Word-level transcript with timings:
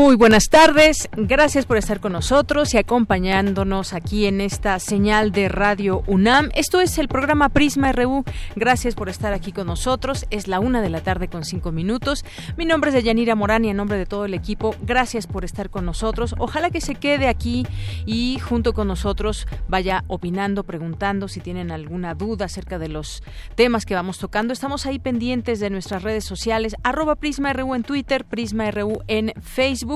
Muy 0.00 0.14
buenas 0.14 0.44
tardes, 0.48 1.08
gracias 1.16 1.66
por 1.66 1.76
estar 1.76 1.98
con 1.98 2.12
nosotros 2.12 2.72
y 2.72 2.78
acompañándonos 2.78 3.92
aquí 3.92 4.26
en 4.26 4.40
esta 4.40 4.78
señal 4.78 5.32
de 5.32 5.48
Radio 5.48 6.04
UNAM. 6.06 6.50
Esto 6.54 6.80
es 6.80 6.98
el 6.98 7.08
programa 7.08 7.48
Prisma 7.48 7.90
RU, 7.90 8.22
gracias 8.54 8.94
por 8.94 9.08
estar 9.08 9.32
aquí 9.32 9.50
con 9.50 9.66
nosotros. 9.66 10.24
Es 10.30 10.46
la 10.46 10.60
una 10.60 10.82
de 10.82 10.88
la 10.88 11.00
tarde 11.00 11.26
con 11.26 11.44
cinco 11.44 11.72
minutos. 11.72 12.24
Mi 12.56 12.64
nombre 12.64 12.90
es 12.90 12.94
Deyanira 12.94 13.34
Morán 13.34 13.64
y 13.64 13.70
en 13.70 13.76
nombre 13.76 13.98
de 13.98 14.06
todo 14.06 14.24
el 14.24 14.34
equipo, 14.34 14.76
gracias 14.82 15.26
por 15.26 15.44
estar 15.44 15.68
con 15.68 15.84
nosotros. 15.84 16.36
Ojalá 16.38 16.70
que 16.70 16.80
se 16.80 16.94
quede 16.94 17.26
aquí 17.26 17.66
y 18.06 18.38
junto 18.38 18.74
con 18.74 18.86
nosotros 18.86 19.48
vaya 19.66 20.04
opinando, 20.06 20.62
preguntando 20.62 21.26
si 21.26 21.40
tienen 21.40 21.72
alguna 21.72 22.14
duda 22.14 22.44
acerca 22.44 22.78
de 22.78 22.88
los 22.88 23.24
temas 23.56 23.84
que 23.84 23.96
vamos 23.96 24.18
tocando. 24.18 24.52
Estamos 24.52 24.86
ahí 24.86 25.00
pendientes 25.00 25.58
de 25.58 25.70
nuestras 25.70 26.04
redes 26.04 26.24
sociales, 26.24 26.76
arroba 26.84 27.16
Prisma 27.16 27.52
RU 27.52 27.74
en 27.74 27.82
Twitter, 27.82 28.24
Prisma 28.24 28.70
RU 28.70 29.02
en 29.08 29.32
Facebook 29.42 29.87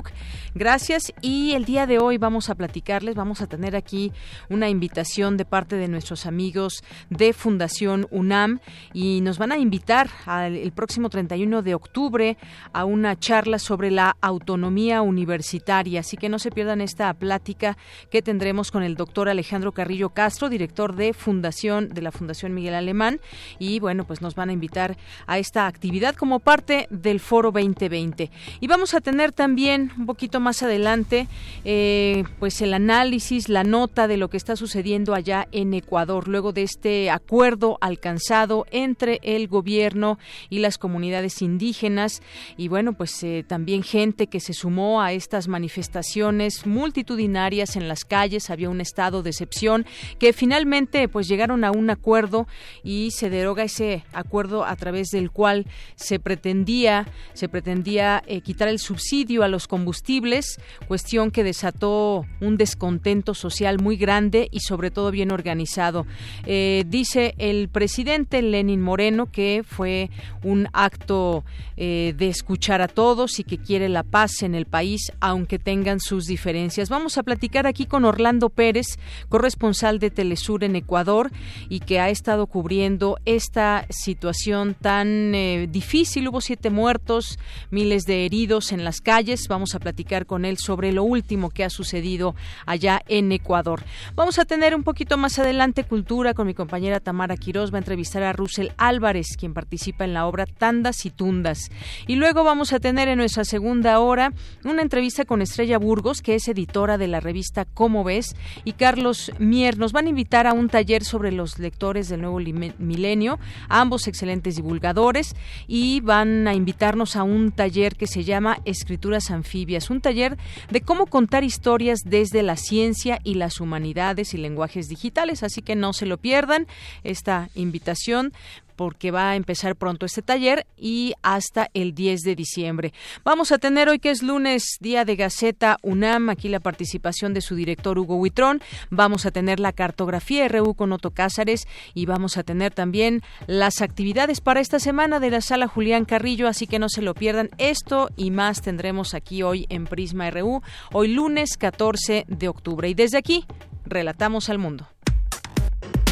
Gracias 0.55 1.13
y 1.21 1.53
el 1.53 1.65
día 1.67 1.87
de 1.87 1.99
hoy 1.99 2.17
vamos 2.17 2.49
a 2.49 2.55
platicarles, 2.55 3.15
vamos 3.15 3.43
a 3.43 3.47
tener 3.47 3.77
aquí 3.77 4.13
una 4.49 4.71
invitación 4.71 5.37
de 5.37 5.45
parte 5.45 5.77
de 5.77 5.89
nuestros 5.89 6.25
amigos 6.25 6.83
de 7.11 7.33
Fundación 7.33 8.07
UNAM 8.11 8.61
y 8.95 9.21
nos 9.21 9.39
van 9.39 9.53
a 9.53 9.59
invitar 9.59 10.09
el 10.47 10.73
próximo 10.73 11.11
31 11.11 11.63
de 11.63 11.75
octubre 11.75 12.39
a 12.73 12.85
una 12.85 13.19
charla 13.19 13.59
sobre 13.59 13.91
la 13.91 14.17
autonomía 14.21 15.03
universitaria. 15.03 16.01
Así 16.01 16.17
que 16.17 16.29
no 16.29 16.39
se 16.39 16.51
pierdan 16.51 16.81
esta 16.81 17.13
plática 17.13 17.77
que 18.11 18.23
tendremos 18.23 18.71
con 18.71 18.83
el 18.83 18.95
doctor 18.95 19.29
Alejandro 19.29 19.73
Carrillo 19.73 20.11
Castro, 20.11 20.49
director 20.49 20.95
de 20.95 21.13
Fundación 21.13 21.91
de 21.91 22.03
la 22.03 22.13
Fundación 22.13 22.55
Miguel 22.55 22.75
Alemán 22.75 23.21
y 23.59 23.81
bueno, 23.81 24.05
pues 24.05 24.23
nos 24.23 24.35
van 24.35 24.49
a 24.49 24.53
invitar 24.53 24.97
a 25.27 25.39
esta 25.39 25.67
actividad 25.67 26.15
como 26.15 26.41
parte 26.41 26.87
del 26.91 27.21
Foro 27.21 27.51
2020. 27.51 28.31
Y 28.61 28.67
vamos 28.67 28.95
a 28.95 29.01
tener 29.01 29.33
también 29.33 29.72
un 29.81 30.07
poquito 30.07 30.41
más 30.41 30.63
adelante 30.63 31.29
eh, 31.65 32.25
pues 32.39 32.61
el 32.61 32.75
análisis, 32.75 33.49
la 33.49 33.65
nota 33.65 34.09
de 34.09 34.17
lo 34.17 34.29
que 34.29 34.37
está 34.37 34.57
sucediendo 34.57 35.15
allá 35.15 35.49
en 35.53 35.75
Ecuador 35.75 36.29
luego 36.29 36.53
de 36.53 36.63
este 36.63 37.11
acuerdo 37.11 37.79
alcanzado 37.81 38.67
entre 38.71 39.21
el 39.23 39.49
gobierno 39.49 40.19
y 40.51 40.59
las 40.59 40.79
comunidades 40.79 41.43
indígenas. 41.43 42.23
Y 42.57 42.69
bueno 42.69 42.93
pues 42.93 43.23
eh, 43.23 43.45
también 43.47 43.83
gente 43.83 44.27
que 44.27 44.41
se 44.41 44.53
sumó 44.53 45.01
a 45.03 45.13
estas 45.13 45.49
manifestaciones 45.49 46.67
multitudinarias 46.67 47.77
en 47.77 47.89
las 47.89 48.05
calles. 48.05 48.51
Había 48.51 48.71
un 48.71 48.81
estado 48.81 49.23
de 49.23 49.31
excepción 49.31 49.87
que 50.19 50.33
finalmente 50.33 51.09
pues 51.09 51.29
llegaron 51.29 51.65
a 51.65 51.71
un 51.71 51.91
acuerdo 51.91 52.47
y 52.85 53.11
se 53.13 53.31
deroga 53.31 53.65
ese 53.65 54.05
acuerdo 54.13 54.65
a 54.65 54.77
través 54.77 55.09
del 55.09 55.31
cual 55.31 55.67
se 55.97 56.19
pretendía 56.19 57.07
se 57.35 57.49
pretendía 57.49 58.23
eh, 58.27 58.41
quitar 58.41 58.69
el 58.69 58.79
subsidio 58.79 59.43
a 59.43 59.49
los 59.49 59.62
combustibles, 59.69 60.61
cuestión 60.89 61.31
que 61.31 61.45
desató 61.45 62.27
un 62.41 62.57
descontento 62.57 63.35
social 63.35 63.81
muy 63.81 63.97
grande 63.97 64.49
y 64.51 64.61
sobre 64.61 64.91
todo 64.91 65.11
bien 65.11 65.31
organizado. 65.31 66.07
Eh, 66.47 66.85
dice 66.87 67.35
el 67.39 67.69
presidente 67.69 68.43
Lenin 68.43 68.81
Moreno 68.81 69.27
que 69.31 69.63
fue 69.67 70.11
un 70.43 70.69
acto 70.73 71.45
eh, 71.77 72.15
de 72.17 72.29
escuchar 72.29 72.83
a 72.83 72.89
todos 72.89 73.41
y 73.41 73.45
que 73.45 73.59
quiere 73.59 73.89
la 73.89 74.03
paz 74.03 74.43
en 74.43 74.55
el 74.55 74.67
país, 74.67 75.13
aunque 75.21 75.59
tengan 75.59 76.01
sus 76.01 76.27
diferencias. 76.27 76.89
Vamos 76.89 77.19
a 77.19 77.23
platicar 77.23 77.67
aquí 77.67 77.87
con 77.87 78.05
Orlando 78.05 78.51
Pérez, 78.51 78.99
corresponsal 79.29 79.99
de 79.99 80.11
Telesur 80.11 80.65
en 80.65 80.77
Ecuador 80.77 81.31
y 81.69 81.81
que 81.81 81.99
ha 82.01 82.11
estado 82.11 82.47
cubriendo 82.47 83.19
esta 83.25 83.87
situación 83.91 84.75
tan 84.75 85.35
eh, 85.35 85.69
difícil. 85.71 86.29
Hubo 86.29 86.41
siete 86.41 86.71
muertos, 86.71 87.39
miles 87.71 88.05
de 88.05 88.27
heridos 88.27 88.73
en 88.73 88.85
las 88.85 89.01
calles 89.01 89.49
Vamos 89.53 89.75
a 89.75 89.81
platicar 89.81 90.25
con 90.25 90.47
él 90.47 90.57
sobre 90.57 90.93
lo 90.93 91.05
último 91.05 91.51
que 91.51 91.63
ha 91.63 91.69
sucedido 91.69 92.35
allá 92.65 93.03
en 93.07 93.31
Ecuador. 93.33 93.85
Vamos 94.15 94.39
a 94.39 94.47
tener 94.47 94.75
un 94.75 94.83
poquito 94.83 95.19
más 95.19 95.39
adelante 95.39 95.85
cultura 95.85 96.33
con 96.33 96.47
mi 96.47 96.55
compañera 96.55 97.01
Tamara 97.01 97.37
Quiroz. 97.37 97.71
Va 97.71 97.77
a 97.77 97.81
entrevistar 97.81 98.23
a 98.23 98.33
Russell 98.33 98.69
Álvarez, 98.79 99.37
quien 99.39 99.53
participa 99.53 100.05
en 100.05 100.15
la 100.15 100.27
obra 100.27 100.47
Tandas 100.47 101.05
y 101.05 101.11
Tundas. 101.11 101.71
Y 102.07 102.15
luego 102.15 102.45
vamos 102.45 102.73
a 102.73 102.81
tener 102.81 103.09
en 103.09 103.19
nuestra 103.19 103.45
segunda 103.45 103.99
hora 103.99 104.33
una 104.65 104.81
entrevista 104.81 105.27
con 105.27 105.43
Estrella 105.43 105.77
Burgos, 105.77 106.23
que 106.23 106.35
es 106.35 106.49
editora 106.49 106.97
de 106.97 107.09
la 107.09 107.21
revista 107.21 107.67
Cómo 107.67 108.05
ves, 108.05 108.35
y 108.65 108.73
Carlos 108.73 109.33
Mier. 109.39 109.77
Nos 109.77 109.93
van 109.93 110.07
a 110.07 110.09
invitar 110.09 110.47
a 110.47 110.55
un 110.55 110.71
taller 110.71 111.05
sobre 111.05 111.31
los 111.31 111.59
lectores 111.59 112.09
del 112.09 112.23
nuevo 112.23 112.39
milenio, 112.79 113.39
ambos 113.69 114.09
excelentes 114.09 114.57
divulgadores, 114.57 115.37
y 115.67 116.01
van 116.01 116.49
a 116.49 116.55
invitarnos 116.55 117.17
a 117.17 117.23
un 117.23 117.53
taller 117.53 117.97
que 117.97 118.07
se 118.07 118.25
llama 118.25 118.59
Escrituras 118.65 119.31
anfibias, 119.43 119.91
un 119.91 120.01
taller 120.01 120.39
de 120.71 120.81
cómo 120.81 121.07
contar 121.07 121.43
historias 121.43 122.01
desde 122.05 122.43
la 122.43 122.57
ciencia 122.57 123.19
y 123.25 123.35
las 123.35 123.61
humanidades 123.61 124.35
y 124.35 124.39
lenguajes 124.39 124.89
digitales, 124.89 125.43
así 125.43 125.63
que 125.63 125.75
no 125.75 125.93
se 125.93 126.07
lo 126.07 126.17
pierdan 126.17 126.67
esta 127.03 127.49
invitación 127.55 128.33
porque 128.75 129.11
va 129.11 129.31
a 129.31 129.37
empezar 129.37 129.77
pronto 129.77 130.07
este 130.07 130.23
taller 130.23 130.67
y 130.77 131.15
hasta 131.23 131.69
el 131.75 131.95
10 131.95 132.21
de 132.23 132.35
diciembre. 132.35 132.93
Vamos 133.25 133.53
a 133.53 133.59
tener 133.59 133.89
hoy 133.89 133.99
que 133.99 134.11
es 134.11 134.23
lunes, 134.23 134.77
día 134.81 135.05
de 135.05 135.17
Gaceta 135.17 135.79
UNAM, 135.83 136.31
aquí 136.31 136.49
la 136.49 136.61
participación 136.61 137.35
de 137.35 137.41
su 137.41 137.55
director 137.55 137.99
Hugo 137.99 138.17
Huitrón. 138.17 138.61
Vamos 138.91 139.27
a 139.27 139.31
tener 139.31 139.61
la 139.61 139.73
cartografía 139.73 140.49
RU 140.49 140.75
con 140.75 140.93
Otto 140.93 141.11
Cázares 141.11 141.67
y 141.95 142.07
vamos 142.07 142.37
a 142.37 142.43
tener 142.43 142.73
también 142.73 143.23
las 143.47 143.83
actividades 143.83 144.41
para 144.41 144.61
esta 144.61 144.79
semana 144.79 145.21
de 145.21 145.31
la 145.31 145.41
sala 145.41 145.69
Julián 145.69 146.05
Carrillo, 146.05 146.49
así 146.49 146.67
que 146.67 146.79
no 146.79 146.89
se 146.89 147.03
lo 147.03 147.15
pierdan. 147.15 147.51
Esto 147.59 148.09
y 148.17 148.31
más 148.31 148.63
tendremos 148.63 149.15
aquí 149.15 149.43
hoy 149.43 149.67
en 149.69 149.87
Prisma 149.87 150.31
RU, 150.31 150.63
hoy 150.93 151.09
lunes 151.09 151.57
14 151.57 152.25
de 152.29 152.49
octubre. 152.49 152.89
Y 152.89 152.95
desde 152.95 153.19
aquí, 153.19 153.47
relatamos 153.85 154.49
al 154.49 154.59
mundo. 154.59 154.89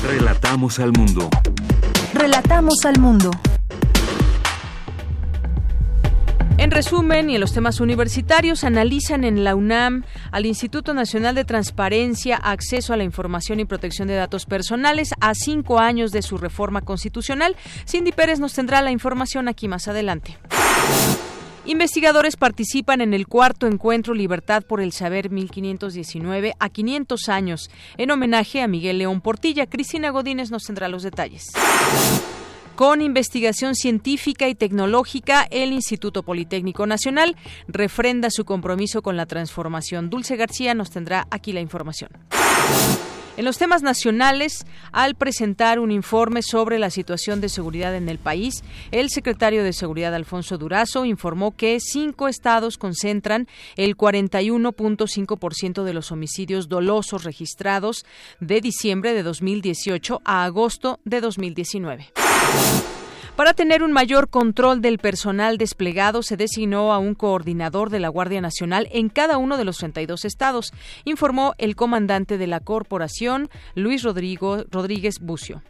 Relatamos 0.03 0.79
al 0.79 0.93
mundo. 0.93 1.29
Relatamos 2.21 2.75
al 2.85 3.01
mundo. 3.01 3.31
En 6.59 6.71
resumen, 6.71 7.31
y 7.31 7.37
en 7.37 7.41
los 7.41 7.55
temas 7.55 7.81
universitarios, 7.81 8.63
analizan 8.63 9.25
en 9.25 9.43
la 9.43 9.55
UNAM 9.55 10.05
al 10.31 10.45
Instituto 10.45 10.93
Nacional 10.93 11.35
de 11.35 11.47
Transparencia, 11.47 12.37
Acceso 12.37 12.93
a 12.93 12.99
la 12.99 13.05
Información 13.05 13.59
y 13.59 13.65
Protección 13.65 14.07
de 14.07 14.17
Datos 14.17 14.45
Personales 14.45 15.15
a 15.23 15.35
cinco 15.35 15.79
años 15.79 16.13
de 16.13 16.21
su 16.21 16.37
reforma 16.37 16.83
constitucional. 16.83 17.57
Cindy 17.89 18.13
Pérez 18.13 18.39
nos 18.39 18.53
tendrá 18.53 18.83
la 18.83 18.91
información 18.91 19.49
aquí 19.49 19.67
más 19.67 19.89
adelante. 19.89 20.37
Investigadores 21.67 22.37
participan 22.37 23.03
en 23.03 23.13
el 23.13 23.29
cuarto 23.29 23.67
encuentro 23.67 24.15
Libertad 24.15 24.63
por 24.63 24.81
el 24.81 24.93
Saber 24.93 25.31
1519 25.31 26.55
a 26.59 26.69
500 26.71 27.29
años, 27.29 27.71
en 27.99 28.11
homenaje 28.11 28.63
a 28.63 28.67
Miguel 28.67 28.99
León 28.99 29.21
Portilla. 29.21 29.67
Cristina 29.67 30.11
Godínez 30.11 30.51
nos 30.51 30.65
tendrá 30.65 30.89
los 30.89 31.03
detalles. 31.03 31.53
Con 32.77 33.03
investigación 33.03 33.75
científica 33.75 34.49
y 34.49 34.55
tecnológica, 34.55 35.47
el 35.51 35.73
Instituto 35.73 36.23
Politécnico 36.23 36.87
Nacional 36.87 37.37
refrenda 37.69 38.31
su 38.31 38.47
compromiso 38.47 39.03
con 39.03 39.19
la 39.19 39.27
transformación. 39.27 40.09
Dulce 40.09 40.37
García 40.37 40.73
nos 40.73 40.91
tendrá 40.91 41.27
aquí 41.31 41.53
la 41.53 41.61
información. 41.61 42.11
En 43.41 43.47
los 43.47 43.57
temas 43.57 43.83
nacionales, 43.83 44.67
al 44.93 45.15
presentar 45.15 45.79
un 45.79 45.91
informe 45.91 46.43
sobre 46.43 46.79
la 46.79 46.91
situación 46.91 47.41
de 47.41 47.49
seguridad 47.49 47.97
en 47.97 48.11
el 48.11 48.19
país, 48.19 48.63
el 48.91 49.09
secretario 49.09 49.65
de 49.65 49.73
Seguridad 49.73 50.15
Alfonso 50.15 50.59
Durazo 50.59 51.07
informó 51.07 51.57
que 51.57 51.81
cinco 51.81 52.29
estados 52.29 52.77
concentran 52.77 53.49
el 53.77 53.97
41.5% 53.97 55.85
de 55.85 55.95
los 55.95 56.13
homicidios 56.13 56.69
dolosos 56.69 57.25
registrados 57.25 58.05
de 58.41 58.61
diciembre 58.61 59.15
de 59.15 59.23
2018 59.23 60.21
a 60.23 60.45
agosto 60.45 61.01
de 61.07 61.23
2019. 61.23 62.13
Para 63.41 63.55
tener 63.55 63.83
un 63.83 63.91
mayor 63.91 64.29
control 64.29 64.83
del 64.83 64.99
personal 64.99 65.57
desplegado, 65.57 66.23
se 66.23 66.37
designó 66.37 66.93
a 66.93 66.99
un 66.99 67.15
coordinador 67.15 67.89
de 67.89 67.99
la 67.99 68.11
Guardia 68.11 68.43
Nacional 68.43 68.87
en 68.93 69.09
cada 69.09 69.39
uno 69.39 69.57
de 69.57 69.65
los 69.65 69.79
32 69.79 70.27
estados, 70.27 70.75
informó 71.07 71.55
el 71.57 71.75
comandante 71.75 72.37
de 72.37 72.47
la 72.47 72.61
corporación, 72.61 73.49
Luis 73.75 74.03
Rodrigo, 74.03 74.67
Rodríguez 74.71 75.21
Bucio. 75.23 75.63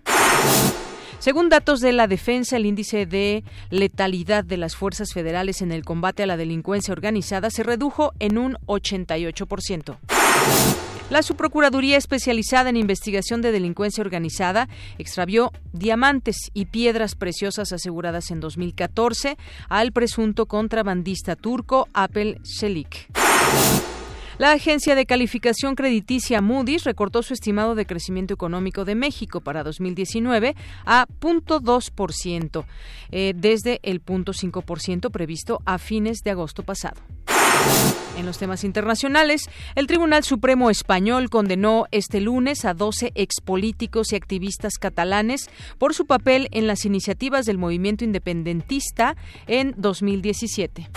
Según 1.21 1.49
datos 1.49 1.79
de 1.79 1.93
la 1.93 2.09
defensa, 2.09 2.57
el 2.57 2.67
índice 2.67 3.07
de 3.07 3.45
letalidad 3.71 4.43
de 4.43 4.57
las 4.57 4.75
fuerzas 4.75 5.13
federales 5.15 5.63
en 5.63 5.71
el 5.71 5.85
combate 5.85 6.25
a 6.25 6.27
la 6.27 6.37
delincuencia 6.37 6.91
organizada 6.91 7.51
se 7.51 7.63
redujo 7.63 8.15
en 8.19 8.37
un 8.37 8.57
88%. 8.67 9.97
La 11.11 11.25
Subprocuraduría 11.25 11.97
especializada 11.97 12.71
en 12.71 12.77
investigación 12.77 13.43
de 13.43 13.51
delincuencia 13.51 14.01
organizada 14.01 14.69
extravió 14.97 15.51
diamantes 15.73 16.37
y 16.55 16.67
piedras 16.67 17.17
preciosas 17.17 17.73
aseguradas 17.73 18.31
en 18.31 18.39
2014 18.39 19.37
al 19.69 19.91
presunto 19.91 20.47
contrabandista 20.47 21.35
turco 21.35 21.89
Apel 21.95 22.39
Shelik. 22.45 23.09
La 24.39 24.53
agencia 24.53 24.95
de 24.95 25.05
calificación 25.05 25.75
crediticia 25.75 26.41
Moody's 26.41 26.85
recortó 26.85 27.25
su 27.25 27.35
estimado 27.35 27.75
de 27.75 27.87
crecimiento 27.87 28.33
económico 28.33 28.85
de 28.85 28.95
México 28.95 29.41
para 29.41 29.65
2019 29.65 30.55
a 30.87 31.07
0.2%, 31.21 32.65
eh, 33.11 33.35
desde 33.37 33.81
el 33.83 34.03
0.5% 34.03 35.11
previsto 35.11 35.61
a 35.67 35.79
fines 35.79 36.21
de 36.23 36.31
agosto 36.31 36.63
pasado. 36.63 37.01
En 38.21 38.27
los 38.27 38.37
temas 38.37 38.65
internacionales, 38.65 39.49
el 39.77 39.87
Tribunal 39.87 40.25
Supremo 40.25 40.69
Español 40.69 41.31
condenó 41.31 41.87
este 41.91 42.21
lunes 42.21 42.67
a 42.67 42.75
12 42.75 43.13
expolíticos 43.15 44.13
y 44.13 44.17
activistas 44.17 44.75
catalanes 44.79 45.49
por 45.79 45.95
su 45.95 46.05
papel 46.05 46.49
en 46.51 46.67
las 46.67 46.85
iniciativas 46.85 47.47
del 47.47 47.57
movimiento 47.57 48.05
independentista 48.05 49.17
en 49.47 49.75
2017. 49.79 50.91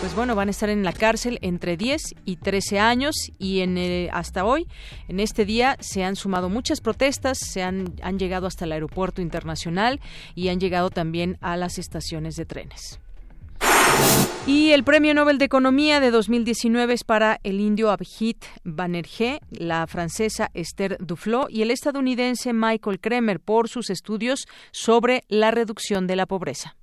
Pues 0.00 0.14
bueno, 0.14 0.34
van 0.34 0.48
a 0.48 0.50
estar 0.50 0.68
en 0.68 0.84
la 0.84 0.92
cárcel 0.92 1.38
entre 1.40 1.78
10 1.78 2.02
y 2.26 2.36
13 2.36 2.80
años 2.80 3.14
y 3.38 3.60
en 3.60 3.78
eh, 3.78 4.10
hasta 4.12 4.44
hoy, 4.44 4.66
en 5.08 5.20
este 5.20 5.46
día, 5.46 5.78
se 5.80 6.04
han 6.04 6.16
sumado 6.16 6.50
muchas 6.50 6.82
protestas, 6.82 7.38
se 7.38 7.62
han, 7.62 7.94
han 8.02 8.18
llegado 8.18 8.46
hasta 8.46 8.66
el 8.66 8.72
aeropuerto 8.72 9.22
internacional 9.22 10.00
y 10.34 10.48
han 10.48 10.60
llegado 10.60 10.90
también 10.90 11.38
a 11.40 11.56
las 11.56 11.78
estaciones 11.78 12.36
de 12.36 12.44
trenes. 12.44 13.01
Y 14.46 14.72
el 14.72 14.82
Premio 14.82 15.14
Nobel 15.14 15.38
de 15.38 15.44
Economía 15.44 16.00
de 16.00 16.10
2019 16.10 16.94
es 16.94 17.04
para 17.04 17.38
el 17.44 17.60
indio 17.60 17.90
Abhijit 17.90 18.44
Banerjee, 18.64 19.38
la 19.50 19.86
francesa 19.86 20.50
Esther 20.52 20.96
Duflo 20.98 21.46
y 21.48 21.62
el 21.62 21.70
estadounidense 21.70 22.52
Michael 22.52 22.98
Kremer 22.98 23.38
por 23.38 23.68
sus 23.68 23.88
estudios 23.88 24.48
sobre 24.72 25.22
la 25.28 25.52
reducción 25.52 26.06
de 26.08 26.16
la 26.16 26.26
pobreza. 26.26 26.76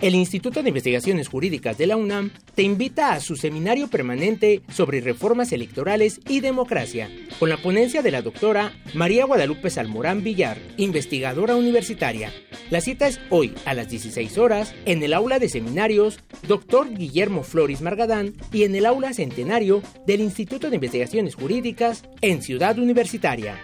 El 0.00 0.14
Instituto 0.14 0.62
de 0.62 0.70
Investigaciones 0.70 1.28
Jurídicas 1.28 1.76
de 1.76 1.86
la 1.86 1.98
UNAM 1.98 2.30
te 2.54 2.62
invita 2.62 3.12
a 3.12 3.20
su 3.20 3.36
seminario 3.36 3.88
permanente 3.88 4.62
sobre 4.72 5.02
reformas 5.02 5.52
electorales 5.52 6.20
y 6.26 6.40
democracia, 6.40 7.10
con 7.38 7.50
la 7.50 7.58
ponencia 7.58 8.00
de 8.00 8.10
la 8.10 8.22
doctora 8.22 8.72
María 8.94 9.26
Guadalupe 9.26 9.68
Salmorán 9.68 10.24
Villar, 10.24 10.56
investigadora 10.78 11.54
universitaria. 11.54 12.32
La 12.70 12.80
cita 12.80 13.08
es 13.08 13.20
hoy 13.28 13.52
a 13.66 13.74
las 13.74 13.90
16 13.90 14.38
horas 14.38 14.74
en 14.86 15.02
el 15.02 15.12
aula 15.12 15.38
de 15.38 15.50
seminarios 15.50 16.20
Dr. 16.48 16.94
Guillermo 16.94 17.42
Flores 17.42 17.82
Margadán 17.82 18.32
y 18.52 18.64
en 18.64 18.74
el 18.76 18.86
aula 18.86 19.12
centenario 19.12 19.82
del 20.06 20.22
Instituto 20.22 20.70
de 20.70 20.76
Investigaciones 20.76 21.34
Jurídicas 21.34 22.04
en 22.22 22.40
Ciudad 22.40 22.78
Universitaria. 22.78 23.58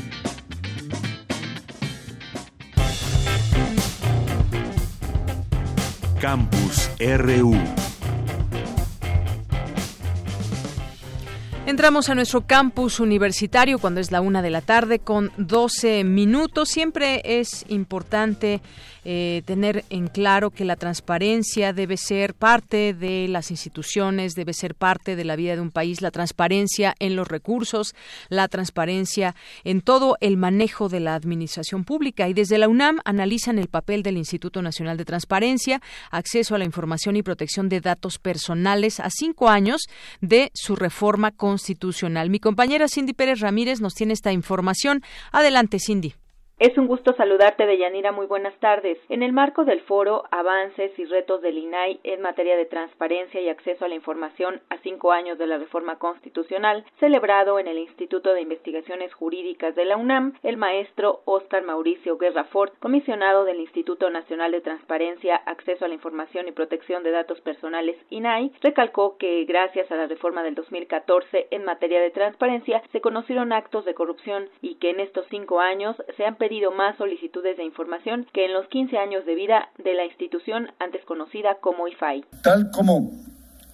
Campus 6.22 6.92
RU. 7.00 7.56
Entramos 11.66 12.10
a 12.10 12.16
nuestro 12.16 12.42
campus 12.42 13.00
universitario 13.00 13.80
cuando 13.80 14.00
es 14.00 14.12
la 14.12 14.22
una 14.22 14.44
de 14.44 14.52
la 14.52 14.62
tarde 14.62 15.00
con 15.00 15.32
12 15.38 16.04
minutos. 16.04 16.70
Siempre 16.70 17.24
es 17.24 17.66
importante 17.70 18.62
eh, 19.04 19.42
tener 19.46 19.84
en 19.90 20.08
claro 20.08 20.52
que 20.52 20.66
la 20.66 20.76
transparencia 20.76 21.74
debe 21.74 21.98
ser 21.98 22.34
parte 22.34 22.94
de 22.94 23.28
las 23.28 23.52
instituciones, 23.52 24.36
debe 24.36 24.54
ser 24.54 24.76
parte 24.76 25.16
de 25.16 25.24
la 25.24 25.36
vida 25.36 25.56
de 25.56 25.62
un 25.62 25.72
país, 25.72 26.02
la 26.02 26.12
transparencia 26.12 26.96
en 27.00 27.16
los 27.16 27.28
recursos, 27.28 27.96
la 28.30 28.48
transparencia 28.48 29.36
en 29.64 29.82
todo 29.82 30.18
el 30.22 30.38
manejo 30.38 30.90
de 30.90 31.00
la 31.00 31.16
administración 31.16 31.84
pública. 31.84 32.30
Y 32.30 32.34
desde 32.34 32.58
la 32.58 32.68
UNAM 32.68 33.00
analizan 33.06 33.58
el 33.60 33.68
papel 33.68 34.04
del 34.04 34.18
Instituto 34.18 34.62
Nacional 34.62 34.98
de 34.98 35.06
Transparencia, 35.06 35.82
acceso 36.12 36.56
a 36.56 36.58
la 36.60 36.66
información 36.66 37.16
y 37.16 37.24
protección 37.24 37.70
de 37.70 37.82
datos 37.82 38.20
personales 38.20 39.00
a 39.00 39.10
cinco 39.10 39.50
años 39.50 39.82
de 40.22 40.52
su 40.54 40.76
reforma 40.76 41.32
constitucional. 41.32 42.30
Mi 42.30 42.40
compañera 42.40 42.88
Cindy 42.88 43.14
Pérez 43.14 43.40
Ramírez 43.40 43.82
nos 43.82 43.94
tiene 43.94 44.14
esta 44.14 44.32
información. 44.32 45.02
Adelante, 45.32 45.80
Cindy. 45.80 46.21
Es 46.62 46.78
un 46.78 46.86
gusto 46.86 47.14
saludarte, 47.14 47.66
Deyanira. 47.66 48.12
Muy 48.12 48.28
buenas 48.28 48.54
tardes. 48.60 49.00
En 49.10 49.24
el 49.24 49.34
marco 49.34 49.66
del 49.66 49.82
foro 49.82 50.26
Avances 50.30 50.92
y 51.00 51.06
retos 51.06 51.42
del 51.42 51.58
INAI 51.58 52.00
en 52.04 52.22
materia 52.22 52.56
de 52.56 52.68
transparencia 52.68 53.42
y 53.42 53.50
acceso 53.50 53.84
a 53.84 53.88
la 53.88 53.96
información 53.96 54.62
a 54.70 54.78
cinco 54.84 55.12
años 55.12 55.40
de 55.40 55.48
la 55.48 55.58
reforma 55.58 55.98
constitucional, 55.98 56.86
celebrado 57.00 57.58
en 57.58 57.68
el 57.68 57.80
Instituto 57.80 58.36
de 58.36 58.42
Investigaciones 58.42 59.12
Jurídicas 59.12 59.74
de 59.74 59.86
la 59.86 59.98
UNAM, 59.98 60.34
el 60.44 60.58
maestro 60.58 61.22
Oscar 61.26 61.64
Mauricio 61.64 62.20
Guerra 62.20 62.44
Ford, 62.44 62.74
comisionado 62.78 63.44
del 63.44 63.60
Instituto 63.60 64.12
Nacional 64.12 64.52
de 64.52 64.62
Transparencia, 64.62 65.38
Acceso 65.38 65.86
a 65.86 65.88
la 65.88 65.96
Información 65.96 66.48
y 66.48 66.52
Protección 66.52 67.02
de 67.02 67.10
Datos 67.10 67.42
Personales 67.42 67.98
INAI, 68.12 68.52
recalcó 68.62 69.18
que 69.18 69.46
gracias 69.46 69.92
a 69.92 69.96
la 69.96 70.06
reforma 70.06 70.44
del 70.44 70.54
2014 70.54 71.48
en 71.50 71.66
materia 71.66 72.00
de 72.00 72.12
transparencia 72.12 72.84
se 72.92 73.02
conocieron 73.02 73.52
actos 73.52 73.84
de 73.84 73.96
corrupción 73.96 74.48
y 74.62 74.76
que 74.76 74.92
en 74.92 75.00
estos 75.00 75.26
cinco 75.32 75.60
años 75.60 75.96
se 76.18 76.24
han 76.24 76.36
más 76.72 76.98
solicitudes 76.98 77.56
de 77.56 77.64
información 77.64 78.28
que 78.34 78.46
en 78.46 78.54
los 78.54 78.68
15 78.68 78.98
años 78.98 79.26
de 79.26 79.36
vida 79.36 79.70
de 79.78 79.94
la 79.94 80.04
institución 80.04 80.72
antes 80.80 81.04
conocida 81.06 81.56
como 81.62 81.88
IFAI. 81.88 82.26
Tal 82.44 82.72
como 82.72 83.10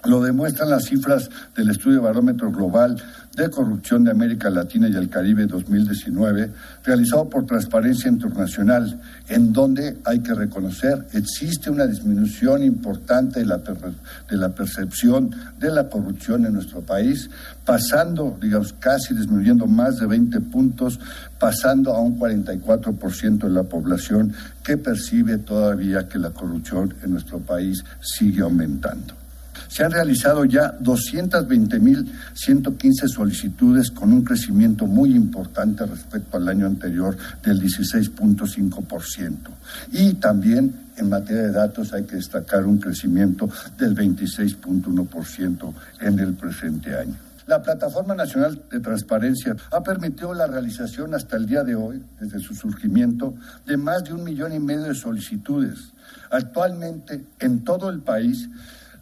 lo 0.06 0.22
demuestran 0.22 0.70
las 0.70 0.86
cifras 0.86 1.30
del 1.56 1.70
estudio 1.70 2.02
Barómetro 2.02 2.52
Global 2.52 3.02
de 3.36 3.50
Corrupción 3.50 4.04
de 4.04 4.12
América 4.12 4.50
Latina 4.50 4.88
y 4.88 4.96
el 4.96 5.10
Caribe 5.10 5.46
2019, 5.46 6.52
realizado 6.84 7.30
por 7.30 7.46
Transparencia 7.46 8.10
Internacional, 8.10 9.00
en 9.28 9.54
donde 9.54 9.98
hay 10.06 10.20
que 10.20 10.34
reconocer 10.34 11.06
existe 11.14 11.70
una 11.70 11.86
disminución 11.86 12.64
importante 12.64 13.40
de 13.40 13.46
la, 13.46 13.58
de 13.58 14.38
la 14.38 14.50
percepción 14.50 15.30
de 15.60 15.72
la 15.72 15.90
corrupción 15.90 16.46
en 16.46 16.54
nuestro 16.54 16.82
país, 16.82 17.30
pasando, 17.66 18.38
digamos, 18.42 18.74
casi 18.74 19.14
disminuyendo 19.14 19.68
más 19.68 19.98
de 19.98 20.08
20 20.08 20.40
puntos, 20.42 21.00
pasando 21.40 21.94
a 21.94 22.02
un 22.02 22.20
44% 22.20 23.40
de 23.40 23.50
la 23.50 23.64
población 23.64 24.34
que 24.64 24.78
percibe 24.78 25.38
todavía 25.38 26.08
que 26.08 26.18
la 26.18 26.32
corrupción 26.32 26.94
en 27.04 27.12
nuestro 27.12 27.40
país 27.40 27.84
sigue 28.02 28.42
aumentando. 28.42 29.27
Se 29.68 29.84
han 29.84 29.92
realizado 29.92 30.46
ya 30.46 30.80
220.115 30.80 33.08
solicitudes 33.08 33.92
con 33.92 34.14
un 34.14 34.24
crecimiento 34.24 34.88
muy 34.88 35.14
importante 35.16 35.86
respecto 35.86 36.38
al 36.38 36.48
año 36.48 36.66
anterior 36.66 37.16
del 37.44 37.62
16.5%. 37.62 39.36
Y 39.92 40.14
también 40.16 40.88
en 40.98 41.10
materia 41.10 41.44
de 41.44 41.52
datos 41.52 41.94
hay 41.94 42.04
que 42.04 42.16
destacar 42.16 42.66
un 42.66 42.80
crecimiento 42.80 43.48
del 43.78 43.96
26.1% 43.96 45.74
en 46.02 46.20
el 46.20 46.34
presente 46.34 46.98
año. 46.98 47.16
La 47.48 47.62
Plataforma 47.62 48.14
Nacional 48.14 48.62
de 48.70 48.82
Transparencia 48.82 49.56
ha 49.72 49.82
permitido 49.82 50.34
la 50.34 50.48
realización 50.48 51.14
hasta 51.14 51.38
el 51.38 51.46
día 51.46 51.64
de 51.64 51.76
hoy, 51.76 52.04
desde 52.20 52.40
su 52.40 52.54
surgimiento, 52.54 53.36
de 53.66 53.78
más 53.78 54.04
de 54.04 54.12
un 54.12 54.26
millón 54.26 54.52
y 54.52 54.60
medio 54.60 54.84
de 54.84 54.94
solicitudes. 54.94 55.94
Actualmente, 56.30 57.24
en 57.40 57.64
todo 57.64 57.90
el 57.90 58.02
país, 58.02 58.50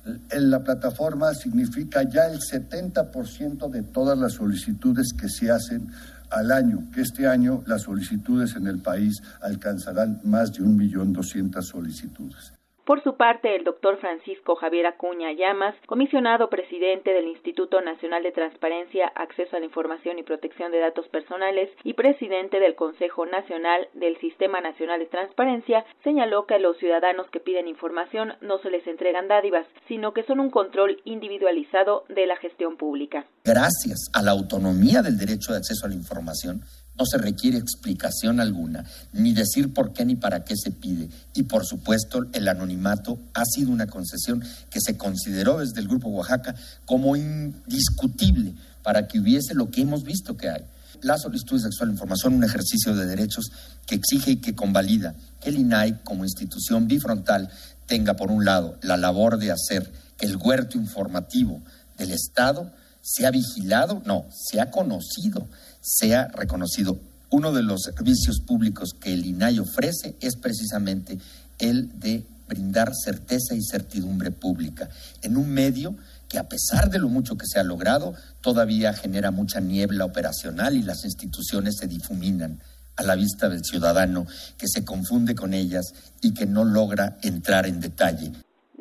en 0.06 0.50
la 0.50 0.64
plataforma 0.64 1.34
significa 1.34 2.04
ya 2.04 2.28
el 2.28 2.40
70% 2.40 3.70
de 3.70 3.84
todas 3.84 4.18
las 4.18 4.34
solicitudes 4.34 5.14
que 5.14 5.30
se 5.30 5.52
hacen 5.52 5.88
al 6.30 6.52
año, 6.52 6.88
que 6.94 7.02
este 7.02 7.28
año 7.28 7.64
las 7.66 7.84
solicitudes 7.84 8.56
en 8.56 8.68
el 8.68 8.80
país 8.80 9.22
alcanzarán 9.42 10.22
más 10.24 10.54
de 10.54 10.64
un 10.64 10.76
millón 10.76 11.14
doscientas 11.14 11.68
solicitudes. 11.68 12.55
Por 12.86 13.02
su 13.02 13.18
parte, 13.18 13.56
el 13.56 13.64
doctor 13.64 13.98
Francisco 13.98 14.56
Javier 14.56 14.86
Acuña 14.86 15.32
Llamas, 15.32 15.74
comisionado 15.88 16.52
presidente 16.52 17.14
del 17.14 17.28
Instituto 17.28 17.82
Nacional 17.82 18.22
de 18.22 18.32
Transparencia, 18.32 19.08
Acceso 19.16 19.56
a 19.56 19.60
la 19.60 19.66
Información 19.66 20.20
y 20.20 20.24
Protección 20.24 20.72
de 20.72 20.82
Datos 20.82 21.08
Personales 21.08 21.72
y 21.84 21.94
presidente 21.94 22.60
del 22.60 22.76
Consejo 22.76 23.26
Nacional 23.26 23.88
del 23.96 24.20
Sistema 24.20 24.62
Nacional 24.62 25.00
de 25.00 25.08
Transparencia, 25.08 25.84
señaló 26.04 26.46
que 26.46 26.54
a 26.54 26.60
los 26.60 26.78
ciudadanos 26.78 27.26
que 27.32 27.40
piden 27.40 27.68
información 27.68 28.34
no 28.42 28.60
se 28.60 28.70
les 28.70 28.86
entregan 28.86 29.28
dádivas, 29.28 29.66
sino 29.88 30.14
que 30.14 30.22
son 30.22 30.40
un 30.40 30.52
control 30.52 31.02
individualizado 31.06 32.06
de 32.10 32.28
la 32.28 32.36
gestión 32.36 32.78
pública. 32.78 33.26
Gracias 33.46 34.12
a 34.14 34.22
la 34.22 34.30
autonomía 34.30 35.02
del 35.02 35.18
derecho 35.18 35.54
de 35.54 35.58
acceso 35.58 35.88
a 35.88 35.90
la 35.90 35.96
información, 35.96 36.62
no 36.98 37.06
se 37.06 37.18
requiere 37.18 37.58
explicación 37.58 38.40
alguna, 38.40 38.86
ni 39.12 39.34
decir 39.34 39.74
por 39.74 39.94
qué 39.94 40.06
ni 40.06 40.16
para 40.16 40.44
qué 40.44 40.56
se 40.56 40.72
pide. 40.72 41.10
Y 41.34 41.44
por 41.44 41.66
supuesto, 41.66 42.26
el 42.34 42.48
anonimato 42.48 43.20
ha 43.34 43.44
sido 43.46 43.72
una 43.72 43.88
concesión 43.88 44.44
que 44.70 44.80
se 44.82 44.98
consideró 44.98 45.60
desde 45.60 45.82
el 45.82 45.88
Grupo 45.88 46.10
Oaxaca 46.10 46.56
como 46.86 47.16
indiscutible 47.16 48.54
para 48.84 49.08
que 49.08 49.20
hubiese 49.20 49.54
lo 49.54 49.70
que 49.70 49.82
hemos 49.82 50.04
visto 50.04 50.38
que 50.38 50.50
hay. 50.50 50.64
La 51.02 51.18
solicitud 51.18 51.58
de 51.58 51.64
sexual 51.64 51.90
información, 51.90 52.34
un 52.34 52.44
ejercicio 52.44 52.96
de 52.96 53.06
derechos 53.06 53.52
que 53.86 53.96
exige 53.96 54.32
y 54.32 54.36
que 54.38 54.56
convalida 54.56 55.16
que 55.42 55.50
el 55.50 55.58
INAI 55.58 56.04
como 56.04 56.24
institución 56.24 56.88
bifrontal 56.88 57.50
tenga 57.86 58.16
por 58.16 58.32
un 58.32 58.46
lado 58.46 58.78
la 58.82 58.98
labor 58.98 59.38
de 59.38 59.52
hacer 59.52 59.92
que 60.18 60.26
el 60.26 60.38
huerto 60.38 60.78
informativo 60.78 61.62
del 61.98 62.12
Estado 62.12 62.72
sea 63.02 63.30
vigilado, 63.30 64.02
no, 64.06 64.26
sea 64.32 64.72
conocido, 64.72 65.48
sea 65.86 66.28
reconocido. 66.30 67.00
Uno 67.30 67.54
de 67.54 67.62
los 67.62 67.84
servicios 67.84 68.40
públicos 68.40 68.96
que 69.00 69.14
el 69.14 69.26
INAI 69.26 69.60
ofrece 69.60 70.16
es 70.20 70.36
precisamente 70.36 71.20
el 71.60 72.00
de 72.00 72.26
brindar 72.48 72.92
certeza 72.96 73.56
y 73.56 73.64
certidumbre 73.64 74.32
pública 74.32 74.90
en 75.22 75.38
un 75.38 75.50
medio 75.50 75.96
que 76.28 76.40
a 76.40 76.50
pesar 76.50 76.90
de 76.90 77.00
lo 77.00 77.08
mucho 77.08 77.38
que 77.38 77.46
se 77.46 77.60
ha 77.60 77.64
logrado, 77.64 78.16
todavía 78.42 78.94
genera 78.94 79.30
mucha 79.30 79.60
niebla 79.60 80.06
operacional 80.06 80.76
y 80.76 80.82
las 80.82 81.06
instituciones 81.06 81.78
se 81.80 81.88
difuminan 81.88 82.60
a 82.96 83.04
la 83.04 83.16
vista 83.16 83.48
del 83.50 83.64
ciudadano 83.64 84.26
que 84.58 84.68
se 84.68 84.84
confunde 84.84 85.36
con 85.36 85.54
ellas 85.54 85.94
y 86.22 86.34
que 86.34 86.46
no 86.48 86.64
logra 86.64 87.18
entrar 87.22 87.68
en 87.68 87.80
detalle 87.80 88.32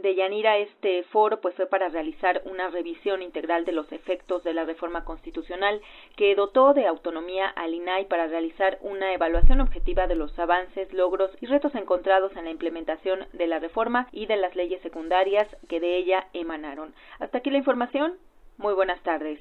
de 0.05 0.15
Yanira 0.15 0.59
este 0.59 1.03
foro 1.05 1.41
pues 1.41 1.55
fue 1.55 1.67
para 1.67 1.89
realizar 1.89 2.43
una 2.45 2.69
revisión 2.69 3.23
integral 3.23 3.65
de 3.65 3.73
los 3.73 3.91
efectos 3.91 4.45
de 4.45 4.53
la 4.53 4.67
reforma 4.67 5.03
constitucional 5.03 5.81
que 6.15 6.35
dotó 6.35 6.75
de 6.75 6.87
autonomía 6.87 7.49
al 7.49 7.73
INAI 7.73 8.05
para 8.05 8.27
realizar 8.27 8.77
una 8.83 9.15
evaluación 9.15 9.63
objetiva 9.63 10.07
de 10.07 10.15
los 10.15 10.39
avances, 10.39 10.93
logros 10.93 11.31
y 11.41 11.47
retos 11.47 11.75
encontrados 11.75 12.37
en 12.37 12.45
la 12.45 12.51
implementación 12.51 13.27
de 13.33 13.47
la 13.47 13.61
reforma 13.61 14.09
y 14.13 14.27
de 14.27 14.37
las 14.37 14.55
leyes 14.55 14.83
secundarias 14.83 15.49
que 15.71 15.81
de 15.81 15.97
ella 15.97 16.27
emanaron. 16.35 16.95
Hasta 17.19 17.39
aquí 17.39 17.49
la 17.49 17.59
información. 17.59 18.19
Muy 18.59 18.75
buenas 18.75 19.03
tardes. 19.03 19.41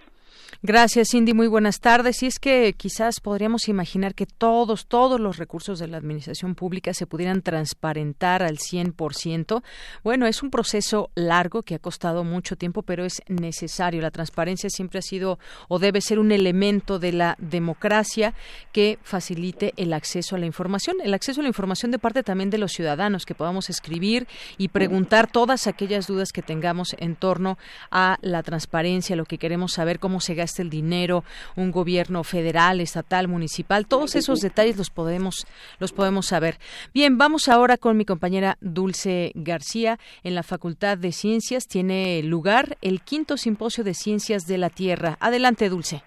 Gracias, 0.65 1.09
Cindy. 1.11 1.33
Muy 1.33 1.47
buenas 1.47 1.81
tardes. 1.81 2.23
Y 2.23 2.27
es 2.27 2.39
que 2.39 2.73
quizás 2.77 3.19
podríamos 3.19 3.67
imaginar 3.67 4.15
que 4.15 4.25
todos, 4.25 4.87
todos 4.87 5.19
los 5.19 5.35
recursos 5.35 5.77
de 5.77 5.87
la 5.87 5.97
administración 5.97 6.55
pública 6.55 6.93
se 6.93 7.05
pudieran 7.05 7.41
transparentar 7.41 8.41
al 8.43 8.59
100%. 8.59 9.61
Bueno, 10.05 10.25
es 10.25 10.41
un 10.41 10.51
proceso 10.51 11.09
largo 11.15 11.63
que 11.63 11.75
ha 11.75 11.79
costado 11.79 12.23
mucho 12.23 12.55
tiempo, 12.55 12.81
pero 12.81 13.03
es 13.03 13.21
necesario. 13.27 14.01
La 14.01 14.11
transparencia 14.11 14.69
siempre 14.69 14.99
ha 14.99 15.01
sido 15.01 15.37
o 15.67 15.79
debe 15.79 15.99
ser 15.99 16.17
un 16.17 16.31
elemento 16.31 16.97
de 16.97 17.11
la 17.11 17.35
democracia 17.39 18.33
que 18.71 18.99
facilite 19.01 19.73
el 19.75 19.91
acceso 19.91 20.37
a 20.37 20.39
la 20.39 20.45
información. 20.45 20.95
El 21.03 21.13
acceso 21.13 21.41
a 21.41 21.43
la 21.43 21.49
información 21.49 21.91
de 21.91 21.99
parte 21.99 22.23
también 22.23 22.49
de 22.49 22.57
los 22.57 22.71
ciudadanos, 22.71 23.25
que 23.25 23.35
podamos 23.35 23.69
escribir 23.69 24.27
y 24.57 24.69
preguntar 24.69 25.29
todas 25.29 25.67
aquellas 25.67 26.07
dudas 26.07 26.31
que 26.31 26.41
tengamos 26.41 26.95
en 26.99 27.17
torno 27.17 27.57
a 27.91 28.17
la 28.21 28.43
transparencia, 28.43 29.02
lo 29.11 29.25
que 29.25 29.37
queremos 29.37 29.73
saber, 29.73 29.99
cómo 29.99 30.19
se 30.19 30.33
gasta 30.33 30.61
el 30.61 30.69
dinero, 30.69 31.23
un 31.55 31.71
gobierno 31.71 32.23
federal, 32.23 32.81
estatal, 32.81 33.27
municipal, 33.27 33.85
todos 33.85 34.15
esos 34.15 34.39
detalles 34.39 34.77
los 34.77 34.89
podemos 34.89 35.45
los 35.79 35.91
podemos 35.91 36.27
saber. 36.27 36.57
Bien, 36.93 37.17
vamos 37.17 37.47
ahora 37.49 37.77
con 37.77 37.97
mi 37.97 38.05
compañera 38.05 38.57
Dulce 38.61 39.31
García 39.35 39.99
en 40.23 40.35
la 40.35 40.43
Facultad 40.43 40.97
de 40.97 41.11
Ciencias 41.11 41.67
tiene 41.67 42.21
lugar 42.23 42.77
el 42.81 43.01
quinto 43.01 43.37
simposio 43.37 43.83
de 43.83 43.93
Ciencias 43.93 44.47
de 44.47 44.57
la 44.57 44.69
Tierra. 44.69 45.17
Adelante, 45.19 45.69
Dulce. 45.69 46.03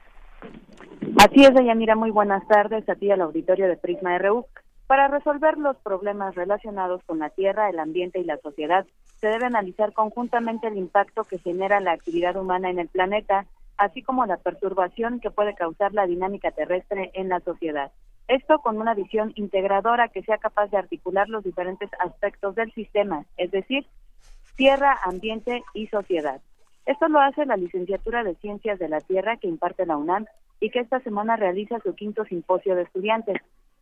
Así 1.19 1.45
es, 1.45 1.53
Mira, 1.77 1.95
muy 1.95 2.11
buenas 2.11 2.47
tardes 2.49 2.89
a 2.89 2.95
ti 2.95 3.11
al 3.11 3.21
auditorio 3.21 3.69
de 3.69 3.77
Prisma 3.77 4.19
RU. 4.19 4.47
Para 4.87 5.09
resolver 5.09 5.59
los 5.59 5.77
problemas 5.79 6.35
relacionados 6.37 7.03
con 7.05 7.19
la 7.19 7.31
tierra, 7.31 7.69
el 7.69 7.79
ambiente 7.81 8.21
y 8.21 8.25
la 8.25 8.39
sociedad, 8.39 8.87
se 9.21 9.29
debe 9.29 9.47
analizar 9.47 9.93
conjuntamente 9.93 10.69
el 10.69 10.77
impacto 10.77 11.25
que 11.25 11.39
genera 11.39 11.81
la 11.81 11.93
actividad 11.93 12.37
humana 12.37 12.71
en 12.71 12.79
el 12.79 12.89
planeta, 12.89 13.47
así 13.79 14.03
como 14.03 14.27
la 14.27 14.37
perturbación 14.37 15.19
que 15.19 15.31
puede 15.31 15.55
causar 15.55 15.93
la 15.93 16.07
dinámica 16.07 16.53
terrestre 16.53 17.11
en 17.15 17.29
la 17.29 17.41
sociedad. 17.41 17.91
Esto 18.29 18.61
con 18.61 18.79
una 18.79 18.95
visión 18.95 19.33
integradora 19.35 20.09
que 20.09 20.23
sea 20.23 20.39
capaz 20.39 20.69
de 20.71 20.79
articular 20.79 21.29
los 21.29 21.43
diferentes 21.43 21.91
aspectos 21.99 22.55
del 22.55 22.73
sistema, 22.73 23.25
es 23.37 23.51
decir, 23.51 23.87
tierra, 24.57 24.97
ambiente 25.05 25.65
y 25.75 25.89
sociedad. 25.89 26.41
Esto 26.87 27.09
lo 27.09 27.21
hace 27.21 27.45
la 27.45 27.57
licenciatura 27.57 28.23
de 28.23 28.37
Ciencias 28.37 28.79
de 28.79 28.89
la 28.89 29.01
Tierra 29.01 29.37
que 29.37 29.49
imparte 29.49 29.87
la 29.87 29.97
UNAM 29.97 30.27
y 30.61 30.71
que 30.71 30.81
esta 30.81 31.01
semana 31.01 31.37
realiza 31.37 31.81
su 31.81 31.95
quinto 31.95 32.25
simposio 32.25 32.77
de 32.77 32.83
estudiantes. 32.83 33.37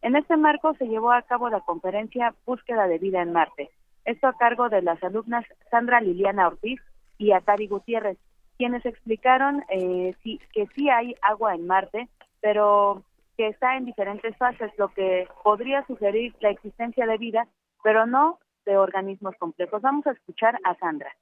En 0.05 0.17
este 0.17 0.37
marco 0.37 0.75
se 0.75 0.85
llevó 0.85 1.13
a 1.13 1.23
cabo 1.23 1.49
la 1.49 1.63
conferencia 1.63 2.35
Búsqueda 2.45 2.87
de 2.87 2.99
Vida 2.99 3.23
en 3.23 3.33
Marte. 3.33 3.71
Esto 4.05 4.27
a 4.27 4.37
cargo 4.37 4.69
de 4.69 4.83
las 4.83 5.03
alumnas 5.03 5.47
Sandra 5.71 6.03
Liliana 6.03 6.47
Ortiz 6.47 6.79
y 7.17 7.33
Atari 7.33 7.69
Gutiérrez, 7.69 8.19
quienes 8.59 8.85
explicaron 8.85 9.65
eh, 9.71 10.15
que 10.23 10.67
sí 10.75 10.91
hay 10.91 11.15
agua 11.23 11.55
en 11.55 11.67
Marte, 11.67 12.11
pero 12.43 13.03
que 13.39 13.49
está 13.49 13.79
en 13.79 13.87
diferentes 13.87 14.37
fases, 14.37 14.71
lo 14.77 14.89
que 14.89 15.27
podría 15.43 15.87
sugerir 15.87 16.37
la 16.41 16.51
existencia 16.51 17.07
de 17.07 17.17
vida, 17.17 17.49
pero 17.83 18.05
no 18.05 18.39
de 18.67 18.77
organismos 18.77 19.35
complejos. 19.39 19.81
Vamos 19.81 20.07
a 20.07 20.13
escuchar 20.13 20.59
a 20.65 20.75
Sandra. 20.75 21.17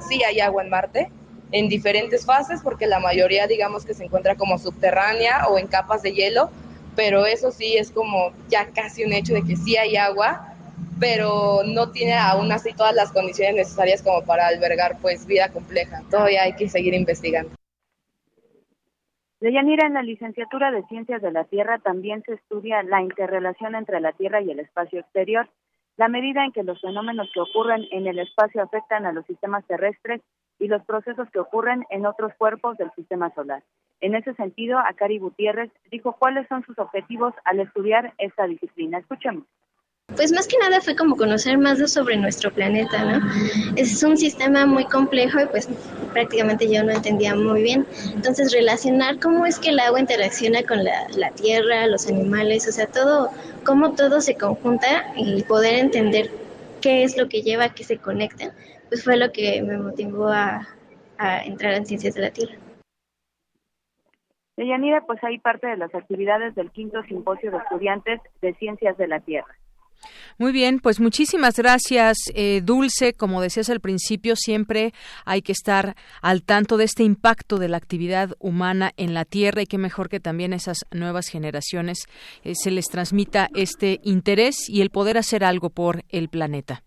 Sí 0.00 0.22
hay 0.22 0.38
agua 0.40 0.64
en 0.64 0.68
Marte, 0.68 1.10
en 1.50 1.70
diferentes 1.70 2.26
fases, 2.26 2.60
porque 2.62 2.86
la 2.86 3.00
mayoría 3.00 3.46
digamos 3.46 3.86
que 3.86 3.94
se 3.94 4.04
encuentra 4.04 4.36
como 4.36 4.58
subterránea 4.58 5.46
o 5.48 5.56
en 5.56 5.66
capas 5.66 6.02
de 6.02 6.12
hielo, 6.12 6.50
pero 6.96 7.26
eso 7.26 7.50
sí 7.50 7.76
es 7.76 7.90
como 7.90 8.32
ya 8.48 8.70
casi 8.72 9.04
un 9.04 9.12
hecho 9.12 9.34
de 9.34 9.42
que 9.42 9.56
sí 9.56 9.76
hay 9.76 9.96
agua 9.96 10.52
pero 11.02 11.64
no 11.66 11.90
tiene 11.90 12.14
aún 12.14 12.52
así 12.52 12.72
todas 12.74 12.94
las 12.94 13.12
condiciones 13.12 13.56
necesarias 13.56 14.02
como 14.02 14.24
para 14.24 14.46
albergar 14.46 14.98
pues 15.02 15.26
vida 15.26 15.50
compleja. 15.52 16.00
Todavía 16.08 16.44
hay 16.44 16.54
que 16.54 16.68
seguir 16.68 16.94
investigando. 16.94 17.50
Deyanira, 19.40 19.88
en 19.88 19.94
la 19.94 20.02
licenciatura 20.02 20.70
de 20.70 20.84
Ciencias 20.84 21.20
de 21.20 21.32
la 21.32 21.42
Tierra 21.42 21.80
también 21.80 22.22
se 22.22 22.34
estudia 22.34 22.84
la 22.84 23.02
interrelación 23.02 23.74
entre 23.74 24.00
la 24.00 24.12
Tierra 24.12 24.40
y 24.40 24.52
el 24.52 24.60
espacio 24.60 25.00
exterior, 25.00 25.48
la 25.96 26.06
medida 26.06 26.44
en 26.44 26.52
que 26.52 26.62
los 26.62 26.80
fenómenos 26.80 27.28
que 27.34 27.40
ocurren 27.40 27.84
en 27.90 28.06
el 28.06 28.20
espacio 28.20 28.62
afectan 28.62 29.04
a 29.04 29.12
los 29.12 29.26
sistemas 29.26 29.66
terrestres 29.66 30.20
y 30.62 30.68
los 30.68 30.84
procesos 30.84 31.28
que 31.30 31.40
ocurren 31.40 31.84
en 31.90 32.06
otros 32.06 32.32
cuerpos 32.38 32.78
del 32.78 32.92
sistema 32.94 33.34
solar. 33.34 33.64
En 34.00 34.14
ese 34.14 34.32
sentido, 34.34 34.78
Akari 34.78 35.18
Gutiérrez 35.18 35.70
dijo 35.90 36.16
cuáles 36.16 36.46
son 36.46 36.64
sus 36.64 36.78
objetivos 36.78 37.34
al 37.44 37.58
estudiar 37.58 38.14
esta 38.18 38.46
disciplina. 38.46 38.98
Escuchemos. 38.98 39.44
Pues 40.14 40.30
más 40.30 40.46
que 40.46 40.58
nada 40.58 40.80
fue 40.80 40.94
como 40.94 41.16
conocer 41.16 41.58
más 41.58 41.78
sobre 41.90 42.16
nuestro 42.16 42.52
planeta, 42.52 43.04
¿no? 43.04 43.26
Es 43.76 44.02
un 44.04 44.16
sistema 44.16 44.66
muy 44.66 44.84
complejo 44.84 45.40
y 45.40 45.46
pues 45.46 45.68
prácticamente 46.12 46.72
yo 46.72 46.84
no 46.84 46.92
entendía 46.92 47.34
muy 47.34 47.62
bien. 47.62 47.86
Entonces 48.14 48.52
relacionar 48.52 49.18
cómo 49.18 49.46
es 49.46 49.58
que 49.58 49.70
el 49.70 49.80
agua 49.80 49.98
interacciona 49.98 50.62
con 50.62 50.84
la, 50.84 51.08
la 51.16 51.30
tierra, 51.30 51.86
los 51.88 52.06
animales, 52.08 52.68
o 52.68 52.72
sea, 52.72 52.86
todo, 52.86 53.30
cómo 53.64 53.94
todo 53.94 54.20
se 54.20 54.36
conjunta 54.36 55.12
y 55.16 55.42
poder 55.42 55.74
entender 55.78 56.30
qué 56.80 57.02
es 57.04 57.16
lo 57.16 57.28
que 57.28 57.42
lleva 57.42 57.64
a 57.64 57.74
que 57.74 57.84
se 57.84 57.96
conecten, 57.96 58.52
pues 58.92 59.04
fue 59.04 59.16
lo 59.16 59.32
que 59.32 59.62
me 59.62 59.78
motivó 59.78 60.28
a, 60.28 60.68
a 61.16 61.42
entrar 61.44 61.72
en 61.72 61.86
Ciencias 61.86 62.12
de 62.12 62.20
la 62.20 62.30
Tierra. 62.30 62.54
Deyanira, 64.54 65.06
pues 65.06 65.18
hay 65.24 65.38
parte 65.38 65.66
de 65.66 65.78
las 65.78 65.94
actividades 65.94 66.54
del 66.54 66.70
quinto 66.70 67.02
simposio 67.04 67.50
de 67.50 67.56
estudiantes 67.56 68.20
de 68.42 68.52
Ciencias 68.52 68.98
de 68.98 69.08
la 69.08 69.20
Tierra. 69.20 69.56
Muy 70.36 70.52
bien, 70.52 70.78
pues 70.78 71.00
muchísimas 71.00 71.56
gracias, 71.56 72.18
eh, 72.34 72.60
Dulce. 72.62 73.14
Como 73.14 73.40
decías 73.40 73.70
al 73.70 73.80
principio, 73.80 74.36
siempre 74.36 74.92
hay 75.24 75.40
que 75.40 75.52
estar 75.52 75.94
al 76.20 76.42
tanto 76.42 76.76
de 76.76 76.84
este 76.84 77.02
impacto 77.02 77.56
de 77.56 77.70
la 77.70 77.78
actividad 77.78 78.32
humana 78.40 78.92
en 78.98 79.14
la 79.14 79.24
Tierra 79.24 79.62
y 79.62 79.66
qué 79.66 79.78
mejor 79.78 80.10
que 80.10 80.20
también 80.20 80.52
a 80.52 80.56
esas 80.56 80.80
nuevas 80.90 81.28
generaciones 81.28 82.04
eh, 82.44 82.54
se 82.54 82.70
les 82.70 82.88
transmita 82.88 83.48
este 83.54 84.00
interés 84.02 84.68
y 84.68 84.82
el 84.82 84.90
poder 84.90 85.16
hacer 85.16 85.44
algo 85.44 85.70
por 85.70 86.02
el 86.10 86.28
planeta. 86.28 86.82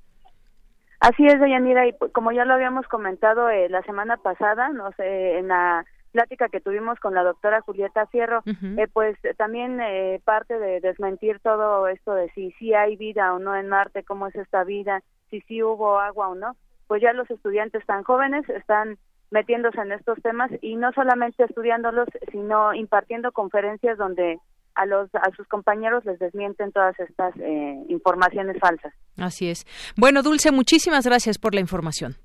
Así 1.05 1.23
es, 1.27 1.39
Deyanira, 1.39 1.85
y 1.85 1.93
como 2.13 2.31
ya 2.31 2.45
lo 2.45 2.55
habíamos 2.55 2.87
comentado 2.87 3.47
eh, 3.51 3.69
la 3.69 3.83
semana 3.83 4.17
pasada, 4.17 4.69
no 4.69 4.91
sé, 4.93 5.37
en 5.37 5.49
la 5.49 5.85
plática 6.11 6.49
que 6.49 6.61
tuvimos 6.61 6.99
con 6.99 7.13
la 7.13 7.21
doctora 7.21 7.61
Julieta 7.61 8.07
Fierro, 8.07 8.41
eh, 8.47 8.87
pues 8.91 9.15
también 9.37 9.79
eh, 9.81 10.19
parte 10.25 10.57
de 10.57 10.79
desmentir 10.79 11.39
todo 11.41 11.87
esto 11.89 12.15
de 12.15 12.29
si 12.29 12.49
sí 12.53 12.73
hay 12.73 12.95
vida 12.95 13.35
o 13.35 13.37
no 13.37 13.55
en 13.55 13.69
Marte, 13.69 14.03
cómo 14.03 14.25
es 14.25 14.35
esta 14.35 14.63
vida, 14.63 15.03
si 15.29 15.41
sí 15.41 15.61
hubo 15.61 15.99
agua 15.99 16.29
o 16.29 16.33
no, 16.33 16.55
pues 16.87 17.03
ya 17.03 17.13
los 17.13 17.29
estudiantes 17.29 17.85
tan 17.85 18.01
jóvenes 18.01 18.49
están 18.49 18.97
metiéndose 19.29 19.79
en 19.81 19.91
estos 19.91 20.19
temas 20.23 20.49
y 20.59 20.75
no 20.75 20.91
solamente 20.93 21.43
estudiándolos, 21.43 22.07
sino 22.31 22.73
impartiendo 22.73 23.31
conferencias 23.31 23.99
donde 23.99 24.39
a 24.75 24.85
los 24.85 25.09
a 25.15 25.31
sus 25.35 25.47
compañeros 25.47 26.05
les 26.05 26.19
desmienten 26.19 26.71
todas 26.71 26.99
estas 26.99 27.35
eh, 27.37 27.83
informaciones 27.89 28.57
falsas. 28.59 28.93
Así 29.17 29.49
es. 29.49 29.65
Bueno, 29.95 30.21
Dulce, 30.21 30.51
muchísimas 30.51 31.05
gracias 31.05 31.37
por 31.37 31.53
la 31.53 31.61
información. 31.61 32.15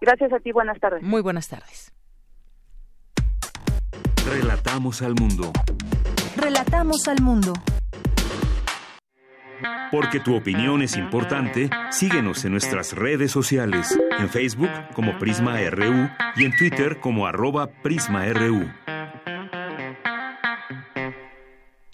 Gracias 0.00 0.32
a 0.32 0.40
ti, 0.40 0.52
buenas 0.52 0.80
tardes. 0.80 1.02
Muy 1.02 1.20
buenas 1.20 1.48
tardes. 1.48 1.92
Relatamos 4.26 5.02
al 5.02 5.14
mundo. 5.14 5.52
Relatamos 6.36 7.06
al 7.08 7.20
mundo. 7.20 7.52
Porque 9.90 10.20
tu 10.20 10.36
opinión 10.36 10.82
es 10.82 10.96
importante, 10.96 11.68
síguenos 11.90 12.44
en 12.44 12.52
nuestras 12.52 12.92
redes 12.92 13.32
sociales, 13.32 13.98
en 14.18 14.28
Facebook 14.28 14.70
como 14.94 15.18
Prisma 15.18 15.58
RU 15.68 16.08
y 16.36 16.44
en 16.44 16.56
Twitter 16.56 17.00
como 17.00 17.26
arroba 17.26 17.66
PrismaRU. 17.82 18.70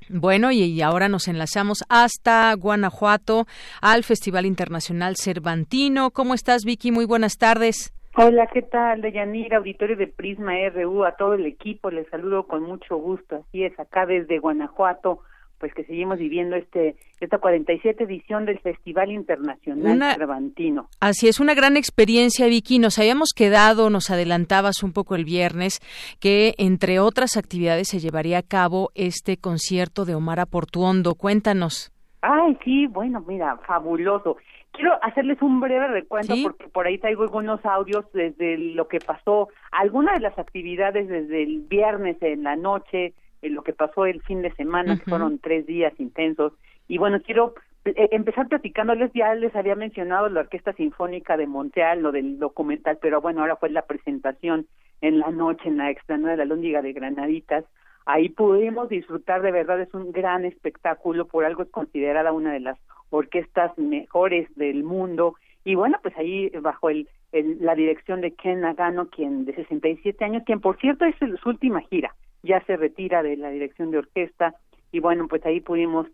Bueno, 0.08 0.52
y 0.52 0.80
ahora 0.82 1.08
nos 1.08 1.28
enlazamos 1.28 1.84
hasta 1.88 2.54
Guanajuato 2.54 3.46
al 3.82 4.04
Festival 4.04 4.46
Internacional 4.46 5.16
Cervantino. 5.16 6.10
¿Cómo 6.10 6.34
estás, 6.34 6.64
Vicky? 6.64 6.92
Muy 6.92 7.06
buenas 7.06 7.38
tardes. 7.38 7.92
Hola, 8.18 8.46
¿qué 8.46 8.62
tal? 8.62 9.02
Deyanira, 9.02 9.58
auditorio 9.58 9.94
de 9.94 10.06
Prisma 10.06 10.52
RU, 10.72 11.04
a 11.04 11.16
todo 11.16 11.34
el 11.34 11.44
equipo, 11.44 11.90
les 11.90 12.08
saludo 12.08 12.46
con 12.46 12.62
mucho 12.62 12.96
gusto. 12.96 13.44
Así 13.48 13.62
es, 13.62 13.78
acá 13.78 14.06
desde 14.06 14.38
Guanajuato, 14.38 15.20
pues 15.58 15.72
que 15.74 15.84
seguimos 15.84 16.18
viviendo 16.18 16.56
este 16.56 16.96
esta 17.20 17.38
47 17.38 18.04
edición 18.04 18.44
del 18.44 18.58
Festival 18.58 19.10
Internacional 19.10 20.14
Cervantino. 20.16 20.88
Así 21.00 21.28
es, 21.28 21.40
una 21.40 21.54
gran 21.54 21.76
experiencia, 21.76 22.46
Vicky. 22.46 22.78
Nos 22.78 22.98
habíamos 22.98 23.32
quedado, 23.34 23.88
nos 23.90 24.10
adelantabas 24.10 24.82
un 24.82 24.92
poco 24.92 25.14
el 25.14 25.24
viernes, 25.24 25.80
que 26.20 26.54
entre 26.58 27.00
otras 27.00 27.36
actividades 27.36 27.88
se 27.88 27.98
llevaría 27.98 28.38
a 28.38 28.42
cabo 28.42 28.90
este 28.94 29.38
concierto 29.38 30.04
de 30.04 30.14
Omar 30.14 30.40
Aportuondo. 30.40 31.14
Cuéntanos. 31.14 31.92
Ay, 32.20 32.58
sí, 32.64 32.86
bueno, 32.86 33.24
mira, 33.26 33.56
fabuloso 33.66 34.36
quiero 34.76 34.92
hacerles 35.02 35.40
un 35.42 35.60
breve 35.60 35.88
recuento 35.88 36.34
porque 36.42 36.68
por 36.68 36.86
ahí 36.86 36.98
traigo 36.98 37.22
algunos 37.22 37.64
audios 37.64 38.04
desde 38.12 38.58
lo 38.58 38.86
que 38.88 38.98
pasó, 38.98 39.48
algunas 39.72 40.14
de 40.14 40.20
las 40.20 40.38
actividades 40.38 41.08
desde 41.08 41.42
el 41.42 41.60
viernes 41.60 42.16
en 42.20 42.44
la 42.44 42.56
noche, 42.56 43.14
en 43.46 43.54
lo 43.54 43.62
que 43.62 43.72
pasó 43.72 44.06
el 44.06 44.22
fin 44.22 44.42
de 44.42 44.52
semana, 44.54 44.96
que 44.96 45.10
fueron 45.10 45.38
tres 45.38 45.66
días 45.66 45.92
intensos. 45.98 46.52
Y 46.88 46.98
bueno, 46.98 47.20
quiero 47.22 47.54
eh, 47.84 48.08
empezar 48.12 48.48
platicándoles, 48.48 49.12
ya 49.12 49.34
les 49.34 49.54
había 49.54 49.76
mencionado 49.76 50.28
la 50.28 50.40
Orquesta 50.40 50.72
Sinfónica 50.72 51.36
de 51.36 51.46
Montreal, 51.46 52.02
lo 52.02 52.12
del 52.12 52.38
documental, 52.38 52.98
pero 53.00 53.20
bueno, 53.20 53.40
ahora 53.40 53.56
fue 53.56 53.70
la 53.70 53.82
presentación 53.82 54.66
en 55.00 55.18
la 55.18 55.30
noche 55.30 55.68
en 55.68 55.76
la 55.76 55.90
explanada 55.90 56.32
de 56.32 56.38
la 56.38 56.44
Lóndiga 56.46 56.82
de 56.82 56.92
Granaditas. 56.92 57.64
Ahí 58.04 58.28
pudimos 58.28 58.88
disfrutar, 58.88 59.42
de 59.42 59.52
verdad 59.52 59.80
es 59.80 59.92
un 59.94 60.12
gran 60.12 60.44
espectáculo, 60.44 61.26
por 61.26 61.44
algo 61.44 61.62
es 61.62 61.70
considerada 61.70 62.32
una 62.32 62.52
de 62.52 62.60
las 62.60 62.78
orquestas 63.10 63.76
mejores 63.78 64.48
del 64.56 64.82
mundo. 64.84 65.34
Y 65.64 65.74
bueno, 65.74 65.98
pues 66.02 66.16
ahí 66.16 66.48
bajo 66.60 66.90
el, 66.90 67.08
la 67.32 67.74
dirección 67.74 68.20
de 68.20 68.32
Ken 68.32 68.60
Nagano, 68.60 69.08
quien 69.08 69.44
de 69.44 69.54
67 69.54 70.24
años, 70.24 70.42
quien 70.46 70.60
por 70.60 70.78
cierto 70.78 71.04
es 71.04 71.14
su 71.18 71.48
última 71.48 71.80
gira, 71.82 72.14
ya 72.42 72.64
se 72.64 72.76
retira 72.76 73.22
de 73.22 73.36
la 73.36 73.50
dirección 73.50 73.90
de 73.90 73.98
orquesta. 73.98 74.54
Y 74.92 75.00
bueno, 75.00 75.28
pues 75.28 75.44
ahí 75.46 75.60
pudimos 75.60 76.06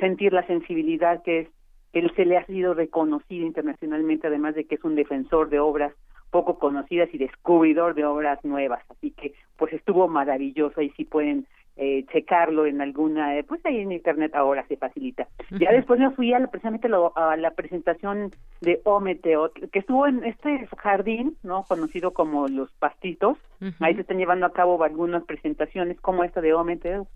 sentir 0.00 0.32
la 0.32 0.46
sensibilidad 0.46 1.22
que 1.22 1.40
es 1.40 1.48
él 1.92 2.10
se 2.16 2.24
le 2.24 2.38
ha 2.38 2.46
sido 2.46 2.74
reconocido 2.74 3.46
internacionalmente, 3.46 4.26
además 4.26 4.54
de 4.54 4.64
que 4.64 4.76
es 4.76 4.84
un 4.84 4.94
defensor 4.94 5.50
de 5.50 5.60
obras 5.60 5.92
poco 6.30 6.58
conocidas 6.58 7.10
y 7.12 7.18
descubridor 7.18 7.94
de 7.94 8.06
obras 8.06 8.42
nuevas. 8.44 8.82
Así 8.88 9.10
que, 9.10 9.34
pues 9.58 9.72
estuvo 9.74 10.08
maravilloso. 10.08 10.80
Ahí 10.80 10.90
sí 10.96 11.04
pueden 11.04 11.46
eh, 11.76 12.04
checarlo 12.12 12.66
en 12.66 12.82
alguna, 12.82 13.38
eh, 13.38 13.44
pues 13.44 13.64
ahí 13.64 13.78
en 13.78 13.92
internet 13.92 14.34
ahora 14.34 14.66
se 14.68 14.76
facilita. 14.76 15.26
Ya 15.50 15.72
después 15.72 15.98
me 15.98 16.10
fui 16.10 16.32
a 16.34 16.38
la, 16.38 16.48
precisamente 16.48 16.88
a 17.14 17.36
la 17.36 17.50
presentación 17.52 18.30
de 18.60 18.80
Ometeot, 18.84 19.70
que 19.70 19.78
estuvo 19.78 20.06
en 20.06 20.22
este 20.24 20.66
jardín, 20.76 21.36
¿no? 21.42 21.64
Conocido 21.64 22.12
como 22.12 22.46
Los 22.48 22.70
Pastitos. 22.72 23.38
Ahí 23.80 23.94
se 23.94 24.02
están 24.02 24.18
llevando 24.18 24.44
a 24.44 24.52
cabo 24.52 24.82
algunas 24.82 25.24
presentaciones 25.24 25.98
como 26.00 26.24
esta 26.24 26.42
de 26.42 26.52
Ometeot, 26.52 27.08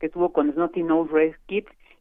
que 0.00 0.06
estuvo 0.06 0.32
con 0.32 0.52
Snotty 0.52 0.82
Nose 0.82 1.12
Red 1.12 1.34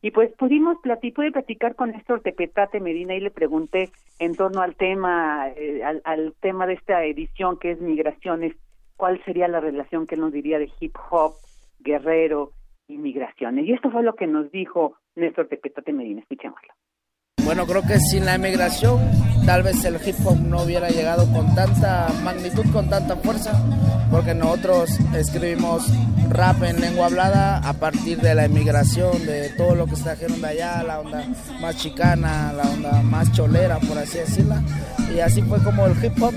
Y 0.01 0.11
pues 0.11 0.31
pudimos 0.31 0.79
platicar, 0.81 1.15
pude 1.15 1.31
platicar 1.31 1.75
con 1.75 1.91
Néstor 1.91 2.21
Tepetate 2.21 2.79
Medina 2.79 3.13
y 3.13 3.19
le 3.19 3.29
pregunté 3.29 3.91
en 4.17 4.35
torno 4.35 4.61
al 4.61 4.75
tema, 4.75 5.49
eh, 5.55 5.83
al, 5.83 6.01
al 6.05 6.33
tema 6.39 6.65
de 6.65 6.73
esta 6.73 7.03
edición 7.03 7.59
que 7.59 7.71
es 7.71 7.81
migraciones, 7.81 8.55
cuál 8.97 9.23
sería 9.25 9.47
la 9.47 9.59
relación 9.59 10.07
que 10.07 10.17
nos 10.17 10.31
diría 10.33 10.57
de 10.57 10.71
hip 10.79 10.95
hop 11.11 11.33
Guerrero, 11.79 12.51
inmigraciones. 12.87 13.65
Y 13.65 13.73
esto 13.73 13.91
fue 13.91 14.03
lo 14.03 14.13
que 14.15 14.27
nos 14.27 14.51
dijo 14.51 14.95
Néstor 15.15 15.47
Tepetate 15.47 15.93
Medina. 15.93 16.21
Escuchémoslo. 16.21 16.73
Bueno, 17.45 17.65
creo 17.65 17.81
que 17.81 17.99
sin 17.99 18.25
la 18.25 18.35
emigración 18.35 18.99
tal 19.45 19.63
vez 19.63 19.83
el 19.83 19.95
hip 19.95 20.15
hop 20.23 20.37
no 20.39 20.63
hubiera 20.63 20.89
llegado 20.89 21.25
con 21.33 21.55
tanta 21.55 22.07
magnitud, 22.23 22.63
con 22.71 22.89
tanta 22.89 23.15
fuerza, 23.15 23.53
porque 24.11 24.35
nosotros 24.35 24.99
escribimos 25.15 25.91
rap 26.29 26.61
en 26.61 26.79
lengua 26.79 27.07
hablada 27.07 27.57
a 27.67 27.73
partir 27.73 28.19
de 28.19 28.35
la 28.35 28.45
emigración, 28.45 29.25
de 29.25 29.49
todo 29.57 29.73
lo 29.73 29.87
que 29.87 29.93
está 29.93 30.15
trajeron 30.15 30.45
allá, 30.45 30.83
la 30.83 30.99
onda 30.99 31.25
más 31.59 31.77
chicana, 31.77 32.53
la 32.53 32.69
onda 32.69 33.01
más 33.01 33.31
cholera, 33.31 33.79
por 33.79 33.97
así 33.97 34.19
decirla. 34.19 34.61
Y 35.15 35.19
así 35.19 35.41
fue 35.41 35.63
como 35.63 35.87
el 35.87 35.93
hip 36.03 36.21
hop 36.21 36.35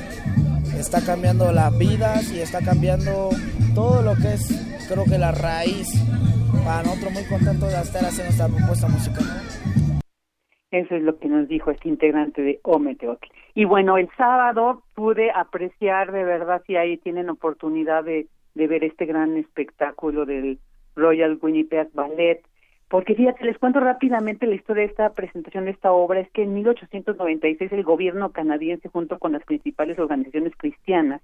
está 0.79 1.03
cambiando 1.03 1.53
las 1.53 1.77
vidas 1.77 2.33
y 2.33 2.41
está 2.41 2.61
cambiando 2.61 3.31
todo 3.75 4.03
lo 4.03 4.17
que 4.17 4.35
es 4.35 4.72
creo 4.89 5.05
que 5.05 5.19
la 5.19 5.33
raíz. 5.33 5.89
Para 6.65 6.83
nosotros 6.83 7.13
muy 7.13 7.25
contentos 7.25 7.71
de 7.71 7.81
estar 7.81 8.05
haciendo 8.05 8.31
esta 8.31 8.47
propuesta 8.49 8.87
musical. 8.89 9.25
Eso 10.71 10.95
es 10.95 11.03
lo 11.03 11.19
que 11.19 11.29
nos 11.29 11.49
dijo 11.49 11.71
este 11.71 11.89
integrante 11.89 12.41
de 12.41 12.61
Ometeotl. 12.63 13.27
Y 13.55 13.65
bueno, 13.65 13.99
el 13.99 14.09
sábado 14.17 14.85
pude 14.95 15.31
apreciar 15.31 16.13
de 16.13 16.25
verdad 16.25 16.63
si 16.67 16.77
ahí 16.77 16.97
tienen 16.97 17.29
oportunidad 17.29 18.05
de, 18.05 18.29
de 18.55 18.67
ver 18.67 18.85
este 18.85 19.05
gran 19.05 19.37
espectáculo 19.37 20.25
del 20.25 20.59
Royal 20.97 21.39
Winnipeg 21.43 21.91
Ballet. 21.93 22.41
Porque 22.89 23.15
fíjate, 23.15 23.45
les 23.45 23.59
cuento 23.59 23.81
rápidamente 23.81 24.47
la 24.47 24.55
historia 24.55 24.85
de 24.85 24.91
esta 24.91 25.13
presentación 25.13 25.65
de 25.65 25.73
esta 25.73 25.93
obra. 25.93 26.21
Es 26.21 26.31
que 26.31 26.43
en 26.43 26.55
1896 26.55 27.73
el 27.73 27.83
gobierno 27.83 28.33
canadiense 28.33 28.89
junto 28.89 29.19
con 29.19 29.33
las 29.33 29.45
principales 29.45 29.99
organizaciones 29.99 30.55
cristianas 30.57 31.23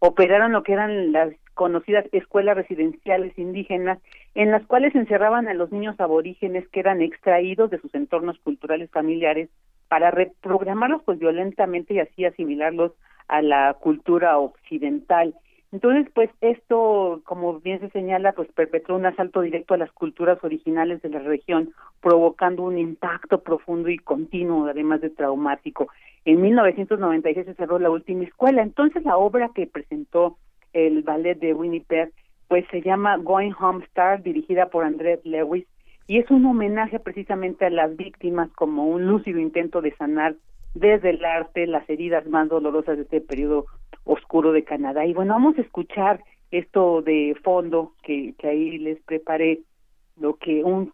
operaron 0.00 0.52
lo 0.52 0.62
que 0.62 0.72
eran 0.72 1.12
las 1.12 1.32
conocidas 1.54 2.06
escuelas 2.12 2.56
residenciales 2.56 3.36
indígenas, 3.36 3.98
en 4.34 4.52
las 4.52 4.64
cuales 4.66 4.94
encerraban 4.94 5.48
a 5.48 5.54
los 5.54 5.72
niños 5.72 5.98
aborígenes 5.98 6.68
que 6.68 6.80
eran 6.80 7.02
extraídos 7.02 7.70
de 7.70 7.80
sus 7.80 7.92
entornos 7.94 8.38
culturales 8.38 8.90
familiares 8.90 9.48
para 9.88 10.10
reprogramarlos 10.10 11.02
pues 11.02 11.18
violentamente 11.18 11.94
y 11.94 11.98
así 11.98 12.24
asimilarlos 12.24 12.92
a 13.26 13.42
la 13.42 13.74
cultura 13.74 14.38
occidental. 14.38 15.34
Entonces, 15.70 16.10
pues 16.14 16.30
esto, 16.40 17.20
como 17.24 17.60
bien 17.60 17.80
se 17.80 17.90
señala, 17.90 18.32
pues 18.32 18.48
perpetró 18.52 18.96
un 18.96 19.04
asalto 19.04 19.42
directo 19.42 19.74
a 19.74 19.78
las 19.78 19.92
culturas 19.92 20.38
originales 20.42 21.02
de 21.02 21.10
la 21.10 21.18
región, 21.18 21.74
provocando 22.00 22.62
un 22.62 22.78
impacto 22.78 23.42
profundo 23.42 23.90
y 23.90 23.98
continuo, 23.98 24.66
además 24.66 25.02
de 25.02 25.10
traumático. 25.10 25.88
En 26.28 26.42
1996 26.42 27.46
se 27.46 27.54
cerró 27.54 27.78
la 27.78 27.88
última 27.88 28.24
escuela. 28.24 28.62
Entonces, 28.62 29.02
la 29.02 29.16
obra 29.16 29.50
que 29.54 29.66
presentó 29.66 30.36
el 30.74 31.02
ballet 31.02 31.38
de 31.38 31.54
Winnipeg, 31.54 32.12
pues 32.48 32.66
se 32.70 32.82
llama 32.82 33.16
Going 33.16 33.54
Home 33.58 33.82
Star, 33.86 34.22
dirigida 34.22 34.66
por 34.66 34.84
André 34.84 35.20
Lewis, 35.24 35.64
y 36.06 36.18
es 36.18 36.30
un 36.30 36.44
homenaje 36.44 37.00
precisamente 37.00 37.64
a 37.64 37.70
las 37.70 37.96
víctimas 37.96 38.50
como 38.50 38.88
un 38.88 39.06
lúcido 39.06 39.38
intento 39.38 39.80
de 39.80 39.96
sanar 39.96 40.34
desde 40.74 41.10
el 41.10 41.24
arte, 41.24 41.66
las 41.66 41.88
heridas 41.88 42.26
más 42.26 42.46
dolorosas 42.50 42.98
de 42.98 43.04
este 43.04 43.22
periodo 43.22 43.64
oscuro 44.04 44.52
de 44.52 44.64
Canadá. 44.64 45.06
Y 45.06 45.14
bueno, 45.14 45.32
vamos 45.32 45.56
a 45.56 45.62
escuchar 45.62 46.22
esto 46.50 47.00
de 47.00 47.38
fondo 47.42 47.94
que, 48.02 48.34
que 48.36 48.48
ahí 48.48 48.76
les 48.76 49.00
preparé, 49.00 49.60
lo 50.20 50.36
que 50.36 50.62
un, 50.62 50.92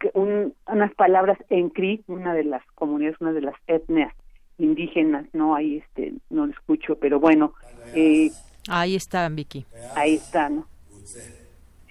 unas 0.69 0.95
palabras 0.95 1.39
en 1.49 1.71
Cree, 1.71 2.03
una 2.07 2.35
de 2.35 2.45
las 2.45 2.65
comunidades, 2.77 3.21
una 3.21 3.33
de 3.33 3.41
las 3.41 3.57
etnias 3.67 4.15
indígenas, 4.59 5.27
no 5.33 5.55
ahí 5.55 5.79
este 5.79 6.15
no 6.31 6.47
lo 6.47 6.53
escucho, 6.53 6.97
pero 6.97 7.21
bueno, 7.21 7.55
eh, 7.95 8.31
ahí 8.69 8.95
está 8.95 9.29
Vicky. 9.29 9.65
Ahí 9.95 10.15
está, 10.15 10.49
¿no? 10.49 10.67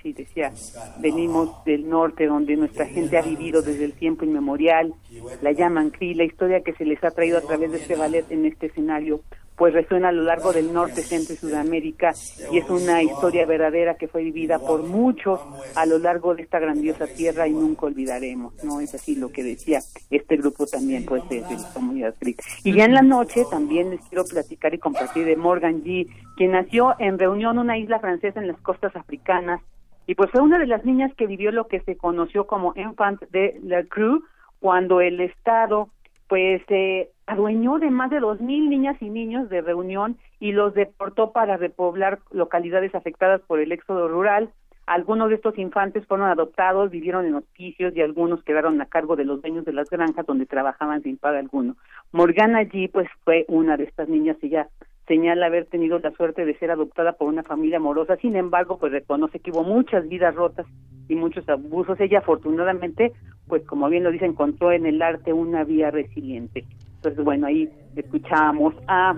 Sí, 0.01 0.11
decía, 0.11 0.51
venimos 0.99 1.63
del 1.63 1.87
norte 1.87 2.25
donde 2.25 2.57
nuestra 2.57 2.85
gente 2.85 3.17
ha 3.17 3.21
vivido 3.21 3.61
desde 3.61 3.85
el 3.85 3.93
tiempo 3.93 4.25
inmemorial, 4.25 4.93
la 5.41 5.53
llaman 5.53 5.91
Cree, 5.91 6.13
la 6.13 6.25
historia 6.25 6.61
que 6.61 6.73
se 6.73 6.83
les 6.83 7.01
ha 7.05 7.11
traído 7.11 7.37
a 7.37 7.41
través 7.41 7.71
de 7.71 7.77
este 7.77 7.95
ballet 7.95 8.29
en 8.29 8.45
este 8.45 8.65
escenario 8.65 9.21
pues 9.55 9.73
resuena 9.73 10.09
a 10.09 10.11
lo 10.11 10.23
largo 10.23 10.51
del 10.51 10.73
norte, 10.73 11.01
centro 11.01 11.33
y 11.33 11.37
Sudamérica 11.37 12.13
y 12.51 12.57
es 12.57 12.69
una 12.69 13.03
historia 13.03 13.45
verdadera 13.45 13.95
que 13.95 14.07
fue 14.07 14.23
vivida 14.23 14.59
por 14.59 14.83
muchos 14.83 15.39
a 15.75 15.85
lo 15.85 15.99
largo 15.99 16.33
de 16.35 16.43
esta 16.43 16.59
grandiosa 16.59 17.07
tierra 17.07 17.47
y 17.47 17.53
nunca 17.53 17.85
olvidaremos, 17.85 18.53
¿no? 18.63 18.79
Es 18.79 18.95
así 18.95 19.15
lo 19.15 19.31
que 19.31 19.43
decía 19.43 19.79
este 20.09 20.37
grupo 20.37 20.65
también, 20.65 21.05
pues, 21.05 21.27
de, 21.29 21.41
de 21.41 21.55
la 21.55 21.73
comunidad 21.73 22.15
Y 22.63 22.73
ya 22.73 22.85
en 22.85 22.93
la 22.93 23.01
noche 23.01 23.43
también 23.49 23.91
les 23.91 24.01
quiero 24.07 24.25
platicar 24.25 24.73
y 24.73 24.79
compartir 24.79 25.25
de 25.25 25.35
Morgan 25.35 25.83
G., 25.83 26.07
quien 26.35 26.51
nació 26.51 26.95
en 26.99 27.19
Reunión, 27.19 27.59
una 27.59 27.77
isla 27.77 27.99
francesa 27.99 28.39
en 28.39 28.47
las 28.47 28.59
costas 28.61 28.95
africanas, 28.95 29.61
y 30.07 30.15
pues 30.15 30.31
fue 30.31 30.41
una 30.41 30.57
de 30.57 30.67
las 30.67 30.83
niñas 30.83 31.13
que 31.15 31.27
vivió 31.27 31.51
lo 31.51 31.67
que 31.67 31.79
se 31.81 31.95
conoció 31.95 32.45
como 32.45 32.73
Enfant 32.75 33.21
de 33.29 33.59
la 33.63 33.83
Cruz, 33.83 34.23
cuando 34.59 35.01
el 35.01 35.19
Estado 35.21 35.89
pues 36.33 36.63
se 36.67 37.11
adueñó 37.27 37.77
de 37.77 37.91
más 37.91 38.09
de 38.09 38.19
dos 38.19 38.41
mil 38.41 38.67
niñas 38.67 38.99
y 38.99 39.07
niños 39.11 39.49
de 39.49 39.61
reunión 39.61 40.17
y 40.39 40.51
los 40.51 40.73
deportó 40.73 41.31
para 41.31 41.57
repoblar 41.57 42.21
localidades 42.31 42.95
afectadas 42.95 43.39
por 43.41 43.59
el 43.59 43.71
éxodo 43.71 44.07
rural. 44.07 44.49
Algunos 44.87 45.29
de 45.29 45.35
estos 45.35 45.59
infantes 45.59 46.07
fueron 46.07 46.27
adoptados, 46.27 46.89
vivieron 46.89 47.27
en 47.27 47.35
hospicios 47.35 47.95
y 47.95 48.01
algunos 48.01 48.43
quedaron 48.43 48.81
a 48.81 48.87
cargo 48.87 49.15
de 49.15 49.25
los 49.25 49.43
dueños 49.43 49.63
de 49.63 49.73
las 49.73 49.91
granjas 49.91 50.25
donde 50.25 50.47
trabajaban 50.47 51.03
sin 51.03 51.17
paga 51.17 51.37
alguno. 51.37 51.75
Morgana 52.11 52.57
allí 52.57 52.87
pues 52.87 53.07
fue 53.23 53.45
una 53.47 53.77
de 53.77 53.83
estas 53.83 54.09
niñas 54.09 54.37
y 54.41 54.49
ya 54.49 54.69
señala 55.07 55.47
haber 55.47 55.65
tenido 55.65 55.99
la 55.99 56.11
suerte 56.11 56.45
de 56.45 56.57
ser 56.57 56.71
adoptada 56.71 57.13
por 57.13 57.27
una 57.27 57.43
familia 57.43 57.77
amorosa, 57.77 58.15
sin 58.17 58.35
embargo, 58.35 58.77
pues 58.77 58.91
reconoce 58.91 59.39
que 59.39 59.51
hubo 59.51 59.63
muchas 59.63 60.07
vidas 60.07 60.33
rotas 60.35 60.65
y 61.09 61.15
muchos 61.15 61.47
abusos. 61.49 61.99
Ella 61.99 62.19
afortunadamente, 62.19 63.11
pues 63.47 63.65
como 63.65 63.89
bien 63.89 64.03
lo 64.03 64.11
dice, 64.11 64.25
encontró 64.25 64.71
en 64.71 64.85
el 64.85 65.01
arte 65.01 65.33
una 65.33 65.63
vía 65.63 65.91
resiliente. 65.91 66.65
Entonces, 66.95 67.23
bueno, 67.23 67.47
ahí 67.47 67.69
escuchamos 67.95 68.73
a, 68.87 69.15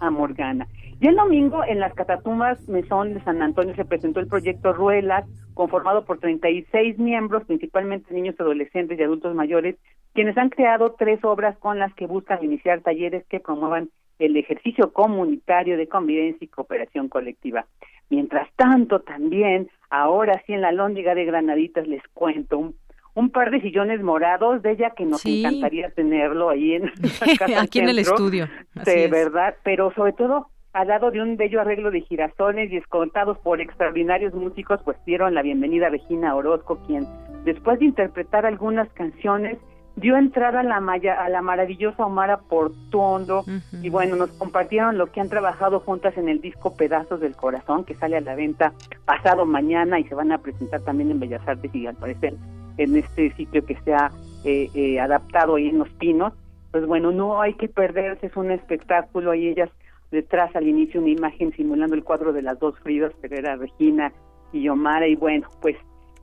a 0.00 0.10
Morgana. 0.10 0.66
Y 0.98 1.08
el 1.08 1.16
domingo 1.16 1.62
en 1.62 1.78
las 1.78 1.92
Catatumbas 1.92 2.66
Mesón 2.68 3.12
de 3.12 3.22
San 3.22 3.42
Antonio 3.42 3.74
se 3.74 3.84
presentó 3.84 4.20
el 4.20 4.28
proyecto 4.28 4.72
Ruelas, 4.72 5.26
conformado 5.52 6.06
por 6.06 6.18
36 6.18 6.98
miembros, 6.98 7.44
principalmente 7.44 8.14
niños, 8.14 8.34
adolescentes 8.38 8.98
y 8.98 9.02
adultos 9.02 9.34
mayores, 9.34 9.76
quienes 10.14 10.38
han 10.38 10.48
creado 10.48 10.94
tres 10.98 11.22
obras 11.22 11.58
con 11.58 11.78
las 11.78 11.92
que 11.94 12.06
buscan 12.06 12.42
iniciar 12.42 12.80
talleres 12.80 13.26
que 13.26 13.40
promuevan 13.40 13.90
el 14.18 14.36
ejercicio 14.36 14.92
comunitario 14.92 15.76
de 15.76 15.88
convivencia 15.88 16.44
y 16.44 16.48
cooperación 16.48 17.08
colectiva. 17.08 17.66
Mientras 18.08 18.48
tanto, 18.56 19.00
también, 19.00 19.68
ahora 19.90 20.40
sí 20.46 20.52
en 20.52 20.60
la 20.60 20.72
Lóndiga 20.72 21.14
de 21.14 21.24
Granaditas 21.24 21.86
les 21.86 22.02
cuento 22.14 22.72
un, 23.14 23.30
par 23.30 23.50
de 23.50 23.60
sillones 23.60 24.02
morados 24.02 24.62
de 24.62 24.72
ella 24.72 24.90
que 24.90 25.04
nos 25.04 25.24
encantaría 25.26 25.90
tenerlo 25.90 26.50
ahí 26.50 26.74
en 26.74 26.92
casa 27.38 27.62
aquí 27.62 27.80
en 27.80 27.88
el 27.88 27.98
estudio. 27.98 28.48
de 28.84 29.08
verdad, 29.08 29.56
pero 29.64 29.92
sobre 29.94 30.12
todo 30.12 30.48
al 30.72 30.88
lado 30.88 31.10
de 31.10 31.22
un 31.22 31.38
bello 31.38 31.62
arreglo 31.62 31.90
de 31.90 32.02
girasoles 32.02 32.70
y 32.70 32.76
escoltados 32.76 33.38
por 33.38 33.62
extraordinarios 33.62 34.34
músicos, 34.34 34.78
pues 34.84 34.98
dieron 35.06 35.34
la 35.34 35.40
bienvenida 35.40 35.86
a 35.86 35.90
Regina 35.90 36.34
Orozco, 36.34 36.78
quien 36.86 37.06
después 37.44 37.78
de 37.78 37.86
interpretar 37.86 38.44
algunas 38.44 38.86
canciones 38.92 39.56
dio 39.96 40.16
entrada 40.16 40.60
a 40.60 40.62
la, 40.62 40.76
a 40.76 41.28
la 41.28 41.42
maravillosa 41.42 42.04
Omara 42.04 42.38
Portuondo 42.38 43.44
y 43.82 43.88
bueno, 43.88 44.16
nos 44.16 44.30
compartieron 44.32 44.98
lo 44.98 45.10
que 45.10 45.20
han 45.20 45.30
trabajado 45.30 45.80
juntas 45.80 46.16
en 46.18 46.28
el 46.28 46.40
disco 46.40 46.74
Pedazos 46.76 47.20
del 47.20 47.34
Corazón 47.34 47.84
que 47.84 47.94
sale 47.94 48.18
a 48.18 48.20
la 48.20 48.34
venta 48.34 48.74
pasado 49.06 49.46
mañana 49.46 49.98
y 49.98 50.04
se 50.04 50.14
van 50.14 50.32
a 50.32 50.38
presentar 50.38 50.82
también 50.82 51.10
en 51.10 51.18
Bellas 51.18 51.46
Artes 51.48 51.74
y 51.74 51.86
al 51.86 51.96
parecer 51.96 52.34
en 52.76 52.96
este 52.96 53.34
sitio 53.34 53.64
que 53.64 53.76
se 53.84 53.94
ha 53.94 54.10
eh, 54.44 54.68
eh, 54.74 55.00
adaptado 55.00 55.56
ahí 55.56 55.68
en 55.68 55.78
Los 55.78 55.88
Pinos. 55.90 56.34
Pues 56.72 56.86
bueno, 56.86 57.10
no 57.10 57.40
hay 57.40 57.54
que 57.54 57.68
perderse, 57.68 58.26
es 58.26 58.36
un 58.36 58.50
espectáculo 58.50 59.34
y 59.34 59.48
ellas 59.48 59.70
detrás 60.10 60.54
al 60.54 60.68
inicio 60.68 61.00
una 61.00 61.10
imagen 61.10 61.52
simulando 61.52 61.94
el 61.94 62.04
cuadro 62.04 62.34
de 62.34 62.42
las 62.42 62.58
dos 62.58 62.78
Fridas, 62.80 63.12
pero 63.22 63.36
era 63.36 63.56
Regina 63.56 64.12
y 64.52 64.68
Omara 64.68 65.08
y 65.08 65.16
bueno, 65.16 65.48
pues 65.62 65.76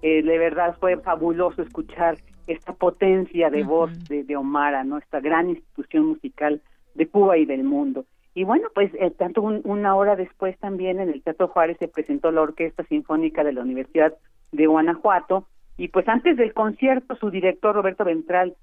eh, 0.04 0.22
de 0.22 0.38
verdad 0.38 0.78
fue 0.80 0.98
fabuloso 0.98 1.64
escuchar 1.64 2.18
esta 2.48 2.74
potencia 2.74 3.50
de 3.50 3.64
voz 3.64 3.92
de, 4.08 4.24
de, 4.24 4.36
Omara, 4.36 4.84
¿no? 4.84 4.98
Esta 4.98 5.20
gran 5.20 5.50
institución 5.50 6.06
musical 6.08 6.62
de 6.96 7.08
Cuba 7.08 7.38
y 7.38 7.46
del 7.46 7.64
mundo. 7.64 8.06
Y 8.36 8.44
bueno, 8.44 8.68
pues 8.74 8.92
eh, 8.96 9.12
tanto 9.12 9.42
una 9.42 9.96
hora 9.96 10.16
después 10.16 10.58
también 10.58 11.00
en 11.00 11.10
el 11.10 11.22
Teatro 11.22 11.48
Juárez 11.48 11.78
se 11.80 11.88
presentó 11.88 12.32
la 12.32 12.42
Orquesta 12.42 12.84
Sinfónica 12.84 13.44
de 13.44 13.54
la 13.54 13.62
Universidad 13.62 14.14
de 14.52 14.66
Guanajuato 14.66 15.48
y 15.78 15.90
pues 15.90 16.08
antes 16.08 16.38
del 16.38 16.54
concierto 16.54 17.16
su 17.16 17.30
director 17.30 17.76
Roberto 17.76 18.04
Ventral 18.04 18.56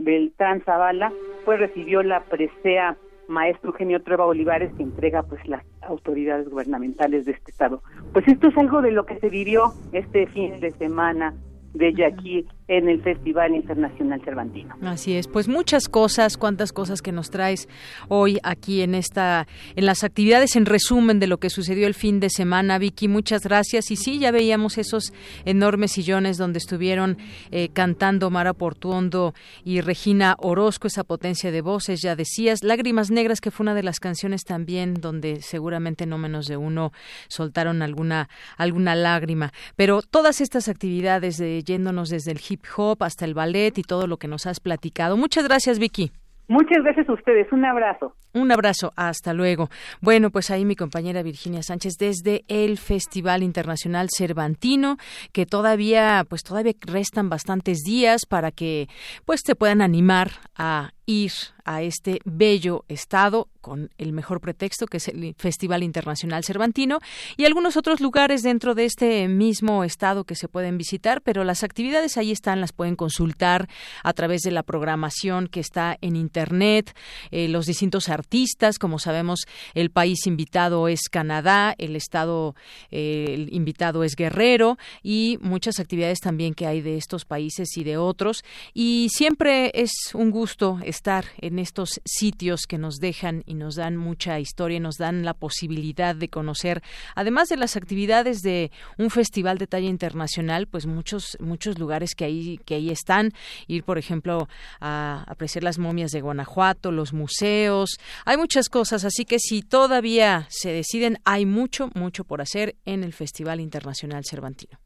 Beltrán 0.00 0.62
Zavala 0.62 1.12
pues 1.44 1.58
recibió 1.58 2.02
la 2.02 2.20
presea 2.24 2.96
maestro 3.28 3.70
Eugenio 3.70 4.02
Trueba 4.02 4.26
Olivares 4.26 4.72
que 4.76 4.82
entrega 4.82 5.22
pues 5.22 5.46
las 5.46 5.64
autoridades 5.82 6.48
gubernamentales 6.48 7.24
de 7.24 7.32
este 7.32 7.50
estado. 7.50 7.82
Pues 8.12 8.26
esto 8.28 8.48
es 8.48 8.56
algo 8.56 8.82
de 8.82 8.92
lo 8.92 9.04
que 9.04 9.18
se 9.18 9.28
vivió 9.28 9.72
este 9.92 10.26
fin 10.28 10.60
de 10.60 10.70
semana 10.72 11.34
de 11.74 12.04
aquí 12.04 12.46
en 12.68 12.88
el 12.88 13.00
Festival 13.00 13.54
Internacional 13.54 14.20
Cervantino. 14.24 14.74
Así 14.82 15.16
es, 15.16 15.28
pues 15.28 15.46
muchas 15.46 15.88
cosas, 15.88 16.36
cuántas 16.36 16.72
cosas 16.72 17.00
que 17.00 17.12
nos 17.12 17.30
traes 17.30 17.68
hoy 18.08 18.38
aquí 18.42 18.82
en 18.82 18.94
esta 18.96 19.46
en 19.76 19.86
las 19.86 20.02
actividades 20.02 20.56
en 20.56 20.66
resumen 20.66 21.20
de 21.20 21.28
lo 21.28 21.38
que 21.38 21.48
sucedió 21.48 21.86
el 21.86 21.94
fin 21.94 22.18
de 22.18 22.28
semana, 22.28 22.78
Vicky, 22.78 23.06
muchas 23.06 23.44
gracias. 23.44 23.90
Y 23.92 23.96
sí, 23.96 24.18
ya 24.18 24.32
veíamos 24.32 24.78
esos 24.78 25.12
enormes 25.44 25.92
sillones 25.92 26.38
donde 26.38 26.58
estuvieron 26.58 27.18
eh, 27.52 27.68
cantando 27.72 28.30
Mara 28.30 28.52
Portuondo 28.52 29.32
y 29.64 29.80
Regina 29.80 30.34
Orozco, 30.38 30.88
esa 30.88 31.04
potencia 31.04 31.52
de 31.52 31.60
voces, 31.60 32.00
ya 32.02 32.16
decías, 32.16 32.64
Lágrimas 32.64 33.10
Negras, 33.10 33.40
que 33.40 33.52
fue 33.52 33.62
una 33.64 33.74
de 33.74 33.84
las 33.84 34.00
canciones 34.00 34.42
también 34.42 34.94
donde 34.94 35.40
seguramente 35.40 36.04
no 36.06 36.18
menos 36.18 36.46
de 36.46 36.56
uno 36.56 36.92
soltaron 37.28 37.82
alguna 37.82 38.28
alguna 38.56 38.96
lágrima, 38.96 39.52
pero 39.76 40.02
todas 40.02 40.40
estas 40.40 40.68
actividades 40.68 41.36
de 41.36 41.62
yéndonos 41.62 42.08
desde 42.08 42.32
el 42.32 42.40
hip 42.48 42.55
hop 42.76 43.02
hasta 43.02 43.24
el 43.24 43.34
ballet 43.34 43.78
y 43.78 43.82
todo 43.82 44.06
lo 44.06 44.16
que 44.16 44.28
nos 44.28 44.46
has 44.46 44.60
platicado. 44.60 45.16
Muchas 45.16 45.44
gracias, 45.44 45.78
Vicky. 45.78 46.12
Muchas 46.48 46.84
gracias 46.84 47.08
a 47.08 47.12
ustedes. 47.12 47.50
Un 47.50 47.64
abrazo. 47.64 48.14
Un 48.32 48.52
abrazo. 48.52 48.92
Hasta 48.94 49.32
luego. 49.32 49.68
Bueno, 50.00 50.30
pues 50.30 50.50
ahí 50.50 50.64
mi 50.64 50.76
compañera 50.76 51.22
Virginia 51.22 51.62
Sánchez 51.62 51.94
desde 51.98 52.44
el 52.46 52.78
Festival 52.78 53.42
Internacional 53.42 54.08
Cervantino, 54.16 54.96
que 55.32 55.44
todavía, 55.44 56.24
pues 56.28 56.44
todavía 56.44 56.74
restan 56.82 57.28
bastantes 57.28 57.78
días 57.84 58.26
para 58.26 58.52
que, 58.52 58.88
pues, 59.24 59.42
te 59.42 59.56
puedan 59.56 59.82
animar 59.82 60.30
a 60.54 60.90
ir 61.06 61.32
a 61.64 61.82
este 61.82 62.20
bello 62.24 62.84
estado 62.88 63.48
con 63.60 63.90
el 63.98 64.12
mejor 64.12 64.40
pretexto 64.40 64.86
que 64.86 64.98
es 64.98 65.08
el 65.08 65.34
Festival 65.36 65.82
Internacional 65.82 66.44
Cervantino 66.44 67.00
y 67.36 67.44
algunos 67.44 67.76
otros 67.76 68.00
lugares 68.00 68.42
dentro 68.42 68.76
de 68.76 68.84
este 68.84 69.26
mismo 69.26 69.82
estado 69.82 70.22
que 70.22 70.36
se 70.36 70.46
pueden 70.46 70.78
visitar, 70.78 71.20
pero 71.22 71.42
las 71.42 71.64
actividades 71.64 72.16
ahí 72.16 72.30
están, 72.30 72.60
las 72.60 72.72
pueden 72.72 72.94
consultar 72.94 73.68
a 74.04 74.12
través 74.12 74.42
de 74.42 74.52
la 74.52 74.62
programación 74.62 75.48
que 75.48 75.58
está 75.58 75.98
en 76.00 76.14
internet, 76.14 76.96
eh, 77.32 77.48
los 77.48 77.66
distintos 77.66 78.08
artistas, 78.08 78.78
como 78.78 79.00
sabemos, 79.00 79.40
el 79.74 79.90
país 79.90 80.28
invitado 80.28 80.86
es 80.86 81.08
Canadá, 81.10 81.74
el 81.78 81.96
estado 81.96 82.54
eh, 82.92 83.48
invitado 83.50 84.04
es 84.04 84.14
Guerrero 84.14 84.78
y 85.02 85.38
muchas 85.40 85.80
actividades 85.80 86.20
también 86.20 86.54
que 86.54 86.68
hay 86.68 86.82
de 86.82 86.96
estos 86.96 87.24
países 87.24 87.76
y 87.76 87.82
de 87.82 87.96
otros 87.96 88.44
y 88.74 89.08
siempre 89.10 89.72
es 89.74 89.90
un 90.14 90.30
gusto 90.30 90.78
estar 90.96 91.26
en 91.38 91.58
estos 91.58 92.00
sitios 92.04 92.66
que 92.66 92.78
nos 92.78 92.96
dejan 92.96 93.42
y 93.46 93.54
nos 93.54 93.74
dan 93.76 93.96
mucha 93.96 94.40
historia 94.40 94.80
nos 94.80 94.96
dan 94.96 95.24
la 95.24 95.34
posibilidad 95.34 96.14
de 96.16 96.28
conocer, 96.28 96.82
además 97.14 97.48
de 97.48 97.56
las 97.56 97.76
actividades 97.76 98.40
de 98.42 98.70
un 98.98 99.10
festival 99.10 99.58
de 99.58 99.66
talla 99.66 99.88
internacional, 99.88 100.66
pues 100.66 100.86
muchos 100.86 101.36
muchos 101.40 101.78
lugares 101.78 102.14
que 102.14 102.24
ahí 102.24 102.58
que 102.64 102.76
ahí 102.76 102.90
están, 102.90 103.32
ir 103.66 103.84
por 103.84 103.98
ejemplo 103.98 104.48
a 104.80 105.24
apreciar 105.26 105.62
las 105.64 105.78
momias 105.78 106.10
de 106.12 106.22
Guanajuato, 106.22 106.92
los 106.92 107.12
museos, 107.12 107.98
hay 108.24 108.36
muchas 108.36 108.68
cosas, 108.68 109.04
así 109.04 109.24
que 109.24 109.38
si 109.38 109.62
todavía 109.62 110.46
se 110.48 110.70
deciden, 110.72 111.18
hay 111.24 111.44
mucho 111.44 111.90
mucho 111.94 112.24
por 112.24 112.40
hacer 112.40 112.76
en 112.86 113.04
el 113.04 113.12
Festival 113.12 113.60
Internacional 113.60 114.22
Cervantino. 114.24 114.85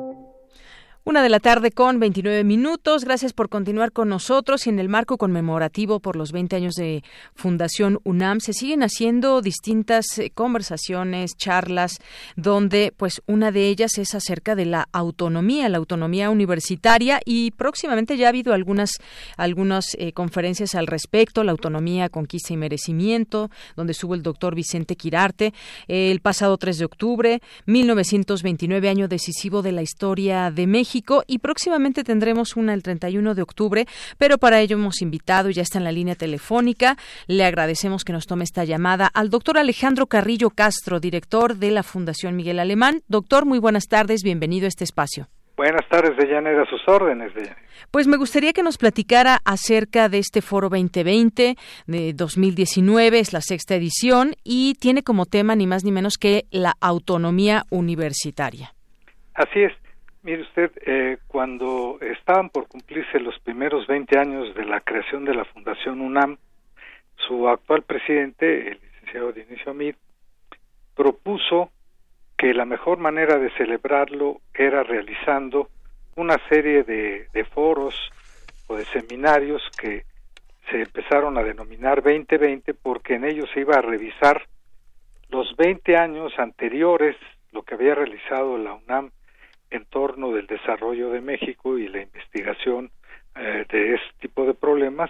Una 1.03 1.23
de 1.23 1.29
la 1.29 1.39
tarde 1.39 1.71
con 1.71 1.99
29 1.99 2.43
minutos. 2.43 3.05
Gracias 3.05 3.33
por 3.33 3.49
continuar 3.49 3.91
con 3.91 4.07
nosotros 4.07 4.67
y 4.67 4.69
en 4.69 4.77
el 4.77 4.87
marco 4.87 5.17
conmemorativo 5.17 5.99
por 5.99 6.15
los 6.15 6.31
20 6.31 6.55
años 6.55 6.75
de 6.75 7.03
Fundación 7.33 7.97
UNAM 8.03 8.39
se 8.39 8.53
siguen 8.53 8.83
haciendo 8.83 9.41
distintas 9.41 10.05
eh, 10.19 10.29
conversaciones, 10.29 11.31
charlas, 11.35 11.93
donde 12.35 12.93
pues 12.95 13.23
una 13.25 13.51
de 13.51 13.67
ellas 13.69 13.97
es 13.97 14.13
acerca 14.13 14.53
de 14.53 14.65
la 14.65 14.89
autonomía, 14.91 15.69
la 15.69 15.79
autonomía 15.79 16.29
universitaria 16.29 17.19
y 17.25 17.49
próximamente 17.49 18.15
ya 18.15 18.27
ha 18.27 18.29
habido 18.29 18.53
algunas, 18.53 18.91
algunas 19.37 19.95
eh, 19.97 20.13
conferencias 20.13 20.75
al 20.75 20.85
respecto, 20.85 21.43
la 21.43 21.51
autonomía, 21.51 22.09
conquista 22.09 22.53
y 22.53 22.57
merecimiento, 22.57 23.49
donde 23.75 23.93
estuvo 23.93 24.13
el 24.13 24.21
doctor 24.21 24.53
Vicente 24.53 24.95
Quirarte 24.95 25.51
el 25.87 26.19
pasado 26.19 26.59
3 26.59 26.77
de 26.77 26.85
octubre, 26.85 27.41
1929, 27.65 28.87
año 28.87 29.07
decisivo 29.07 29.63
de 29.63 29.71
la 29.71 29.81
historia 29.81 30.51
de 30.51 30.67
México 30.67 30.90
y 31.27 31.39
próximamente 31.39 32.03
tendremos 32.03 32.55
una 32.55 32.73
el 32.73 32.83
31 32.83 33.33
de 33.33 33.41
octubre, 33.41 33.85
pero 34.17 34.37
para 34.37 34.59
ello 34.59 34.77
hemos 34.77 35.01
invitado, 35.01 35.49
ya 35.49 35.61
está 35.61 35.77
en 35.77 35.83
la 35.83 35.91
línea 35.91 36.15
telefónica, 36.15 36.97
le 37.27 37.45
agradecemos 37.45 38.03
que 38.03 38.13
nos 38.13 38.27
tome 38.27 38.43
esta 38.43 38.63
llamada 38.63 39.09
al 39.13 39.29
doctor 39.29 39.57
Alejandro 39.57 40.07
Carrillo 40.07 40.49
Castro, 40.49 40.99
director 40.99 41.55
de 41.55 41.71
la 41.71 41.83
Fundación 41.83 42.35
Miguel 42.35 42.59
Alemán. 42.59 43.01
Doctor, 43.07 43.45
muy 43.45 43.59
buenas 43.59 43.87
tardes, 43.87 44.23
bienvenido 44.23 44.65
a 44.65 44.67
este 44.67 44.83
espacio. 44.83 45.27
Buenas 45.57 45.87
tardes, 45.89 46.17
Deyanira, 46.17 46.63
a 46.63 46.65
sus 46.65 46.81
órdenes. 46.87 47.31
Pues 47.91 48.07
me 48.07 48.17
gustaría 48.17 48.53
que 48.53 48.63
nos 48.63 48.77
platicara 48.77 49.39
acerca 49.45 50.09
de 50.09 50.17
este 50.17 50.41
Foro 50.41 50.69
2020 50.69 51.55
de 51.85 52.13
2019, 52.13 53.19
es 53.19 53.31
la 53.31 53.41
sexta 53.41 53.75
edición 53.75 54.33
y 54.43 54.75
tiene 54.79 55.03
como 55.03 55.25
tema 55.25 55.55
ni 55.55 55.67
más 55.67 55.83
ni 55.83 55.91
menos 55.91 56.17
que 56.17 56.45
la 56.51 56.73
autonomía 56.81 57.63
universitaria. 57.69 58.73
Así 59.35 59.59
es. 59.59 59.73
Mire 60.23 60.43
usted, 60.43 60.71
eh, 60.85 61.17
cuando 61.27 61.97
estaban 61.99 62.49
por 62.49 62.67
cumplirse 62.67 63.19
los 63.19 63.39
primeros 63.39 63.87
20 63.87 64.19
años 64.19 64.53
de 64.53 64.65
la 64.65 64.79
creación 64.81 65.25
de 65.25 65.33
la 65.33 65.45
Fundación 65.45 65.99
UNAM, 65.99 66.37
su 67.15 67.49
actual 67.49 67.81
presidente, 67.81 68.67
el 68.67 68.79
licenciado 68.81 69.31
Dionisio 69.31 69.71
Amid, 69.71 69.95
propuso 70.95 71.71
que 72.37 72.53
la 72.53 72.65
mejor 72.65 72.99
manera 72.99 73.39
de 73.39 73.49
celebrarlo 73.57 74.41
era 74.53 74.83
realizando 74.83 75.69
una 76.15 76.37
serie 76.49 76.83
de, 76.83 77.27
de 77.33 77.43
foros 77.45 77.95
o 78.67 78.75
de 78.75 78.85
seminarios 78.85 79.63
que 79.75 80.05
se 80.69 80.83
empezaron 80.83 81.35
a 81.39 81.43
denominar 81.43 82.03
2020 82.03 82.75
porque 82.75 83.15
en 83.15 83.25
ellos 83.25 83.49
se 83.55 83.61
iba 83.61 83.77
a 83.77 83.81
revisar 83.81 84.43
los 85.29 85.55
20 85.57 85.97
años 85.97 86.31
anteriores, 86.37 87.15
lo 87.51 87.63
que 87.63 87.73
había 87.73 87.95
realizado 87.95 88.59
la 88.59 88.73
UNAM 88.73 89.09
en 89.71 89.85
torno 89.85 90.31
del 90.31 90.47
desarrollo 90.47 91.09
de 91.09 91.21
México 91.21 91.77
y 91.77 91.87
la 91.87 92.01
investigación 92.01 92.91
eh, 93.35 93.65
de 93.69 93.95
este 93.95 94.13
tipo 94.19 94.45
de 94.45 94.53
problemas 94.53 95.09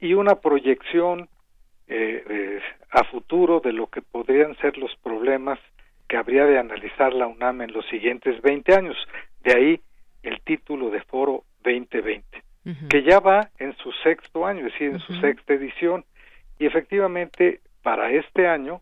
y 0.00 0.14
una 0.14 0.36
proyección 0.36 1.28
eh, 1.86 2.60
a 2.90 3.04
futuro 3.04 3.60
de 3.60 3.72
lo 3.72 3.86
que 3.88 4.02
podrían 4.02 4.56
ser 4.56 4.78
los 4.78 4.94
problemas 4.96 5.58
que 6.08 6.16
habría 6.16 6.44
de 6.44 6.58
analizar 6.58 7.12
la 7.12 7.26
UNAM 7.26 7.62
en 7.62 7.72
los 7.72 7.86
siguientes 7.86 8.40
20 8.42 8.74
años. 8.74 8.96
De 9.42 9.54
ahí 9.54 9.80
el 10.22 10.40
título 10.42 10.90
de 10.90 11.00
Foro 11.02 11.44
2020, 11.64 12.42
que 12.88 13.02
ya 13.02 13.18
va 13.18 13.50
en 13.58 13.74
su 13.76 13.90
sexto 14.02 14.46
año, 14.46 14.66
es 14.66 14.72
decir, 14.72 14.90
en 14.90 15.00
su 15.00 15.14
sexta 15.20 15.54
edición. 15.54 16.04
Y 16.58 16.66
efectivamente, 16.66 17.60
para 17.82 18.10
este 18.12 18.46
año, 18.46 18.80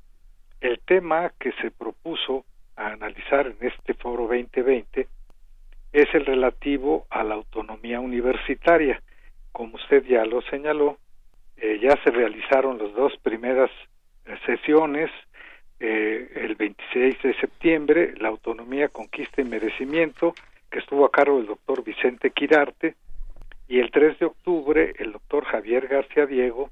el 0.61 0.81
tema 0.81 1.33
que 1.39 1.53
se 1.63 1.71
propuso 1.71 2.45
a 2.81 2.93
analizar 2.93 3.47
en 3.47 3.69
este 3.69 3.93
foro 3.95 4.23
2020 4.23 5.07
es 5.93 6.15
el 6.15 6.25
relativo 6.25 7.07
a 7.11 7.23
la 7.23 7.35
autonomía 7.35 8.01
universitaria. 8.01 9.03
Como 9.53 9.77
usted 9.77 10.05
ya 10.07 10.25
lo 10.25 10.41
señaló, 10.43 10.97
eh, 11.59 11.79
ya 11.83 12.03
se 12.03 12.11
realizaron 12.11 12.79
las 12.79 12.95
dos 12.95 13.13
primeras 13.23 13.71
eh, 14.25 14.35
sesiones, 14.47 15.11
eh, 15.79 16.31
el 16.37 16.55
26 16.55 17.23
de 17.23 17.35
septiembre, 17.35 18.15
la 18.19 18.29
autonomía, 18.29 18.89
conquista 18.89 19.43
y 19.43 19.45
merecimiento, 19.45 20.33
que 20.71 20.79
estuvo 20.79 21.05
a 21.05 21.11
cargo 21.11 21.37
del 21.37 21.47
doctor 21.47 21.85
Vicente 21.85 22.31
Quirarte, 22.31 22.95
y 23.69 23.79
el 23.79 23.91
3 23.91 24.19
de 24.21 24.27
octubre, 24.27 24.95
el 24.99 25.13
doctor 25.13 25.45
Javier 25.45 25.87
García 25.87 26.27
Diego 26.27 26.71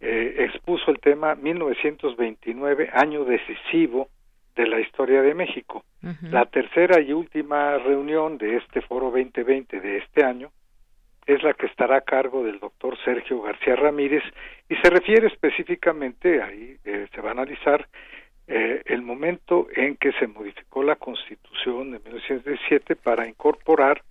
expuso 0.00 0.90
el 0.90 0.98
tema 0.98 1.34
1929, 1.34 2.88
año 2.94 3.26
decisivo 3.26 4.08
de 4.56 4.66
la 4.66 4.80
historia 4.80 5.22
de 5.22 5.34
México. 5.34 5.84
La 6.22 6.46
tercera 6.46 7.00
y 7.00 7.12
última 7.12 7.76
reunión 7.78 8.38
de 8.38 8.56
este 8.56 8.80
foro 8.80 9.06
2020 9.10 9.80
de 9.80 9.98
este 9.98 10.24
año 10.24 10.50
es 11.26 11.42
la 11.42 11.54
que 11.54 11.66
estará 11.66 11.96
a 11.98 12.00
cargo 12.00 12.42
del 12.42 12.58
doctor 12.58 12.98
Sergio 13.04 13.42
García 13.42 13.76
Ramírez 13.76 14.22
y 14.68 14.76
se 14.76 14.90
refiere 14.90 15.28
específicamente, 15.28 16.42
ahí 16.42 16.76
eh, 16.84 17.06
se 17.14 17.20
va 17.20 17.28
a 17.28 17.32
analizar 17.32 17.86
eh, 18.48 18.82
el 18.86 19.02
momento 19.02 19.68
en 19.74 19.96
que 19.96 20.12
se 20.12 20.26
modificó 20.26 20.82
la 20.82 20.96
Constitución 20.96 21.92
de 21.92 22.00
1917 22.00 22.96
para 22.96 23.28
incorporar 23.28 24.02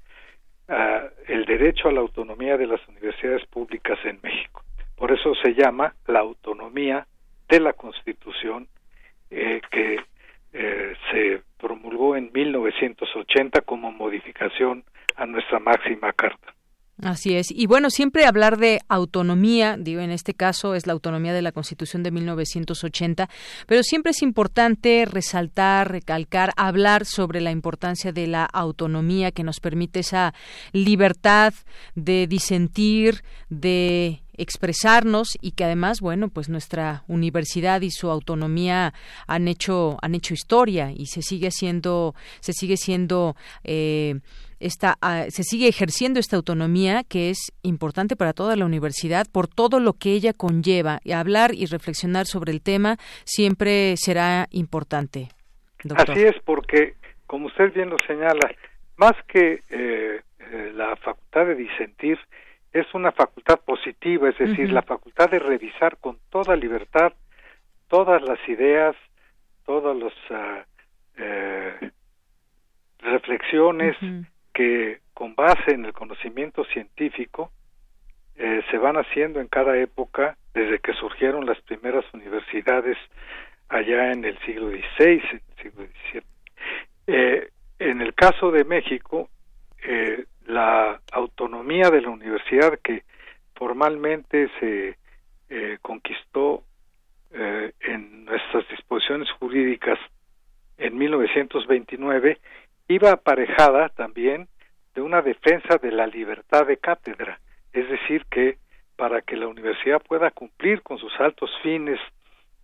ah, 0.69 1.07
el 1.27 1.45
derecho 1.45 1.89
a 1.89 1.91
la 1.91 1.99
autonomía 1.99 2.55
de 2.55 2.67
las 2.67 2.87
universidades 2.87 3.45
públicas 3.47 3.99
en 4.05 4.19
México. 4.23 4.63
Por 4.95 5.11
eso 5.11 5.33
se 5.35 5.53
llama 5.53 5.93
la 6.07 6.19
autonomía 6.19 7.05
de 7.49 7.59
la 7.59 7.73
Constitución 7.73 8.67
eh, 9.29 9.61
que 9.71 9.99
eh, 10.53 10.93
se 11.11 11.41
promulgó 11.57 12.15
en 12.15 12.31
1980 12.33 13.61
como 13.61 13.91
modificación 13.91 14.83
a 15.15 15.25
nuestra 15.25 15.59
máxima 15.59 16.13
carta. 16.13 16.53
Así 17.01 17.35
es. 17.35 17.49
Y 17.49 17.65
bueno, 17.65 17.89
siempre 17.89 18.25
hablar 18.25 18.57
de 18.57 18.81
autonomía, 18.89 19.77
digo, 19.79 20.01
en 20.01 20.11
este 20.11 20.33
caso 20.33 20.75
es 20.75 20.85
la 20.85 20.91
autonomía 20.91 21.33
de 21.33 21.41
la 21.41 21.53
Constitución 21.53 22.03
de 22.03 22.11
1980, 22.11 23.29
pero 23.67 23.83
siempre 23.83 24.11
es 24.11 24.21
importante 24.21 25.05
resaltar, 25.09 25.89
recalcar, 25.89 26.51
hablar 26.57 27.05
sobre 27.05 27.39
la 27.39 27.51
importancia 27.51 28.11
de 28.11 28.27
la 28.27 28.43
autonomía 28.43 29.31
que 29.31 29.43
nos 29.43 29.61
permite 29.61 30.01
esa 30.01 30.33
libertad 30.73 31.53
de 31.95 32.27
disentir, 32.27 33.21
de 33.49 34.21
expresarnos 34.39 35.37
y 35.41 35.51
que 35.51 35.65
además, 35.65 36.01
bueno, 36.01 36.29
pues 36.29 36.49
nuestra 36.49 37.03
universidad 37.07 37.81
y 37.81 37.91
su 37.91 38.09
autonomía 38.09 38.93
han 39.27 39.47
hecho 39.47 39.97
han 40.01 40.15
hecho 40.15 40.33
historia 40.33 40.91
y 40.95 41.07
se 41.07 41.21
sigue 41.21 41.51
siendo 41.51 42.15
se 42.39 42.53
sigue 42.53 42.77
siendo 42.77 43.35
eh, 43.63 44.19
esta, 44.59 44.97
ah, 45.01 45.25
se 45.29 45.43
sigue 45.43 45.67
ejerciendo 45.67 46.19
esta 46.19 46.35
autonomía 46.35 47.03
que 47.03 47.29
es 47.29 47.53
importante 47.63 48.15
para 48.15 48.33
toda 48.33 48.55
la 48.55 48.65
universidad 48.65 49.25
por 49.31 49.47
todo 49.47 49.79
lo 49.79 49.93
que 49.93 50.11
ella 50.11 50.33
conlleva. 50.33 50.99
Y 51.03 51.13
hablar 51.13 51.53
y 51.53 51.65
reflexionar 51.65 52.25
sobre 52.25 52.51
el 52.51 52.61
tema 52.61 52.97
siempre 53.23 53.95
será 53.97 54.47
importante. 54.51 55.29
Así 55.95 56.23
es, 56.23 56.35
porque, 56.43 56.95
como 57.25 57.47
usted 57.47 57.73
bien 57.73 57.89
lo 57.89 57.97
señala, 58.05 58.51
más 58.97 59.13
que 59.27 59.61
eh, 59.69 60.21
eh, 60.39 60.71
la 60.75 60.95
facultad 60.97 61.45
de 61.45 61.55
disentir, 61.55 62.19
es 62.73 62.93
una 62.93 63.11
facultad 63.11 63.59
positiva, 63.59 64.29
es 64.29 64.37
decir, 64.37 64.71
la 64.71 64.81
facultad 64.81 65.29
de 65.29 65.39
revisar 65.39 65.97
con 65.97 66.17
toda 66.29 66.55
libertad 66.55 67.13
todas 67.89 68.21
las 68.21 68.39
ideas, 68.47 68.95
todas 69.65 69.97
las 69.97 70.13
ah, 70.29 70.63
eh, 71.17 71.91
reflexiones 72.99 73.97
que 74.53 74.99
con 75.13 75.35
base 75.35 75.71
en 75.71 75.85
el 75.85 75.93
conocimiento 75.93 76.63
científico 76.65 77.51
eh, 78.35 78.61
se 78.71 78.77
van 78.77 78.95
haciendo 78.95 79.41
en 79.41 79.47
cada 79.47 79.77
época 79.77 80.37
desde 80.53 80.79
que 80.79 80.93
surgieron 80.93 81.45
las 81.45 81.59
primeras 81.61 82.05
universidades 82.13 82.97
allá 83.67 84.11
en 84.11 84.23
el 84.23 84.39
siglo 84.39 84.69
XVI, 84.69 85.21
en 85.31 85.41
el 85.47 85.63
siglo 85.63 85.85
XVII. 85.85 86.23
Eh, 87.07 87.49
en 87.79 88.01
el 88.01 88.13
caso 88.13 88.51
de 88.51 88.63
México, 88.63 89.29
eh, 89.83 90.25
la 90.49 90.99
autonomía 91.11 91.89
de 91.91 92.01
la 92.01 92.09
universidad 92.09 92.79
que 92.83 93.03
formalmente 93.55 94.49
se 94.59 94.97
eh, 95.49 95.77
conquistó 95.81 96.63
eh, 97.31 97.71
en 97.81 98.25
nuestras 98.25 98.67
disposiciones 98.69 99.29
jurídicas 99.39 99.99
en 100.77 100.97
1929 100.97 102.39
iba 102.87 103.11
aparejada 103.11 103.89
también 103.89 104.47
de 104.95 105.01
una 105.01 105.21
defensa 105.21 105.77
de 105.77 105.91
la 105.91 106.07
libertad 106.07 106.65
de 106.65 106.77
cátedra, 106.77 107.39
es 107.71 107.87
decir, 107.87 108.25
que 108.25 108.57
para 108.95 109.21
que 109.21 109.37
la 109.37 109.47
universidad 109.47 110.01
pueda 110.01 110.31
cumplir 110.31 110.81
con 110.81 110.97
sus 110.97 111.13
altos 111.19 111.51
fines 111.61 111.99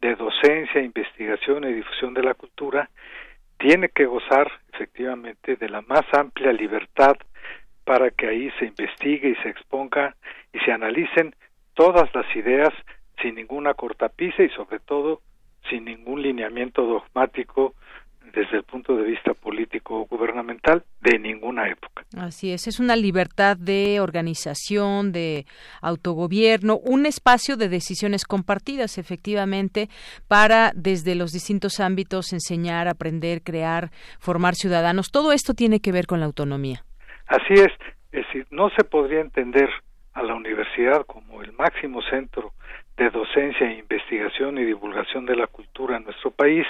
de 0.01 0.15
docencia, 0.15 0.81
investigación 0.81 1.65
y 1.65 1.73
difusión 1.73 2.15
de 2.15 2.23
la 2.23 2.33
cultura 2.33 2.89
tiene 3.59 3.89
que 3.89 4.05
gozar 4.05 4.51
efectivamente 4.73 5.55
de 5.55 5.69
la 5.69 5.81
más 5.81 6.03
amplia 6.13 6.51
libertad 6.51 7.15
para 7.85 8.09
que 8.11 8.27
ahí 8.27 8.51
se 8.59 8.65
investigue 8.65 9.29
y 9.29 9.35
se 9.35 9.49
exponga 9.49 10.15
y 10.51 10.59
se 10.59 10.71
analicen 10.71 11.35
todas 11.75 12.13
las 12.13 12.25
ideas 12.35 12.73
sin 13.21 13.35
ninguna 13.35 13.73
cortapisa 13.73 14.43
y 14.43 14.49
sobre 14.49 14.79
todo 14.79 15.21
sin 15.69 15.85
ningún 15.85 16.21
lineamiento 16.21 16.85
dogmático 16.85 17.73
desde 18.33 18.57
el 18.57 18.63
punto 18.63 18.95
de 18.97 19.03
vista 19.03 19.33
político 19.33 20.05
gubernamental 20.09 20.83
de 21.01 21.19
ninguna 21.19 21.69
época. 21.69 22.03
Así 22.17 22.51
es, 22.51 22.67
es 22.67 22.79
una 22.79 22.95
libertad 22.95 23.55
de 23.55 23.99
organización, 23.99 25.11
de 25.11 25.45
autogobierno, 25.81 26.77
un 26.77 27.05
espacio 27.05 27.55
de 27.55 27.69
decisiones 27.69 28.25
compartidas, 28.25 28.97
efectivamente, 28.97 29.89
para 30.27 30.71
desde 30.75 31.15
los 31.15 31.31
distintos 31.31 31.79
ámbitos 31.79 32.33
enseñar, 32.33 32.87
aprender, 32.87 33.41
crear, 33.41 33.91
formar 34.19 34.55
ciudadanos. 34.55 35.11
Todo 35.11 35.31
esto 35.31 35.53
tiene 35.53 35.79
que 35.79 35.91
ver 35.91 36.05
con 36.05 36.19
la 36.19 36.25
autonomía. 36.25 36.83
Así 37.27 37.53
es, 37.53 37.71
es 38.11 38.25
decir, 38.25 38.47
no 38.51 38.69
se 38.71 38.83
podría 38.83 39.21
entender 39.21 39.69
a 40.13 40.23
la 40.23 40.35
universidad 40.35 41.05
como 41.05 41.41
el 41.41 41.51
máximo 41.53 42.01
centro 42.03 42.53
de 42.97 43.09
docencia, 43.09 43.69
investigación 43.71 44.57
y 44.57 44.63
divulgación 44.63 45.25
de 45.25 45.35
la 45.35 45.47
cultura 45.47 45.97
en 45.97 46.05
nuestro 46.05 46.31
país 46.31 46.65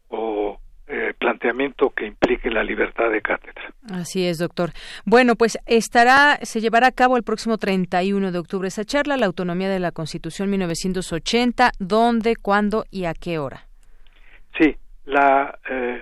o 0.09 0.59
eh, 0.89 1.13
planteamiento 1.19 1.91
que 1.91 2.07
implique 2.07 2.51
la 2.51 2.65
libertad 2.65 3.11
de 3.11 3.21
cátedra. 3.21 3.73
Así 3.93 4.27
es, 4.27 4.39
doctor. 4.39 4.71
Bueno, 5.05 5.35
pues 5.37 5.59
estará, 5.67 6.39
se 6.43 6.61
llevará 6.61 6.87
a 6.87 6.93
cabo 6.93 7.17
el 7.17 7.25
próximo 7.25 7.59
31 7.59 8.33
de 8.33 8.39
octubre 8.39 8.69
esa 8.69 8.85
charla, 8.85 9.17
la 9.17 9.27
autonomía 9.27 9.69
de 9.69 9.81
la 9.81 9.93
Constitución 9.93 10.51
1980, 10.51 11.73
¿dónde, 11.79 12.37
cuándo 12.37 12.85
y 12.91 13.05
a 13.05 13.13
qué 13.13 13.39
hora? 13.39 13.67
Sí, 14.59 14.77
la 15.05 15.59
eh, 15.69 16.01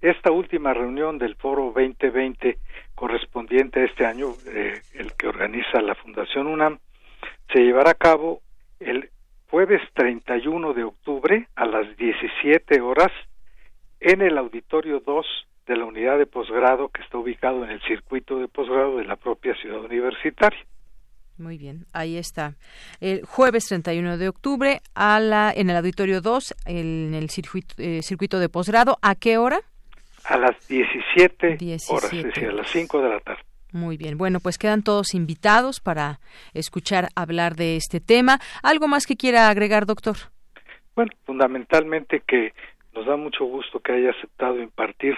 esta 0.00 0.30
última 0.30 0.74
reunión 0.74 1.18
del 1.18 1.36
Foro 1.36 1.72
2020 1.74 2.58
correspondiente 2.94 3.80
a 3.80 3.84
este 3.84 4.06
año, 4.06 4.34
eh, 4.46 4.80
el 4.94 5.14
que 5.14 5.28
organiza 5.28 5.80
la 5.80 5.94
Fundación 5.94 6.46
UNAM, 6.46 6.78
se 7.52 7.60
llevará 7.60 7.90
a 7.90 7.94
cabo 7.94 8.40
el 8.80 9.10
jueves 9.50 9.82
31 9.94 10.74
de 10.74 10.84
octubre 10.84 11.48
a 11.56 11.66
las 11.66 11.96
17 11.96 12.80
horas 12.80 13.10
en 14.02 14.22
el 14.22 14.38
Auditorio 14.38 15.00
2 15.00 15.26
de 15.66 15.76
la 15.76 15.84
unidad 15.84 16.18
de 16.18 16.26
posgrado 16.26 16.88
que 16.88 17.02
está 17.02 17.18
ubicado 17.18 17.64
en 17.64 17.70
el 17.70 17.80
circuito 17.82 18.38
de 18.38 18.48
posgrado 18.48 18.96
de 18.96 19.04
la 19.04 19.16
propia 19.16 19.54
ciudad 19.54 19.80
universitaria. 19.80 20.58
Muy 21.38 21.56
bien, 21.56 21.86
ahí 21.92 22.18
está. 22.18 22.54
El 23.00 23.24
jueves 23.24 23.66
31 23.66 24.18
de 24.18 24.28
octubre 24.28 24.80
a 24.94 25.18
la, 25.18 25.52
en 25.54 25.70
el 25.70 25.76
Auditorio 25.76 26.20
2, 26.20 26.54
en 26.66 27.14
el 27.14 27.30
circuito, 27.30 27.74
eh, 27.78 28.02
circuito 28.02 28.38
de 28.38 28.48
posgrado. 28.48 28.98
¿A 29.02 29.14
qué 29.14 29.38
hora? 29.38 29.60
a 30.24 30.38
las 30.38 30.68
17, 30.68 31.58
horas, 31.88 32.12
es 32.12 32.24
decir, 32.24 32.48
a 32.48 32.52
las 32.52 32.68
5 32.68 33.02
de 33.02 33.08
la 33.08 33.20
tarde. 33.20 33.42
Muy 33.72 33.96
bien, 33.96 34.18
bueno, 34.18 34.38
pues 34.40 34.58
quedan 34.58 34.82
todos 34.82 35.14
invitados 35.14 35.80
para 35.80 36.20
escuchar 36.52 37.08
hablar 37.16 37.56
de 37.56 37.76
este 37.76 38.00
tema. 38.00 38.38
¿Algo 38.62 38.86
más 38.86 39.06
que 39.06 39.16
quiera 39.16 39.48
agregar, 39.48 39.86
doctor? 39.86 40.16
Bueno, 40.94 41.10
fundamentalmente 41.24 42.22
que 42.26 42.52
nos 42.94 43.06
da 43.06 43.16
mucho 43.16 43.44
gusto 43.44 43.80
que 43.80 43.92
haya 43.92 44.10
aceptado 44.10 44.60
impartir 44.60 45.16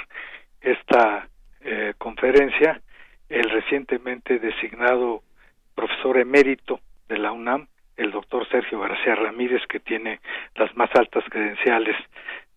esta 0.60 1.28
eh, 1.60 1.94
conferencia 1.98 2.80
el 3.28 3.50
recientemente 3.50 4.38
designado 4.38 5.22
profesor 5.74 6.18
emérito 6.18 6.80
de 7.08 7.18
la 7.18 7.32
UNAM, 7.32 7.66
el 7.96 8.10
doctor 8.10 8.48
Sergio 8.48 8.80
García 8.80 9.14
Ramírez, 9.14 9.62
que 9.68 9.80
tiene 9.80 10.20
las 10.54 10.74
más 10.76 10.90
altas 10.94 11.24
credenciales 11.30 11.96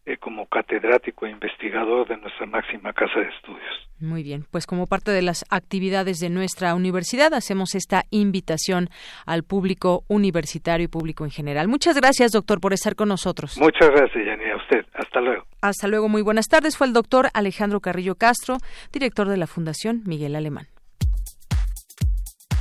eh, 0.08 0.16
como 0.16 0.46
catedrático 0.46 1.26
e 1.26 1.32
investigador 1.32 2.08
de 2.08 2.16
nuestra 2.16 2.46
máxima 2.46 2.94
casa 2.94 3.20
de 3.20 3.28
estudios. 3.28 3.90
Muy 4.00 4.24
bien, 4.24 4.46
pues 4.50 4.66
como 4.66 4.88
parte 4.88 5.12
de 5.12 5.22
las 5.22 5.44
actividades 5.50 6.22
de 6.22 6.30
nuestra 6.30 6.76
universidad 6.76 7.34
hacemos 7.34 7.76
esta 7.76 8.04
invitación 8.10 8.88
al 9.26 9.44
público 9.44 10.06
universitario 10.08 10.86
y 10.86 10.88
público 10.88 11.26
en 11.26 11.32
general. 11.32 11.68
Muchas 11.68 11.98
gracias, 11.98 12.32
doctor, 12.32 12.62
por 12.62 12.72
estar 12.72 12.96
con 12.96 13.10
nosotros. 13.10 13.58
Muchas 13.60 13.90
gracias, 13.90 14.26
Yanni, 14.26 14.50
a 14.50 14.56
usted. 14.56 14.86
Hasta 14.94 15.20
luego. 15.20 15.44
Hasta 15.62 15.90
luego, 15.90 16.08
muy 16.08 16.22
buenas 16.22 16.48
tardes. 16.48 16.78
Fue 16.78 16.88
el 16.88 16.94
doctor 16.94 17.28
Alejandro 17.34 17.82
Carrillo 17.82 18.16
Castro, 18.16 18.60
director 18.94 19.28
de 19.28 19.36
la 19.36 19.48
Fundación 19.48 20.04
Miguel 20.06 20.38
Alemán. 20.38 20.68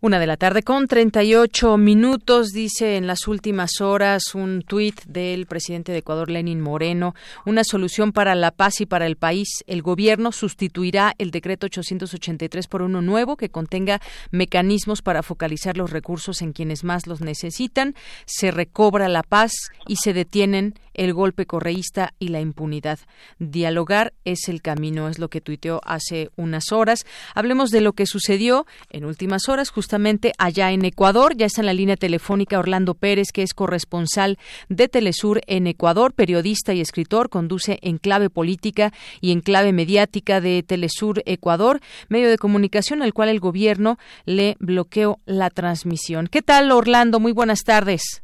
Una 0.00 0.20
de 0.20 0.28
la 0.28 0.36
tarde 0.36 0.62
con 0.62 0.86
38 0.86 1.76
minutos, 1.76 2.50
dice 2.50 2.96
en 2.96 3.08
las 3.08 3.26
últimas 3.26 3.80
horas 3.80 4.32
un 4.36 4.62
tuit 4.62 5.02
del 5.06 5.46
presidente 5.46 5.90
de 5.90 5.98
Ecuador, 5.98 6.30
Lenin 6.30 6.60
Moreno, 6.60 7.16
una 7.44 7.64
solución 7.64 8.12
para 8.12 8.36
la 8.36 8.52
paz 8.52 8.80
y 8.80 8.86
para 8.86 9.06
el 9.06 9.16
país. 9.16 9.48
El 9.66 9.82
gobierno 9.82 10.30
sustituirá 10.30 11.16
el 11.18 11.32
decreto 11.32 11.66
883 11.66 12.68
por 12.68 12.82
uno 12.82 13.02
nuevo 13.02 13.36
que 13.36 13.48
contenga 13.48 14.00
mecanismos 14.30 15.02
para 15.02 15.24
focalizar 15.24 15.76
los 15.76 15.90
recursos 15.90 16.42
en 16.42 16.52
quienes 16.52 16.84
más 16.84 17.08
los 17.08 17.20
necesitan. 17.20 17.96
Se 18.24 18.52
recobra 18.52 19.08
la 19.08 19.24
paz 19.24 19.50
y 19.88 19.96
se 19.96 20.12
detienen 20.12 20.74
el 20.98 21.14
golpe 21.14 21.46
correísta 21.46 22.12
y 22.18 22.28
la 22.28 22.40
impunidad. 22.40 22.98
Dialogar 23.38 24.12
es 24.24 24.48
el 24.48 24.60
camino, 24.60 25.08
es 25.08 25.18
lo 25.18 25.28
que 25.28 25.40
tuiteó 25.40 25.80
hace 25.84 26.30
unas 26.36 26.72
horas. 26.72 27.06
Hablemos 27.34 27.70
de 27.70 27.80
lo 27.80 27.92
que 27.94 28.04
sucedió 28.04 28.66
en 28.90 29.04
últimas 29.04 29.48
horas, 29.48 29.70
justamente 29.70 30.32
allá 30.38 30.72
en 30.72 30.84
Ecuador. 30.84 31.36
Ya 31.36 31.46
está 31.46 31.62
en 31.62 31.66
la 31.66 31.72
línea 31.74 31.96
telefónica 31.96 32.58
Orlando 32.58 32.94
Pérez, 32.94 33.28
que 33.32 33.42
es 33.42 33.54
corresponsal 33.54 34.38
de 34.68 34.88
Telesur 34.88 35.40
en 35.46 35.68
Ecuador, 35.68 36.12
periodista 36.12 36.74
y 36.74 36.80
escritor, 36.80 37.30
conduce 37.30 37.78
en 37.82 37.98
clave 37.98 38.28
política 38.28 38.92
y 39.20 39.30
en 39.30 39.40
clave 39.40 39.72
mediática 39.72 40.40
de 40.40 40.62
Telesur 40.64 41.22
Ecuador, 41.26 41.80
medio 42.08 42.28
de 42.28 42.38
comunicación 42.38 43.02
al 43.02 43.14
cual 43.14 43.28
el 43.28 43.40
gobierno 43.40 43.98
le 44.24 44.56
bloqueó 44.58 45.20
la 45.26 45.50
transmisión. 45.50 46.26
¿Qué 46.26 46.42
tal, 46.42 46.72
Orlando? 46.72 47.20
Muy 47.20 47.32
buenas 47.32 47.62
tardes. 47.62 48.22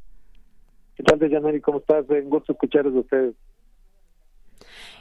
¿Qué 0.96 1.02
tal, 1.02 1.18
Deyanari? 1.18 1.60
¿Cómo 1.60 1.78
estás? 1.78 2.08
Un 2.08 2.30
gusto 2.30 2.52
escucharles 2.52 2.94
de 2.94 3.00
ustedes. 3.00 3.34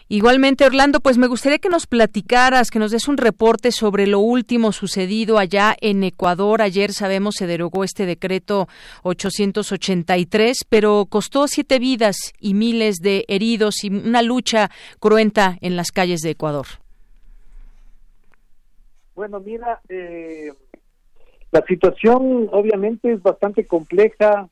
Igualmente, 0.10 0.66
Orlando, 0.66 1.00
pues 1.00 1.18
me 1.18 1.28
gustaría 1.28 1.60
que 1.60 1.70
nos 1.70 1.88
platicaras, 1.88 2.70
que 2.70 2.80
nos 2.80 2.92
des 2.92 3.08
un 3.08 3.18
reporte 3.18 3.72
sobre 3.72 4.06
lo 4.06 4.20
último 4.20 4.72
sucedido 4.72 5.38
allá 5.38 5.76
en 5.80 6.04
Ecuador. 6.04 6.62
Ayer 6.62 6.92
sabemos 6.92 7.36
se 7.38 7.48
derogó 7.48 7.84
este 7.84 8.06
decreto 8.06 8.68
883, 9.04 10.66
pero 10.70 11.06
costó 11.10 11.48
siete 11.48 11.80
vidas 11.80 12.34
y 12.40 12.54
miles 12.54 12.98
de 12.98 13.24
heridos 13.28 13.84
y 13.84 13.90
una 13.90 14.22
lucha 14.22 14.70
cruenta 15.00 15.58
en 15.62 15.78
las 15.78 15.92
calles 15.92 16.20
de 16.20 16.32
Ecuador. 16.32 16.66
Bueno, 19.16 19.40
mira, 19.40 19.80
eh, 19.88 20.52
la 21.52 21.64
situación 21.66 22.50
obviamente 22.52 23.14
es 23.14 23.24
bastante 23.24 23.66
compleja 23.66 24.50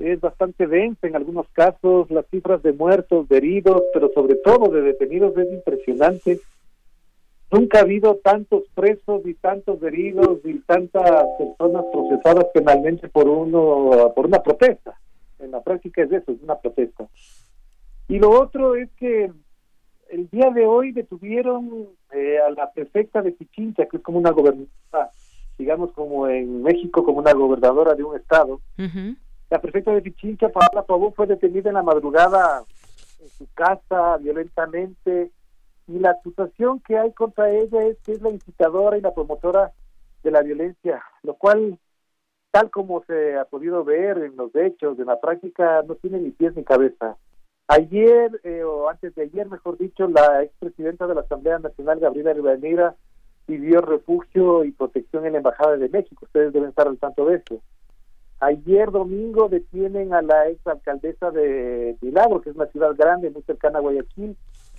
es 0.00 0.20
bastante 0.20 0.66
densa 0.66 1.06
en 1.06 1.14
algunos 1.14 1.46
casos, 1.50 2.10
las 2.10 2.26
cifras 2.30 2.62
de 2.62 2.72
muertos, 2.72 3.28
de 3.28 3.36
heridos, 3.36 3.82
pero 3.92 4.10
sobre 4.12 4.36
todo 4.36 4.70
de 4.70 4.82
detenidos 4.82 5.36
es 5.36 5.52
impresionante. 5.52 6.40
Nunca 7.52 7.78
ha 7.78 7.82
habido 7.82 8.16
tantos 8.16 8.64
presos 8.74 9.22
y 9.26 9.34
tantos 9.34 9.82
heridos 9.82 10.38
y 10.44 10.54
tantas 10.60 11.26
personas 11.38 11.84
procesadas 11.92 12.46
penalmente 12.54 13.08
por 13.08 13.28
uno 13.28 14.12
por 14.14 14.26
una 14.26 14.42
protesta. 14.42 14.98
En 15.38 15.50
la 15.50 15.60
práctica 15.60 16.02
es 16.02 16.12
eso, 16.12 16.32
es 16.32 16.42
una 16.42 16.56
protesta. 16.56 17.06
Y 18.08 18.18
lo 18.18 18.30
otro 18.30 18.76
es 18.76 18.88
que 18.92 19.30
el 20.08 20.28
día 20.30 20.50
de 20.50 20.66
hoy 20.66 20.92
detuvieron 20.92 21.88
eh, 22.12 22.38
a 22.38 22.50
la 22.50 22.70
prefecta 22.72 23.22
de 23.22 23.32
Pichincha, 23.32 23.86
que 23.86 23.98
es 23.98 24.02
como 24.02 24.18
una 24.18 24.30
gobernadora, 24.30 25.10
digamos 25.58 25.92
como 25.92 26.26
en 26.26 26.62
México, 26.62 27.04
como 27.04 27.18
una 27.18 27.32
gobernadora 27.32 27.94
de 27.94 28.02
un 28.02 28.16
estado. 28.16 28.60
La 29.50 29.60
prefecta 29.60 29.92
de 29.92 30.00
Pichincha, 30.00 30.48
Paola 30.48 30.86
Pabú, 30.86 31.12
fue 31.12 31.26
detenida 31.26 31.70
en 31.70 31.74
la 31.74 31.82
madrugada 31.82 32.64
en 33.20 33.28
su 33.28 33.46
casa 33.52 34.16
violentamente 34.18 35.32
y 35.88 35.98
la 35.98 36.12
acusación 36.12 36.78
que 36.80 36.96
hay 36.96 37.12
contra 37.12 37.50
ella 37.50 37.82
es 37.82 37.98
que 37.98 38.12
es 38.12 38.22
la 38.22 38.30
incitadora 38.30 38.96
y 38.96 39.00
la 39.00 39.12
promotora 39.12 39.72
de 40.22 40.30
la 40.30 40.42
violencia, 40.42 41.02
lo 41.24 41.34
cual, 41.34 41.78
tal 42.52 42.70
como 42.70 43.02
se 43.04 43.36
ha 43.36 43.44
podido 43.44 43.82
ver 43.82 44.18
en 44.18 44.36
los 44.36 44.54
hechos, 44.54 44.98
en 45.00 45.06
la 45.06 45.20
práctica, 45.20 45.82
no 45.82 45.96
tiene 45.96 46.20
ni 46.20 46.30
pies 46.30 46.54
ni 46.54 46.62
cabeza. 46.62 47.16
Ayer, 47.66 48.40
eh, 48.44 48.62
o 48.62 48.88
antes 48.88 49.14
de 49.16 49.22
ayer, 49.22 49.48
mejor 49.48 49.78
dicho, 49.78 50.06
la 50.06 50.44
expresidenta 50.44 51.08
de 51.08 51.14
la 51.16 51.22
Asamblea 51.22 51.58
Nacional, 51.58 51.98
Gabriela 51.98 52.32
Rivadeneira, 52.34 52.94
pidió 53.46 53.80
refugio 53.80 54.64
y 54.64 54.70
protección 54.70 55.26
en 55.26 55.32
la 55.32 55.38
Embajada 55.38 55.76
de 55.76 55.88
México. 55.88 56.24
Ustedes 56.24 56.52
deben 56.52 56.68
estar 56.68 56.86
al 56.86 56.98
tanto 56.98 57.24
de 57.26 57.36
eso. 57.36 57.60
Ayer 58.40 58.90
domingo 58.90 59.50
detienen 59.50 60.14
a 60.14 60.22
la 60.22 60.48
ex 60.48 60.66
alcaldesa 60.66 61.30
de 61.30 61.96
Milagro, 62.00 62.40
que 62.40 62.48
es 62.48 62.56
una 62.56 62.66
ciudad 62.66 62.94
grande, 62.96 63.30
muy 63.30 63.42
cercana 63.42 63.78
a 63.78 63.82
Guayaquil, 63.82 64.34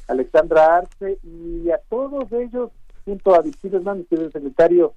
Alexandra 0.08 0.78
Arce, 0.78 1.20
y 1.24 1.70
a 1.70 1.80
todos 1.88 2.32
ellos, 2.32 2.72
junto 3.06 3.36
a 3.36 3.42
Vicente 3.42 3.78
Hernández, 3.78 4.08
que 4.10 4.16
es 4.16 4.22
el 4.22 4.32
secretario 4.32 4.94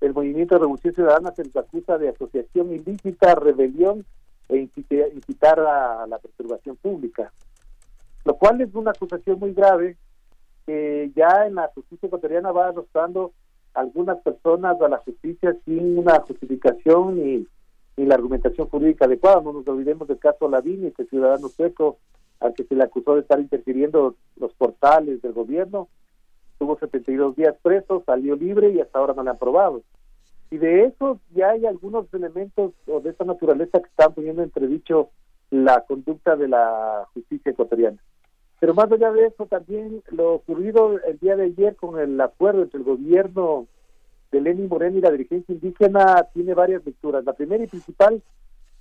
del 0.00 0.14
Movimiento 0.14 0.56
de 0.56 0.60
Revolución 0.60 0.94
Ciudadana, 0.94 1.32
se 1.32 1.44
les 1.44 1.56
acusa 1.56 1.96
de 1.96 2.08
asociación 2.08 2.72
ilícita, 2.72 3.36
rebelión 3.36 4.04
e 4.48 4.56
incitar 4.56 5.60
a 5.60 6.04
la 6.08 6.18
perturbación 6.18 6.74
pública. 6.76 7.32
Lo 8.24 8.34
cual 8.34 8.60
es 8.60 8.74
una 8.74 8.90
acusación 8.90 9.38
muy 9.38 9.52
grave 9.52 9.96
que 10.66 11.12
ya 11.14 11.46
en 11.46 11.54
la 11.54 11.68
justicia 11.68 12.08
ecuatoriana 12.08 12.50
va 12.50 12.68
arrastrando 12.68 13.32
algunas 13.74 14.18
personas 14.22 14.80
a 14.80 14.88
la 14.88 14.98
justicia 14.98 15.56
sin 15.64 15.98
una 15.98 16.18
justificación 16.20 17.18
y 17.18 17.48
ni 17.98 18.06
la 18.06 18.14
argumentación 18.14 18.68
jurídica 18.68 19.04
adecuada. 19.04 19.42
No 19.42 19.52
nos 19.52 19.68
olvidemos 19.68 20.08
del 20.08 20.18
caso 20.18 20.48
Lavini, 20.48 20.86
este 20.86 21.04
ciudadano 21.06 21.48
sueco 21.48 21.98
al 22.40 22.54
que 22.54 22.64
se 22.64 22.76
le 22.76 22.84
acusó 22.84 23.14
de 23.14 23.22
estar 23.22 23.40
interfiriendo 23.40 24.14
los 24.36 24.52
portales 24.54 25.20
del 25.20 25.32
gobierno. 25.32 25.88
Tuvo 26.58 26.78
72 26.78 27.36
días 27.36 27.56
preso, 27.60 28.02
salió 28.06 28.36
libre 28.36 28.70
y 28.70 28.80
hasta 28.80 28.98
ahora 28.98 29.14
no 29.14 29.24
le 29.24 29.30
han 29.30 29.38
probado. 29.38 29.82
Y 30.50 30.58
de 30.58 30.84
eso 30.84 31.20
ya 31.34 31.50
hay 31.50 31.66
algunos 31.66 32.12
elementos 32.14 32.72
o 32.86 33.00
de 33.00 33.10
esa 33.10 33.24
naturaleza 33.24 33.80
que 33.80 33.88
están 33.88 34.14
poniendo 34.14 34.42
entredicho 34.42 35.10
la 35.50 35.84
conducta 35.86 36.36
de 36.36 36.48
la 36.48 37.06
justicia 37.12 37.50
ecuatoriana. 37.50 37.98
Pero 38.60 38.74
más 38.74 38.90
allá 38.90 39.12
de 39.12 39.26
eso, 39.26 39.46
también 39.46 40.02
lo 40.10 40.34
ocurrido 40.34 40.98
el 41.00 41.18
día 41.18 41.36
de 41.36 41.44
ayer 41.44 41.76
con 41.76 41.98
el 41.98 42.20
acuerdo 42.20 42.62
entre 42.62 42.78
el 42.78 42.84
gobierno 42.84 43.66
de 44.30 44.40
Lenin 44.40 44.68
Moreno 44.68 44.98
y 44.98 45.00
la 45.00 45.10
dirigencia 45.10 45.52
indígena 45.52 46.26
tiene 46.34 46.54
varias 46.54 46.84
lecturas. 46.84 47.24
La 47.24 47.32
primera 47.32 47.64
y 47.64 47.66
principal, 47.66 48.22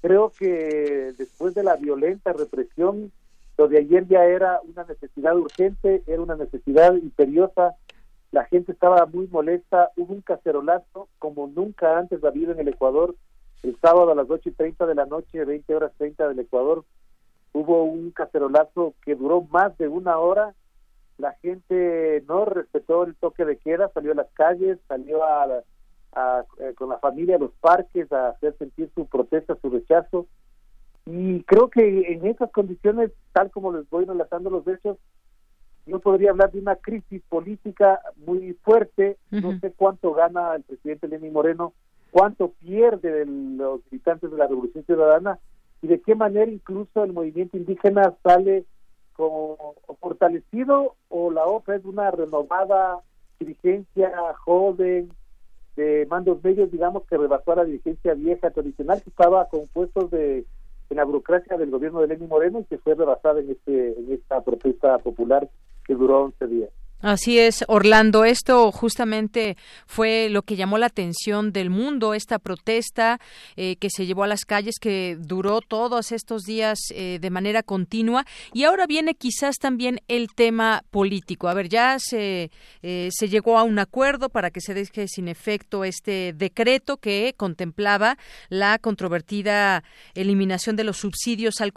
creo 0.01 0.31
que 0.37 1.13
después 1.17 1.53
de 1.53 1.63
la 1.63 1.75
violenta 1.75 2.33
represión, 2.33 3.11
lo 3.57 3.67
de 3.67 3.79
ayer 3.79 4.07
ya 4.07 4.25
era 4.25 4.59
una 4.61 4.83
necesidad 4.83 5.35
urgente, 5.35 6.03
era 6.05 6.21
una 6.21 6.35
necesidad 6.35 6.93
imperiosa, 6.95 7.75
la 8.31 8.45
gente 8.45 8.71
estaba 8.71 9.05
muy 9.05 9.27
molesta, 9.27 9.91
hubo 9.95 10.13
un 10.13 10.21
cacerolazo 10.21 11.07
como 11.17 11.47
nunca 11.47 11.97
antes 11.97 12.23
ha 12.23 12.27
habido 12.27 12.51
en 12.51 12.59
el 12.59 12.67
Ecuador, 12.67 13.15
el 13.63 13.77
sábado 13.81 14.11
a 14.11 14.15
las 14.15 14.29
ocho 14.29 14.49
y 14.49 14.51
treinta 14.51 14.85
de 14.85 14.95
la 14.95 15.05
noche, 15.05 15.43
20 15.43 15.75
horas 15.75 15.91
30 15.97 16.27
del 16.27 16.39
Ecuador, 16.39 16.83
hubo 17.53 17.83
un 17.83 18.11
cacerolazo 18.11 18.93
que 19.03 19.15
duró 19.15 19.41
más 19.41 19.77
de 19.77 19.87
una 19.87 20.19
hora, 20.19 20.53
la 21.17 21.33
gente 21.41 22.23
no 22.27 22.45
respetó 22.45 23.03
el 23.03 23.15
toque 23.15 23.45
de 23.45 23.57
queda, 23.57 23.89
salió 23.93 24.11
a 24.11 24.15
las 24.15 24.31
calles, 24.33 24.77
salió 24.87 25.23
a, 25.23 25.63
eh, 26.59 26.73
con 26.75 26.89
la 26.89 26.99
familia 26.99 27.35
a 27.35 27.39
los 27.39 27.51
parques 27.59 28.11
a 28.11 28.29
hacer 28.29 28.55
sentir 28.57 28.89
su 28.95 29.07
protesta, 29.07 29.57
su 29.61 29.69
rechazo. 29.69 30.27
Y 31.05 31.43
creo 31.43 31.69
que 31.69 32.11
en 32.11 32.25
esas 32.25 32.51
condiciones, 32.51 33.11
tal 33.33 33.49
como 33.51 33.71
les 33.71 33.89
voy 33.89 34.05
relatando 34.05 34.49
los 34.49 34.67
hechos, 34.67 34.97
yo 35.85 35.99
podría 35.99 36.31
hablar 36.31 36.51
de 36.51 36.59
una 36.59 36.75
crisis 36.75 37.21
política 37.29 38.01
muy 38.17 38.53
fuerte. 38.61 39.17
No 39.31 39.57
sé 39.59 39.71
cuánto 39.71 40.13
gana 40.13 40.55
el 40.55 40.63
presidente 40.63 41.07
Lenín 41.07 41.31
Moreno, 41.31 41.73
cuánto 42.11 42.51
pierde 42.59 43.25
los 43.25 43.81
militantes 43.89 44.29
de 44.29 44.37
la 44.37 44.47
Revolución 44.47 44.83
Ciudadana 44.85 45.39
y 45.81 45.87
de 45.87 46.01
qué 46.01 46.13
manera 46.13 46.51
incluso 46.51 47.03
el 47.03 47.13
movimiento 47.13 47.57
indígena 47.57 48.13
sale 48.23 48.65
como 49.17 49.75
fortalecido 49.99 50.95
o 51.09 51.31
la 51.31 51.45
otra 51.45 51.75
es 51.75 51.83
una 51.83 52.09
renovada 52.11 52.99
dirigencia 53.39 54.11
joven 54.45 55.11
de 55.75 56.07
mandos 56.09 56.43
medios, 56.43 56.71
digamos, 56.71 57.03
que 57.07 57.17
rebasó 57.17 57.51
a 57.51 57.57
la 57.57 57.65
dirigencia 57.65 58.13
vieja 58.13 58.49
tradicional 58.51 59.01
que 59.03 59.09
estaba 59.09 59.49
con 59.49 59.67
puestos 59.67 60.09
de 60.11 60.45
en 60.89 60.95
la 60.97 61.03
burocracia 61.03 61.57
del 61.57 61.69
gobierno 61.69 61.99
de 61.99 62.07
Lenín 62.07 62.29
Moreno 62.29 62.61
y 62.61 62.63
que 62.63 62.77
fue 62.77 62.95
rebasada 62.95 63.41
en 63.41 63.51
este 63.51 63.99
en 63.99 64.13
esta 64.13 64.41
protesta 64.41 64.97
popular 64.99 65.49
que 65.85 65.95
duró 65.95 66.23
11 66.23 66.47
días. 66.47 66.69
Así 66.99 67.37
es, 67.37 67.63
Orlando. 67.67 68.25
Esto 68.25 68.71
justamente 68.71 69.55
fue 69.85 70.29
lo 70.31 70.41
que 70.41 70.55
llamó 70.55 70.79
la 70.79 70.87
atención 70.87 71.51
del 71.51 71.69
mundo, 71.69 72.15
esta 72.15 72.39
protesta 72.39 73.19
eh, 73.55 73.75
que 73.75 73.91
se 73.91 74.07
llevó 74.07 74.23
a 74.23 74.27
las 74.27 74.45
calles, 74.45 74.79
que 74.81 75.15
duró 75.19 75.61
todos 75.61 76.11
estos 76.11 76.41
días 76.41 76.79
eh, 76.89 77.19
de 77.21 77.29
manera 77.29 77.61
continua. 77.61 78.25
Y 78.51 78.63
ahora 78.63 78.87
viene 78.87 79.13
quizás 79.13 79.57
también 79.57 80.01
el 80.07 80.29
tema 80.33 80.83
político. 80.89 81.49
A 81.49 81.53
ver, 81.53 81.69
ya 81.69 81.97
se, 81.99 82.49
eh, 82.81 83.09
se 83.11 83.29
llegó 83.29 83.59
a 83.59 83.63
un 83.63 83.77
acuerdo 83.77 84.29
para 84.29 84.49
que 84.49 84.59
se 84.61 84.73
deje 84.73 85.07
sin 85.07 85.27
efecto 85.27 85.83
este 85.83 86.33
decreto 86.33 86.97
que 86.97 87.35
contemplaba 87.37 88.17
la 88.49 88.79
controvertida 88.79 89.83
eliminación 90.15 90.75
de 90.75 90.83
los 90.83 90.97
subsidios 90.97 91.61
al 91.61 91.73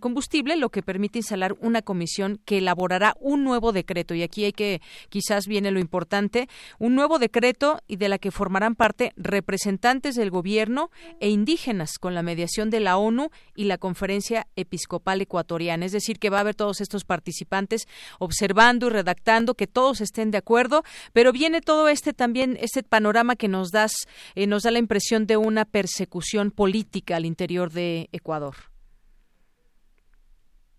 combustible, 0.00 0.56
lo 0.56 0.70
que 0.70 0.82
permite 0.82 1.20
instalar 1.20 1.54
una 1.60 1.82
comisión 1.82 2.40
que 2.44 2.58
elaborará 2.58 3.14
un 3.20 3.44
nuevo 3.44 3.70
decreto. 3.70 4.12
Y 4.14 4.24
aquí 4.24 4.44
hay 4.44 4.55
que 4.56 4.80
quizás 5.08 5.46
viene 5.46 5.70
lo 5.70 5.78
importante, 5.78 6.48
un 6.80 6.96
nuevo 6.96 7.20
decreto 7.20 7.80
y 7.86 7.96
de 7.96 8.08
la 8.08 8.18
que 8.18 8.32
formarán 8.32 8.74
parte 8.74 9.12
representantes 9.16 10.16
del 10.16 10.30
gobierno 10.30 10.90
e 11.20 11.28
indígenas 11.28 11.98
con 11.98 12.14
la 12.14 12.22
mediación 12.22 12.70
de 12.70 12.80
la 12.80 12.96
ONU 12.96 13.30
y 13.54 13.64
la 13.64 13.78
Conferencia 13.78 14.48
Episcopal 14.56 15.20
Ecuatoriana. 15.20 15.86
Es 15.86 15.92
decir, 15.92 16.18
que 16.18 16.30
va 16.30 16.38
a 16.38 16.40
haber 16.40 16.56
todos 16.56 16.80
estos 16.80 17.04
participantes 17.04 17.86
observando 18.18 18.88
y 18.88 18.90
redactando, 18.90 19.54
que 19.54 19.66
todos 19.66 20.00
estén 20.00 20.30
de 20.30 20.38
acuerdo, 20.38 20.82
pero 21.12 21.32
viene 21.32 21.60
todo 21.60 21.88
este 21.88 22.12
también, 22.12 22.58
este 22.60 22.82
panorama 22.82 23.36
que 23.36 23.48
nos 23.48 23.70
das, 23.70 23.92
eh, 24.34 24.46
nos 24.46 24.64
da 24.64 24.70
la 24.70 24.78
impresión 24.78 25.26
de 25.26 25.36
una 25.36 25.64
persecución 25.64 26.50
política 26.50 27.16
al 27.16 27.26
interior 27.26 27.70
de 27.70 28.08
Ecuador. 28.12 28.75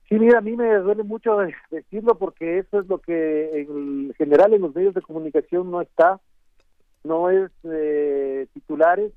Sí, 0.09 0.17
mira, 0.17 0.37
a 0.37 0.41
mí 0.41 0.55
me 0.55 0.73
duele 0.75 1.03
mucho 1.03 1.37
decirlo 1.69 2.17
porque 2.17 2.59
eso 2.59 2.79
es 2.79 2.87
lo 2.87 2.99
que 2.99 3.59
en 3.59 4.13
general 4.13 4.53
en 4.53 4.61
los 4.61 4.73
medios 4.73 4.93
de 4.93 5.01
comunicación 5.01 5.69
no 5.69 5.81
está, 5.81 6.21
no 7.03 7.29
es 7.29 7.51
eh, 7.63 8.47
titulares. 8.53 9.11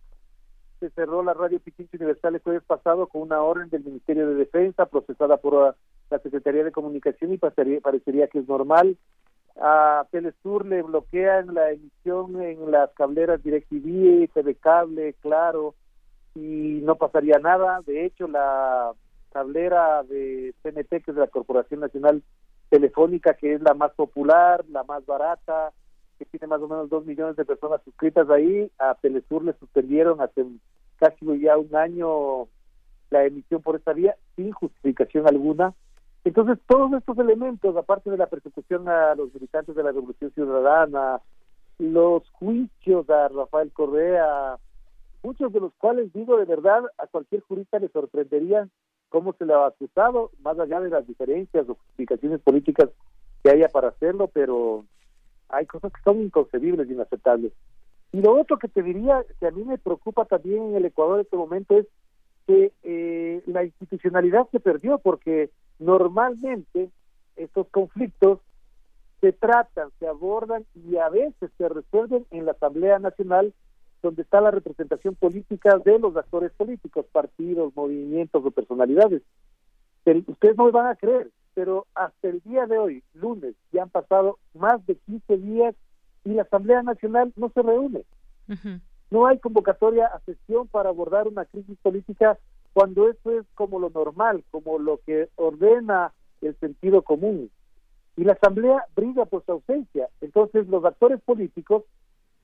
Se 0.80 0.90
cerró 0.90 1.22
la 1.22 1.34
radio 1.34 1.60
Pichincho 1.60 1.96
Universal 1.96 2.34
el 2.34 2.40
jueves 2.40 2.64
pasado 2.64 3.06
con 3.06 3.22
una 3.22 3.40
orden 3.40 3.70
del 3.70 3.84
Ministerio 3.84 4.26
de 4.26 4.34
Defensa 4.34 4.86
procesada 4.86 5.36
por 5.36 5.76
la 6.10 6.18
Secretaría 6.18 6.64
de 6.64 6.72
Comunicación 6.72 7.32
y 7.32 7.38
parecería 7.38 8.26
que 8.26 8.40
es 8.40 8.48
normal. 8.48 8.96
A 9.60 10.06
Telesur 10.10 10.66
le 10.66 10.82
bloquean 10.82 11.54
la 11.54 11.70
emisión 11.70 12.40
en 12.42 12.70
las 12.70 12.90
cableras 12.94 13.42
DirecTV, 13.44 14.28
TV 14.32 14.54
Cable, 14.56 15.14
Claro, 15.20 15.74
y 16.34 16.80
no 16.82 16.96
pasaría 16.96 17.38
nada. 17.38 17.80
De 17.86 18.06
hecho, 18.06 18.26
la 18.26 18.92
tablera 19.32 20.02
de 20.04 20.54
CNT, 20.62 21.04
que 21.04 21.10
es 21.10 21.16
la 21.16 21.26
Corporación 21.26 21.80
Nacional 21.80 22.22
Telefónica, 22.68 23.34
que 23.34 23.54
es 23.54 23.60
la 23.62 23.74
más 23.74 23.92
popular, 23.94 24.64
la 24.70 24.84
más 24.84 25.04
barata, 25.06 25.72
que 26.18 26.24
tiene 26.26 26.46
más 26.46 26.60
o 26.60 26.68
menos 26.68 26.88
dos 26.90 27.04
millones 27.06 27.36
de 27.36 27.44
personas 27.44 27.80
suscritas 27.84 28.28
ahí. 28.30 28.70
A 28.78 28.94
Telesur 28.94 29.44
le 29.44 29.54
suspendieron 29.54 30.20
hace 30.20 30.44
casi 30.98 31.40
ya 31.40 31.56
un 31.56 31.74
año 31.74 32.48
la 33.10 33.24
emisión 33.24 33.62
por 33.62 33.76
esta 33.76 33.92
vía 33.92 34.14
sin 34.36 34.52
justificación 34.52 35.26
alguna. 35.26 35.74
Entonces, 36.24 36.58
todos 36.68 36.92
estos 36.92 37.18
elementos, 37.18 37.76
aparte 37.76 38.10
de 38.10 38.18
la 38.18 38.26
persecución 38.26 38.88
a 38.88 39.14
los 39.14 39.32
militantes 39.32 39.74
de 39.74 39.82
la 39.82 39.92
Revolución 39.92 40.30
Ciudadana, 40.32 41.20
los 41.78 42.28
juicios 42.32 43.08
a 43.08 43.28
Rafael 43.28 43.72
Correa, 43.72 44.58
muchos 45.22 45.52
de 45.52 45.60
los 45.60 45.72
cuales 45.74 46.12
digo 46.12 46.36
de 46.36 46.44
verdad 46.44 46.82
a 46.98 47.06
cualquier 47.06 47.40
jurista 47.42 47.78
le 47.78 47.88
sorprendería 47.88 48.68
cómo 49.10 49.34
se 49.34 49.44
le 49.44 49.52
ha 49.52 49.66
acusado, 49.66 50.30
más 50.42 50.58
allá 50.58 50.80
de 50.80 50.88
las 50.88 51.06
diferencias 51.06 51.68
o 51.68 51.74
justificaciones 51.74 52.40
políticas 52.40 52.88
que 53.42 53.50
haya 53.50 53.68
para 53.68 53.88
hacerlo, 53.88 54.28
pero 54.28 54.84
hay 55.50 55.66
cosas 55.66 55.92
que 55.92 56.00
son 56.02 56.22
inconcebibles 56.22 56.88
inaceptables. 56.88 57.52
Y 58.12 58.22
lo 58.22 58.40
otro 58.40 58.58
que 58.58 58.68
te 58.68 58.82
diría, 58.82 59.24
que 59.38 59.46
a 59.46 59.50
mí 59.50 59.64
me 59.64 59.78
preocupa 59.78 60.24
también 60.24 60.62
en 60.62 60.76
el 60.76 60.86
Ecuador 60.86 61.16
en 61.16 61.24
este 61.24 61.36
momento, 61.36 61.76
es 61.76 61.86
que 62.46 62.72
eh, 62.82 63.42
la 63.46 63.64
institucionalidad 63.64 64.48
se 64.50 64.60
perdió, 64.60 64.98
porque 64.98 65.50
normalmente 65.78 66.90
estos 67.36 67.68
conflictos 67.68 68.38
se 69.20 69.32
tratan, 69.32 69.90
se 69.98 70.06
abordan 70.06 70.64
y 70.74 70.96
a 70.96 71.08
veces 71.08 71.50
se 71.58 71.68
resuelven 71.68 72.26
en 72.30 72.46
la 72.46 72.52
Asamblea 72.52 72.98
Nacional 72.98 73.52
donde 74.02 74.22
está 74.22 74.40
la 74.40 74.50
representación 74.50 75.14
política 75.14 75.78
de 75.78 75.98
los 75.98 76.16
actores 76.16 76.52
políticos, 76.52 77.06
partidos, 77.12 77.74
movimientos 77.76 78.44
o 78.44 78.50
personalidades. 78.50 79.22
Pero 80.04 80.22
ustedes 80.26 80.56
no 80.56 80.64
me 80.64 80.70
van 80.70 80.86
a 80.86 80.96
creer, 80.96 81.30
pero 81.54 81.86
hasta 81.94 82.28
el 82.28 82.40
día 82.40 82.66
de 82.66 82.78
hoy, 82.78 83.02
lunes, 83.14 83.54
ya 83.72 83.82
han 83.82 83.90
pasado 83.90 84.38
más 84.54 84.84
de 84.86 84.96
15 84.96 85.36
días 85.36 85.74
y 86.24 86.30
la 86.30 86.42
Asamblea 86.42 86.82
Nacional 86.82 87.32
no 87.36 87.50
se 87.50 87.62
reúne. 87.62 88.04
No 89.10 89.26
hay 89.26 89.38
convocatoria 89.38 90.06
a 90.06 90.20
sesión 90.20 90.68
para 90.68 90.88
abordar 90.88 91.28
una 91.28 91.44
crisis 91.44 91.76
política 91.82 92.38
cuando 92.72 93.08
eso 93.08 93.32
es 93.32 93.44
como 93.54 93.78
lo 93.78 93.90
normal, 93.90 94.44
como 94.50 94.78
lo 94.78 94.98
que 95.04 95.28
ordena 95.36 96.12
el 96.40 96.56
sentido 96.58 97.02
común. 97.02 97.50
Y 98.16 98.24
la 98.24 98.32
Asamblea 98.34 98.84
brilla 98.94 99.24
por 99.24 99.44
su 99.44 99.52
ausencia. 99.52 100.08
Entonces 100.20 100.68
los 100.68 100.84
actores 100.84 101.20
políticos 101.20 101.84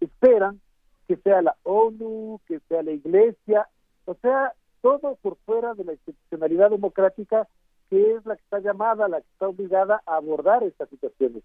esperan 0.00 0.60
que 1.06 1.16
sea 1.16 1.42
la 1.42 1.56
ONU, 1.62 2.40
que 2.46 2.60
sea 2.68 2.82
la 2.82 2.92
Iglesia, 2.92 3.68
o 4.04 4.14
sea, 4.14 4.52
todo 4.82 5.16
por 5.22 5.36
fuera 5.44 5.74
de 5.74 5.84
la 5.84 5.92
institucionalidad 5.92 6.70
democrática 6.70 7.48
que 7.90 8.14
es 8.14 8.26
la 8.26 8.36
que 8.36 8.42
está 8.42 8.58
llamada, 8.58 9.08
la 9.08 9.20
que 9.20 9.28
está 9.32 9.48
obligada 9.48 10.02
a 10.06 10.16
abordar 10.16 10.62
estas 10.64 10.88
situaciones. 10.88 11.42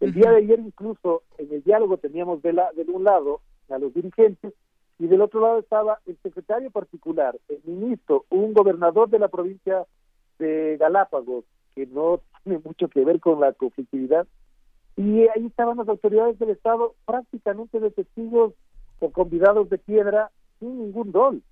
El 0.00 0.12
día 0.12 0.30
de 0.30 0.38
ayer 0.38 0.60
incluso 0.60 1.22
en 1.38 1.52
el 1.52 1.62
diálogo 1.62 1.96
teníamos 1.96 2.42
de, 2.42 2.52
la, 2.52 2.70
de 2.72 2.82
un 2.82 3.04
lado 3.04 3.40
a 3.68 3.78
los 3.78 3.92
dirigentes 3.94 4.52
y 4.98 5.06
del 5.06 5.22
otro 5.22 5.40
lado 5.40 5.58
estaba 5.58 6.00
el 6.06 6.16
secretario 6.22 6.70
particular, 6.70 7.36
el 7.48 7.60
ministro, 7.64 8.24
un 8.30 8.52
gobernador 8.52 9.08
de 9.08 9.18
la 9.18 9.28
provincia 9.28 9.86
de 10.38 10.76
Galápagos, 10.78 11.44
que 11.74 11.86
no 11.86 12.20
tiene 12.42 12.60
mucho 12.64 12.88
que 12.88 13.04
ver 13.04 13.20
con 13.20 13.40
la 13.40 13.52
conflictividad, 13.52 14.26
y 14.96 15.28
ahí 15.28 15.46
estaban 15.46 15.76
las 15.78 15.88
autoridades 15.88 16.38
del 16.40 16.50
Estado 16.50 16.94
prácticamente 17.06 17.78
de 17.78 17.90
testigos 17.92 18.54
o 19.00 19.10
convidados 19.10 19.68
de 19.70 19.78
piedra 19.78 20.30
sin 20.58 20.78
ningún 20.78 21.12
rol. 21.12 21.42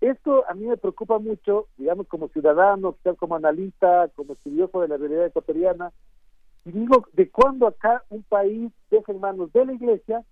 Esto 0.00 0.44
a 0.48 0.54
mí 0.54 0.66
me 0.66 0.76
preocupa 0.76 1.18
mucho, 1.18 1.68
digamos, 1.76 2.06
como 2.08 2.28
ciudadano, 2.28 2.94
quizás 2.94 3.16
como 3.16 3.36
analista, 3.36 4.08
como 4.14 4.34
estudioso 4.34 4.80
de 4.80 4.88
la 4.88 4.96
realidad 4.96 5.26
ecuatoriana, 5.26 5.92
y 6.64 6.72
digo, 6.72 7.06
¿de 7.12 7.30
cuándo 7.30 7.66
acá 7.66 8.04
un 8.10 8.22
país 8.22 8.72
deja 8.90 9.12
en 9.12 9.20
manos 9.20 9.52
de 9.52 9.66
la 9.66 9.72
Iglesia 9.72 10.24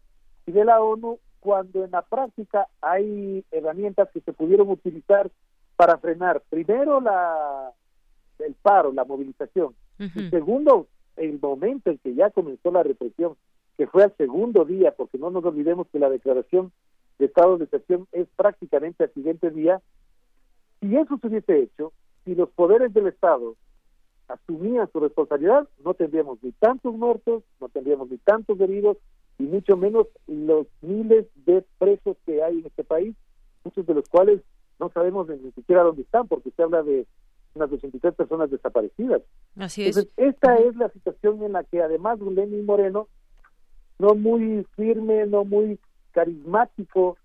y 0.47 0.53
de 0.53 0.65
la 0.65 0.81
ONU 0.81 1.19
cuando 1.41 1.85
en 1.85 1.91
la 1.91 2.03
práctica 2.03 2.69
hay 2.81 3.45
herramientas 3.51 4.09
que 4.13 4.21
se 4.21 4.33
pudieron 4.33 4.71
utilizar 4.71 5.31
para 5.77 5.99
frenar 5.99 6.43
primero 6.49 7.01
la 7.01 7.73
el 8.39 8.55
paro, 8.55 8.93
la 8.93 9.05
movilización, 9.05 9.75
y 9.99 10.29
segundo, 10.31 10.89
el 11.17 11.39
momento 11.41 11.91
en 11.91 11.99
que 11.99 12.15
ya 12.15 12.31
comenzó 12.31 12.73
la 12.73 12.83
represión 12.83 13.37
que 13.83 13.89
fue 13.89 14.05
al 14.05 14.17
segundo 14.17 14.65
día, 14.65 14.95
porque 14.97 15.19
no 15.19 15.31
nos 15.31 15.45
olvidemos 15.45 15.89
que 15.89 15.99
la 15.99 16.09
declaración 16.09 16.71
de 17.19 17.27
estado 17.27 17.59
de 17.59 17.65
excepción 17.65 18.07
es 18.13 18.29
prácticamente 18.37 19.03
al 19.03 19.13
siguiente 19.13 19.51
día, 19.51 19.83
si 20.79 20.97
eso 20.97 21.19
se 21.19 21.27
hubiese 21.27 21.63
hecho, 21.63 21.93
si 22.25 22.37
los 22.37 22.49
poderes 22.51 22.95
del 22.95 23.09
Estado 23.09 23.57
asumían 24.29 24.89
su 24.93 25.01
responsabilidad, 25.01 25.69
no 25.85 25.95
tendríamos 25.95 26.39
ni 26.45 26.53
tantos 26.53 26.95
muertos, 26.95 27.43
no 27.61 27.69
tendríamos 27.71 28.09
ni 28.09 28.19
tantos 28.19 28.61
heridos, 28.61 28.99
y 29.41 29.43
mucho 29.47 29.77
menos 29.77 30.07
los 30.29 30.69
miles 30.81 31.27
de 31.45 31.65
presos 31.79 32.17
que 32.25 32.41
hay 32.41 32.61
en 32.61 32.67
este 32.67 32.85
país, 32.85 33.17
muchos 33.65 33.85
de 33.85 33.95
los 33.95 34.09
cuales 34.09 34.43
no 34.79 34.91
sabemos 34.91 35.27
ni 35.27 35.51
siquiera 35.51 35.83
dónde 35.83 36.03
están, 36.03 36.29
porque 36.29 36.53
se 36.53 36.63
habla 36.63 36.85
de 36.85 37.05
unas 37.57 37.73
83 37.73 38.15
personas 38.15 38.49
desaparecidas. 38.49 39.23
Así 39.57 39.83
es. 39.83 39.97
Entonces, 39.97 40.13
esta 40.19 40.55
es 40.59 40.77
la 40.77 40.89
situación 40.91 41.43
en 41.43 41.55
la 41.55 41.65
que 41.65 41.83
además 41.83 42.21
Lenín 42.21 42.65
Moreno 42.65 43.09
no 44.03 44.17
muy 44.17 44.67
firme, 44.75 45.27
no 45.27 45.45
muy 45.45 45.79
carismático, 46.11 47.17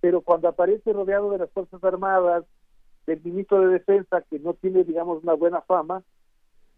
pero 0.00 0.20
cuando 0.20 0.48
aparece 0.48 0.92
rodeado 0.92 1.30
de 1.30 1.38
las 1.38 1.50
Fuerzas 1.50 1.82
Armadas, 1.84 2.44
del 3.06 3.20
ministro 3.22 3.60
de 3.60 3.74
Defensa, 3.74 4.24
que 4.28 4.40
no 4.40 4.54
tiene, 4.54 4.82
digamos, 4.82 5.22
una 5.22 5.34
buena 5.34 5.60
fama, 5.62 6.02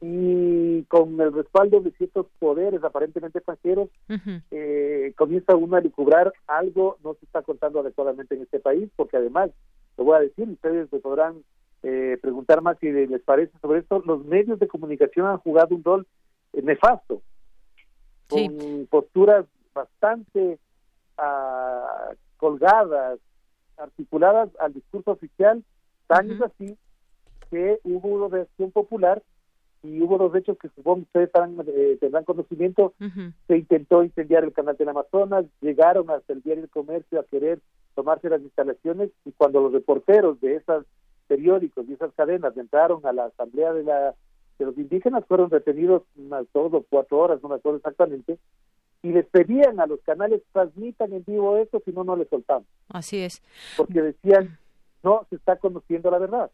y 0.03 0.83
con 0.85 1.19
el 1.21 1.33
respaldo 1.33 1.81
de 1.81 1.91
ciertos 1.93 2.27
poderes 2.39 2.85
aparentemente 2.85 3.39
extranjeros, 3.39 3.89
eh, 4.51 5.15
comienza 5.17 5.57
uno 5.57 5.77
a 5.77 5.81
lucubrar 5.81 6.33
algo 6.47 6.99
no 7.03 7.15
se 7.15 7.25
está 7.25 7.41
contando 7.43 7.81
adecuadamente 7.81 8.35
en 8.35 8.43
este 8.43 8.61
país, 8.61 8.91
porque 8.95 9.17
además, 9.17 9.51
lo 9.97 10.05
voy 10.05 10.17
a 10.17 10.21
decir, 10.21 10.49
ustedes 10.49 10.93
me 10.93 10.99
podrán 10.99 11.43
eh, 11.83 12.19
preguntar 12.21 12.61
más 12.61 12.79
si 12.79 12.91
les 12.91 13.23
parece 13.23 13.53
sobre 13.61 13.81
esto, 13.81 14.03
los 14.05 14.23
medios 14.27 14.59
de 14.59 14.69
comunicación 14.69 15.27
han 15.27 15.39
jugado 15.39 15.75
un 15.75 15.83
rol 15.83 16.07
nefasto 16.53 17.23
con 18.31 18.87
posturas 18.89 19.47
bastante 19.75 20.59
ah, 21.19 22.11
colgadas, 22.37 23.19
articuladas 23.77 24.49
al 24.59 24.73
discurso 24.73 25.13
oficial, 25.13 25.63
tan 26.07 26.31
es 26.31 26.41
así 26.41 26.77
que 27.51 27.81
hubo 27.85 28.09
una 28.09 28.29
reacción 28.29 28.71
popular 28.71 29.23
y 29.83 30.01
hubo 30.03 30.19
dos 30.19 30.35
hechos 30.35 30.59
que 30.59 30.69
supongo 30.69 31.03
ustedes 31.03 31.31
eh, 31.67 31.97
tendrán 32.01 32.25
conocimiento. 32.25 32.95
Se 33.47 33.57
intentó 33.57 34.05
incendiar 34.05 34.45
el 34.45 34.53
canal 34.53 34.77
del 34.77 34.91
Amazonas, 34.91 35.47
llegaron 35.61 36.11
hasta 36.11 36.33
el 36.33 36.43
diario 36.43 36.65
El 36.65 36.71
Comercio 36.71 37.21
a 37.21 37.25
querer 37.25 37.61
tomarse 37.95 38.29
las 38.29 38.43
instalaciones 38.43 39.11
y 39.25 39.33
cuando 39.33 39.61
los 39.61 39.73
reporteros 39.73 40.41
de 40.41 40.57
esos 40.57 40.85
periódicos 41.27 41.89
y 41.89 41.95
esas 41.95 42.13
cadenas 42.15 42.57
entraron 42.57 43.05
a 43.07 43.13
la 43.13 43.27
asamblea 43.27 43.73
de 43.73 43.85
la 43.85 44.15
los 44.65 44.77
indígenas 44.79 45.25
fueron 45.27 45.51
retenidos 45.51 46.03
unas 46.17 46.47
dos 46.53 46.73
o 46.73 46.85
cuatro 46.89 47.19
horas, 47.19 47.43
no 47.43 47.49
me 47.49 47.57
acuerdo 47.57 47.79
exactamente, 47.79 48.39
y 49.03 49.13
les 49.13 49.27
pedían 49.27 49.81
a 49.81 49.87
los 49.87 50.01
canales 50.01 50.43
transmitan 50.53 51.13
en 51.13 51.25
vivo 51.25 51.57
eso, 51.57 51.81
si 51.85 51.93
no, 51.93 52.05
no 52.05 52.17
les 52.17 52.29
soltamos. 52.29 52.67
Así 52.89 53.19
es. 53.19 53.43
Porque 53.77 54.03
decían, 54.03 54.59
no 55.03 55.27
se 55.31 55.37
está 55.37 55.57
conociendo 55.57 56.11
la 56.11 56.19
verdad. 56.19 56.51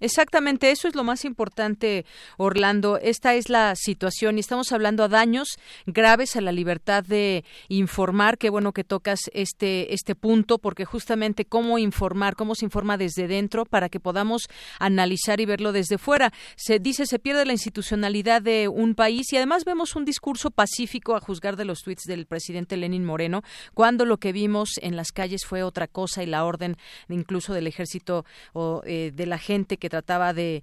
Exactamente, 0.00 0.70
eso 0.70 0.88
es 0.88 0.94
lo 0.94 1.04
más 1.04 1.24
importante, 1.24 2.04
Orlando. 2.36 2.98
Esta 2.98 3.34
es 3.34 3.48
la 3.48 3.74
situación 3.76 4.36
y 4.36 4.40
estamos 4.40 4.72
hablando 4.72 5.04
a 5.04 5.08
daños 5.08 5.58
graves 5.86 6.36
a 6.36 6.40
la 6.40 6.52
libertad 6.52 7.04
de 7.04 7.44
informar. 7.68 8.38
Qué 8.38 8.50
bueno 8.50 8.72
que 8.72 8.84
tocas 8.84 9.20
este 9.32 9.94
este 9.94 10.14
punto 10.14 10.58
porque 10.58 10.84
justamente 10.84 11.44
cómo 11.44 11.78
informar, 11.78 12.34
cómo 12.34 12.54
se 12.54 12.64
informa 12.64 12.96
desde 12.96 13.28
dentro 13.28 13.64
para 13.64 13.88
que 13.88 14.00
podamos 14.00 14.48
analizar 14.80 15.40
y 15.40 15.46
verlo 15.46 15.72
desde 15.72 15.98
fuera. 15.98 16.32
Se 16.56 16.78
dice 16.78 17.06
se 17.06 17.18
pierde 17.18 17.44
la 17.44 17.52
institucionalidad 17.52 18.42
de 18.42 18.68
un 18.68 18.94
país 18.94 19.32
y 19.32 19.36
además 19.36 19.64
vemos 19.64 19.94
un 19.96 20.04
discurso 20.04 20.50
pacífico 20.50 21.14
a 21.14 21.20
juzgar 21.20 21.56
de 21.56 21.64
los 21.64 21.82
tweets 21.82 22.04
del 22.04 22.26
presidente 22.26 22.76
Lenin 22.76 23.04
Moreno 23.04 23.42
cuando 23.74 24.04
lo 24.04 24.18
que 24.18 24.32
vimos 24.32 24.70
en 24.82 24.96
las 24.96 25.12
calles 25.12 25.46
fue 25.46 25.62
otra 25.62 25.86
cosa 25.86 26.22
y 26.22 26.26
la 26.26 26.44
orden 26.44 26.76
incluso 27.08 27.54
del 27.54 27.66
ejército 27.76 28.24
o 28.52 28.82
de 28.84 29.26
la 29.26 29.38
gente 29.38 29.76
que 29.76 29.88
trataba 29.88 30.32
de 30.32 30.62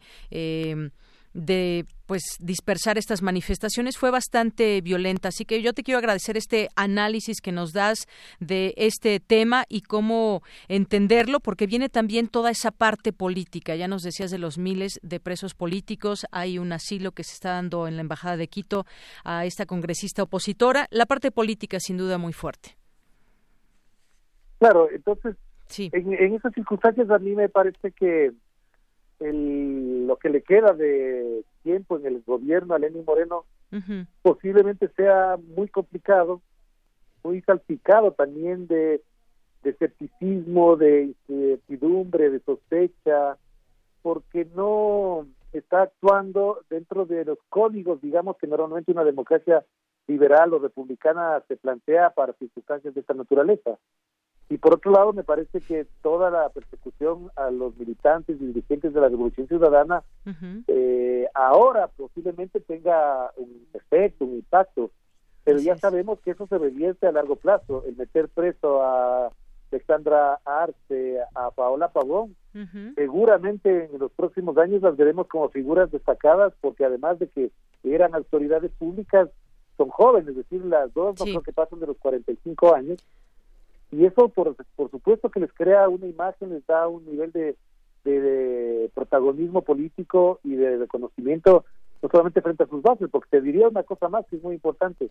de 1.33 1.85
pues 2.05 2.21
dispersar 2.39 2.97
estas 2.97 3.21
manifestaciones 3.21 3.97
fue 3.97 4.11
bastante 4.11 4.81
violenta. 4.81 5.29
Así 5.29 5.45
que 5.45 5.61
yo 5.61 5.73
te 5.73 5.83
quiero 5.83 5.97
agradecer 5.97 6.37
este 6.37 6.69
análisis 6.75 7.41
que 7.41 7.51
nos 7.51 7.73
das 7.73 8.07
de 8.39 8.73
este 8.77 9.19
tema 9.19 9.65
y 9.67 9.81
cómo 9.81 10.43
entenderlo, 10.67 11.39
porque 11.39 11.65
viene 11.65 11.89
también 11.89 12.27
toda 12.27 12.51
esa 12.51 12.71
parte 12.71 13.13
política. 13.13 13.75
Ya 13.75 13.87
nos 13.87 14.03
decías 14.03 14.31
de 14.31 14.37
los 14.37 14.57
miles 14.57 14.99
de 15.01 15.19
presos 15.19 15.55
políticos, 15.55 16.27
hay 16.31 16.59
un 16.59 16.71
asilo 16.71 17.13
que 17.13 17.23
se 17.23 17.33
está 17.33 17.51
dando 17.53 17.87
en 17.87 17.95
la 17.95 18.01
Embajada 18.01 18.37
de 18.37 18.47
Quito 18.47 18.85
a 19.23 19.45
esta 19.45 19.65
congresista 19.65 20.23
opositora. 20.23 20.87
La 20.91 21.07
parte 21.07 21.31
política 21.31 21.79
sin 21.79 21.97
duda 21.97 22.17
muy 22.17 22.33
fuerte. 22.33 22.77
Claro, 24.59 24.87
entonces, 24.91 25.35
en, 25.77 26.13
en 26.13 26.35
esas 26.35 26.53
circunstancias 26.53 27.09
a 27.09 27.19
mí 27.19 27.35
me 27.35 27.49
parece 27.49 27.91
que 27.91 28.31
el, 29.19 30.07
lo 30.07 30.17
que 30.17 30.29
le 30.29 30.41
queda 30.41 30.73
de 30.73 31.43
tiempo 31.63 31.97
en 31.97 32.05
el 32.05 32.21
gobierno 32.25 32.73
a 32.73 32.79
Lenín 32.79 33.05
Moreno 33.05 33.45
posiblemente 34.21 34.87
sea 34.89 35.37
muy 35.55 35.67
complicado, 35.67 36.41
muy 37.23 37.41
salpicado 37.41 38.11
también 38.11 38.67
de, 38.67 39.01
de 39.63 39.69
escepticismo, 39.71 40.75
de 40.75 41.15
incertidumbre, 41.27 42.29
de 42.29 42.39
sospecha, 42.41 43.37
porque 44.03 44.45
no 44.55 45.25
está 45.53 45.83
actuando 45.83 46.59
dentro 46.69 47.05
de 47.05 47.25
los 47.25 47.39
códigos, 47.49 47.99
digamos, 47.99 48.37
que 48.37 48.45
normalmente 48.45 48.91
una 48.91 49.03
democracia 49.03 49.65
liberal 50.07 50.53
o 50.53 50.59
republicana 50.59 51.41
se 51.47 51.55
plantea 51.55 52.09
para 52.11 52.33
circunstancias 52.33 52.93
de 52.93 53.01
esta 53.01 53.13
naturaleza. 53.13 53.79
Y 54.53 54.59
por 54.59 54.75
otro 54.75 54.91
lado, 54.91 55.13
me 55.13 55.23
parece 55.23 55.61
que 55.61 55.87
toda 56.03 56.29
la 56.29 56.47
persecución 56.49 57.31
a 57.35 57.49
los 57.49 57.75
militantes 57.75 58.39
y 58.39 58.45
dirigentes 58.45 58.93
de 58.93 59.01
la 59.01 59.09
Revolución 59.09 59.47
Ciudadana 59.47 60.03
eh, 60.67 61.25
ahora 61.33 61.87
posiblemente 61.87 62.59
tenga 62.59 63.31
un 63.35 63.65
efecto, 63.73 64.25
un 64.25 64.35
impacto, 64.35 64.91
pero 65.43 65.57
ya 65.57 65.75
sabemos 65.77 66.19
que 66.19 66.31
eso 66.31 66.45
se 66.45 66.59
revierte 66.59 67.07
a 67.07 67.11
largo 67.11 67.35
plazo. 67.35 67.83
El 67.87 67.95
meter 67.95 68.29
preso 68.29 68.83
a 68.83 69.31
Alexandra 69.71 70.39
Arce, 70.45 71.17
a 71.33 71.49
Paola 71.49 71.87
Pavón, 71.87 72.35
seguramente 72.93 73.89
en 73.91 73.97
los 73.97 74.11
próximos 74.11 74.55
años 74.59 74.83
las 74.83 74.95
veremos 74.95 75.25
como 75.25 75.49
figuras 75.49 75.89
destacadas, 75.89 76.53
porque 76.61 76.85
además 76.85 77.17
de 77.17 77.27
que 77.27 77.49
eran 77.83 78.13
autoridades 78.13 78.71
públicas, 78.73 79.29
son 79.77 79.89
jóvenes, 79.89 80.29
es 80.29 80.35
decir, 80.35 80.63
las 80.63 80.93
dos 80.93 81.19
no 81.19 81.25
creo 81.25 81.41
que 81.41 81.53
pasan 81.53 81.79
de 81.79 81.87
los 81.87 81.97
45 81.97 82.75
años 82.75 83.03
y 83.93 84.05
eso 84.05 84.29
por, 84.29 84.55
por 84.75 84.89
supuesto 84.89 85.29
que 85.29 85.39
les 85.39 85.53
crea 85.53 85.87
una 85.87 86.07
imagen, 86.07 86.49
les 86.49 86.65
da 86.65 86.87
un 86.87 87.05
nivel 87.05 87.31
de, 87.31 87.55
de, 88.03 88.89
protagonismo 88.93 89.61
político 89.61 90.39
y 90.43 90.55
de 90.55 90.77
reconocimiento 90.77 91.65
no 92.01 92.09
solamente 92.09 92.41
frente 92.41 92.63
a 92.63 92.67
sus 92.67 92.81
bases, 92.81 93.09
porque 93.09 93.29
te 93.29 93.41
diría 93.41 93.69
una 93.69 93.83
cosa 93.83 94.09
más 94.09 94.25
que 94.27 94.35
es 94.35 94.43
muy 94.43 94.55
importante. 94.55 95.09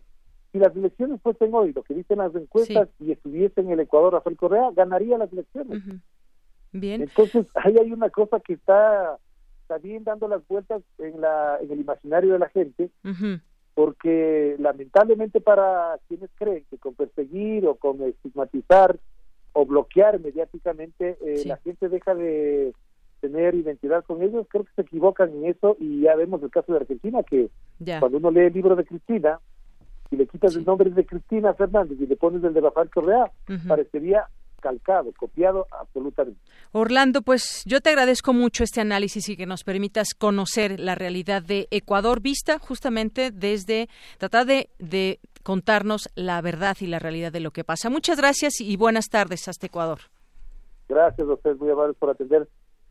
Si 0.51 0.59
las 0.59 0.76
elecciones 0.76 1.22
fuesen 1.22 1.55
hoy, 1.55 1.72
lo 1.72 1.83
que 1.83 1.95
dicen 1.95 2.18
las 2.18 2.35
encuestas, 2.35 2.89
y 3.01 3.12
estuviese 3.12 3.62
en 3.62 3.70
el 3.70 3.80
Ecuador 3.80 4.12
Rafael 4.12 4.37
Correa, 4.37 4.70
ganaría 4.74 5.16
las 5.16 5.33
elecciones. 5.33 5.83
Bien. 6.72 7.03
Entonces, 7.03 7.47
ahí 7.55 7.78
hay 7.78 7.93
una 7.93 8.11
cosa 8.11 8.41
que 8.41 8.55
está, 8.55 9.16
también 9.68 10.05
dando 10.05 10.28
las 10.28 10.47
vueltas 10.47 10.83
en, 10.99 11.20
la, 11.22 11.59
en 11.62 11.70
el 11.70 11.80
imaginario 11.80 12.35
de 12.35 12.39
la 12.39 12.49
gente, 12.51 12.91
porque 13.74 14.56
lamentablemente 14.58 15.40
para 15.40 15.98
quienes 16.08 16.30
creen 16.34 16.64
que 16.70 16.78
con 16.78 16.94
perseguir 16.94 17.66
o 17.66 17.74
con 17.76 18.02
estigmatizar 18.02 18.98
o 19.52 19.66
bloquear 19.66 20.20
mediáticamente 20.20 21.16
eh, 21.24 21.42
la 21.46 21.56
gente 21.58 21.88
deja 21.88 22.14
de 22.14 22.72
tener 23.20 23.54
identidad 23.54 24.04
con 24.04 24.22
ellos, 24.22 24.46
creo 24.50 24.64
que 24.64 24.74
se 24.74 24.82
equivocan 24.82 25.30
en 25.30 25.46
eso 25.46 25.76
y 25.78 26.02
ya 26.02 26.16
vemos 26.16 26.42
el 26.42 26.50
caso 26.50 26.72
de 26.72 26.80
Argentina 26.80 27.22
que 27.22 27.50
cuando 28.00 28.18
uno 28.18 28.30
lee 28.30 28.46
el 28.46 28.52
libro 28.52 28.74
de 28.76 28.84
Cristina 28.84 29.38
y 30.10 30.16
le 30.16 30.26
quitas 30.26 30.56
el 30.56 30.64
nombre 30.64 30.90
de 30.90 31.06
Cristina 31.06 31.54
Fernández 31.54 31.98
y 32.00 32.06
le 32.06 32.16
pones 32.16 32.42
el 32.44 32.52
de 32.52 32.60
Rafael 32.60 32.90
Correa, 32.90 33.30
parecería 33.68 34.26
calcado, 34.62 35.12
copiado 35.18 35.66
absolutamente. 35.70 36.40
Orlando, 36.72 37.20
pues 37.20 37.62
yo 37.66 37.80
te 37.80 37.90
agradezco 37.90 38.32
mucho 38.32 38.64
este 38.64 38.80
análisis 38.80 39.28
y 39.28 39.36
que 39.36 39.44
nos 39.44 39.64
permitas 39.64 40.14
conocer 40.14 40.80
la 40.80 40.94
realidad 40.94 41.42
de 41.42 41.68
Ecuador 41.70 42.20
vista 42.20 42.58
justamente 42.58 43.30
desde 43.30 43.88
tratar 44.18 44.46
de, 44.46 44.70
de 44.78 45.20
contarnos 45.42 46.08
la 46.14 46.40
verdad 46.40 46.76
y 46.80 46.86
la 46.86 46.98
realidad 46.98 47.32
de 47.32 47.40
lo 47.40 47.50
que 47.50 47.64
pasa. 47.64 47.90
Muchas 47.90 48.16
gracias 48.16 48.60
y 48.60 48.76
buenas 48.76 49.08
tardes 49.10 49.48
hasta 49.48 49.66
Ecuador. 49.66 49.98
Gracias 50.88 51.28
a 51.28 51.32
ustedes 51.32 51.58
muy 51.58 51.70
amables 51.70 51.96
por 51.96 52.10
atender 52.10 52.48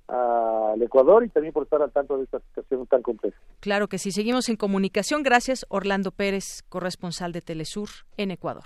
al 0.07 0.81
Ecuador 0.81 1.23
y 1.23 1.29
también 1.29 1.53
por 1.53 1.63
estar 1.63 1.81
al 1.81 1.91
tanto 1.91 2.17
de 2.17 2.25
esta 2.25 2.39
situación 2.39 2.85
tan 2.87 3.01
compleja. 3.01 3.37
Claro 3.61 3.87
que 3.87 3.97
sí, 3.97 4.11
seguimos 4.11 4.49
en 4.49 4.57
comunicación. 4.57 5.23
Gracias, 5.23 5.65
Orlando 5.69 6.11
Pérez, 6.11 6.63
corresponsal 6.67 7.31
de 7.31 7.41
Telesur 7.41 7.89
en 8.17 8.31
Ecuador. 8.31 8.65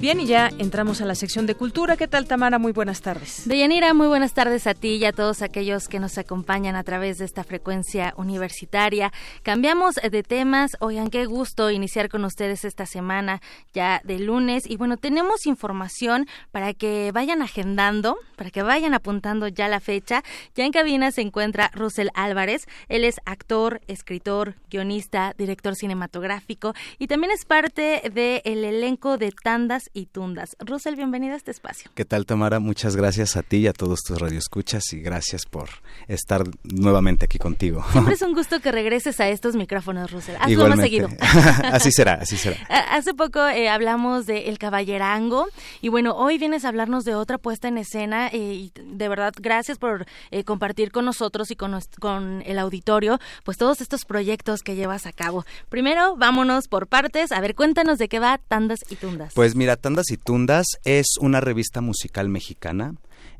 Bien, 0.00 0.18
y 0.18 0.24
ya 0.24 0.50
entramos 0.56 1.02
a 1.02 1.04
la 1.04 1.14
sección 1.14 1.44
de 1.44 1.54
cultura. 1.54 1.94
¿Qué 1.94 2.08
tal, 2.08 2.26
Tamara? 2.26 2.58
Muy 2.58 2.72
buenas 2.72 3.02
tardes. 3.02 3.42
Deyanira, 3.46 3.92
muy 3.92 4.06
buenas 4.06 4.32
tardes 4.32 4.66
a 4.66 4.72
ti 4.72 4.94
y 4.94 5.04
a 5.04 5.12
todos 5.12 5.42
aquellos 5.42 5.88
que 5.88 6.00
nos 6.00 6.16
acompañan 6.16 6.74
a 6.74 6.82
través 6.84 7.18
de 7.18 7.26
esta 7.26 7.44
frecuencia 7.44 8.14
universitaria. 8.16 9.12
Cambiamos 9.42 9.96
de 9.96 10.22
temas. 10.22 10.78
Oigan, 10.80 11.10
qué 11.10 11.26
gusto 11.26 11.70
iniciar 11.70 12.08
con 12.08 12.24
ustedes 12.24 12.64
esta 12.64 12.86
semana 12.86 13.42
ya 13.74 14.00
de 14.02 14.18
lunes. 14.18 14.64
Y 14.66 14.78
bueno, 14.78 14.96
tenemos 14.96 15.44
información 15.44 16.26
para 16.50 16.72
que 16.72 17.10
vayan 17.12 17.42
agendando, 17.42 18.16
para 18.36 18.50
que 18.50 18.62
vayan 18.62 18.94
apuntando 18.94 19.48
ya 19.48 19.68
la 19.68 19.80
fecha. 19.80 20.24
Ya 20.54 20.64
en 20.64 20.72
cabina 20.72 21.10
se 21.10 21.20
encuentra 21.20 21.70
Russell 21.74 22.08
Álvarez. 22.14 22.66
Él 22.88 23.04
es 23.04 23.20
actor, 23.26 23.82
escritor, 23.86 24.54
guionista, 24.70 25.34
director 25.36 25.76
cinematográfico 25.76 26.72
y 26.98 27.06
también 27.06 27.32
es 27.32 27.44
parte 27.44 28.10
del 28.14 28.64
elenco 28.64 29.18
de 29.18 29.30
Tandas 29.30 29.89
y 29.92 30.06
Tundas. 30.06 30.56
Russell, 30.60 30.94
bienvenida 30.94 31.34
a 31.34 31.36
este 31.36 31.50
espacio. 31.50 31.90
¿Qué 31.94 32.04
tal, 32.04 32.26
Tamara? 32.26 32.60
Muchas 32.60 32.96
gracias 32.96 33.36
a 33.36 33.42
ti 33.42 33.58
y 33.58 33.66
a 33.66 33.72
todos 33.72 34.00
tus 34.02 34.18
radioescuchas 34.18 34.92
y 34.92 35.00
gracias 35.00 35.46
por 35.46 35.68
estar 36.08 36.44
nuevamente 36.62 37.24
aquí 37.24 37.38
contigo. 37.38 37.84
Siempre 37.92 38.14
es 38.14 38.22
un 38.30 38.34
gusto 38.34 38.60
que 38.60 38.72
regreses 38.72 39.20
a 39.20 39.28
estos 39.28 39.56
micrófonos, 39.56 40.10
Russell. 40.10 40.36
Hazlo 40.40 40.68
más 40.68 40.80
seguido. 40.80 41.08
así 41.72 41.90
será, 41.90 42.14
así 42.14 42.36
será. 42.36 42.56
Hace 42.90 43.14
poco 43.14 43.46
eh, 43.46 43.68
hablamos 43.68 44.26
de 44.26 44.48
El 44.48 44.58
Caballerango 44.58 45.46
y 45.80 45.88
bueno, 45.88 46.14
hoy 46.14 46.38
vienes 46.38 46.64
a 46.64 46.68
hablarnos 46.68 47.04
de 47.04 47.14
otra 47.14 47.38
puesta 47.38 47.68
en 47.68 47.78
escena 47.78 48.28
eh, 48.28 48.38
y 48.38 48.72
de 48.74 49.08
verdad 49.08 49.32
gracias 49.40 49.78
por 49.78 50.06
eh, 50.30 50.44
compartir 50.44 50.92
con 50.92 51.04
nosotros 51.04 51.50
y 51.50 51.56
con, 51.56 51.78
con 51.98 52.42
el 52.46 52.58
auditorio 52.58 53.18
pues 53.44 53.56
todos 53.56 53.80
estos 53.80 54.04
proyectos 54.04 54.62
que 54.62 54.76
llevas 54.76 55.06
a 55.06 55.12
cabo. 55.12 55.44
Primero, 55.68 56.16
vámonos 56.16 56.68
por 56.68 56.86
partes. 56.86 57.32
A 57.32 57.40
ver, 57.40 57.54
cuéntanos 57.54 57.98
de 57.98 58.08
qué 58.08 58.18
va 58.18 58.38
Tandas 58.38 58.80
y 58.88 58.96
Tundas. 58.96 59.32
Pues 59.34 59.54
mira, 59.54 59.76
Tandas 59.80 60.10
y 60.10 60.18
Tundas 60.18 60.66
es 60.84 61.16
una 61.20 61.40
revista 61.40 61.80
musical 61.80 62.28
mexicana. 62.28 62.94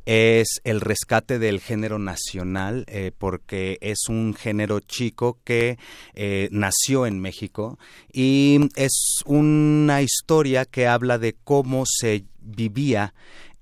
Es 0.06 0.60
el 0.64 0.80
rescate 0.80 1.38
del 1.38 1.60
género 1.60 1.98
nacional, 1.98 2.84
eh, 2.88 3.12
porque 3.16 3.76
es 3.82 4.08
un 4.08 4.34
género 4.34 4.80
chico 4.80 5.38
que 5.44 5.78
eh, 6.14 6.48
nació 6.50 7.06
en 7.06 7.20
México 7.20 7.78
y 8.10 8.70
es 8.76 9.22
una 9.26 10.00
historia 10.00 10.64
que 10.64 10.86
habla 10.86 11.18
de 11.18 11.36
cómo 11.44 11.84
se 11.86 12.24
vivía 12.40 13.12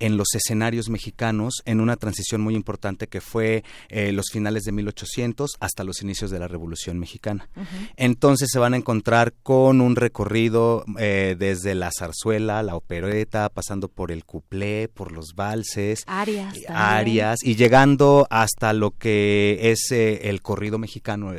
en 0.00 0.16
los 0.16 0.28
escenarios 0.34 0.88
mexicanos 0.88 1.62
en 1.64 1.80
una 1.80 1.96
transición 1.96 2.40
muy 2.40 2.54
importante 2.54 3.06
que 3.06 3.20
fue 3.20 3.64
eh, 3.88 4.12
los 4.12 4.26
finales 4.32 4.64
de 4.64 4.72
1800 4.72 5.52
hasta 5.60 5.84
los 5.84 6.02
inicios 6.02 6.30
de 6.30 6.38
la 6.38 6.48
Revolución 6.48 6.98
Mexicana. 6.98 7.48
Entonces 7.96 8.48
se 8.52 8.58
van 8.58 8.74
a 8.74 8.76
encontrar 8.76 9.32
con 9.42 9.80
un 9.80 9.96
recorrido 9.96 10.84
eh, 10.98 11.36
desde 11.38 11.74
la 11.74 11.90
zarzuela, 11.96 12.62
la 12.62 12.76
opereta, 12.76 13.48
pasando 13.48 13.88
por 13.88 14.12
el 14.12 14.24
cuplé, 14.24 14.88
por 14.88 15.12
los 15.12 15.34
valses, 15.34 16.04
arias, 16.06 16.56
y, 16.56 16.64
arias 16.68 17.38
y 17.42 17.56
llegando 17.56 18.26
hasta 18.30 18.72
lo 18.72 18.92
que 18.92 19.58
es 19.70 19.90
eh, 19.90 20.28
el 20.28 20.42
corrido 20.42 20.78
mexicano 20.78 21.32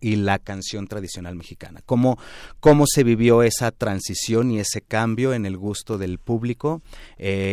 y 0.00 0.16
la 0.16 0.38
canción 0.38 0.86
tradicional 0.86 1.36
mexicana. 1.36 1.80
Cómo, 1.86 2.18
cómo 2.60 2.84
se 2.86 3.04
vivió 3.04 3.42
esa 3.42 3.70
transición 3.70 4.50
y 4.50 4.60
ese 4.60 4.82
cambio 4.82 5.34
en 5.34 5.46
el 5.46 5.56
gusto 5.56 5.98
del 5.98 6.18
público 6.18 6.82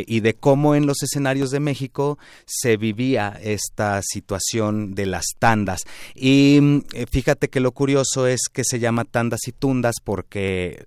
y 0.08 0.22
de 0.22 0.34
cómo 0.34 0.74
en 0.74 0.88
los 0.88 1.04
escenarios 1.04 1.52
de 1.52 1.60
México 1.60 2.18
se 2.48 2.78
vivía 2.78 3.38
esta 3.44 4.02
situación 4.02 4.96
de 4.96 5.06
las 5.06 5.26
tandas. 5.38 5.84
Y 6.16 6.58
mm, 6.60 6.82
fíjate 7.12 7.50
que 7.50 7.60
lo 7.60 7.72
curioso 7.74 8.26
es 8.26 8.42
que 8.52 8.64
se 8.64 8.80
llama 8.80 9.06
tandas 9.06 9.48
y 9.48 9.52
tundas 9.52 9.96
porque 10.04 10.84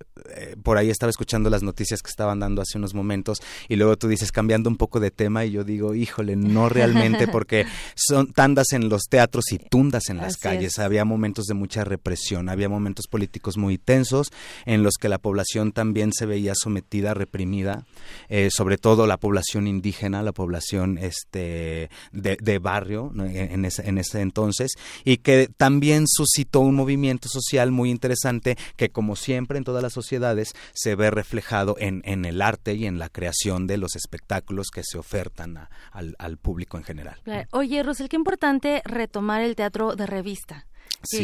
por 0.63 0.77
ahí 0.77 0.89
estaba 0.89 1.09
escuchando 1.09 1.49
las 1.49 1.63
noticias 1.63 2.01
que 2.01 2.09
estaban 2.09 2.39
dando 2.39 2.61
hace 2.61 2.77
unos 2.77 2.93
momentos 2.93 3.39
y 3.67 3.75
luego 3.75 3.97
tú 3.97 4.07
dices 4.07 4.31
cambiando 4.31 4.69
un 4.69 4.77
poco 4.77 4.99
de 4.99 5.11
tema 5.11 5.45
y 5.45 5.51
yo 5.51 5.63
digo, 5.63 5.95
híjole, 5.95 6.35
no 6.35 6.69
realmente 6.69 7.27
porque 7.31 7.65
son 7.95 8.31
tandas 8.33 8.73
en 8.73 8.89
los 8.89 9.03
teatros 9.09 9.51
y 9.51 9.57
tundas 9.57 10.09
en 10.09 10.17
las 10.17 10.37
calles. 10.37 10.79
Había 10.79 11.05
momentos 11.05 11.45
de 11.45 11.53
mucha 11.53 11.83
represión, 11.83 12.49
había 12.49 12.69
momentos 12.69 13.07
políticos 13.07 13.57
muy 13.57 13.77
tensos 13.77 14.27
en 14.65 14.83
los 14.83 14.95
que 14.99 15.09
la 15.09 15.17
población 15.17 15.71
también 15.71 16.11
se 16.13 16.25
veía 16.25 16.53
sometida, 16.55 17.13
reprimida, 17.13 17.85
eh, 18.29 18.49
sobre 18.51 18.77
todo 18.77 19.07
la 19.11 19.17
población 19.17 19.67
indígena, 19.67 20.23
la 20.23 20.31
población 20.31 20.97
este 20.97 21.89
de, 22.13 22.59
barrio 22.59 23.11
en, 23.17 23.65
ese, 23.65 23.89
en 23.89 23.97
ese 23.97 24.21
entonces 24.21 24.71
y 25.03 25.17
que 25.17 25.49
también 25.57 26.05
suscitó 26.07 26.61
un 26.61 26.75
movimiento 26.75 27.27
social 27.27 27.71
muy 27.71 27.89
interesante 27.89 28.57
que 28.77 28.89
como 28.89 29.17
siempre 29.17 29.57
en 29.57 29.65
todas 29.65 29.83
las 29.83 29.91
sociedades 29.91 30.53
se 30.73 30.95
ve 30.95 31.11
reflejado 31.11 31.75
en, 31.77 32.01
en 32.05 32.23
el 32.23 32.41
arte 32.41 32.75
y 32.75 32.85
en 32.85 32.99
la 32.99 33.09
creación 33.09 33.67
de 33.67 33.75
los 33.75 33.97
espectáculos 33.97 34.67
que 34.73 34.83
se 34.85 34.97
ofertan 34.97 35.57
al, 35.91 36.15
al, 36.17 36.37
público 36.37 36.77
en 36.77 36.85
general. 36.85 37.19
Oye, 37.51 37.83
Rosel, 37.83 38.07
qué 38.07 38.15
importante 38.15 38.81
retomar 38.85 39.41
el 39.41 39.57
teatro 39.57 39.97
de 39.97 40.05
revista. 40.05 40.67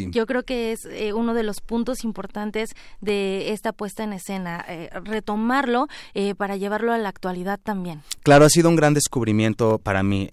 Yo 0.10 0.26
creo 0.26 0.44
que 0.44 0.72
es 0.72 0.86
eh, 0.86 1.14
uno 1.14 1.34
de 1.34 1.44
los 1.44 1.62
puntos 1.62 2.04
importantes 2.04 2.72
de 3.02 3.52
esta 3.54 3.74
puesta 3.74 4.04
en 4.04 4.14
escena, 4.14 4.66
eh, 4.68 4.90
retomarlo 5.04 5.88
eh, 6.14 6.36
para 6.36 6.58
llevarlo 6.58 6.94
a 6.94 6.98
la 6.98 7.10
actualidad 7.10 7.60
también. 7.62 8.02
Claro, 8.24 8.46
ha 8.46 8.50
sido 8.50 8.70
un 8.70 8.76
gran 8.76 8.94
descubrimiento 8.94 9.80
para 9.80 10.04
mí. 10.04 10.30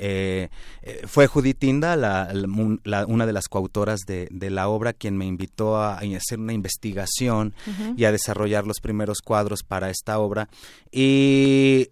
fue 1.07 1.27
Judith 1.27 1.59
Tinda, 1.59 1.97
la, 1.97 2.33
una 3.07 3.27
de 3.27 3.33
las 3.33 3.49
coautoras 3.49 4.01
de, 4.07 4.29
la 4.51 4.69
obra, 4.69 4.93
quien 4.93 5.17
me 5.17 5.27
invitó 5.27 5.77
a, 5.77 5.99
hacer 5.99 6.39
una 6.39 6.53
investigación 6.53 7.55
y 7.97 8.05
a 8.05 8.13
desarrollar 8.13 8.67
los 8.67 8.81
primeros 8.81 9.19
cuadros 9.21 9.63
para 9.63 9.91
esta 9.91 10.19
obra. 10.19 10.49
Y 10.91 11.89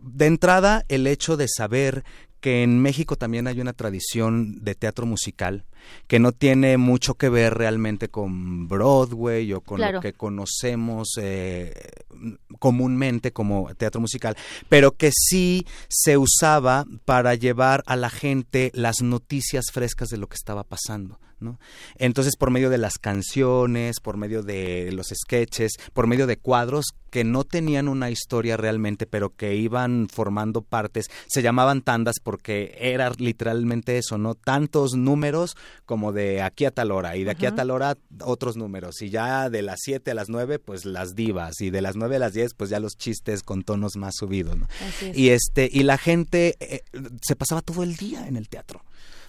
de 0.00 0.26
entrada, 0.26 0.84
el 0.88 1.06
hecho 1.06 1.36
de 1.36 1.46
saber 1.48 2.04
que 2.40 2.62
en 2.62 2.80
México 2.80 3.16
también 3.16 3.46
hay 3.46 3.60
una 3.60 3.72
tradición 3.72 4.64
de 4.64 4.74
teatro 4.74 5.06
musical 5.06 5.64
que 6.06 6.18
no 6.18 6.32
tiene 6.32 6.76
mucho 6.76 7.14
que 7.14 7.28
ver 7.28 7.54
realmente 7.54 8.08
con 8.08 8.68
Broadway 8.68 9.52
o 9.52 9.60
con 9.60 9.80
lo 9.80 10.00
que 10.00 10.12
conocemos 10.12 11.08
eh, 11.20 11.72
comúnmente 12.58 13.32
como 13.32 13.74
teatro 13.74 14.00
musical, 14.00 14.36
pero 14.68 14.92
que 14.92 15.10
sí 15.12 15.66
se 15.88 16.18
usaba 16.18 16.86
para 17.04 17.34
llevar 17.34 17.82
a 17.86 17.96
la 17.96 18.10
gente 18.10 18.70
las 18.74 19.02
noticias 19.02 19.66
frescas 19.72 20.08
de 20.08 20.18
lo 20.18 20.28
que 20.28 20.36
estaba 20.36 20.64
pasando. 20.64 21.18
Entonces, 21.96 22.36
por 22.36 22.50
medio 22.50 22.70
de 22.70 22.78
las 22.78 22.98
canciones, 22.98 24.00
por 24.00 24.16
medio 24.16 24.42
de 24.42 24.90
los 24.92 25.08
sketches, 25.08 25.72
por 25.92 26.06
medio 26.06 26.26
de 26.26 26.36
cuadros 26.36 26.86
que 27.10 27.24
no 27.24 27.44
tenían 27.44 27.88
una 27.88 28.10
historia 28.10 28.56
realmente, 28.56 29.06
pero 29.06 29.30
que 29.34 29.56
iban 29.56 30.08
formando 30.08 30.62
partes, 30.62 31.06
se 31.26 31.42
llamaban 31.42 31.82
tandas 31.82 32.16
porque 32.22 32.76
era 32.78 33.10
literalmente 33.16 33.98
eso, 33.98 34.18
¿no? 34.18 34.34
Tantos 34.34 34.94
números 34.94 35.56
como 35.86 36.12
de 36.12 36.42
aquí 36.42 36.64
a 36.64 36.70
tal 36.70 36.90
hora, 36.90 37.16
y 37.16 37.24
de 37.24 37.30
aquí 37.30 37.46
a 37.46 37.54
tal 37.54 37.70
hora 37.70 37.96
otros 38.22 38.56
números, 38.56 39.00
y 39.02 39.10
ya 39.10 39.48
de 39.48 39.62
las 39.62 39.78
7 39.82 40.10
a 40.10 40.14
las 40.14 40.28
9, 40.28 40.58
pues 40.58 40.84
las 40.84 41.14
divas, 41.14 41.60
y 41.60 41.70
de 41.70 41.82
las 41.82 41.96
9 41.96 42.16
a 42.16 42.18
las 42.18 42.34
10, 42.34 42.54
pues 42.54 42.70
ya 42.70 42.80
los 42.80 42.96
chistes 42.96 43.42
con 43.42 43.62
tonos 43.62 43.96
más 43.96 44.14
subidos, 44.16 44.56
Y 45.14 45.30
este, 45.30 45.68
y 45.72 45.82
la 45.82 45.98
gente 45.98 46.56
eh, 46.60 46.82
se 47.22 47.36
pasaba 47.36 47.62
todo 47.62 47.82
el 47.82 47.96
día 47.96 48.26
en 48.28 48.36
el 48.36 48.48
teatro. 48.48 48.82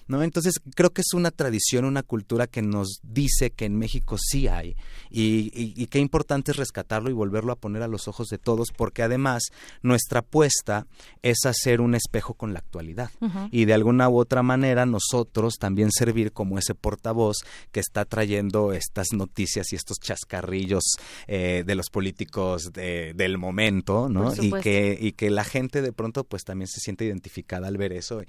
¿No? 0.10 0.24
Entonces 0.24 0.56
creo 0.76 0.90
que 0.90 1.02
es 1.02 1.14
una 1.14 1.32
tradición, 1.32 1.86
una 1.86 2.04
cultura 2.04 2.48
que 2.48 2.64
nos 2.64 3.00
dice 3.04 3.52
que 3.52 3.66
en 3.66 3.78
México 3.78 4.18
sí 4.18 4.48
hay 4.48 4.76
y, 5.10 5.52
y, 5.54 5.86
qué 5.88 6.00
importante 6.00 6.52
es 6.52 6.58
rescatarlo 6.58 7.10
y 7.10 7.14
volverlo 7.14 7.52
a 7.52 7.56
poner 7.56 7.84
a 7.84 7.88
los 7.88 8.08
ojos 8.08 8.28
de 8.28 8.40
todos 8.40 8.70
porque 8.76 9.04
además 9.04 9.44
nuestra 9.84 10.22
apuesta 10.22 10.88
es 11.22 11.46
hacer 11.46 11.80
un 11.80 11.94
espejo 11.94 12.34
con 12.34 12.54
la 12.54 12.60
actualidad 12.60 13.12
y 13.52 13.66
de 13.66 13.74
alguna 13.74 14.10
u 14.10 14.18
otra 14.18 14.42
manera 14.42 14.88
nosotros 14.88 15.56
también 15.60 15.92
servir 15.92 16.32
como 16.32 16.58
ese 16.58 16.74
portavoz 16.74 17.38
que 17.72 17.80
está 17.80 18.04
trayendo 18.06 18.74
estas 18.74 19.14
noticias 19.14 19.72
y 19.72 19.76
estos 19.76 19.98
chascarrillos 20.00 20.84
eh, 21.28 21.64
de 21.66 21.76
los 21.76 21.90
políticos 21.92 22.72
del 22.74 23.38
momento, 23.38 24.10
¿no? 24.10 24.34
Y 24.42 24.52
que, 24.62 24.98
y 25.00 25.12
que 25.12 25.30
la 25.30 25.44
gente 25.44 25.84
de 25.84 25.94
pronto 25.94 26.24
pues 26.24 26.44
también 26.44 26.68
se 26.68 26.80
siente 26.80 27.06
identificada 27.06 27.68
al 27.68 27.78
ver 27.78 27.94
eso 27.94 28.22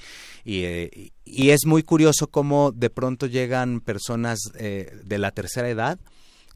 y, 0.45 0.64
eh, 0.64 1.12
y 1.24 1.51
es 1.51 1.64
muy 1.71 1.85
curioso 1.85 2.27
cómo 2.27 2.73
de 2.73 2.91
pronto 2.91 3.27
llegan 3.27 3.81
personas 3.81 4.41
eh, 4.59 4.93
de 5.05 5.18
la 5.18 5.31
tercera 5.31 5.68
edad 5.68 6.01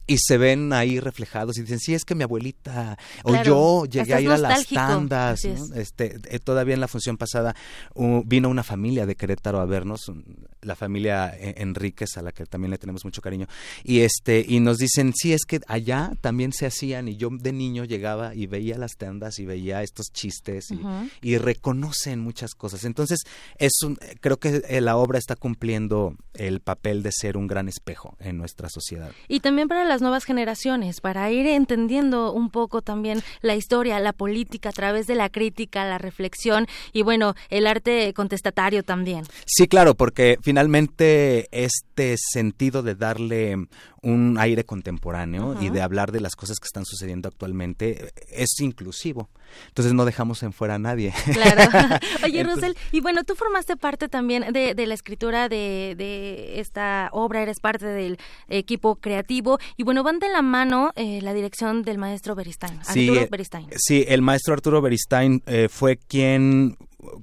y 0.06 0.18
se 0.18 0.38
ven 0.38 0.72
ahí 0.72 1.00
reflejados 1.00 1.56
y 1.58 1.62
dicen, 1.62 1.78
sí, 1.78 1.94
es 1.94 2.04
que 2.04 2.14
mi 2.14 2.22
abuelita 2.24 2.98
o 3.22 3.42
yo 3.42 3.84
llegué 3.86 4.14
a 4.14 4.20
ir 4.20 4.30
a 4.30 4.38
las 4.38 4.66
tandas. 4.66 5.44
este, 5.44 6.16
eh, 6.28 6.38
todavía 6.38 6.74
en 6.74 6.80
la 6.80 6.88
función 6.88 7.16
pasada 7.16 7.54
vino 8.24 8.48
una 8.48 8.62
familia 8.62 9.06
de 9.06 9.16
Querétaro 9.16 9.60
a 9.60 9.64
vernos, 9.64 10.10
la 10.60 10.76
familia 10.76 11.34
eh, 11.38 11.54
Enríquez, 11.58 12.16
a 12.16 12.22
la 12.22 12.32
que 12.32 12.44
también 12.46 12.70
le 12.70 12.78
tenemos 12.78 13.04
mucho 13.04 13.22
cariño, 13.22 13.46
y, 13.82 14.00
este, 14.00 14.44
y 14.46 14.60
nos 14.60 14.78
dicen, 14.78 15.12
sí, 15.14 15.32
es 15.32 15.44
que 15.46 15.60
allá 15.68 16.12
también 16.20 16.52
se 16.52 16.66
hacían 16.66 17.08
y 17.08 17.16
yo 17.16 17.30
de 17.32 17.52
niño 17.52 17.84
llegaba 17.84 18.34
y 18.34 18.46
veía 18.46 18.78
las 18.78 18.96
tandas 18.96 19.38
y 19.38 19.46
veía 19.46 19.82
estos 19.82 20.12
chistes 20.12 20.66
y, 21.22 21.38
reconocen 21.38 22.20
muchas 22.20 22.54
cosas. 22.54 22.84
Entonces, 22.84 23.20
es 23.58 23.72
un, 23.82 23.98
creo 24.20 24.38
que 24.38 24.62
eh, 24.68 24.80
la 24.80 24.96
obra 24.96 25.18
está 25.18 25.36
cumpliendo 25.36 26.16
el 26.32 26.60
papel 26.60 27.02
de 27.02 27.10
ser 27.12 27.36
un 27.36 27.46
gran 27.46 27.68
espejo 27.68 28.16
en 28.20 28.38
nuestra 28.38 28.68
sociedad. 28.68 29.10
Y 29.28 29.40
también 29.40 29.68
para 29.68 29.84
las 29.94 30.02
nuevas 30.02 30.24
generaciones, 30.24 31.00
para 31.00 31.30
ir 31.30 31.46
entendiendo 31.46 32.32
un 32.32 32.50
poco 32.50 32.82
también 32.82 33.22
la 33.42 33.54
historia, 33.54 34.00
la 34.00 34.12
política 34.12 34.70
a 34.70 34.72
través 34.72 35.06
de 35.06 35.14
la 35.14 35.28
crítica, 35.28 35.84
la 35.84 35.98
reflexión 35.98 36.66
y 36.92 37.02
bueno, 37.02 37.36
el 37.48 37.68
arte 37.68 38.12
contestatario 38.12 38.82
también. 38.82 39.24
Sí, 39.46 39.68
claro, 39.68 39.94
porque 39.94 40.36
finalmente 40.42 41.46
este 41.52 42.16
sentido 42.18 42.82
de 42.82 42.96
darle 42.96 43.68
un 44.04 44.36
aire 44.38 44.64
contemporáneo 44.64 45.56
y 45.60 45.70
de 45.70 45.80
hablar 45.80 46.12
de 46.12 46.20
las 46.20 46.36
cosas 46.36 46.58
que 46.60 46.66
están 46.66 46.84
sucediendo 46.84 47.28
actualmente 47.28 48.12
es 48.28 48.60
inclusivo. 48.60 49.30
Entonces 49.68 49.94
no 49.94 50.04
dejamos 50.04 50.42
en 50.42 50.52
fuera 50.52 50.74
a 50.74 50.78
nadie. 50.78 51.14
Claro. 51.32 51.62
Oye, 52.24 52.42
Rosel, 52.42 52.76
y 52.92 53.00
bueno, 53.00 53.24
tú 53.24 53.34
formaste 53.34 53.76
parte 53.76 54.08
también 54.08 54.52
de, 54.52 54.86
la 54.86 54.94
escritura 54.94 55.48
de, 55.48 55.94
de, 55.96 56.60
esta 56.60 57.08
obra, 57.12 57.42
eres 57.42 57.60
parte 57.60 57.86
del 57.86 58.18
equipo 58.48 58.96
creativo 58.96 59.58
y 59.76 59.83
bueno, 59.84 60.02
van 60.02 60.18
de 60.18 60.28
la 60.28 60.42
mano 60.42 60.90
eh, 60.96 61.20
la 61.22 61.34
dirección 61.34 61.82
del 61.82 61.98
maestro 61.98 62.34
Beristain, 62.34 62.78
Arturo 62.86 63.20
eh, 63.20 63.28
Beristain. 63.30 63.66
Sí, 63.76 64.04
el 64.08 64.22
maestro 64.22 64.54
Arturo 64.54 64.80
Beristain 64.80 65.42
eh, 65.46 65.68
fue 65.70 65.96
quien 65.96 66.76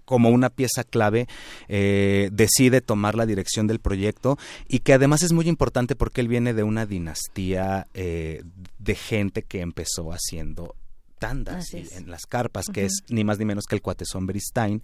como 0.06 0.30
una 0.30 0.50
pieza 0.50 0.84
clave, 0.84 1.28
eh, 1.68 2.30
decide 2.32 2.82
tomar 2.82 3.16
la 3.16 3.26
dirección 3.26 3.68
del 3.68 3.80
proyecto 3.80 4.38
y 4.68 4.80
que 4.80 4.94
además 4.94 5.24
es 5.24 5.34
muy 5.34 5.48
importante 5.48 5.96
porque 5.96 6.22
él 6.22 6.28
viene 6.28 6.54
de 6.54 6.64
una 6.64 6.86
dinastía 6.86 7.88
eh, 7.94 8.44
de 8.80 8.96
gente 8.96 9.44
que 9.44 9.62
empezó 9.62 10.12
haciendo 10.12 10.76
tandas 11.22 11.76
en 11.76 12.10
las 12.10 12.26
carpas, 12.26 12.66
que 12.74 12.86
es 12.86 13.04
ni 13.10 13.24
más 13.24 13.38
ni 13.38 13.46
menos 13.46 13.66
que 13.66 13.76
el 13.76 13.84
cuatezón 13.84 14.26
Beristain, 14.26 14.82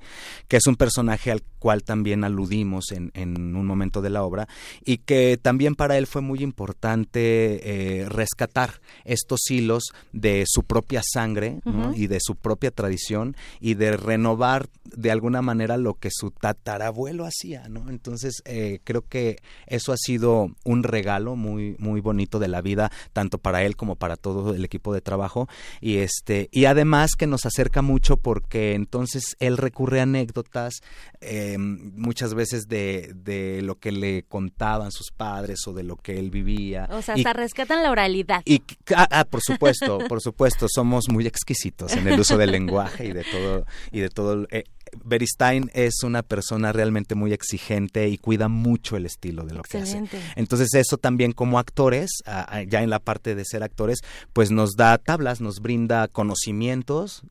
que 0.48 0.58
es 0.58 0.68
un 0.68 0.76
personaje 0.76 1.32
al 1.32 1.42
cual 1.58 1.82
también 1.82 2.24
aludimos 2.24 2.92
en, 2.92 3.10
en, 3.16 3.56
un 3.56 3.66
momento 3.66 4.04
de 4.04 4.12
la 4.12 4.22
obra 4.22 4.48
y 4.86 5.00
que 5.00 5.40
también 5.42 5.74
para 5.74 5.98
él 5.98 6.06
fue 6.06 6.22
muy 6.22 6.44
importante 6.44 8.02
eh, 8.02 8.08
rescatar 8.08 8.82
estos 9.04 9.50
hilos 9.50 9.86
de 10.14 10.44
su 10.46 10.62
propia 10.62 11.02
sangre 11.04 11.60
y 11.96 12.06
de 12.06 12.20
su 12.22 12.36
propia 12.36 12.70
tradición 12.70 13.36
y 13.60 13.74
de 13.74 13.98
renovar 13.98 14.70
de 14.84 15.10
alguna 15.10 15.42
manera 15.42 15.78
lo 15.78 15.96
que 15.96 16.10
su 16.12 16.30
tatarabuelo 16.30 17.26
hacía, 17.26 17.68
¿no? 17.68 17.90
Entonces 17.90 18.44
eh, 18.46 18.80
creo 18.84 19.02
que 19.02 19.38
eso 19.66 19.92
ha 19.92 19.98
sido 19.98 20.52
un 20.64 20.84
regalo 20.84 21.36
muy 21.36 21.76
muy 21.80 22.00
bonito 22.00 22.38
de 22.38 22.48
la 22.48 22.62
vida 22.62 22.92
tanto 23.14 23.40
para 23.40 23.64
él 23.64 23.76
como 23.76 23.96
para 23.96 24.18
todo 24.18 24.54
el 24.54 24.64
equipo 24.64 24.94
de 24.94 25.02
trabajo 25.02 25.50
y 25.82 25.98
este 25.98 26.27
este, 26.28 26.50
y 26.52 26.66
además 26.66 27.12
que 27.18 27.26
nos 27.26 27.46
acerca 27.46 27.82
mucho 27.82 28.18
porque 28.18 28.74
entonces 28.74 29.38
él 29.40 29.56
recurre 29.56 30.02
a 30.02 30.04
anécdotas 30.04 30.82
em, 31.22 31.94
muchas 31.96 32.34
veces 32.34 32.68
de, 32.68 33.14
de, 33.16 33.62
lo 33.62 33.76
que 33.80 33.94
le 33.94 34.24
contaban 34.24 34.92
sus 34.92 35.12
padres 35.12 35.60
o 35.68 35.74
de 35.74 35.84
lo 35.84 35.96
que 35.96 36.20
él 36.20 36.30
vivía. 36.30 36.90
O 36.92 37.02
sea, 37.02 37.16
hasta 37.16 37.32
rescatan 37.32 37.82
la 37.82 37.92
oralidad. 37.92 38.42
Y, 38.44 38.62
ah, 38.94 39.08
ah, 39.10 39.24
por 39.24 39.42
supuesto, 39.42 40.00
por 40.10 40.22
supuesto, 40.22 40.68
somos 40.70 41.06
muy 41.10 41.26
exquisitos 41.26 41.94
en 41.94 42.08
el 42.08 42.20
uso 42.20 42.38
del 42.38 42.52
lenguaje 42.52 43.06
y 43.06 43.14
de 43.14 43.24
todo, 43.24 43.66
y 43.92 44.00
de 44.02 44.10
todo 44.10 44.48
eh, 44.52 44.66
Beristain 45.04 45.72
es 45.74 46.04
una 46.04 46.24
persona 46.24 46.72
realmente 46.74 47.16
muy 47.16 47.34
exigente 47.34 48.08
y 48.10 48.18
cuida 48.18 48.48
mucho 48.48 48.98
el 48.98 49.06
estilo 49.06 49.46
de 49.46 49.54
lo 49.54 49.64
que 49.64 49.80
hace. 49.80 50.04
Entonces 50.36 50.74
eso 50.74 50.98
también 50.98 51.32
como 51.32 51.60
actores, 51.60 52.10
ya 52.68 52.84
en 52.84 52.90
la 52.90 53.00
parte 53.00 53.36
de 53.36 53.46
ser 53.46 53.64
actores, 53.64 54.00
pues 54.34 54.52
nos 54.52 54.76
da 54.76 54.98
tablas, 54.98 55.42
nos 55.42 55.60
brinda 55.60 56.08
conocimientos, 56.08 57.24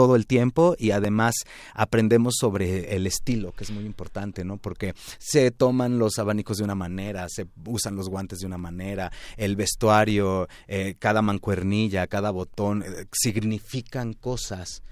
todo 0.00 0.16
el 0.16 0.26
tiempo 0.26 0.76
y 0.78 0.92
además 0.92 1.34
aprendemos 1.74 2.36
sobre 2.40 2.96
el 2.96 3.06
estilo, 3.06 3.52
que 3.52 3.64
es 3.64 3.70
muy 3.70 3.84
importante, 3.84 4.46
¿no? 4.46 4.56
Porque 4.56 4.94
se 5.18 5.50
toman 5.50 5.98
los 5.98 6.18
abanicos 6.18 6.56
de 6.56 6.64
una 6.64 6.74
manera, 6.74 7.26
se 7.28 7.46
usan 7.66 7.96
los 7.96 8.08
guantes 8.08 8.38
de 8.38 8.46
una 8.46 8.56
manera, 8.56 9.12
el 9.36 9.56
vestuario, 9.56 10.48
eh, 10.68 10.94
cada 10.98 11.20
mancuernilla, 11.20 12.06
cada 12.06 12.30
botón, 12.30 12.82
eh, 12.82 13.04
significan 13.12 14.14
cosas 14.14 14.82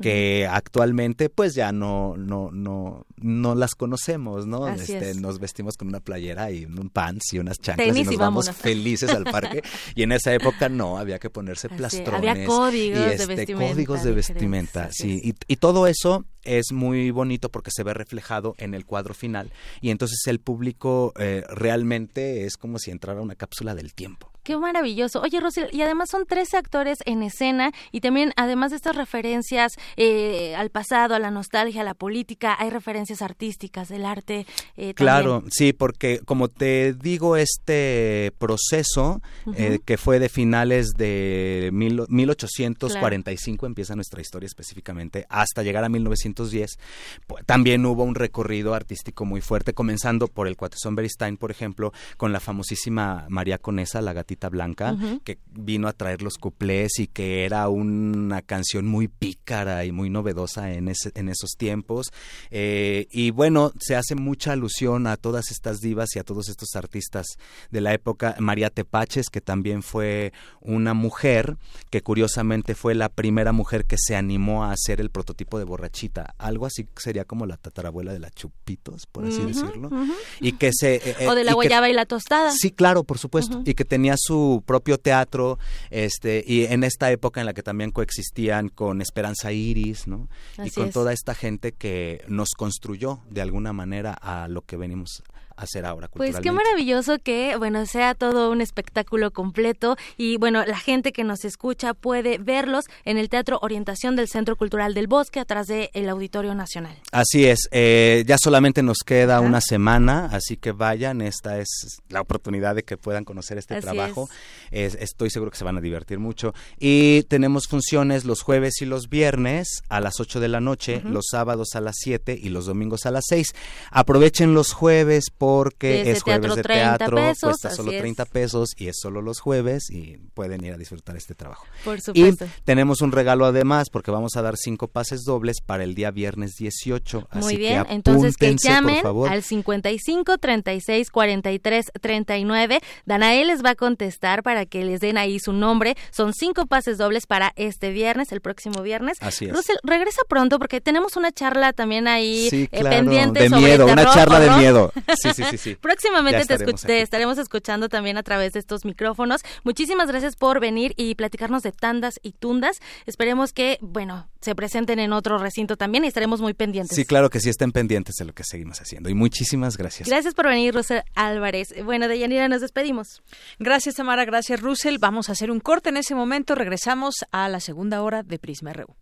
que 0.00 0.48
actualmente 0.50 1.28
pues 1.28 1.54
ya 1.54 1.70
no, 1.70 2.16
no, 2.16 2.50
no, 2.50 3.04
no 3.18 3.54
las 3.54 3.74
conocemos, 3.74 4.46
¿no? 4.46 4.66
Este, 4.68 5.14
nos 5.14 5.40
vestimos 5.40 5.76
con 5.76 5.88
una 5.88 6.00
playera 6.00 6.50
y 6.50 6.64
un 6.64 6.88
pants 6.88 7.34
y 7.34 7.38
unas 7.38 7.58
chanclas 7.58 7.94
y 7.98 8.04
nos 8.04 8.16
vamos 8.16 8.50
felices 8.50 9.10
al 9.10 9.24
parque. 9.24 9.62
y 9.94 10.04
en 10.04 10.12
esa 10.12 10.32
época 10.32 10.70
no, 10.70 10.96
había 10.96 11.18
que 11.18 11.28
ponerse 11.28 11.68
plastrones. 11.68 12.30
Había 12.30 12.46
códigos 12.46 12.98
y 12.98 13.02
de 13.02 13.14
este, 13.14 13.26
vestimenta. 13.26 13.72
Códigos 13.74 14.02
de 14.04 14.12
vestimenta, 14.12 14.53
sí. 14.92 15.20
Y, 15.22 15.34
y 15.52 15.56
todo 15.56 15.86
eso 15.86 16.24
es 16.42 16.72
muy 16.72 17.10
bonito 17.10 17.48
porque 17.50 17.70
se 17.74 17.82
ve 17.82 17.94
reflejado 17.94 18.54
en 18.58 18.74
el 18.74 18.84
cuadro 18.84 19.14
final 19.14 19.50
y 19.80 19.90
entonces 19.90 20.20
el 20.26 20.40
público 20.40 21.12
eh, 21.18 21.42
realmente 21.48 22.44
es 22.44 22.56
como 22.56 22.78
si 22.78 22.90
entrara 22.90 23.20
una 23.20 23.34
cápsula 23.34 23.74
del 23.74 23.94
tiempo. 23.94 24.33
Qué 24.44 24.58
maravilloso. 24.58 25.22
Oye, 25.22 25.40
Rosy, 25.40 25.62
y 25.72 25.80
además 25.80 26.10
son 26.10 26.26
13 26.26 26.58
actores 26.58 26.98
en 27.06 27.22
escena 27.22 27.72
y 27.92 28.02
también, 28.02 28.34
además 28.36 28.72
de 28.72 28.76
estas 28.76 28.94
referencias 28.94 29.72
eh, 29.96 30.54
al 30.54 30.68
pasado, 30.68 31.14
a 31.14 31.18
la 31.18 31.30
nostalgia, 31.30 31.80
a 31.80 31.84
la 31.84 31.94
política, 31.94 32.54
hay 32.58 32.68
referencias 32.68 33.22
artísticas 33.22 33.88
del 33.88 34.04
arte. 34.04 34.46
Eh, 34.76 34.92
claro, 34.92 35.36
también. 35.36 35.50
sí, 35.50 35.72
porque 35.72 36.20
como 36.26 36.48
te 36.48 36.92
digo, 36.92 37.36
este 37.38 38.32
proceso 38.38 39.22
eh, 39.56 39.78
que 39.82 39.96
fue 39.96 40.18
de 40.18 40.28
finales 40.28 40.90
de 40.94 41.70
mil, 41.72 42.02
1845, 42.06 43.60
claro. 43.60 43.66
empieza 43.70 43.96
nuestra 43.96 44.20
historia 44.20 44.46
específicamente, 44.46 45.24
hasta 45.30 45.62
llegar 45.62 45.84
a 45.84 45.88
1910, 45.88 46.78
pues, 47.26 47.46
también 47.46 47.86
hubo 47.86 48.04
un 48.04 48.14
recorrido 48.14 48.74
artístico 48.74 49.24
muy 49.24 49.40
fuerte, 49.40 49.72
comenzando 49.72 50.28
por 50.28 50.48
el 50.48 50.58
Cuatezón 50.58 50.96
Beristain, 50.96 51.38
por 51.38 51.50
ejemplo, 51.50 51.94
con 52.18 52.30
la 52.34 52.40
famosísima 52.40 53.24
María 53.30 53.56
Conesa, 53.56 54.02
la 54.02 54.12
gatita 54.12 54.33
Blanca, 54.50 54.92
uh 54.92 54.96
-huh. 54.96 55.22
que 55.22 55.38
vino 55.50 55.88
a 55.88 55.92
traer 55.92 56.22
los 56.22 56.34
cuplés 56.34 56.98
y 56.98 57.06
que 57.06 57.44
era 57.44 57.68
una 57.68 58.42
canción 58.42 58.86
muy 58.86 59.08
pícara 59.08 59.84
y 59.84 59.92
muy 59.92 60.10
novedosa 60.10 60.72
en, 60.72 60.88
ese, 60.88 61.10
en 61.14 61.28
esos 61.28 61.52
tiempos. 61.56 62.08
Eh, 62.50 63.06
y 63.10 63.30
bueno, 63.30 63.72
se 63.78 63.96
hace 63.96 64.14
mucha 64.14 64.52
alusión 64.52 65.06
a 65.06 65.16
todas 65.16 65.50
estas 65.50 65.80
divas 65.80 66.14
y 66.16 66.18
a 66.18 66.24
todos 66.24 66.48
estos 66.48 66.74
artistas 66.74 67.26
de 67.70 67.80
la 67.80 67.94
época. 67.94 68.36
María 68.38 68.70
Tepaches, 68.70 69.28
que 69.30 69.40
también 69.40 69.82
fue 69.82 70.32
una 70.60 70.94
mujer, 70.94 71.56
que 71.90 72.02
curiosamente 72.02 72.74
fue 72.74 72.94
la 72.94 73.08
primera 73.08 73.52
mujer 73.52 73.84
que 73.84 73.96
se 73.98 74.16
animó 74.16 74.64
a 74.64 74.72
hacer 74.72 75.00
el 75.00 75.10
prototipo 75.10 75.58
de 75.58 75.64
borrachita. 75.64 76.34
Algo 76.38 76.66
así 76.66 76.86
sería 76.96 77.24
como 77.24 77.46
la 77.46 77.56
tatarabuela 77.56 78.12
de 78.12 78.18
la 78.18 78.30
Chupitos, 78.30 79.06
por 79.06 79.24
así 79.24 79.38
uh 79.38 79.44
-huh, 79.44 79.46
decirlo. 79.46 79.88
Uh 79.88 80.06
-huh. 80.06 80.14
Y 80.40 80.52
que 80.52 80.70
se... 80.72 80.96
Eh, 80.96 81.28
o 81.28 81.34
de 81.34 81.44
la 81.44 81.54
guayaba 81.54 81.86
que, 81.86 81.92
y 81.92 81.94
la 81.94 82.06
tostada. 82.06 82.52
Sí, 82.52 82.70
claro, 82.70 83.04
por 83.04 83.18
supuesto. 83.18 83.62
Y 83.64 83.74
que 83.74 83.84
tenía 83.84 84.16
su 84.26 84.62
propio 84.66 84.98
teatro, 84.98 85.58
este, 85.90 86.44
y 86.46 86.64
en 86.64 86.84
esta 86.84 87.10
época 87.10 87.40
en 87.40 87.46
la 87.46 87.54
que 87.54 87.62
también 87.62 87.90
coexistían 87.90 88.68
con 88.68 89.00
Esperanza 89.00 89.52
Iris, 89.52 90.06
¿no? 90.06 90.28
Así 90.56 90.68
y 90.68 90.70
con 90.70 90.88
es. 90.88 90.94
toda 90.94 91.12
esta 91.12 91.34
gente 91.34 91.72
que 91.72 92.24
nos 92.28 92.50
construyó 92.56 93.20
de 93.30 93.42
alguna 93.42 93.72
manera 93.72 94.12
a 94.12 94.48
lo 94.48 94.62
que 94.62 94.76
venimos 94.76 95.22
hacer 95.56 95.86
ahora 95.86 96.08
Pues 96.08 96.38
qué 96.40 96.52
maravilloso 96.52 97.18
que, 97.18 97.56
bueno, 97.56 97.86
sea 97.86 98.14
todo 98.14 98.50
un 98.50 98.60
espectáculo 98.60 99.30
completo 99.30 99.96
y, 100.16 100.36
bueno, 100.36 100.64
la 100.64 100.78
gente 100.78 101.12
que 101.12 101.24
nos 101.24 101.44
escucha 101.44 101.94
puede 101.94 102.38
verlos 102.38 102.84
en 103.04 103.18
el 103.18 103.28
Teatro 103.28 103.58
Orientación 103.62 104.16
del 104.16 104.28
Centro 104.28 104.56
Cultural 104.56 104.94
del 104.94 105.06
Bosque, 105.06 105.40
atrás 105.40 105.66
del 105.66 105.90
el 105.92 106.08
Auditorio 106.08 106.54
Nacional. 106.54 106.96
Así 107.12 107.46
es, 107.46 107.68
eh, 107.70 108.24
ya 108.26 108.36
solamente 108.38 108.82
nos 108.82 108.98
queda 108.98 109.36
Ajá. 109.38 109.46
una 109.46 109.60
semana, 109.60 110.28
así 110.32 110.56
que 110.56 110.72
vayan, 110.72 111.20
esta 111.20 111.58
es 111.58 111.68
la 112.08 112.20
oportunidad 112.20 112.74
de 112.74 112.82
que 112.82 112.96
puedan 112.96 113.24
conocer 113.24 113.58
este 113.58 113.74
así 113.74 113.82
trabajo, 113.82 114.28
es. 114.70 114.94
Es, 114.94 115.00
estoy 115.00 115.30
seguro 115.30 115.50
que 115.50 115.58
se 115.58 115.64
van 115.64 115.76
a 115.76 115.80
divertir 115.80 116.18
mucho. 116.18 116.54
Y 116.78 117.22
tenemos 117.24 117.66
funciones 117.68 118.24
los 118.24 118.42
jueves 118.42 118.80
y 118.80 118.86
los 118.86 119.08
viernes 119.08 119.82
a 119.88 120.00
las 120.00 120.20
8 120.20 120.40
de 120.40 120.48
la 120.48 120.60
noche, 120.60 121.00
los 121.04 121.26
sábados 121.30 121.74
a 121.74 121.80
las 121.80 121.96
7 121.98 122.38
y 122.40 122.48
los 122.48 122.66
domingos 122.66 123.06
a 123.06 123.10
las 123.10 123.24
6. 123.28 123.54
Aprovechen 123.90 124.54
los 124.54 124.72
jueves 124.72 125.24
porque 125.44 126.10
es 126.10 126.22
jueves 126.22 126.54
de 126.54 126.62
teatro, 126.62 127.16
pesos, 127.16 127.50
cuesta 127.50 127.70
solo 127.70 127.90
30 127.90 128.22
es. 128.22 128.28
pesos 128.28 128.70
y 128.78 128.88
es 128.88 128.96
solo 128.98 129.20
los 129.20 129.40
jueves 129.40 129.90
y 129.90 130.16
pueden 130.32 130.64
ir 130.64 130.72
a 130.72 130.78
disfrutar 130.78 131.16
este 131.16 131.34
trabajo. 131.34 131.66
Por 131.84 132.00
supuesto. 132.00 132.46
Y 132.46 132.48
tenemos 132.64 133.02
un 133.02 133.12
regalo 133.12 133.44
además 133.44 133.90
porque 133.90 134.10
vamos 134.10 134.36
a 134.36 134.42
dar 134.42 134.56
cinco 134.56 134.88
pases 134.88 135.24
dobles 135.24 135.60
para 135.60 135.84
el 135.84 135.94
día 135.94 136.10
viernes 136.10 136.54
18. 136.56 137.28
Muy 137.32 137.44
así 137.44 137.56
bien, 137.56 137.84
que 137.84 137.92
entonces 137.92 138.36
que 138.36 138.56
llamen 138.56 138.96
por 138.96 139.02
favor. 139.02 139.28
al 139.30 139.42
55 139.42 140.38
36 140.38 141.10
43 141.10 141.86
39. 142.00 142.80
Danael 143.04 143.48
les 143.48 143.62
va 143.62 143.70
a 143.70 143.74
contestar 143.74 144.42
para 144.42 144.64
que 144.64 144.84
les 144.84 145.00
den 145.00 145.18
ahí 145.18 145.38
su 145.38 145.52
nombre. 145.52 145.94
Son 146.10 146.32
cinco 146.32 146.66
pases 146.66 146.96
dobles 146.96 147.26
para 147.26 147.52
este 147.56 147.90
viernes, 147.90 148.32
el 148.32 148.40
próximo 148.40 148.82
viernes. 148.82 149.18
Así 149.20 149.44
es. 149.44 149.52
Russell, 149.52 149.76
regresa 149.82 150.22
pronto 150.26 150.58
porque 150.58 150.80
tenemos 150.80 151.16
una 151.16 151.32
charla 151.32 151.74
también 151.74 152.08
ahí 152.08 152.48
sí, 152.48 152.68
eh, 152.72 152.80
claro, 152.80 152.96
pendiente 152.96 153.40
de 153.42 153.48
sobre 153.50 153.60
miedo, 153.62 153.86
terror, 153.86 154.04
una 154.04 154.14
charla 154.14 154.40
de 154.40 154.50
miedo. 154.52 154.92
Sí, 155.33 155.33
sí, 155.34 155.44
sí, 155.50 155.58
sí. 155.58 155.74
Próximamente 155.80 156.44
te, 156.46 156.54
escu 156.54 156.72
te, 156.72 157.02
estaremos 157.02 157.38
escuchando 157.38 157.88
también 157.88 158.16
a 158.16 158.22
través 158.22 158.52
de 158.52 158.60
estos 158.60 158.84
micrófonos. 158.84 159.42
Muchísimas 159.64 160.08
gracias 160.08 160.36
por 160.36 160.60
venir 160.60 160.94
y 160.96 161.14
platicarnos 161.14 161.62
de 161.62 161.72
tandas 161.72 162.20
y 162.22 162.32
tundas. 162.32 162.80
Esperemos 163.06 163.52
que, 163.52 163.78
bueno, 163.80 164.28
se 164.40 164.54
presenten 164.54 164.98
en 164.98 165.12
otro 165.12 165.38
recinto 165.38 165.76
también 165.76 166.04
y 166.04 166.08
estaremos 166.08 166.40
muy 166.40 166.54
pendientes. 166.54 166.94
Sí, 166.94 167.04
claro 167.04 167.30
que 167.30 167.40
sí, 167.40 167.48
estén 167.48 167.72
pendientes 167.72 168.16
de 168.16 168.24
lo 168.24 168.32
que 168.32 168.44
seguimos 168.44 168.80
haciendo. 168.80 169.08
Y 169.08 169.14
muchísimas 169.14 169.76
gracias. 169.76 170.08
Gracias 170.08 170.34
por 170.34 170.46
venir, 170.48 170.74
Russell 170.74 171.00
Álvarez. 171.14 171.74
Bueno, 171.84 172.08
de 172.08 172.18
Yanira 172.18 172.48
nos 172.48 172.60
despedimos. 172.60 173.22
Gracias, 173.58 173.96
Tamara. 173.96 174.24
Gracias, 174.24 174.60
Russell. 174.60 174.98
Vamos 174.98 175.28
a 175.28 175.32
hacer 175.32 175.50
un 175.50 175.60
corte 175.60 175.88
en 175.88 175.96
ese 175.96 176.14
momento. 176.14 176.54
Regresamos 176.54 177.24
a 177.32 177.48
la 177.48 177.60
segunda 177.60 178.02
hora 178.02 178.22
de 178.22 178.38
Prisma 178.38 178.72
RU. 178.72 178.94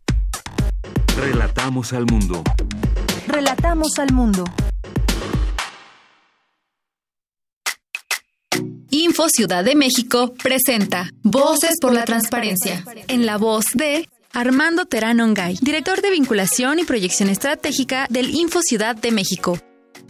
Relatamos 1.16 1.92
al 1.92 2.06
mundo. 2.06 2.42
Relatamos 3.28 3.98
al 3.98 4.12
mundo. 4.12 4.44
Info 8.95 9.30
Ciudad 9.30 9.64
de 9.64 9.74
México 9.74 10.34
presenta 10.34 11.11
Voces 11.22 11.76
por 11.80 11.95
la 11.95 12.05
Transparencia, 12.05 12.84
en 13.09 13.24
la 13.24 13.38
voz 13.38 13.64
de 13.72 14.07
Armando 14.34 14.84
Terán 14.84 15.18
Ongay, 15.18 15.57
director 15.62 16.03
de 16.03 16.11
vinculación 16.11 16.78
y 16.78 16.84
proyección 16.84 17.30
estratégica 17.30 18.07
del 18.11 18.28
Info 18.34 18.61
Ciudad 18.61 18.95
de 18.95 19.11
México. 19.11 19.59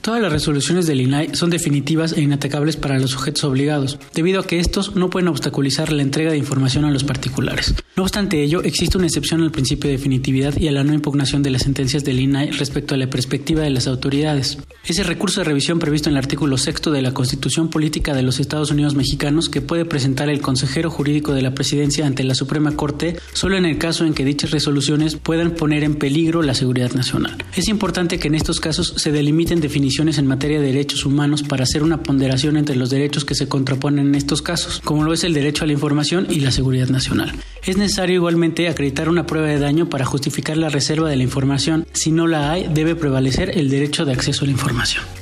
Todas 0.03 0.21
las 0.21 0.33
resoluciones 0.33 0.89
del 0.89 1.01
INAI 1.01 1.37
son 1.37 1.51
definitivas 1.51 2.13
e 2.13 2.23
inatacables 2.23 2.77
para 2.77 2.99
los 2.99 3.13
sujetos 3.13 3.45
obligados, 3.45 4.01
debido 4.13 4.41
a 4.41 4.45
que 4.45 4.59
estos 4.59 4.97
no 4.97 5.11
pueden 5.11 5.29
obstaculizar 5.29 5.93
la 5.93 6.03
entrega 6.03 6.33
de 6.33 6.39
información 6.39 6.85
a 6.85 6.91
los 6.91 7.05
particulares. 7.05 7.73
No 7.95 8.03
obstante 8.03 8.43
ello, 8.43 8.65
existe 8.65 8.99
una 8.99 9.07
excepción 9.07 9.43
al 9.43 9.53
principio 9.53 9.89
de 9.89 9.97
definitividad 9.97 10.59
y 10.59 10.67
a 10.67 10.73
la 10.73 10.83
no 10.83 10.93
impugnación 10.93 11.45
de 11.45 11.51
las 11.51 11.63
sentencias 11.63 12.03
del 12.03 12.19
INAI 12.19 12.51
respecto 12.51 12.97
a 12.97 12.99
la 12.99 13.09
perspectiva 13.09 13.63
de 13.63 13.71
las 13.71 13.87
autoridades. 13.87 14.59
Ese 14.85 15.05
recurso 15.05 15.41
de 15.41 15.45
revisión 15.45 15.79
previsto 15.79 16.09
en 16.09 16.17
el 16.17 16.19
artículo 16.19 16.59
sexto 16.59 16.91
de 16.91 17.03
la 17.03 17.15
Constitución 17.15 17.71
Política 17.71 18.13
de 18.13 18.23
los 18.23 18.41
Estados 18.41 18.73
Unidos 18.73 18.97
Mexicanos 18.97 19.49
que 19.49 19.61
puede 19.61 19.85
presentar 19.85 20.29
el 20.29 20.41
consejero 20.41 20.91
jurídico 20.91 21.33
de 21.33 21.43
la 21.43 21.55
presidencia 21.55 22.09
ante 22.09 22.25
la 22.25 22.35
Suprema 22.35 22.75
Corte 22.75 23.19
solo 23.35 23.57
en 23.57 23.67
el 23.67 23.79
caso 23.79 24.05
en 24.05 24.15
que 24.15 24.25
dichas 24.25 24.51
resoluciones 24.51 25.15
puedan 25.15 25.53
poner 25.53 25.85
en 25.85 25.95
peligro 25.95 26.43
la 26.43 26.55
seguridad 26.55 26.91
nacional. 26.95 27.37
Es 27.55 27.69
importante 27.69 28.19
que 28.19 28.27
en 28.27 28.35
estos 28.35 28.59
casos 28.59 28.95
se 28.97 29.13
delimiten 29.13 29.61
definiciones 29.61 29.92
en 29.99 30.27
materia 30.27 30.59
de 30.59 30.67
derechos 30.67 31.05
humanos 31.05 31.43
para 31.43 31.65
hacer 31.65 31.83
una 31.83 32.03
ponderación 32.03 32.57
entre 32.57 32.77
los 32.77 32.89
derechos 32.89 33.27
que 33.27 33.35
se 33.35 33.47
contraponen 33.47 34.09
en 34.09 34.15
estos 34.15 34.41
casos, 34.41 34.81
como 34.83 35.05
lo 35.05 35.13
es 35.13 35.23
el 35.23 35.35
derecho 35.35 35.65
a 35.65 35.67
la 35.67 35.75
información 35.75 36.27
y 36.31 36.41
la 36.41 36.51
seguridad 36.51 36.89
nacional. 36.89 37.33
Es 37.65 37.77
necesario 37.77 38.17
igualmente 38.17 38.69
acreditar 38.69 39.11
una 39.11 39.27
prueba 39.27 39.49
de 39.49 39.59
daño 39.59 39.91
para 39.91 40.07
justificar 40.07 40.57
la 40.57 40.71
reserva 40.71 41.11
de 41.11 41.17
la 41.17 41.23
información. 41.25 41.87
Si 41.93 42.11
no 42.11 42.27
la 42.27 42.51
hay, 42.51 42.69
debe 42.73 42.95
prevalecer 42.97 43.59
el 43.59 43.69
derecho 43.69 44.05
de 44.05 44.13
acceso 44.13 44.45
a 44.45 44.47
la 44.47 44.53
información. 44.53 45.22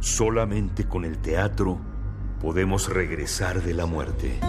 Solamente 0.00 0.88
con 0.88 1.04
el 1.04 1.18
teatro 1.18 1.78
podemos 2.40 2.88
regresar 2.88 3.62
de 3.62 3.74
la 3.74 3.84
muerte. 3.84 4.40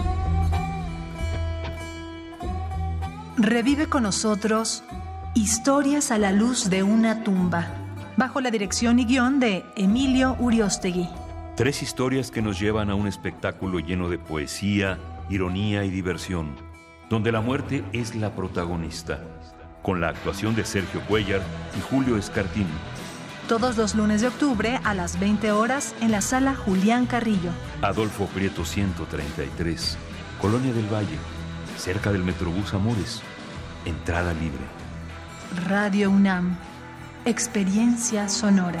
Revive 3.36 3.86
con 3.86 4.04
nosotros 4.04 4.82
Historias 5.34 6.10
a 6.10 6.18
la 6.18 6.32
luz 6.32 6.70
de 6.70 6.82
una 6.82 7.22
tumba, 7.22 7.66
bajo 8.16 8.40
la 8.40 8.50
dirección 8.50 8.98
y 8.98 9.04
guion 9.04 9.40
de 9.40 9.64
Emilio 9.76 10.36
Uriostegui. 10.38 11.08
Tres 11.56 11.82
historias 11.82 12.30
que 12.30 12.42
nos 12.42 12.58
llevan 12.58 12.90
a 12.90 12.94
un 12.94 13.06
espectáculo 13.06 13.78
lleno 13.78 14.08
de 14.08 14.18
poesía, 14.18 14.98
ironía 15.28 15.84
y 15.84 15.90
diversión, 15.90 16.54
donde 17.10 17.32
la 17.32 17.42
muerte 17.42 17.84
es 17.92 18.14
la 18.14 18.34
protagonista, 18.34 19.20
con 19.82 20.00
la 20.00 20.08
actuación 20.08 20.54
de 20.54 20.64
Sergio 20.64 21.00
Cuellar 21.08 21.42
y 21.78 21.80
Julio 21.80 22.16
Escartini. 22.16 22.66
Todos 23.52 23.76
los 23.76 23.94
lunes 23.94 24.22
de 24.22 24.28
octubre 24.28 24.80
a 24.82 24.94
las 24.94 25.20
20 25.20 25.52
horas 25.52 25.94
en 26.00 26.10
la 26.10 26.22
sala 26.22 26.54
Julián 26.54 27.04
Carrillo. 27.04 27.50
Adolfo 27.82 28.24
Prieto 28.24 28.64
133, 28.64 29.98
Colonia 30.40 30.72
del 30.72 30.86
Valle, 30.90 31.18
cerca 31.76 32.10
del 32.12 32.24
Metrobús 32.24 32.72
Amores. 32.72 33.20
Entrada 33.84 34.32
libre. 34.32 34.64
Radio 35.68 36.10
UNAM. 36.10 36.56
Experiencia 37.26 38.26
sonora. 38.30 38.80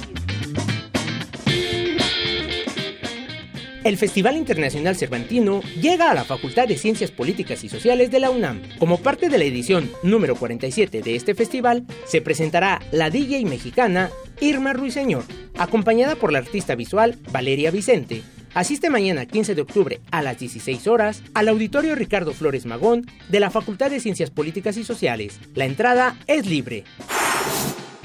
El 3.83 3.97
Festival 3.97 4.37
Internacional 4.37 4.95
Cervantino 4.95 5.61
llega 5.81 6.11
a 6.11 6.13
la 6.13 6.23
Facultad 6.23 6.67
de 6.67 6.77
Ciencias 6.77 7.09
Políticas 7.09 7.63
y 7.63 7.69
Sociales 7.69 8.11
de 8.11 8.19
la 8.19 8.29
UNAM. 8.29 8.61
Como 8.77 8.99
parte 8.99 9.27
de 9.27 9.39
la 9.39 9.43
edición 9.43 9.89
número 10.03 10.35
47 10.35 11.01
de 11.01 11.15
este 11.15 11.33
festival, 11.33 11.87
se 12.05 12.21
presentará 12.21 12.79
la 12.91 13.09
DJ 13.09 13.43
mexicana 13.45 14.11
Irma 14.39 14.73
Ruiseñor, 14.73 15.23
acompañada 15.57 16.15
por 16.15 16.31
la 16.31 16.37
artista 16.37 16.75
visual 16.75 17.17
Valeria 17.31 17.71
Vicente. 17.71 18.21
Asiste 18.53 18.91
mañana 18.91 19.25
15 19.25 19.55
de 19.55 19.61
octubre 19.61 19.99
a 20.11 20.21
las 20.21 20.37
16 20.37 20.85
horas 20.85 21.23
al 21.33 21.47
Auditorio 21.47 21.95
Ricardo 21.95 22.33
Flores 22.33 22.67
Magón 22.67 23.07
de 23.29 23.39
la 23.39 23.49
Facultad 23.49 23.89
de 23.89 23.99
Ciencias 23.99 24.29
Políticas 24.29 24.77
y 24.77 24.83
Sociales. 24.83 25.39
La 25.55 25.65
entrada 25.65 26.19
es 26.27 26.45
libre. 26.45 26.83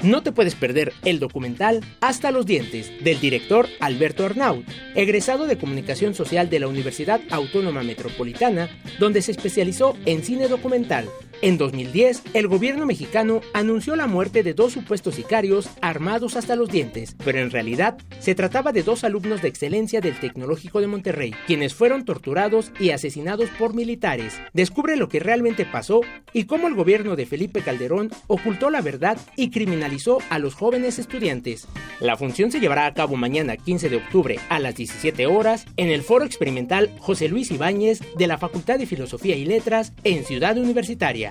No 0.03 0.21
te 0.21 0.31
puedes 0.31 0.53
perder 0.53 0.93
el 1.05 1.19
documental 1.19 1.83
Hasta 2.01 2.31
los 2.31 2.45
dientes 2.45 2.91
del 3.03 3.19
director 3.19 3.67
Alberto 3.79 4.25
Arnaut, 4.25 4.63
egresado 4.95 5.47
de 5.47 5.57
Comunicación 5.57 6.13
Social 6.13 6.49
de 6.49 6.59
la 6.59 6.67
Universidad 6.67 7.19
Autónoma 7.31 7.81
Metropolitana, 7.83 8.69
donde 8.99 9.21
se 9.21 9.31
especializó 9.31 9.97
en 10.05 10.23
cine 10.23 10.47
documental. 10.47 11.09
En 11.43 11.59
2010, 11.59 12.23
el 12.33 12.47
gobierno 12.47 12.87
mexicano 12.87 13.41
anunció 13.53 13.95
la 13.95 14.07
muerte 14.07 14.41
de 14.41 14.55
dos 14.55 14.73
supuestos 14.73 15.13
sicarios 15.13 15.69
armados 15.81 16.35
hasta 16.35 16.55
los 16.55 16.69
dientes, 16.69 17.15
pero 17.23 17.37
en 17.37 17.51
realidad 17.51 17.99
se 18.19 18.33
trataba 18.33 18.71
de 18.71 18.81
dos 18.81 19.03
alumnos 19.03 19.43
de 19.43 19.47
excelencia 19.47 20.01
del 20.01 20.19
Tecnológico 20.19 20.81
de 20.81 20.87
Monterrey, 20.87 21.35
quienes 21.45 21.75
fueron 21.75 22.05
torturados 22.05 22.71
y 22.79 22.89
asesinados 22.89 23.49
por 23.51 23.75
militares. 23.75 24.33
Descubre 24.53 24.97
lo 24.97 25.09
que 25.09 25.19
realmente 25.19 25.63
pasó 25.63 26.01
y 26.33 26.45
cómo 26.45 26.67
el 26.67 26.73
gobierno 26.73 27.15
de 27.15 27.27
Felipe 27.27 27.61
Calderón 27.61 28.09
ocultó 28.25 28.71
la 28.71 28.81
verdad 28.81 29.19
y 29.35 29.51
criminalizó 29.51 30.17
a 30.31 30.39
los 30.39 30.55
jóvenes 30.55 30.97
estudiantes. 30.97 31.67
La 31.99 32.17
función 32.17 32.51
se 32.51 32.59
llevará 32.59 32.87
a 32.87 32.95
cabo 32.95 33.15
mañana 33.15 33.57
15 33.57 33.89
de 33.89 33.97
octubre 33.97 34.39
a 34.49 34.57
las 34.57 34.75
17 34.75 35.27
horas 35.27 35.65
en 35.77 35.89
el 35.89 36.01
Foro 36.01 36.25
Experimental 36.25 36.95
José 36.97 37.29
Luis 37.29 37.51
Ibáñez 37.51 38.01
de 38.17 38.25
la 38.25 38.39
Facultad 38.39 38.79
de 38.79 38.87
Filosofía 38.87 39.35
y 39.35 39.45
Letras 39.45 39.93
en 40.03 40.25
Ciudad 40.25 40.57
Universitaria. 40.57 41.26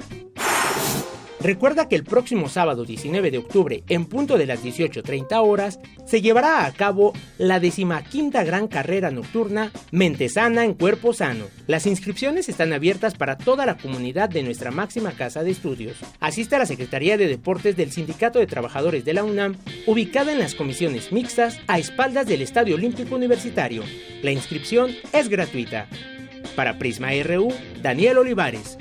Recuerda 1.46 1.88
que 1.88 1.94
el 1.94 2.02
próximo 2.02 2.48
sábado 2.48 2.84
19 2.84 3.30
de 3.30 3.38
octubre, 3.38 3.84
en 3.88 4.06
punto 4.06 4.36
de 4.36 4.46
las 4.46 4.64
18.30 4.64 5.46
horas, 5.46 5.78
se 6.04 6.20
llevará 6.20 6.66
a 6.66 6.72
cabo 6.72 7.12
la 7.38 7.60
decimaquinta 7.60 8.42
gran 8.42 8.66
carrera 8.66 9.12
nocturna 9.12 9.70
Mente 9.92 10.28
Sana 10.28 10.64
en 10.64 10.74
Cuerpo 10.74 11.12
Sano. 11.12 11.44
Las 11.68 11.86
inscripciones 11.86 12.48
están 12.48 12.72
abiertas 12.72 13.14
para 13.14 13.36
toda 13.36 13.64
la 13.64 13.76
comunidad 13.76 14.28
de 14.28 14.42
nuestra 14.42 14.72
máxima 14.72 15.12
casa 15.12 15.44
de 15.44 15.52
estudios. 15.52 15.98
Asiste 16.18 16.56
a 16.56 16.58
la 16.58 16.66
Secretaría 16.66 17.16
de 17.16 17.28
Deportes 17.28 17.76
del 17.76 17.92
Sindicato 17.92 18.40
de 18.40 18.48
Trabajadores 18.48 19.04
de 19.04 19.14
la 19.14 19.22
UNAM, 19.22 19.56
ubicada 19.86 20.32
en 20.32 20.40
las 20.40 20.56
comisiones 20.56 21.12
mixtas 21.12 21.60
a 21.68 21.78
espaldas 21.78 22.26
del 22.26 22.42
Estadio 22.42 22.74
Olímpico 22.74 23.14
Universitario. 23.14 23.84
La 24.20 24.32
inscripción 24.32 24.90
es 25.12 25.28
gratuita. 25.28 25.86
Para 26.56 26.78
Prisma 26.78 27.10
RU, 27.22 27.52
Daniel 27.82 28.18
Olivares. 28.18 28.78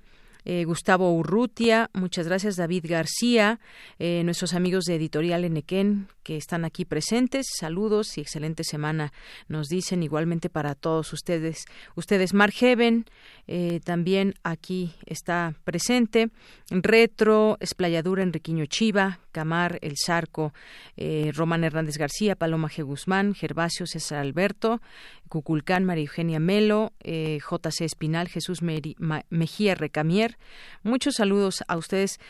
Eh, 0.47 0.65
Gustavo 0.65 1.11
Urrutia, 1.15 1.89
muchas 1.95 2.29
gracias 2.29 2.57
David 2.57 2.85
García, 2.87 3.61
eh, 3.99 4.21
nuestros 4.25 4.53
amigos 4.53 4.85
de 4.85 4.97
Editorial 4.97 5.43
Enequén 5.43 6.09
que 6.23 6.37
están 6.37 6.67
aquí 6.67 6.85
presentes, 6.85 7.47
saludos 7.59 8.19
y 8.19 8.21
excelente 8.21 8.63
semana 8.63 9.15
nos 9.49 9.69
dicen 9.69 10.03
igualmente 10.03 10.51
para 10.51 10.75
todos 10.75 11.15
ustedes. 11.15 11.65
Ustedes, 11.95 12.35
Margeven, 12.35 13.07
eh, 13.47 13.81
también 13.85 14.35
aquí 14.43 14.95
está 15.07 15.55
presente, 15.65 16.29
Retro, 16.71 17.57
Esplayadura, 17.61 18.23
Enriquiño 18.23 18.67
Chiva, 18.67 19.21
Camar, 19.35 19.79
El 19.83 19.97
Zarco, 19.99 20.55
eh, 20.97 21.33
Román 21.35 21.65
Hernández 21.65 21.99
García, 21.99 22.37
Paloma 22.37 22.71
G. 22.71 22.85
Guzmán, 22.85 23.35
Gervasio 23.35 23.87
César 23.87 24.21
Alberto, 24.21 24.81
Cuculcán, 25.29 25.85
María 25.85 26.05
Eugenia 26.05 26.39
Melo, 26.39 26.93
eh, 27.01 27.41
JC 27.41 27.85
Espinal, 27.85 28.29
Jesús 28.29 28.61
Mejía 28.63 29.75
Recamier. 29.75 30.39
Muchos 30.85 31.17
saludos 31.17 31.65
a 31.67 31.77
ustedes. 31.77 32.21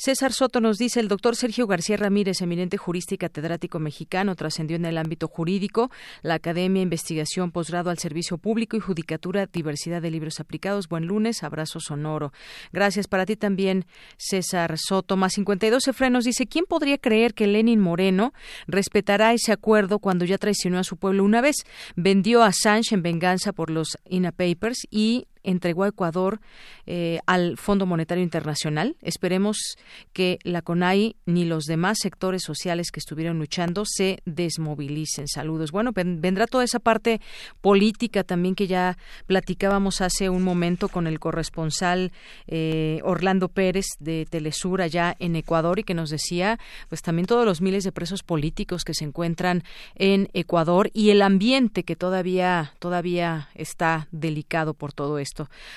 César 0.00 0.32
Soto 0.32 0.60
nos 0.60 0.78
dice, 0.78 1.00
el 1.00 1.08
doctor 1.08 1.34
Sergio 1.34 1.66
García 1.66 1.96
Ramírez, 1.96 2.40
eminente 2.40 2.76
jurista 2.76 3.16
y 3.16 3.18
catedrático 3.18 3.80
mexicano, 3.80 4.36
trascendió 4.36 4.76
en 4.76 4.84
el 4.84 4.96
ámbito 4.96 5.26
jurídico, 5.26 5.90
la 6.22 6.34
Academia, 6.34 6.80
Investigación, 6.80 7.50
posgrado 7.50 7.90
al 7.90 7.98
Servicio 7.98 8.38
Público 8.38 8.76
y 8.76 8.80
Judicatura, 8.80 9.46
Diversidad 9.46 10.00
de 10.00 10.12
Libros 10.12 10.38
Aplicados. 10.38 10.86
Buen 10.86 11.06
lunes, 11.06 11.42
abrazo 11.42 11.80
sonoro. 11.80 12.32
Gracias 12.72 13.08
para 13.08 13.26
ti 13.26 13.34
también, 13.34 13.86
César 14.18 14.78
Soto. 14.78 15.16
Más 15.16 15.32
52 15.32 15.88
Efren 15.88 16.12
nos 16.12 16.24
dice, 16.24 16.46
¿quién 16.46 16.66
podría 16.66 16.98
creer 16.98 17.34
que 17.34 17.48
Lenin 17.48 17.80
Moreno 17.80 18.32
respetará 18.68 19.32
ese 19.32 19.50
acuerdo 19.50 19.98
cuando 19.98 20.24
ya 20.24 20.38
traicionó 20.38 20.78
a 20.78 20.84
su 20.84 20.96
pueblo 20.96 21.24
una 21.24 21.40
vez? 21.40 21.56
Vendió 21.96 22.44
a 22.44 22.52
Sánchez 22.52 22.92
en 22.92 23.02
venganza 23.02 23.52
por 23.52 23.68
los 23.68 23.98
INA 24.08 24.30
Papers 24.30 24.86
y 24.92 25.26
entregó 25.42 25.84
a 25.84 25.88
Ecuador 25.88 26.40
eh, 26.86 27.20
al 27.26 27.56
Fondo 27.56 27.86
Monetario 27.86 28.22
Internacional. 28.22 28.96
Esperemos 29.02 29.76
que 30.12 30.38
la 30.42 30.62
CONAI 30.62 31.16
ni 31.26 31.44
los 31.44 31.64
demás 31.64 31.98
sectores 32.00 32.42
sociales 32.42 32.90
que 32.90 33.00
estuvieron 33.00 33.38
luchando 33.38 33.84
se 33.86 34.20
desmovilicen. 34.24 35.28
Saludos. 35.28 35.72
Bueno, 35.72 35.92
vendrá 35.94 36.46
toda 36.46 36.64
esa 36.64 36.78
parte 36.78 37.20
política 37.60 38.24
también 38.24 38.54
que 38.54 38.66
ya 38.66 38.98
platicábamos 39.26 40.00
hace 40.00 40.30
un 40.30 40.42
momento 40.42 40.88
con 40.88 41.06
el 41.06 41.18
corresponsal 41.18 42.12
eh, 42.46 43.00
Orlando 43.04 43.48
Pérez 43.48 43.86
de 44.00 44.26
Telesur 44.28 44.82
allá 44.82 45.16
en 45.18 45.36
Ecuador 45.36 45.78
y 45.78 45.84
que 45.84 45.94
nos 45.94 46.10
decía 46.10 46.58
pues 46.88 47.02
también 47.02 47.26
todos 47.26 47.44
los 47.44 47.60
miles 47.60 47.84
de 47.84 47.92
presos 47.92 48.22
políticos 48.22 48.84
que 48.84 48.94
se 48.94 49.04
encuentran 49.04 49.62
en 49.94 50.28
Ecuador 50.32 50.90
y 50.92 51.10
el 51.10 51.22
ambiente 51.22 51.84
que 51.84 51.96
todavía 51.96 52.72
todavía 52.78 53.48
está 53.54 54.08
delicado 54.10 54.74
por 54.74 54.92
todo 54.92 55.18
esto. 55.18 55.27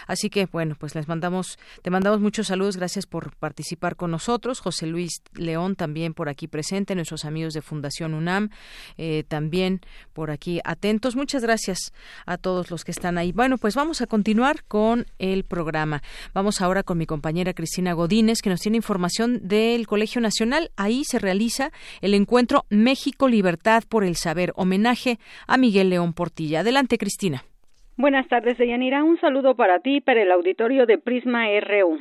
Así 0.08 0.30
que, 0.30 0.46
bueno, 0.46 0.76
pues 0.80 0.96
les 0.96 1.08
mandamos, 1.08 1.58
te 1.82 1.90
mandamos 1.90 2.20
muchos 2.20 2.48
saludos, 2.48 2.78
gracias 2.78 3.06
por 3.06 3.36
participar 3.36 3.96
con 3.96 4.12
nosotros. 4.12 4.60
José 4.60 4.88
Luis 4.88 5.22
León 5.34 5.76
también 5.76 6.14
por 6.14 6.30
aquí 6.30 6.48
presente, 6.48 6.96
nuestros 6.96 7.26
amigos 7.26 7.54
de 7.54 7.62
Fundación 7.62 8.14
UNAM 8.14 8.50
eh, 8.98 9.24
también 9.28 9.82
por 10.14 10.32
aquí 10.32 10.60
atentos. 10.64 11.16
Muchas 11.16 11.44
gracias 11.44 11.94
a 12.26 12.38
todos 12.38 12.72
los 12.72 12.84
que 12.84 12.92
están 12.92 13.18
ahí. 13.18 13.32
Bueno, 13.32 13.58
pues 13.58 13.76
vamos 13.76 14.02
a 14.02 14.08
continuar 14.08 14.64
con 14.64 15.06
el 15.20 15.44
programa. 15.44 16.02
Vamos 16.34 16.62
ahora 16.62 16.84
con 16.84 16.98
mi 16.98 17.06
compañera 17.06 17.54
Cristina 17.54 17.94
Godínez, 17.94 18.42
que 18.42 18.50
nos 18.50 18.62
tiene 18.62 18.78
información 18.78 19.48
del 19.48 19.88
Colegio 19.88 20.22
Nacional. 20.22 20.72
Ahí 20.76 21.04
se 21.04 21.20
realiza 21.20 21.72
el 22.02 22.14
encuentro 22.14 22.66
México 22.70 23.28
Libertad 23.28 23.84
por 23.88 24.04
el 24.04 24.16
Saber, 24.16 24.54
homenaje 24.56 25.20
a 25.48 25.58
Miguel 25.58 25.90
León 25.90 26.14
Portilla. 26.14 26.62
Adelante, 26.62 26.98
Cristina. 26.98 27.44
Buenas 27.98 28.28
tardes, 28.28 28.58
Deyanira. 28.58 29.04
Un 29.04 29.20
saludo 29.20 29.56
para 29.56 29.80
ti 29.80 29.98
y 29.98 30.02
para 30.02 30.22
el 30.22 30.32
auditorio 30.32 30.86
de 30.86 30.98
Prisma 30.98 31.46
RU. 31.60 32.00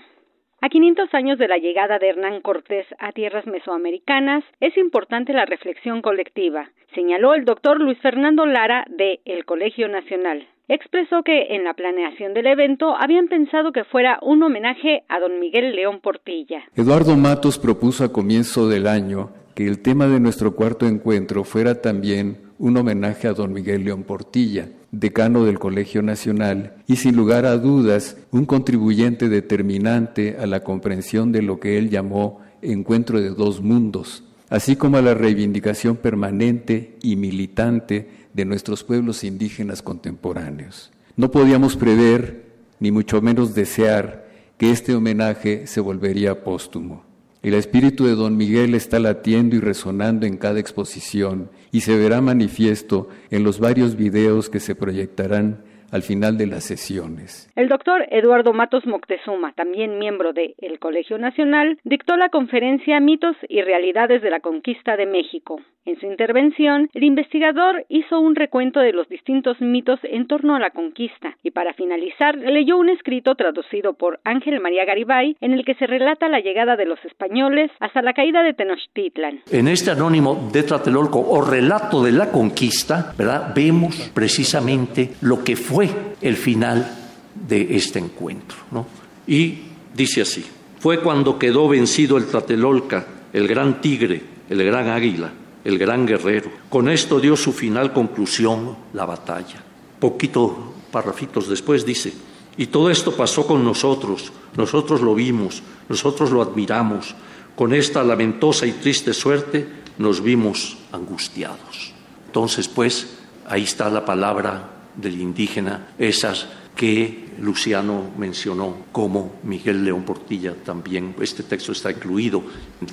A 0.62 0.68
500 0.68 1.12
años 1.14 1.38
de 1.38 1.48
la 1.48 1.56
llegada 1.56 1.98
de 1.98 2.10
Hernán 2.10 2.42
Cortés 2.42 2.86
a 2.98 3.12
tierras 3.12 3.46
mesoamericanas, 3.46 4.44
es 4.60 4.76
importante 4.76 5.32
la 5.32 5.46
reflexión 5.46 6.02
colectiva, 6.02 6.70
señaló 6.94 7.34
el 7.34 7.46
doctor 7.46 7.80
Luis 7.80 7.98
Fernando 8.00 8.44
Lara 8.44 8.84
de 8.90 9.20
El 9.24 9.46
Colegio 9.46 9.88
Nacional. 9.88 10.46
Expresó 10.68 11.22
que 11.22 11.54
en 11.54 11.64
la 11.64 11.72
planeación 11.72 12.34
del 12.34 12.46
evento 12.46 12.94
habían 12.94 13.28
pensado 13.28 13.72
que 13.72 13.84
fuera 13.84 14.18
un 14.20 14.42
homenaje 14.42 15.02
a 15.08 15.18
don 15.18 15.40
Miguel 15.40 15.74
León 15.74 16.00
Portilla. 16.00 16.62
Eduardo 16.76 17.16
Matos 17.16 17.58
propuso 17.58 18.04
a 18.04 18.12
comienzo 18.12 18.68
del 18.68 18.86
año 18.86 19.30
que 19.54 19.66
el 19.66 19.82
tema 19.82 20.06
de 20.08 20.20
nuestro 20.20 20.54
cuarto 20.54 20.86
encuentro 20.86 21.42
fuera 21.42 21.80
también 21.80 22.49
un 22.60 22.76
homenaje 22.76 23.26
a 23.26 23.32
don 23.32 23.54
Miguel 23.54 23.84
León 23.84 24.04
Portilla, 24.04 24.68
decano 24.92 25.44
del 25.46 25.58
Colegio 25.58 26.02
Nacional 26.02 26.74
y 26.86 26.96
sin 26.96 27.16
lugar 27.16 27.46
a 27.46 27.56
dudas 27.56 28.18
un 28.30 28.44
contribuyente 28.44 29.30
determinante 29.30 30.36
a 30.38 30.46
la 30.46 30.60
comprensión 30.60 31.32
de 31.32 31.40
lo 31.40 31.58
que 31.58 31.78
él 31.78 31.88
llamó 31.88 32.40
encuentro 32.60 33.18
de 33.18 33.30
dos 33.30 33.62
mundos, 33.62 34.24
así 34.50 34.76
como 34.76 34.98
a 34.98 35.02
la 35.02 35.14
reivindicación 35.14 35.96
permanente 35.96 36.98
y 37.02 37.16
militante 37.16 38.08
de 38.34 38.44
nuestros 38.44 38.84
pueblos 38.84 39.24
indígenas 39.24 39.80
contemporáneos. 39.80 40.90
No 41.16 41.30
podíamos 41.30 41.76
prever, 41.76 42.44
ni 42.78 42.90
mucho 42.90 43.22
menos 43.22 43.54
desear, 43.54 44.28
que 44.58 44.70
este 44.70 44.94
homenaje 44.94 45.66
se 45.66 45.80
volvería 45.80 46.44
póstumo. 46.44 47.04
El 47.42 47.54
espíritu 47.54 48.04
de 48.04 48.14
don 48.14 48.36
Miguel 48.36 48.74
está 48.74 48.98
latiendo 48.98 49.56
y 49.56 49.60
resonando 49.60 50.26
en 50.26 50.36
cada 50.36 50.60
exposición 50.60 51.48
y 51.72 51.82
se 51.82 51.96
verá 51.96 52.20
manifiesto 52.20 53.08
en 53.30 53.44
los 53.44 53.60
varios 53.60 53.96
videos 53.96 54.50
que 54.50 54.60
se 54.60 54.74
proyectarán 54.74 55.64
al 55.90 56.02
final 56.02 56.38
de 56.38 56.46
las 56.46 56.64
sesiones. 56.64 57.50
El 57.56 57.68
doctor 57.68 58.06
Eduardo 58.10 58.52
Matos 58.52 58.86
Moctezuma, 58.86 59.52
también 59.52 59.98
miembro 59.98 60.32
de 60.32 60.54
El 60.58 60.78
Colegio 60.78 61.18
Nacional, 61.18 61.78
dictó 61.84 62.16
la 62.16 62.28
conferencia 62.28 63.00
Mitos 63.00 63.36
y 63.48 63.62
Realidades 63.62 64.22
de 64.22 64.30
la 64.30 64.40
Conquista 64.40 64.96
de 64.96 65.06
México. 65.06 65.60
En 65.86 65.98
su 65.98 66.06
intervención, 66.06 66.90
el 66.92 67.04
investigador 67.04 67.86
hizo 67.88 68.20
un 68.20 68.36
recuento 68.36 68.80
de 68.80 68.92
los 68.92 69.08
distintos 69.08 69.60
mitos 69.60 69.98
en 70.02 70.26
torno 70.26 70.54
a 70.54 70.60
la 70.60 70.70
conquista 70.70 71.36
y 71.42 71.52
para 71.52 71.72
finalizar 71.72 72.36
leyó 72.36 72.76
un 72.76 72.90
escrito 72.90 73.34
traducido 73.34 73.94
por 73.94 74.20
Ángel 74.24 74.60
María 74.60 74.84
Garibay 74.84 75.36
en 75.40 75.52
el 75.52 75.64
que 75.64 75.74
se 75.76 75.86
relata 75.86 76.28
la 76.28 76.40
llegada 76.40 76.76
de 76.76 76.84
los 76.84 77.02
españoles 77.06 77.70
hasta 77.80 78.02
la 78.02 78.12
caída 78.12 78.42
de 78.42 78.52
Tenochtitlan. 78.52 79.40
En 79.50 79.68
este 79.68 79.90
anónimo 79.90 80.50
de 80.52 80.62
Tlatelolco 80.64 81.18
o 81.18 81.40
relato 81.40 82.02
de 82.02 82.12
la 82.12 82.30
conquista, 82.30 83.14
¿verdad? 83.16 83.52
Vemos 83.54 84.12
precisamente 84.14 85.12
lo 85.22 85.42
que 85.42 85.56
fue 85.56 85.79
el 86.20 86.36
final 86.36 87.10
de 87.34 87.76
este 87.76 87.98
encuentro. 87.98 88.56
¿no? 88.70 88.86
Y 89.26 89.58
dice 89.94 90.22
así, 90.22 90.44
fue 90.78 91.00
cuando 91.00 91.38
quedó 91.38 91.68
vencido 91.68 92.16
el 92.16 92.26
Tlatelolca, 92.26 93.06
el 93.32 93.46
gran 93.46 93.80
tigre, 93.80 94.22
el 94.48 94.64
gran 94.64 94.88
águila, 94.88 95.32
el 95.64 95.78
gran 95.78 96.06
guerrero. 96.06 96.50
Con 96.68 96.88
esto 96.88 97.20
dio 97.20 97.36
su 97.36 97.52
final 97.52 97.92
conclusión 97.92 98.76
la 98.92 99.04
batalla. 99.04 99.62
Poquito 99.98 100.74
parrafitos 100.90 101.48
después 101.48 101.84
dice, 101.84 102.12
y 102.56 102.66
todo 102.66 102.90
esto 102.90 103.14
pasó 103.16 103.46
con 103.46 103.64
nosotros, 103.64 104.32
nosotros 104.56 105.00
lo 105.00 105.14
vimos, 105.14 105.62
nosotros 105.88 106.30
lo 106.30 106.42
admiramos. 106.42 107.14
Con 107.54 107.74
esta 107.74 108.02
lamentosa 108.02 108.66
y 108.66 108.72
triste 108.72 109.12
suerte 109.12 109.68
nos 109.98 110.22
vimos 110.22 110.78
angustiados. 110.92 111.92
Entonces, 112.26 112.68
pues, 112.68 113.18
ahí 113.46 113.64
está 113.64 113.90
la 113.90 114.04
palabra 114.04 114.79
del 115.00 115.20
indígena, 115.20 115.88
esas 115.98 116.48
que 116.76 117.30
Luciano 117.40 118.10
mencionó 118.16 118.86
como 118.92 119.40
Miguel 119.42 119.84
León 119.84 120.04
Portilla 120.04 120.54
también. 120.64 121.14
Este 121.20 121.42
texto 121.42 121.72
está 121.72 121.90
incluido 121.90 122.42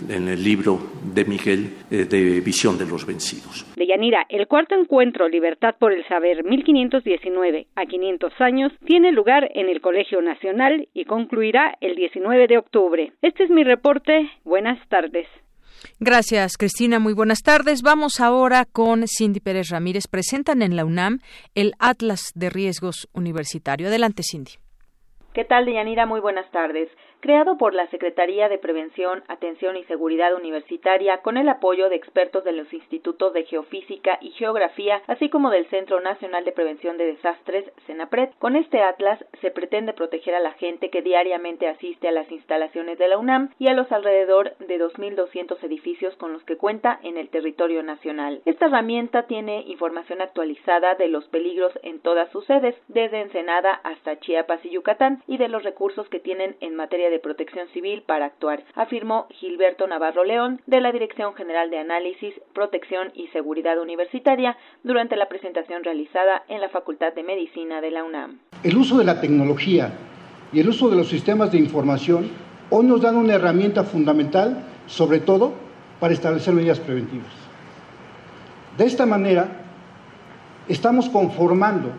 en 0.10 0.28
el 0.28 0.44
libro 0.44 0.78
de 1.14 1.26
Miguel 1.26 1.74
eh, 1.90 2.06
de 2.06 2.42
Visión 2.42 2.78
de 2.78 2.86
los 2.86 3.06
Vencidos. 3.06 3.66
De 3.76 3.88
Yanira, 3.88 4.26
el 4.30 4.48
cuarto 4.48 4.76
encuentro 4.76 5.30
Libertad 5.30 5.76
por 5.80 5.94
el 5.94 6.06
Saber 6.08 6.44
1519 6.44 7.68
a 7.76 7.86
500 7.86 8.34
años 8.40 8.72
tiene 8.86 9.12
lugar 9.12 9.50
en 9.54 9.70
el 9.70 9.82
Colegio 9.82 10.22
Nacional 10.22 10.88
y 10.94 11.06
concluirá 11.06 11.78
el 11.80 11.96
19 11.96 12.48
de 12.48 12.58
octubre. 12.58 13.14
Este 13.22 13.44
es 13.44 13.50
mi 13.50 13.64
reporte. 13.64 14.30
Buenas 14.44 14.80
tardes. 14.90 15.28
Gracias, 16.00 16.58
Cristina. 16.58 17.00
Muy 17.00 17.14
buenas 17.14 17.42
tardes. 17.42 17.82
Vamos 17.82 18.20
ahora 18.20 18.66
con 18.66 19.06
Cindy 19.08 19.40
Pérez 19.40 19.70
Ramírez. 19.70 20.08
Presentan 20.08 20.62
en 20.62 20.76
la 20.76 20.86
UNAM 20.86 21.20
el 21.56 21.74
Atlas 21.80 22.32
de 22.36 22.50
Riesgos 22.50 23.08
Universitario. 23.14 23.88
Adelante, 23.88 24.24
Cindy. 24.24 24.54
¿Qué 25.34 25.46
tal, 25.46 25.66
Deyanira? 25.66 26.06
Muy 26.06 26.20
buenas 26.20 26.50
tardes 26.52 26.90
creado 27.28 27.58
por 27.58 27.74
la 27.74 27.88
Secretaría 27.88 28.48
de 28.48 28.58
Prevención, 28.58 29.22
Atención 29.28 29.76
y 29.76 29.84
Seguridad 29.84 30.34
Universitaria 30.34 31.18
con 31.18 31.36
el 31.36 31.50
apoyo 31.50 31.90
de 31.90 31.98
expertos 31.98 32.46
de 32.46 32.54
los 32.54 32.72
Institutos 32.72 33.34
de 33.34 33.44
Geofísica 33.44 34.18
y 34.22 34.32
Geografía, 34.32 35.02
así 35.08 35.28
como 35.28 35.50
del 35.50 35.66
Centro 35.66 36.00
Nacional 36.00 36.46
de 36.46 36.54
Prevención 36.54 36.98
de 36.98 37.08
Desastres, 37.08 37.66
CENAPRED. 37.86 38.30
Con 38.40 38.56
este 38.56 38.80
atlas 38.80 39.20
se 39.42 39.52
pretende 39.52 39.92
proteger 39.92 40.36
a 40.36 40.40
la 40.40 40.54
gente 40.54 40.90
que 40.90 41.02
diariamente 41.02 41.68
asiste 41.68 42.08
a 42.08 42.14
las 42.14 42.32
instalaciones 42.32 42.98
de 42.98 43.10
la 43.10 43.18
UNAM 43.18 43.50
y 43.60 43.68
a 43.68 43.74
los 43.74 43.92
alrededor 43.92 44.56
de 44.60 44.80
2.200 44.80 45.62
edificios 45.64 46.16
con 46.16 46.32
los 46.32 46.46
que 46.46 46.56
cuenta 46.56 46.98
en 47.04 47.18
el 47.18 47.28
territorio 47.28 47.84
nacional. 47.84 48.42
Esta 48.46 48.68
herramienta 48.68 49.24
tiene 49.24 49.64
información 49.68 50.22
actualizada 50.22 50.96
de 50.96 51.10
los 51.10 51.28
peligros 51.28 51.78
en 51.84 52.00
todas 52.00 52.32
sus 52.32 52.46
sedes, 52.46 52.76
desde 52.88 53.20
Ensenada 53.20 53.82
hasta 53.84 54.18
Chiapas 54.18 54.64
y 54.64 54.70
Yucatán, 54.70 55.24
y 55.28 55.38
de 55.38 55.50
los 55.50 55.64
recursos 55.64 56.08
que 56.08 56.22
tienen 56.22 56.56
en 56.62 56.74
materia 56.74 57.10
de 57.10 57.17
Protección 57.20 57.68
Civil 57.74 58.04
para 58.06 58.26
actuar, 58.26 58.64
afirmó 58.76 59.28
Gilberto 59.30 59.88
Navarro 59.88 60.24
León 60.24 60.62
de 60.66 60.82
la 60.82 60.92
Dirección 60.92 61.34
General 61.36 61.70
de 61.70 61.80
Análisis, 61.80 62.34
Protección 62.54 63.12
y 63.14 63.28
Seguridad 63.28 63.80
Universitaria 63.80 64.58
durante 64.84 65.16
la 65.16 65.30
presentación 65.30 65.84
realizada 65.84 66.44
en 66.48 66.62
la 66.62 66.70
Facultad 66.70 67.14
de 67.14 67.24
Medicina 67.24 67.82
de 67.82 67.92
la 67.92 68.04
UNAM. 68.04 68.40
El 68.64 68.78
uso 68.78 68.98
de 68.98 69.06
la 69.06 69.22
tecnología 69.22 69.92
y 70.52 70.60
el 70.60 70.70
uso 70.70 70.90
de 70.90 70.96
los 70.96 71.10
sistemas 71.10 71.52
de 71.52 71.58
información 71.58 72.30
hoy 72.70 72.86
nos 72.86 73.02
dan 73.02 73.16
una 73.16 73.34
herramienta 73.34 73.84
fundamental, 73.84 74.64
sobre 74.88 75.20
todo 75.20 75.54
para 76.00 76.14
establecer 76.14 76.54
medidas 76.54 76.80
preventivas. 76.80 77.32
De 78.78 78.86
esta 78.86 79.06
manera, 79.06 79.48
estamos 80.68 81.10
conformando 81.10 81.92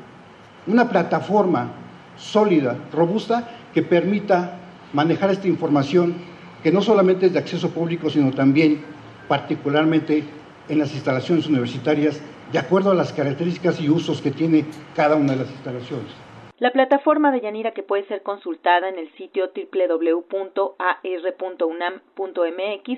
una 0.66 0.88
plataforma 0.88 1.72
sólida, 2.16 2.76
robusta, 2.92 3.48
que 3.72 3.82
permita 3.82 4.57
manejar 4.92 5.30
esta 5.30 5.48
información 5.48 6.14
que 6.62 6.72
no 6.72 6.82
solamente 6.82 7.26
es 7.26 7.32
de 7.32 7.38
acceso 7.38 7.70
público, 7.70 8.10
sino 8.10 8.30
también 8.32 8.80
particularmente 9.28 10.24
en 10.68 10.78
las 10.78 10.92
instalaciones 10.94 11.46
universitarias, 11.46 12.20
de 12.52 12.58
acuerdo 12.58 12.90
a 12.90 12.94
las 12.94 13.12
características 13.12 13.80
y 13.80 13.88
usos 13.88 14.20
que 14.20 14.30
tiene 14.30 14.64
cada 14.96 15.16
una 15.16 15.32
de 15.32 15.40
las 15.40 15.50
instalaciones. 15.50 16.27
La 16.60 16.72
plataforma 16.72 17.30
de 17.30 17.40
Yanira 17.40 17.70
que 17.70 17.84
puede 17.84 18.02
ser 18.08 18.24
consultada 18.24 18.88
en 18.88 18.98
el 18.98 19.08
sitio 19.12 19.52
www.ar.unam.mx 19.54 20.70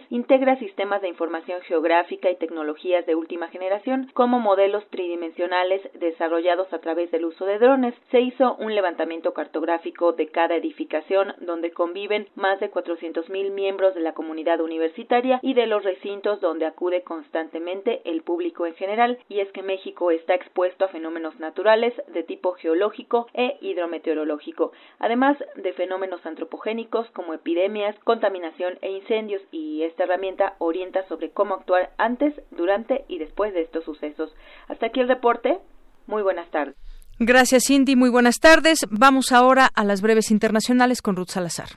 integra 0.08 0.58
sistemas 0.58 1.02
de 1.02 1.08
información 1.08 1.60
geográfica 1.60 2.30
y 2.30 2.36
tecnologías 2.36 3.04
de 3.04 3.16
última 3.16 3.48
generación 3.48 4.10
como 4.14 4.40
modelos 4.40 4.86
tridimensionales 4.88 5.82
desarrollados 5.92 6.72
a 6.72 6.78
través 6.78 7.10
del 7.10 7.26
uso 7.26 7.44
de 7.44 7.58
drones. 7.58 7.94
Se 8.10 8.22
hizo 8.22 8.54
un 8.54 8.74
levantamiento 8.74 9.34
cartográfico 9.34 10.14
de 10.14 10.28
cada 10.28 10.56
edificación 10.56 11.34
donde 11.40 11.72
conviven 11.72 12.28
más 12.36 12.60
de 12.60 12.70
400.000 12.70 13.50
miembros 13.50 13.94
de 13.94 14.00
la 14.00 14.14
comunidad 14.14 14.62
universitaria 14.62 15.38
y 15.42 15.52
de 15.52 15.66
los 15.66 15.84
recintos 15.84 16.40
donde 16.40 16.64
acude 16.64 17.02
constantemente 17.02 18.00
el 18.06 18.22
público 18.22 18.64
en 18.64 18.74
general 18.76 19.18
y 19.28 19.40
es 19.40 19.52
que 19.52 19.62
México 19.62 20.10
está 20.10 20.34
expuesto 20.34 20.86
a 20.86 20.88
fenómenos 20.88 21.38
naturales 21.38 21.92
de 22.08 22.22
tipo 22.22 22.52
geológico 22.52 23.26
e 23.34 23.49
hidrometeorológico, 23.60 24.72
además 24.98 25.36
de 25.56 25.72
fenómenos 25.72 26.24
antropogénicos 26.24 27.08
como 27.10 27.34
epidemias, 27.34 27.96
contaminación 28.04 28.78
e 28.82 28.90
incendios, 28.90 29.42
y 29.50 29.82
esta 29.82 30.04
herramienta 30.04 30.54
orienta 30.58 31.06
sobre 31.08 31.30
cómo 31.30 31.54
actuar 31.54 31.90
antes, 31.98 32.34
durante 32.50 33.04
y 33.08 33.18
después 33.18 33.52
de 33.54 33.62
estos 33.62 33.84
sucesos. 33.84 34.34
Hasta 34.68 34.86
aquí 34.86 35.00
el 35.00 35.08
reporte. 35.08 35.58
Muy 36.06 36.22
buenas 36.22 36.50
tardes. 36.50 36.76
Gracias, 37.18 37.64
Cindy. 37.66 37.96
Muy 37.96 38.08
buenas 38.08 38.38
tardes. 38.40 38.78
Vamos 38.90 39.30
ahora 39.30 39.68
a 39.74 39.84
las 39.84 40.00
breves 40.00 40.30
internacionales 40.30 41.02
con 41.02 41.16
Ruth 41.16 41.28
Salazar. 41.28 41.68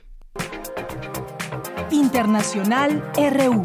Internacional 1.90 3.02
RU. 3.14 3.62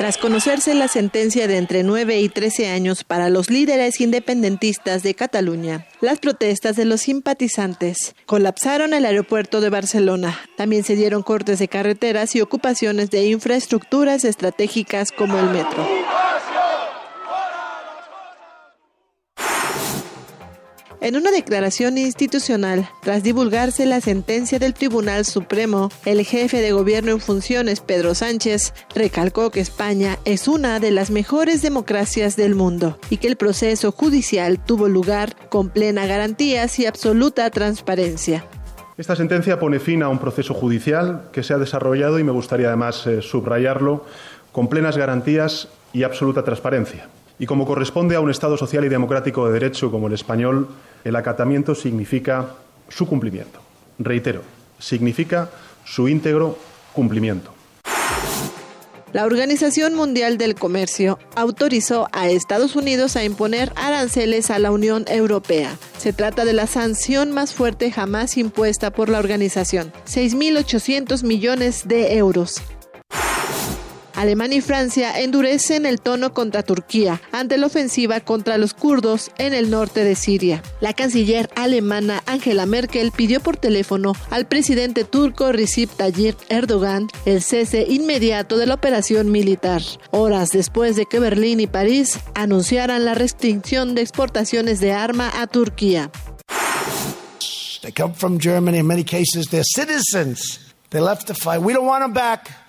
Tras 0.00 0.16
conocerse 0.16 0.72
la 0.72 0.88
sentencia 0.88 1.46
de 1.46 1.58
entre 1.58 1.82
9 1.82 2.20
y 2.20 2.30
13 2.30 2.70
años 2.70 3.04
para 3.04 3.28
los 3.28 3.50
líderes 3.50 4.00
independentistas 4.00 5.02
de 5.02 5.12
Cataluña, 5.12 5.86
las 6.00 6.20
protestas 6.20 6.74
de 6.76 6.86
los 6.86 7.02
simpatizantes 7.02 8.14
colapsaron 8.24 8.94
el 8.94 9.04
aeropuerto 9.04 9.60
de 9.60 9.68
Barcelona. 9.68 10.40
También 10.56 10.84
se 10.84 10.96
dieron 10.96 11.22
cortes 11.22 11.58
de 11.58 11.68
carreteras 11.68 12.34
y 12.34 12.40
ocupaciones 12.40 13.10
de 13.10 13.26
infraestructuras 13.26 14.24
estratégicas 14.24 15.12
como 15.12 15.38
el 15.38 15.50
metro. 15.50 15.86
En 21.02 21.16
una 21.16 21.30
declaración 21.30 21.96
institucional, 21.96 22.86
tras 23.00 23.22
divulgarse 23.22 23.86
la 23.86 24.02
sentencia 24.02 24.58
del 24.58 24.74
Tribunal 24.74 25.24
Supremo, 25.24 25.88
el 26.04 26.22
jefe 26.26 26.60
de 26.60 26.72
gobierno 26.72 27.12
en 27.12 27.20
funciones, 27.20 27.80
Pedro 27.80 28.14
Sánchez, 28.14 28.74
recalcó 28.94 29.50
que 29.50 29.60
España 29.60 30.18
es 30.26 30.46
una 30.46 30.78
de 30.78 30.90
las 30.90 31.10
mejores 31.10 31.62
democracias 31.62 32.36
del 32.36 32.54
mundo 32.54 32.98
y 33.08 33.16
que 33.16 33.28
el 33.28 33.36
proceso 33.36 33.92
judicial 33.92 34.62
tuvo 34.62 34.88
lugar 34.88 35.34
con 35.48 35.70
plena 35.70 36.04
garantías 36.04 36.78
y 36.78 36.84
absoluta 36.84 37.48
transparencia. 37.48 38.44
Esta 38.98 39.16
sentencia 39.16 39.58
pone 39.58 39.80
fin 39.80 40.02
a 40.02 40.10
un 40.10 40.18
proceso 40.18 40.52
judicial 40.52 41.30
que 41.32 41.42
se 41.42 41.54
ha 41.54 41.58
desarrollado, 41.58 42.18
y 42.18 42.24
me 42.24 42.32
gustaría 42.32 42.68
además 42.68 43.06
eh, 43.06 43.22
subrayarlo, 43.22 44.04
con 44.52 44.68
plenas 44.68 44.98
garantías 44.98 45.68
y 45.94 46.02
absoluta 46.02 46.44
transparencia. 46.44 47.08
Y 47.38 47.46
como 47.46 47.64
corresponde 47.64 48.16
a 48.16 48.20
un 48.20 48.28
Estado 48.28 48.58
social 48.58 48.84
y 48.84 48.90
democrático 48.90 49.46
de 49.46 49.54
derecho 49.54 49.90
como 49.90 50.08
el 50.08 50.12
español, 50.12 50.68
el 51.04 51.16
acatamiento 51.16 51.74
significa 51.74 52.54
su 52.88 53.06
cumplimiento. 53.06 53.60
Reitero, 53.98 54.42
significa 54.78 55.50
su 55.84 56.08
íntegro 56.08 56.58
cumplimiento. 56.92 57.54
La 59.12 59.24
Organización 59.24 59.96
Mundial 59.96 60.38
del 60.38 60.54
Comercio 60.54 61.18
autorizó 61.34 62.08
a 62.12 62.28
Estados 62.28 62.76
Unidos 62.76 63.16
a 63.16 63.24
imponer 63.24 63.72
aranceles 63.74 64.52
a 64.52 64.60
la 64.60 64.70
Unión 64.70 65.04
Europea. 65.08 65.76
Se 65.98 66.12
trata 66.12 66.44
de 66.44 66.52
la 66.52 66.68
sanción 66.68 67.32
más 67.32 67.52
fuerte 67.52 67.90
jamás 67.90 68.36
impuesta 68.36 68.92
por 68.92 69.08
la 69.08 69.18
organización, 69.18 69.92
6.800 70.06 71.24
millones 71.24 71.88
de 71.88 72.16
euros. 72.18 72.62
Alemania 74.20 74.58
y 74.58 74.60
Francia 74.60 75.18
endurecen 75.18 75.86
el 75.86 75.98
tono 75.98 76.34
contra 76.34 76.62
Turquía 76.62 77.22
ante 77.32 77.56
la 77.56 77.68
ofensiva 77.68 78.20
contra 78.20 78.58
los 78.58 78.74
kurdos 78.74 79.30
en 79.38 79.54
el 79.54 79.70
norte 79.70 80.04
de 80.04 80.14
Siria. 80.14 80.62
La 80.80 80.92
canciller 80.92 81.48
alemana 81.56 82.22
Angela 82.26 82.66
Merkel 82.66 83.12
pidió 83.12 83.40
por 83.40 83.56
teléfono 83.56 84.12
al 84.28 84.46
presidente 84.46 85.04
turco 85.04 85.52
Recep 85.52 85.88
Tayyip 85.96 86.36
Erdogan 86.50 87.08
el 87.24 87.42
cese 87.42 87.86
inmediato 87.88 88.58
de 88.58 88.66
la 88.66 88.74
operación 88.74 89.32
militar, 89.32 89.80
horas 90.10 90.50
después 90.50 90.96
de 90.96 91.06
que 91.06 91.18
Berlín 91.18 91.58
y 91.58 91.66
París 91.66 92.18
anunciaran 92.34 93.06
la 93.06 93.14
restricción 93.14 93.94
de 93.94 94.02
exportaciones 94.02 94.80
de 94.80 94.92
arma 94.92 95.32
a 95.34 95.46
Turquía. 95.46 96.10
They 97.80 97.92
come 97.92 98.12
from 98.12 98.38
Germany. 98.38 98.80
In 98.80 98.86
many 98.86 99.04
cases, 99.04 99.46
they're 99.48 99.64
citizens. 99.64 100.74
They 100.90 101.00
left 101.00 101.28
to 101.28 101.34
fight. 101.34 101.62
We 101.62 101.72
don't 101.72 101.86
want 101.86 102.02
them 102.02 102.12
back. 102.12 102.59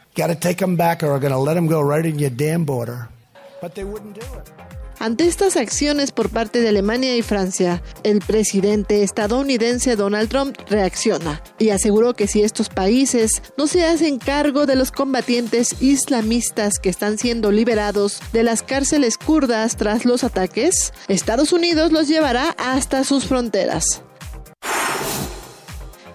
Ante 4.99 5.25
estas 5.25 5.57
acciones 5.57 6.11
por 6.11 6.29
parte 6.29 6.61
de 6.61 6.69
Alemania 6.69 7.15
y 7.15 7.23
Francia, 7.23 7.81
el 8.03 8.19
presidente 8.19 9.01
estadounidense 9.01 9.95
Donald 9.95 10.29
Trump 10.29 10.55
reacciona 10.69 11.41
y 11.57 11.69
aseguró 11.69 12.13
que 12.13 12.27
si 12.27 12.43
estos 12.43 12.69
países 12.69 13.41
no 13.57 13.65
se 13.65 13.83
hacen 13.83 14.19
cargo 14.19 14.67
de 14.67 14.75
los 14.75 14.91
combatientes 14.91 15.81
islamistas 15.81 16.77
que 16.77 16.89
están 16.89 17.17
siendo 17.17 17.51
liberados 17.51 18.19
de 18.31 18.43
las 18.43 18.61
cárceles 18.61 19.17
kurdas 19.17 19.75
tras 19.75 20.05
los 20.05 20.23
ataques, 20.23 20.93
Estados 21.07 21.51
Unidos 21.51 21.91
los 21.91 22.07
llevará 22.07 22.51
hasta 22.59 23.03
sus 23.03 23.25
fronteras. 23.25 24.03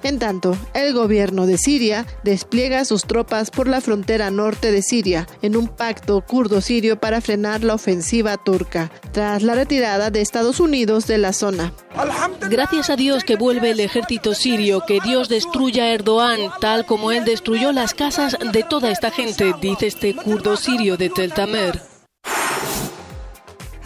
En 0.02 0.18
tanto, 0.18 0.56
el 0.74 0.92
gobierno 0.92 1.46
de 1.46 1.58
Siria 1.58 2.06
despliega 2.22 2.84
sus 2.84 3.04
tropas 3.04 3.50
por 3.50 3.68
la 3.68 3.80
frontera 3.80 4.30
norte 4.30 4.70
de 4.70 4.82
Siria 4.82 5.26
en 5.42 5.56
un 5.56 5.68
pacto 5.68 6.20
kurdo-sirio 6.20 7.00
para 7.00 7.20
frenar 7.20 7.64
la 7.64 7.74
ofensiva 7.74 8.36
turca, 8.36 8.90
tras 9.12 9.42
la 9.42 9.54
retirada 9.54 10.10
de 10.10 10.20
Estados 10.20 10.60
Unidos 10.60 11.06
de 11.06 11.18
la 11.18 11.32
zona. 11.32 11.72
Gracias 12.48 12.90
a 12.90 12.96
Dios 12.96 13.24
que 13.24 13.36
vuelve 13.36 13.70
el 13.70 13.80
ejército 13.80 14.34
sirio, 14.34 14.82
que 14.86 15.00
Dios 15.00 15.28
destruya 15.28 15.84
a 15.84 15.92
Erdogan, 15.92 16.40
tal 16.60 16.86
como 16.86 17.10
él 17.10 17.24
destruyó 17.24 17.72
las 17.72 17.94
casas 17.94 18.36
de 18.52 18.62
toda 18.62 18.90
esta 18.90 19.10
gente, 19.10 19.54
dice 19.60 19.86
este 19.86 20.14
kurdo 20.14 20.56
sirio 20.56 20.96
de 20.96 21.10
Tel 21.10 21.32
Tamer. 21.32 21.95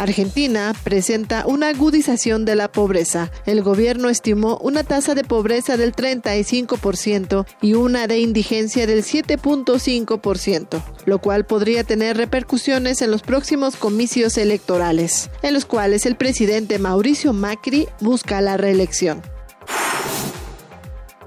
Argentina 0.01 0.73
presenta 0.83 1.45
una 1.47 1.69
agudización 1.69 2.47
de 2.47 2.57
la 2.57 2.73
pobreza. 2.73 3.31
El 3.45 3.63
gobierno 3.63 4.09
estimó 4.09 4.57
una 4.63 4.83
tasa 4.83 5.15
de 5.15 5.25
pobreza 5.25 5.77
del 5.77 5.95
35% 5.95 7.45
y 7.61 7.75
una 7.75 8.07
de 8.07 8.19
indigencia 8.19 8.87
del 8.87 9.05
7.5%, 9.05 10.83
lo 11.05 11.19
cual 11.19 11.45
podría 11.45 11.85
tener 11.85 12.17
repercusiones 12.17 13.03
en 13.03 13.11
los 13.11 13.21
próximos 13.21 13.77
comicios 13.77 14.39
electorales, 14.39 15.29
en 15.43 15.53
los 15.53 15.67
cuales 15.67 16.07
el 16.07 16.17
presidente 16.17 16.79
Mauricio 16.79 17.35
Macri 17.35 17.87
busca 18.01 18.41
la 18.41 18.57
reelección. 18.57 19.21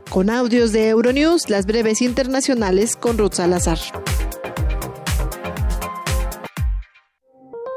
Con 0.10 0.32
audios 0.32 0.72
de 0.72 0.90
Euronews, 0.90 1.48
las 1.52 1.68
breves 1.68 2.02
internacionales 2.02 2.96
con 2.96 3.20
Ruth 3.20 3.34
Salazar. 3.34 3.78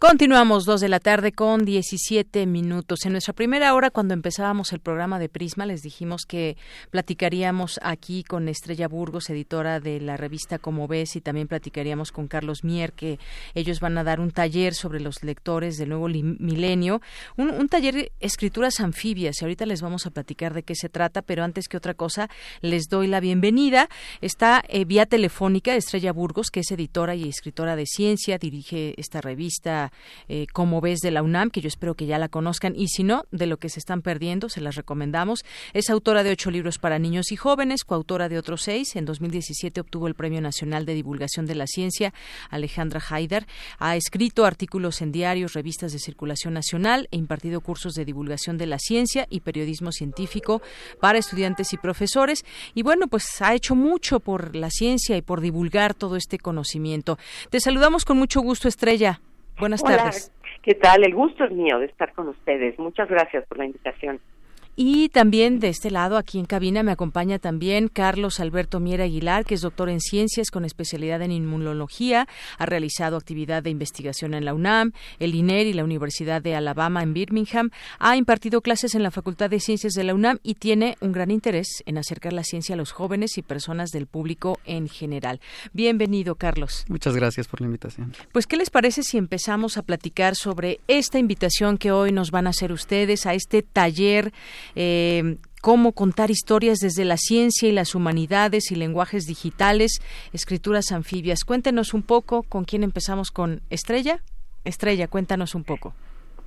Continuamos 0.00 0.66
dos 0.66 0.82
de 0.82 0.90
la 0.90 1.00
tarde 1.00 1.32
con 1.32 1.64
17 1.64 2.44
minutos. 2.46 3.06
En 3.06 3.12
nuestra 3.12 3.32
primera 3.32 3.72
hora, 3.72 3.90
cuando 3.90 4.12
empezábamos 4.12 4.72
el 4.74 4.80
programa 4.80 5.18
de 5.18 5.30
Prisma, 5.30 5.64
les 5.64 5.80
dijimos 5.80 6.26
que 6.26 6.58
platicaríamos 6.90 7.80
aquí 7.82 8.22
con 8.22 8.48
Estrella 8.48 8.86
Burgos, 8.86 9.30
editora 9.30 9.80
de 9.80 10.00
la 10.00 10.18
revista 10.18 10.58
Como 10.58 10.88
Ves, 10.88 11.16
y 11.16 11.22
también 11.22 11.48
platicaríamos 11.48 12.12
con 12.12 12.28
Carlos 12.28 12.64
Mier, 12.64 12.92
que 12.92 13.18
ellos 13.54 13.80
van 13.80 13.96
a 13.96 14.04
dar 14.04 14.20
un 14.20 14.30
taller 14.30 14.74
sobre 14.74 15.00
los 15.00 15.22
lectores 15.22 15.78
del 15.78 15.88
nuevo 15.90 16.08
milenio, 16.08 17.00
un, 17.38 17.66
taller 17.70 17.94
de 17.94 18.12
escrituras 18.20 18.80
anfibias. 18.80 19.40
Y 19.40 19.44
ahorita 19.44 19.64
les 19.64 19.80
vamos 19.80 20.04
a 20.04 20.10
platicar 20.10 20.52
de 20.52 20.64
qué 20.64 20.74
se 20.74 20.90
trata, 20.90 21.22
pero 21.22 21.44
antes 21.44 21.66
que 21.66 21.78
otra 21.78 21.94
cosa, 21.94 22.28
les 22.60 22.88
doy 22.90 23.06
la 23.06 23.20
bienvenida. 23.20 23.88
Está 24.20 24.62
eh, 24.68 24.84
vía 24.84 25.06
telefónica 25.06 25.74
Estrella 25.76 26.12
Burgos, 26.12 26.50
que 26.50 26.60
es 26.60 26.70
editora 26.72 27.14
y 27.14 27.26
escritora 27.26 27.74
de 27.74 27.86
ciencia, 27.86 28.36
dirige 28.36 28.92
esta 28.98 29.22
revista 29.22 29.92
eh, 30.28 30.46
como 30.52 30.80
ves 30.80 31.00
de 31.00 31.10
la 31.10 31.22
UNAM, 31.22 31.50
que 31.50 31.60
yo 31.60 31.68
espero 31.68 31.94
que 31.94 32.06
ya 32.06 32.18
la 32.18 32.28
conozcan, 32.28 32.74
y 32.76 32.88
si 32.88 33.04
no, 33.04 33.24
de 33.30 33.46
lo 33.46 33.58
que 33.58 33.68
se 33.68 33.78
están 33.78 34.02
perdiendo, 34.02 34.48
se 34.48 34.60
las 34.60 34.76
recomendamos. 34.76 35.44
Es 35.72 35.90
autora 35.90 36.22
de 36.22 36.30
ocho 36.30 36.50
libros 36.50 36.78
para 36.78 36.98
niños 36.98 37.32
y 37.32 37.36
jóvenes, 37.36 37.84
coautora 37.84 38.28
de 38.28 38.38
otros 38.38 38.62
seis. 38.62 38.96
En 38.96 39.04
2017 39.04 39.80
obtuvo 39.80 40.08
el 40.08 40.14
Premio 40.14 40.40
Nacional 40.40 40.86
de 40.86 40.94
Divulgación 40.94 41.46
de 41.46 41.54
la 41.54 41.66
Ciencia, 41.66 42.12
Alejandra 42.50 43.02
Haider. 43.08 43.46
Ha 43.78 43.96
escrito 43.96 44.44
artículos 44.44 45.02
en 45.02 45.12
diarios, 45.12 45.52
revistas 45.52 45.92
de 45.92 45.98
circulación 45.98 46.54
nacional 46.54 47.08
e 47.10 47.16
impartido 47.16 47.60
cursos 47.60 47.94
de 47.94 48.04
divulgación 48.04 48.58
de 48.58 48.66
la 48.66 48.78
ciencia 48.78 49.26
y 49.30 49.40
periodismo 49.40 49.92
científico 49.92 50.62
para 51.00 51.18
estudiantes 51.18 51.72
y 51.72 51.76
profesores. 51.76 52.44
Y 52.74 52.82
bueno, 52.82 53.08
pues 53.08 53.40
ha 53.40 53.54
hecho 53.54 53.74
mucho 53.74 54.20
por 54.20 54.56
la 54.56 54.70
ciencia 54.70 55.16
y 55.16 55.22
por 55.22 55.40
divulgar 55.40 55.94
todo 55.94 56.16
este 56.16 56.38
conocimiento. 56.38 57.18
Te 57.50 57.60
saludamos 57.60 58.04
con 58.04 58.18
mucho 58.18 58.40
gusto, 58.40 58.68
Estrella. 58.68 59.20
Buenas 59.58 59.82
tardes. 59.82 60.32
¿Qué 60.62 60.74
tal? 60.74 61.04
El 61.04 61.14
gusto 61.14 61.44
es 61.44 61.52
mío 61.52 61.78
de 61.78 61.86
estar 61.86 62.12
con 62.14 62.28
ustedes. 62.28 62.78
Muchas 62.78 63.08
gracias 63.08 63.44
por 63.46 63.58
la 63.58 63.66
invitación. 63.66 64.20
Y 64.76 65.08
también 65.10 65.60
de 65.60 65.68
este 65.68 65.92
lado, 65.92 66.16
aquí 66.16 66.40
en 66.40 66.46
cabina, 66.46 66.82
me 66.82 66.90
acompaña 66.90 67.38
también 67.38 67.86
Carlos 67.86 68.40
Alberto 68.40 68.80
Miera 68.80 69.04
Aguilar, 69.04 69.44
que 69.44 69.54
es 69.54 69.60
doctor 69.60 69.88
en 69.88 70.00
ciencias 70.00 70.50
con 70.50 70.64
especialidad 70.64 71.22
en 71.22 71.30
inmunología. 71.30 72.26
Ha 72.58 72.66
realizado 72.66 73.16
actividad 73.16 73.62
de 73.62 73.70
investigación 73.70 74.34
en 74.34 74.44
la 74.44 74.52
UNAM, 74.52 74.90
el 75.20 75.36
INER 75.36 75.68
y 75.68 75.74
la 75.74 75.84
Universidad 75.84 76.42
de 76.42 76.56
Alabama 76.56 77.04
en 77.04 77.14
Birmingham. 77.14 77.70
Ha 78.00 78.16
impartido 78.16 78.62
clases 78.62 78.96
en 78.96 79.04
la 79.04 79.12
Facultad 79.12 79.48
de 79.48 79.60
Ciencias 79.60 79.92
de 79.92 80.02
la 80.02 80.12
UNAM 80.12 80.38
y 80.42 80.54
tiene 80.54 80.96
un 81.00 81.12
gran 81.12 81.30
interés 81.30 81.84
en 81.86 81.96
acercar 81.96 82.32
la 82.32 82.42
ciencia 82.42 82.74
a 82.74 82.76
los 82.76 82.90
jóvenes 82.90 83.38
y 83.38 83.42
personas 83.42 83.90
del 83.90 84.08
público 84.08 84.58
en 84.64 84.88
general. 84.88 85.40
Bienvenido, 85.72 86.34
Carlos. 86.34 86.84
Muchas 86.88 87.14
gracias 87.14 87.46
por 87.46 87.60
la 87.60 87.66
invitación. 87.66 88.12
Pues, 88.32 88.48
¿qué 88.48 88.56
les 88.56 88.70
parece 88.70 89.04
si 89.04 89.18
empezamos 89.18 89.78
a 89.78 89.82
platicar 89.82 90.34
sobre 90.34 90.80
esta 90.88 91.20
invitación 91.20 91.78
que 91.78 91.92
hoy 91.92 92.10
nos 92.10 92.32
van 92.32 92.48
a 92.48 92.50
hacer 92.50 92.72
ustedes 92.72 93.24
a 93.26 93.34
este 93.34 93.62
taller? 93.62 94.32
Eh, 94.74 95.36
cómo 95.64 95.92
contar 95.92 96.30
historias 96.30 96.78
desde 96.78 97.04
la 97.04 97.16
ciencia 97.16 97.68
y 97.68 97.72
las 97.72 97.94
humanidades 97.94 98.70
y 98.70 98.76
lenguajes 98.76 99.26
digitales, 99.26 100.00
escrituras 100.32 100.92
anfibias. 100.92 101.44
Cuéntenos 101.44 101.94
un 101.94 102.02
poco 102.02 102.42
con 102.42 102.64
quién 102.64 102.82
empezamos 102.82 103.30
con 103.30 103.62
Estrella. 103.70 104.18
Estrella, 104.64 105.08
cuéntanos 105.08 105.54
un 105.54 105.64
poco. 105.64 105.94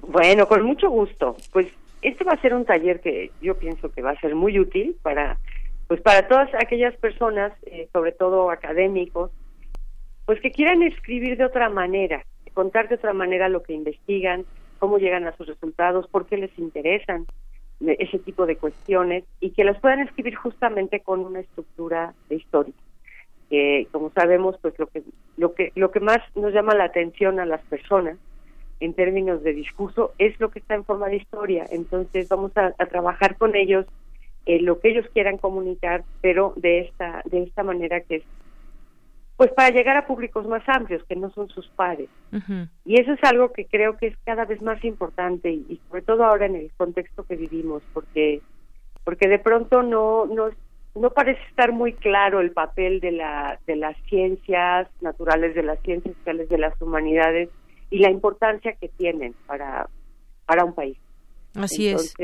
Bueno, 0.07 0.47
con 0.47 0.63
mucho 0.63 0.89
gusto. 0.89 1.35
Pues 1.51 1.67
este 2.01 2.23
va 2.23 2.33
a 2.33 2.41
ser 2.41 2.53
un 2.53 2.65
taller 2.65 3.01
que 3.01 3.31
yo 3.41 3.57
pienso 3.57 3.91
que 3.91 4.01
va 4.01 4.11
a 4.11 4.19
ser 4.19 4.35
muy 4.35 4.59
útil 4.59 4.95
para 5.01 5.37
pues 5.87 6.01
para 6.01 6.27
todas 6.27 6.49
aquellas 6.53 6.95
personas, 6.97 7.53
eh, 7.65 7.87
sobre 7.93 8.11
todo 8.11 8.51
académicos, 8.51 9.31
pues 10.25 10.39
que 10.41 10.51
quieran 10.51 10.83
escribir 10.83 11.37
de 11.37 11.45
otra 11.45 11.69
manera, 11.69 12.23
contar 12.53 12.89
de 12.89 12.95
otra 12.95 13.13
manera 13.13 13.47
lo 13.47 13.63
que 13.63 13.73
investigan, 13.73 14.45
cómo 14.79 14.97
llegan 14.99 15.25
a 15.25 15.35
sus 15.37 15.47
resultados, 15.47 16.07
por 16.09 16.27
qué 16.27 16.37
les 16.37 16.55
interesan 16.59 17.25
ese 17.79 18.19
tipo 18.19 18.45
de 18.45 18.57
cuestiones 18.57 19.23
y 19.39 19.51
que 19.51 19.63
las 19.63 19.79
puedan 19.79 19.99
escribir 19.99 20.35
justamente 20.35 20.99
con 21.01 21.19
una 21.19 21.39
estructura 21.39 22.13
de 22.29 22.35
historia. 22.35 22.73
que 23.49 23.87
como 23.91 24.09
sabemos, 24.11 24.57
pues 24.61 24.77
lo 24.77 24.87
que 24.87 25.03
lo 25.37 25.53
que 25.53 25.71
lo 25.75 25.91
que 25.91 25.99
más 25.99 26.19
nos 26.35 26.53
llama 26.53 26.75
la 26.75 26.85
atención 26.85 27.39
a 27.39 27.45
las 27.45 27.61
personas 27.61 28.17
en 28.79 28.93
términos 28.93 29.43
de 29.43 29.53
discurso 29.53 30.11
es 30.17 30.39
lo 30.39 30.49
que 30.49 30.59
está 30.59 30.75
en 30.75 30.83
forma 30.83 31.07
de 31.07 31.17
historia. 31.17 31.65
Entonces 31.69 32.27
vamos 32.29 32.51
a, 32.55 32.71
trabajar 32.85 33.37
con 33.37 33.55
ellos 33.55 33.85
eh, 34.45 34.61
lo 34.61 34.79
que 34.79 34.89
ellos 34.89 35.05
quieran 35.13 35.37
comunicar, 35.37 36.03
pero 36.21 36.53
de 36.55 36.79
esta 36.79 37.21
de 37.25 37.43
esta 37.43 37.63
manera 37.63 38.01
que 38.01 38.17
es 38.17 38.23
pues 39.37 39.51
para 39.53 39.69
llegar 39.69 39.95
a 39.95 40.07
públicos 40.07 40.47
más 40.47 40.67
amplios 40.67 41.03
que 41.03 41.15
no 41.15 41.29
son 41.29 41.47
sus 41.49 41.67
pares. 41.69 42.09
Y 42.83 42.99
eso 42.99 43.13
es 43.13 43.23
algo 43.23 43.53
que 43.53 43.65
creo 43.65 43.95
que 43.95 44.07
es 44.07 44.17
cada 44.25 44.45
vez 44.45 44.61
más 44.63 44.83
importante 44.83 45.51
y, 45.51 45.79
sobre 45.87 46.01
todo 46.01 46.25
ahora 46.25 46.47
en 46.47 46.55
el 46.55 46.71
contexto 46.75 47.23
que 47.23 47.35
vivimos, 47.35 47.83
porque 47.93 48.41
porque 49.03 49.29
de 49.29 49.39
pronto 49.39 49.83
no 49.83 50.25
no 50.25 50.49
no 50.95 51.11
parece 51.11 51.39
estar 51.49 51.71
muy 51.71 51.93
claro 51.93 52.41
el 52.41 52.51
papel 52.51 52.99
de 52.99 53.11
la 53.11 53.59
de 53.67 53.75
las 53.75 53.95
ciencias 54.09 54.89
naturales, 55.01 55.53
de 55.53 55.63
las 55.63 55.79
ciencias 55.83 56.15
sociales, 56.17 56.49
de 56.49 56.57
las 56.57 56.81
humanidades 56.81 57.49
y 57.91 57.99
la 57.99 58.09
importancia 58.09 58.73
que 58.73 58.89
tienen 58.89 59.35
para 59.45 59.87
para 60.47 60.65
un 60.65 60.73
país. 60.73 60.97
Así 61.53 61.89
es. 61.89 62.15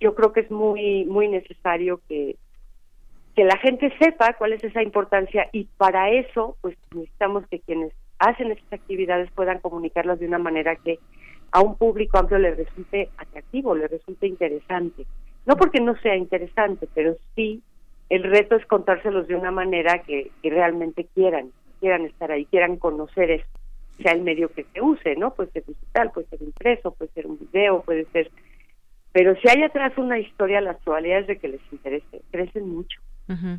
yo 0.00 0.14
creo 0.16 0.32
que 0.32 0.40
es 0.40 0.50
muy 0.50 1.04
muy 1.04 1.28
necesario 1.28 2.00
que 2.08 2.36
que 3.36 3.44
la 3.44 3.58
gente 3.58 3.92
sepa 3.98 4.32
cuál 4.32 4.54
es 4.54 4.64
esa 4.64 4.82
importancia 4.82 5.48
y 5.52 5.64
para 5.76 6.10
eso 6.10 6.56
pues 6.62 6.74
necesitamos 6.94 7.46
que 7.48 7.60
quienes 7.60 7.92
hacen 8.18 8.50
estas 8.50 8.80
actividades 8.80 9.30
puedan 9.32 9.60
comunicarlas 9.60 10.18
de 10.18 10.26
una 10.26 10.38
manera 10.38 10.74
que 10.76 10.98
a 11.52 11.60
un 11.60 11.76
público 11.76 12.18
amplio 12.18 12.38
le 12.38 12.54
resulte 12.54 13.10
atractivo, 13.18 13.74
le 13.74 13.88
resulte 13.88 14.26
interesante. 14.26 15.04
No 15.44 15.54
porque 15.56 15.80
no 15.80 15.94
sea 16.00 16.16
interesante, 16.16 16.88
pero 16.94 17.14
sí 17.34 17.62
el 18.08 18.22
reto 18.22 18.56
es 18.56 18.64
contárselos 18.66 19.28
de 19.28 19.36
una 19.36 19.50
manera 19.50 20.02
que, 20.02 20.30
realmente 20.42 21.06
quieran, 21.14 21.50
quieran 21.80 22.06
estar 22.06 22.32
ahí, 22.32 22.46
quieran 22.46 22.76
conocer 22.76 23.30
eso, 23.30 23.46
sea 24.02 24.12
el 24.12 24.22
medio 24.22 24.48
que 24.48 24.64
se 24.72 24.80
use, 24.80 25.14
¿no? 25.16 25.34
Puede 25.34 25.50
ser 25.50 25.64
digital, 25.66 26.10
puede 26.10 26.26
ser 26.28 26.42
impreso, 26.42 26.92
puede 26.92 27.10
ser 27.12 27.26
un 27.26 27.38
video, 27.38 27.82
puede 27.82 28.06
ser... 28.06 28.30
Pero 29.12 29.34
si 29.36 29.48
hay 29.48 29.62
atrás 29.62 29.92
una 29.98 30.18
historia, 30.18 30.60
las 30.60 30.76
probabilidades 30.82 31.26
de 31.26 31.38
que 31.38 31.48
les 31.48 31.60
interese 31.72 32.22
crecen 32.30 32.68
mucho. 32.68 33.00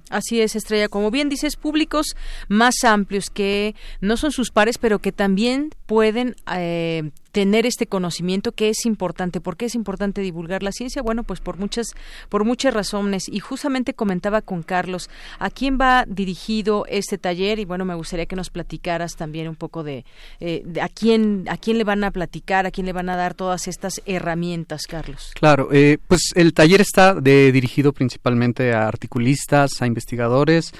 Así 0.09 0.41
es, 0.41 0.55
Estrella. 0.55 0.87
Como 0.87 1.11
bien 1.11 1.29
dices, 1.29 1.55
públicos 1.55 2.15
más 2.47 2.83
amplios 2.83 3.29
que 3.29 3.75
no 4.01 4.17
son 4.17 4.31
sus 4.31 4.51
pares, 4.51 4.77
pero 4.77 4.99
que 4.99 5.11
también 5.11 5.71
pueden 5.85 6.35
eh, 6.55 7.11
tener 7.31 7.65
este 7.65 7.87
conocimiento 7.87 8.51
que 8.51 8.69
es 8.69 8.85
importante. 8.85 9.41
¿Por 9.41 9.57
qué 9.57 9.65
es 9.65 9.75
importante 9.75 10.21
divulgar 10.21 10.63
la 10.63 10.71
ciencia? 10.71 11.01
Bueno, 11.01 11.23
pues 11.23 11.39
por 11.39 11.57
muchas, 11.57 11.87
por 12.29 12.45
muchas 12.45 12.73
razones. 12.73 13.27
Y 13.27 13.39
justamente 13.39 13.93
comentaba 13.93 14.41
con 14.41 14.63
Carlos 14.63 15.09
a 15.39 15.49
quién 15.49 15.77
va 15.79 16.05
dirigido 16.07 16.85
este 16.89 17.17
taller 17.17 17.59
y 17.59 17.65
bueno, 17.65 17.85
me 17.85 17.95
gustaría 17.95 18.25
que 18.25 18.35
nos 18.35 18.49
platicaras 18.49 19.15
también 19.15 19.47
un 19.47 19.55
poco 19.55 19.83
de, 19.83 20.05
eh, 20.39 20.63
a 20.81 20.89
quién, 20.89 21.45
a 21.49 21.57
quién 21.57 21.77
le 21.77 21.83
van 21.83 22.03
a 22.03 22.11
platicar, 22.11 22.65
a 22.65 22.71
quién 22.71 22.85
le 22.85 22.93
van 22.93 23.09
a 23.09 23.15
dar 23.15 23.33
todas 23.33 23.67
estas 23.67 24.01
herramientas, 24.05 24.83
Carlos. 24.87 25.31
Claro, 25.35 25.69
eh, 25.71 25.97
pues 26.07 26.31
el 26.35 26.53
taller 26.53 26.81
está 26.81 27.13
de, 27.13 27.51
dirigido 27.51 27.93
principalmente 27.93 28.73
a 28.73 28.87
articulistas, 28.87 29.81
a 29.81 29.87
investigadores, 29.87 30.73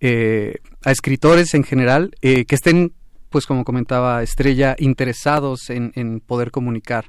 eh, 0.00 0.56
a 0.84 0.90
escritores 0.90 1.54
en 1.54 1.64
general 1.64 2.14
que 2.20 2.46
estén 2.50 2.92
pues 3.34 3.46
como 3.46 3.64
comentaba 3.64 4.22
Estrella, 4.22 4.76
interesados 4.78 5.68
en, 5.68 6.20
poder 6.20 6.52
comunicar. 6.52 7.06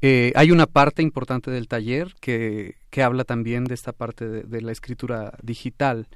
Eh, 0.00 0.32
hay 0.34 0.52
una 0.52 0.64
parte 0.64 1.02
importante 1.02 1.50
del 1.50 1.68
taller 1.68 2.14
que, 2.18 2.76
que 2.88 3.02
habla 3.02 3.24
también 3.24 3.64
de 3.64 3.74
esta 3.74 3.92
parte 3.92 4.26
de, 4.26 4.60
la 4.62 4.72
escritura 4.72 5.34
digital, 5.42 6.08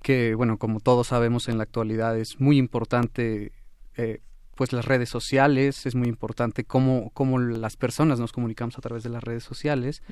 que, 0.00 0.36
bueno, 0.36 0.58
como 0.58 0.78
todos 0.78 1.08
sabemos 1.08 1.48
en 1.48 1.56
la 1.56 1.64
actualidad 1.64 2.16
es 2.16 2.38
muy 2.38 2.56
importante, 2.56 3.50
eh, 3.96 4.20
pues 4.54 4.72
las 4.72 4.84
redes 4.84 5.08
sociales, 5.08 5.86
es 5.86 5.96
muy 5.96 6.06
importante 6.06 6.62
cómo, 6.62 7.10
cómo 7.14 7.40
las 7.40 7.76
personas 7.76 8.20
nos 8.20 8.30
comunicamos 8.30 8.78
a 8.78 8.80
través 8.80 9.02
de 9.02 9.10
las 9.10 9.24
redes 9.24 9.42
sociales. 9.42 10.04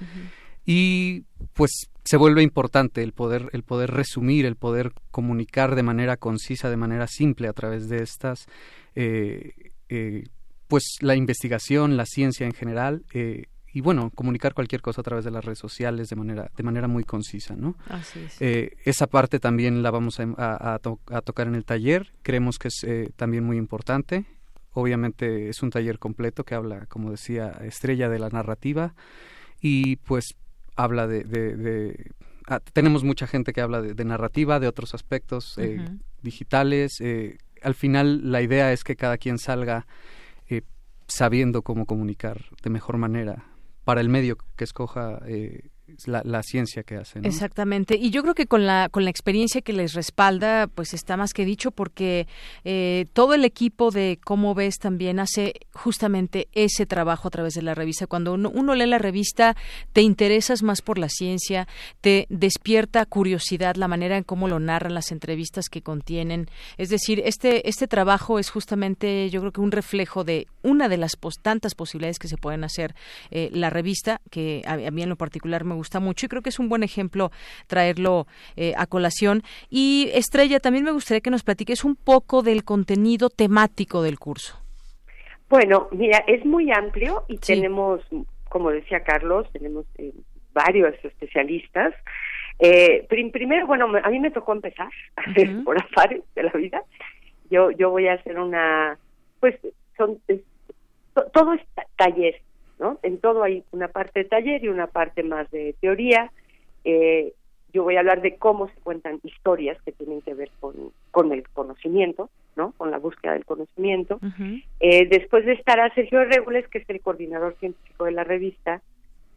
Y 0.64 1.24
pues 1.54 1.90
se 2.04 2.16
vuelve 2.16 2.42
importante 2.42 3.02
el 3.02 3.12
poder, 3.12 3.48
el 3.52 3.62
poder 3.62 3.90
resumir, 3.90 4.46
el 4.46 4.56
poder 4.56 4.92
comunicar 5.10 5.74
de 5.74 5.82
manera 5.82 6.16
concisa, 6.16 6.70
de 6.70 6.76
manera 6.76 7.06
simple 7.06 7.48
a 7.48 7.52
través 7.52 7.88
de 7.88 8.02
estas, 8.02 8.46
eh, 8.94 9.72
eh, 9.88 10.24
pues 10.68 10.96
la 11.00 11.14
investigación, 11.14 11.96
la 11.96 12.06
ciencia 12.06 12.46
en 12.46 12.52
general, 12.52 13.04
eh, 13.12 13.44
y 13.74 13.80
bueno, 13.80 14.10
comunicar 14.14 14.52
cualquier 14.52 14.82
cosa 14.82 15.00
a 15.00 15.04
través 15.04 15.24
de 15.24 15.30
las 15.30 15.44
redes 15.44 15.58
sociales 15.58 16.08
de 16.08 16.16
manera, 16.16 16.50
de 16.54 16.62
manera 16.62 16.88
muy 16.88 17.04
concisa, 17.04 17.56
¿no? 17.56 17.76
Así 17.88 18.20
es. 18.20 18.36
esa 18.84 19.06
parte 19.06 19.38
también 19.38 19.82
la 19.82 19.90
vamos 19.90 20.20
a, 20.20 20.78
tocar 21.24 21.46
en 21.46 21.54
el 21.54 21.64
taller, 21.64 22.12
creemos 22.22 22.58
que 22.58 22.68
es 22.68 22.86
también 23.16 23.44
muy 23.44 23.56
importante. 23.56 24.26
Obviamente 24.74 25.48
es 25.48 25.62
un 25.62 25.70
taller 25.70 25.98
completo 25.98 26.44
que 26.44 26.54
habla, 26.54 26.84
como 26.86 27.10
decía 27.10 27.48
Estrella, 27.62 28.10
de 28.10 28.18
la 28.18 28.28
narrativa 28.28 28.94
y 29.58 29.96
pues 29.96 30.34
habla 30.76 31.06
de... 31.06 31.24
de, 31.24 32.10
ah, 32.48 32.60
tenemos 32.72 33.04
mucha 33.04 33.26
gente 33.26 33.52
que 33.52 33.60
habla 33.60 33.82
de, 33.82 34.04
narrativa, 34.04 34.60
de 34.60 34.68
otros 34.68 34.94
aspectos 34.94 35.56
eh, 35.58 35.84
digitales. 36.22 37.00
Eh, 37.00 37.38
al 37.62 37.74
final 37.74 38.30
la 38.30 38.42
idea 38.42 38.72
es 38.72 38.84
que 38.84 38.96
cada 38.96 39.18
quien 39.18 39.38
salga 39.38 39.86
eh, 40.48 40.62
sabiendo 41.06 41.62
cómo 41.62 41.86
comunicar 41.86 42.44
de 42.62 42.70
mejor 42.70 42.96
manera 42.96 43.44
para 43.84 44.00
el 44.00 44.08
medio 44.08 44.36
que 44.56 44.64
escoja 44.64 45.20
eh, 45.26 45.68
la, 46.06 46.42
ciencia 46.42 46.82
que 46.82 46.96
hacen. 46.96 47.24
Exactamente. 47.24 47.96
Y 47.96 48.10
yo 48.10 48.22
creo 48.22 48.34
que 48.34 48.46
con 48.46 48.66
la, 48.66 48.88
con 48.88 49.04
la 49.04 49.10
experiencia 49.10 49.60
que 49.60 49.72
les 49.72 49.94
respalda, 49.94 50.66
pues 50.66 50.94
está 50.94 51.16
más 51.16 51.32
que 51.32 51.44
dicho, 51.44 51.70
porque 51.70 52.26
eh, 52.64 53.06
todo 53.12 53.34
el 53.34 53.44
equipo 53.44 53.90
de 53.90 54.18
Cómo 54.24 54.54
ves 54.54 54.78
también 54.78 55.20
hace 55.20 55.54
justamente 55.72 56.48
ese 56.52 56.86
trabajo 56.86 57.28
a 57.28 57.30
través 57.30 57.54
de 57.54 57.62
la 57.62 57.74
revista. 57.74 58.06
Cuando 58.06 58.34
uno, 58.34 58.74
lee 58.74 58.86
la 58.86 58.98
revista, 58.98 59.56
te 59.92 60.02
interesas 60.02 60.62
más 60.62 60.82
por 60.82 60.98
la 60.98 61.08
ciencia, 61.08 61.68
te 62.00 62.26
despierta 62.28 63.04
curiosidad 63.06 63.76
la 63.76 63.88
manera 63.88 64.16
en 64.16 64.24
cómo 64.24 64.48
lo 64.48 64.58
narran 64.60 64.94
las 64.94 65.12
entrevistas 65.12 65.68
que 65.68 65.82
contienen. 65.82 66.48
Es 66.78 66.88
decir, 66.88 67.22
este, 67.24 67.68
este 67.68 67.88
trabajo 67.88 68.38
es 68.38 68.50
justamente, 68.50 69.30
yo 69.30 69.40
creo 69.40 69.52
que 69.52 69.60
un 69.60 69.72
reflejo 69.72 70.24
de 70.24 70.46
una 70.62 70.88
de 70.88 70.96
las 70.96 71.12
tantas 71.42 71.74
posibilidades 71.74 72.18
que 72.18 72.28
se 72.28 72.36
pueden 72.36 72.64
hacer 72.64 72.94
eh, 73.30 73.50
la 73.52 73.70
revista, 73.70 74.20
que 74.30 74.62
a, 74.66 74.74
a 74.74 74.90
mí 74.90 75.02
en 75.02 75.08
lo 75.08 75.16
particular 75.16 75.64
me 75.64 75.71
gusta 75.72 76.00
mucho 76.00 76.26
y 76.26 76.28
creo 76.28 76.42
que 76.42 76.50
es 76.50 76.58
un 76.58 76.68
buen 76.68 76.82
ejemplo 76.82 77.30
traerlo 77.66 78.26
eh, 78.56 78.74
a 78.76 78.86
colación. 78.86 79.42
Y 79.70 80.10
Estrella, 80.14 80.60
también 80.60 80.84
me 80.84 80.92
gustaría 80.92 81.20
que 81.20 81.30
nos 81.30 81.42
platiques 81.42 81.84
un 81.84 81.96
poco 81.96 82.42
del 82.42 82.64
contenido 82.64 83.30
temático 83.30 84.02
del 84.02 84.18
curso. 84.18 84.58
Bueno, 85.48 85.88
mira, 85.92 86.24
es 86.26 86.44
muy 86.46 86.72
amplio 86.72 87.24
y 87.28 87.36
tenemos, 87.36 88.00
como 88.48 88.70
decía 88.70 89.00
Carlos, 89.00 89.46
tenemos 89.52 89.84
eh, 89.98 90.12
varios 90.54 90.94
especialistas. 91.04 91.94
Eh, 92.58 93.06
primero, 93.08 93.66
bueno, 93.66 93.86
a 94.02 94.08
mí 94.08 94.18
me 94.18 94.30
tocó 94.30 94.52
empezar 94.52 94.88
por 95.64 95.76
afares 95.78 96.22
de 96.34 96.42
la 96.44 96.52
vida. 96.52 96.82
Yo, 97.50 97.70
yo 97.70 97.90
voy 97.90 98.08
a 98.08 98.14
hacer 98.14 98.38
una, 98.38 98.98
pues, 99.40 99.56
son, 99.96 100.18
todo 101.32 101.52
es 101.52 101.60
taller, 101.96 102.40
en 103.02 103.18
todo 103.18 103.42
hay 103.42 103.64
una 103.72 103.88
parte 103.88 104.20
de 104.20 104.28
taller 104.28 104.64
y 104.64 104.68
una 104.68 104.86
parte 104.86 105.22
más 105.22 105.50
de 105.50 105.74
teoría. 105.80 106.30
Eh, 106.84 107.32
yo 107.72 107.84
voy 107.84 107.96
a 107.96 108.00
hablar 108.00 108.20
de 108.20 108.36
cómo 108.36 108.68
se 108.68 108.80
cuentan 108.80 109.20
historias 109.22 109.80
que 109.82 109.92
tienen 109.92 110.20
que 110.20 110.34
ver 110.34 110.50
con, 110.60 110.74
con 111.10 111.32
el 111.32 111.48
conocimiento, 111.48 112.28
¿no? 112.54 112.72
Con 112.76 112.90
la 112.90 112.98
búsqueda 112.98 113.32
del 113.32 113.46
conocimiento. 113.46 114.20
eh, 114.80 115.06
después 115.06 115.46
estará 115.46 115.92
Sergio 115.94 116.24
Regules, 116.24 116.68
que 116.68 116.78
es 116.78 116.90
el 116.90 117.00
coordinador 117.00 117.56
científico 117.60 118.04
de 118.04 118.12
la 118.12 118.24
revista, 118.24 118.82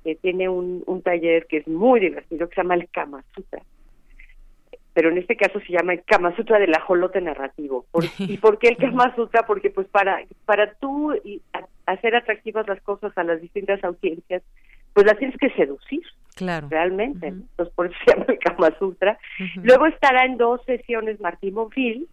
que 0.03 0.15
tiene 0.15 0.49
un, 0.49 0.83
un 0.85 1.01
taller 1.01 1.47
que 1.47 1.57
es 1.57 1.67
muy 1.67 1.99
divertido, 1.99 2.49
que 2.49 2.55
se 2.55 2.61
llama 2.61 2.75
el 2.75 2.89
Kama 2.89 3.23
Sutra 3.33 3.61
pero 4.95 5.09
en 5.09 5.17
este 5.17 5.35
caso 5.35 5.59
se 5.59 5.73
llama 5.73 5.91
el 5.91 6.03
Kama 6.05 6.33
Sutra 6.37 6.57
del 6.57 6.73
ajolote 6.73 7.19
narrativo. 7.19 7.85
¿Y 8.17 8.37
por 8.37 8.57
qué 8.57 8.69
el 8.69 8.77
Kama 8.77 9.13
Sutra? 9.13 9.45
Porque 9.45 9.69
pues 9.69 9.87
para, 9.89 10.23
para 10.45 10.73
tú 10.75 11.13
hacer 11.85 12.15
atractivas 12.15 12.67
las 12.67 12.81
cosas 12.81 13.17
a 13.17 13.23
las 13.23 13.41
distintas 13.41 13.83
audiencias, 13.83 14.43
pues 14.93 15.05
las 15.05 15.17
tienes 15.17 15.37
que 15.37 15.49
seducir. 15.51 16.01
Claro. 16.35 16.67
Realmente. 16.69 17.27
Entonces 17.27 17.73
por 17.75 17.87
eso 17.87 17.95
se 18.05 18.11
llama 18.11 18.25
el 18.27 18.39
Kama 18.39 18.77
Sutra. 18.77 19.17
Luego 19.63 19.87
estará 19.87 20.25
en 20.25 20.37
dos 20.37 20.61
sesiones 20.65 21.19
Martín 21.19 21.53
Monfil, 21.53 22.07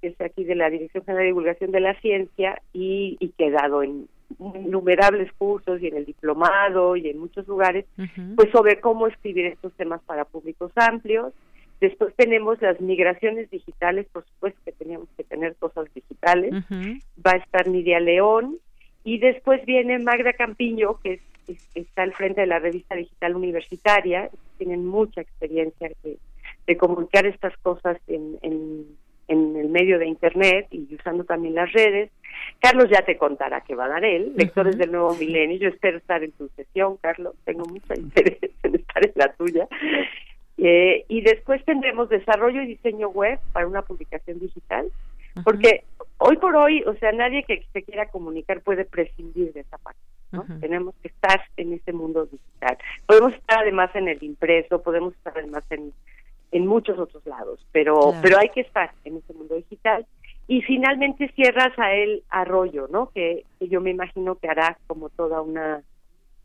que 0.00 0.08
es 0.08 0.20
aquí 0.20 0.44
de 0.44 0.54
la 0.54 0.70
Dirección 0.70 1.04
General 1.04 1.22
de 1.22 1.26
Divulgación 1.26 1.70
de 1.70 1.80
la 1.80 1.94
Ciencia 2.00 2.60
y, 2.72 3.16
y 3.20 3.28
que 3.30 3.50
dado 3.50 3.82
en 3.82 4.08
innumerables 4.38 5.32
cursos 5.38 5.80
y 5.80 5.86
en 5.86 5.96
el 5.96 6.04
diplomado 6.04 6.96
y 6.96 7.08
en 7.08 7.18
muchos 7.18 7.48
lugares, 7.48 7.86
pues 8.36 8.50
sobre 8.52 8.78
cómo 8.78 9.06
escribir 9.06 9.46
estos 9.46 9.72
temas 9.72 10.02
para 10.02 10.26
públicos 10.26 10.70
amplios 10.76 11.32
Después 11.80 12.12
tenemos 12.16 12.60
las 12.60 12.80
migraciones 12.80 13.50
digitales, 13.50 14.06
por 14.12 14.24
supuesto 14.26 14.58
que 14.64 14.72
teníamos 14.72 15.08
que 15.16 15.22
tener 15.22 15.54
cosas 15.56 15.86
digitales. 15.94 16.52
Va 17.24 17.32
a 17.32 17.36
estar 17.36 17.68
Nidia 17.68 18.00
León 18.00 18.58
y 19.04 19.18
después 19.18 19.64
viene 19.64 19.98
Magda 19.98 20.32
Campiño, 20.32 21.00
que 21.00 21.20
está 21.74 22.02
al 22.02 22.12
frente 22.12 22.42
de 22.42 22.46
la 22.46 22.58
revista 22.58 22.94
digital 22.94 23.36
universitaria. 23.36 24.30
Tienen 24.58 24.86
mucha 24.86 25.20
experiencia 25.20 25.90
de, 26.02 26.76
comunicar 26.76 27.24
estas 27.24 27.56
cosas 27.58 27.96
en, 28.06 28.38
en, 28.42 28.86
el 29.28 29.68
medio 29.68 29.98
de 29.98 30.06
Internet 30.06 30.68
y 30.70 30.94
usando 30.94 31.24
también 31.24 31.54
las 31.54 31.72
redes. 31.72 32.10
Carlos 32.60 32.88
ya 32.90 33.02
te 33.02 33.16
contará 33.16 33.62
que 33.62 33.74
va 33.74 33.86
a 33.86 33.88
dar 33.88 34.04
él, 34.04 34.32
lectores 34.36 34.76
del 34.78 34.92
nuevo 34.92 35.14
milenio. 35.14 35.58
Yo 35.58 35.68
espero 35.68 35.98
estar 35.98 36.22
en 36.22 36.32
tu 36.32 36.48
sesión, 36.56 36.96
Carlos. 36.98 37.34
Tengo 37.44 37.64
mucho 37.64 37.94
interés 37.94 38.38
en 38.62 38.74
estar 38.74 39.04
en 39.04 39.12
la 39.14 39.32
tuya. 39.32 39.68
Eh, 40.58 41.04
y 41.08 41.20
después 41.20 41.64
tendremos 41.64 42.08
desarrollo 42.08 42.62
y 42.62 42.66
diseño 42.66 43.08
web 43.08 43.38
para 43.52 43.66
una 43.66 43.82
publicación 43.82 44.40
digital, 44.40 44.90
porque 45.44 45.84
hoy 46.18 46.36
por 46.36 46.56
hoy, 46.56 46.82
o 46.84 46.94
sea, 46.94 47.12
nadie 47.12 47.44
que 47.44 47.64
se 47.72 47.82
quiera 47.82 48.08
comunicar 48.08 48.60
puede 48.62 48.84
prescindir 48.84 49.52
de 49.52 49.60
esa 49.60 49.78
parte. 49.78 50.00
¿no? 50.30 50.44
Tenemos 50.60 50.94
que 51.00 51.08
estar 51.08 51.40
en 51.56 51.72
ese 51.72 51.92
mundo 51.92 52.26
digital. 52.26 52.76
Podemos 53.06 53.32
estar 53.32 53.60
además 53.60 53.90
en 53.94 54.08
el 54.08 54.22
impreso, 54.22 54.82
podemos 54.82 55.14
estar 55.14 55.32
además 55.36 55.64
en, 55.70 55.92
en 56.52 56.66
muchos 56.66 56.98
otros 56.98 57.24
lados, 57.26 57.64
pero, 57.72 58.12
pero 58.20 58.38
hay 58.38 58.50
que 58.50 58.60
estar 58.60 58.92
en 59.04 59.16
ese 59.16 59.32
mundo 59.32 59.54
digital. 59.54 60.06
Y 60.46 60.62
finalmente 60.62 61.30
cierras 61.34 61.78
a 61.78 61.92
él 61.92 62.24
Arroyo, 62.30 62.88
¿no? 62.90 63.10
Que, 63.10 63.44
que 63.58 63.68
yo 63.68 63.80
me 63.80 63.90
imagino 63.90 64.36
que 64.36 64.48
hará 64.48 64.78
como 64.86 65.08
toda 65.10 65.42
una 65.42 65.82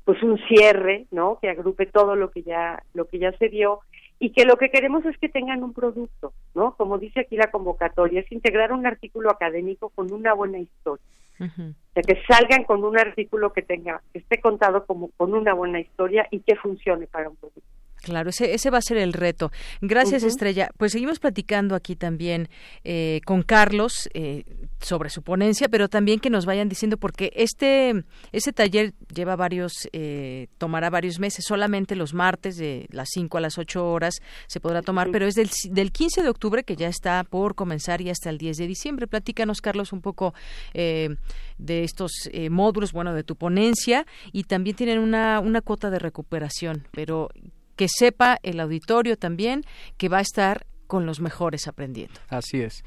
pues 0.06 0.22
un 0.22 0.38
cierre, 0.50 1.06
¿no? 1.12 1.40
Que 1.42 1.50
agrupe 1.50 1.86
todo 1.86 2.18
lo 2.18 2.30
que 2.30 2.44
ya 2.44 2.84
lo 2.94 3.06
que 3.06 3.20
ya 3.20 3.32
se 3.38 3.48
dio 3.48 3.80
y 4.24 4.30
que 4.30 4.46
lo 4.46 4.56
que 4.56 4.70
queremos 4.70 5.04
es 5.06 5.18
que 5.18 5.28
tengan 5.28 5.64
un 5.64 5.74
producto, 5.74 6.32
¿no? 6.56 6.76
Como 6.76 6.98
dice 6.98 7.20
aquí 7.20 7.36
la 7.36 7.52
convocatoria, 7.52 8.22
es 8.22 8.32
integrar 8.32 8.72
un 8.72 8.88
artículo 8.88 9.30
académico 9.30 9.90
con 9.90 10.14
una 10.14 10.34
buena 10.34 10.60
historia. 10.60 11.06
O 11.42 11.46
sea, 11.94 12.04
que 12.04 12.24
salgan 12.26 12.64
con 12.64 12.86
un 12.86 12.98
artículo 12.98 13.52
que 13.52 13.64
tenga, 13.64 14.02
que 14.14 14.20
esté 14.20 14.40
contado 14.40 14.86
como 14.86 15.10
con 15.18 15.34
una 15.34 15.54
buena 15.54 15.82
historia 15.82 16.26
y 16.32 16.40
que 16.40 16.56
funcione 16.56 17.06
para 17.06 17.28
un 17.28 17.36
producto. 17.36 17.68
Claro, 18.04 18.32
ese, 18.32 18.54
ese 18.54 18.70
va 18.70 18.80
a 18.80 18.82
ser 18.82 18.98
el 18.98 19.14
reto. 19.14 19.50
Gracias, 19.80 20.24
Estrella. 20.24 20.70
Pues 20.76 20.92
seguimos 20.92 21.20
platicando 21.20 21.74
aquí 21.74 21.96
también 21.96 22.50
eh, 22.84 23.22
con 23.24 23.44
Carlos 23.44 24.10
eh, 24.14 24.44
sobre 24.82 25.10
su 25.10 25.22
ponencia, 25.22 25.70
pero 25.70 25.88
también 25.88 26.20
que 26.20 26.30
nos 26.30 26.46
vayan 26.46 26.68
diciendo, 26.68 26.98
porque 26.98 27.32
este, 27.34 28.04
este 28.34 28.52
taller 28.52 28.94
lleva 29.16 29.38
varios, 29.38 29.88
eh, 29.94 30.48
tomará 30.58 30.90
varios 30.90 31.18
meses, 31.18 31.46
solamente 31.48 31.96
los 31.96 32.14
martes 32.14 32.58
de 32.58 32.88
las 32.92 33.08
5 33.14 33.38
a 33.38 33.42
las 33.42 33.58
8 33.58 33.90
horas 33.90 34.16
se 34.48 34.60
podrá 34.60 34.82
tomar, 34.82 35.10
pero 35.10 35.26
es 35.26 35.36
del, 35.36 35.50
del 35.70 35.94
15 35.94 36.24
de 36.24 36.30
octubre 36.30 36.66
que 36.66 36.76
ya 36.76 36.90
está 36.90 37.24
por 37.24 37.56
comenzar 37.56 38.02
y 38.02 38.10
hasta 38.10 38.30
el 38.30 38.38
10 38.38 38.58
de 38.58 38.68
diciembre. 38.68 39.08
Platícanos, 39.08 39.62
Carlos, 39.62 39.94
un 39.94 40.02
poco 40.02 40.34
de 40.74 41.18
estos 41.58 42.12
módulos, 42.50 42.92
bueno, 42.92 43.14
de 43.14 43.24
tu 43.24 43.38
ponencia 43.38 44.06
y 44.34 44.44
también 44.44 44.76
tienen 44.76 45.00
una, 45.00 45.40
una 45.40 45.62
cuota 45.62 45.90
de 45.90 46.00
recuperación, 46.00 46.86
pero 46.92 47.30
que 47.76 47.88
sepa 47.90 48.40
el 48.44 48.60
auditorio 48.60 49.18
también 49.18 49.64
que 49.98 50.10
va 50.10 50.20
a 50.20 50.22
estar 50.22 50.66
con 50.88 51.06
los 51.06 51.20
mejores 51.20 51.68
aprendiendo. 51.68 52.20
Así 52.30 52.62
es. 52.62 52.84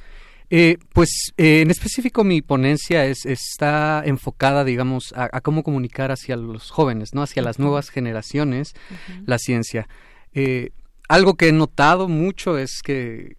Eh, 0.48 0.78
pues 0.92 1.32
eh, 1.36 1.62
en 1.62 1.72
específico 1.72 2.22
mi 2.22 2.40
ponencia 2.40 3.04
es, 3.04 3.26
está 3.26 4.02
enfocada, 4.04 4.64
digamos, 4.64 5.12
a, 5.16 5.40
cómo 5.40 5.64
comunicar 5.64 6.12
hacia 6.12 6.36
los 6.36 6.70
jóvenes, 6.70 7.14
no, 7.14 7.22
hacia 7.22 7.42
las 7.42 7.58
nuevas 7.58 7.90
generaciones 7.90 8.74
la 9.24 9.38
ciencia. 9.38 9.88
Eh, 10.34 10.70
algo 11.08 11.34
que 11.34 11.48
he 11.48 11.52
notado 11.52 12.08
mucho 12.08 12.58
es 12.58 12.80
que, 12.84 13.36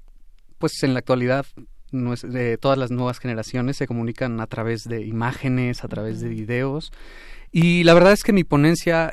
pues 0.57 0.83
en 0.83 0.93
la 0.93 0.99
actualidad, 0.99 1.45
de 1.91 2.57
todas 2.57 2.77
las 2.77 2.91
nuevas 2.91 3.19
generaciones 3.19 3.77
se 3.77 3.87
comunican 3.87 4.41
a 4.41 4.47
través 4.47 4.83
de 4.83 5.05
imágenes, 5.05 5.85
a 5.85 5.87
través 5.87 6.19
de 6.19 6.27
videos. 6.27 6.91
Y 7.53 7.85
la 7.85 7.93
verdad 7.93 8.11
es 8.11 8.23
que 8.23 8.33
mi 8.33 8.43
ponencia 8.43 9.09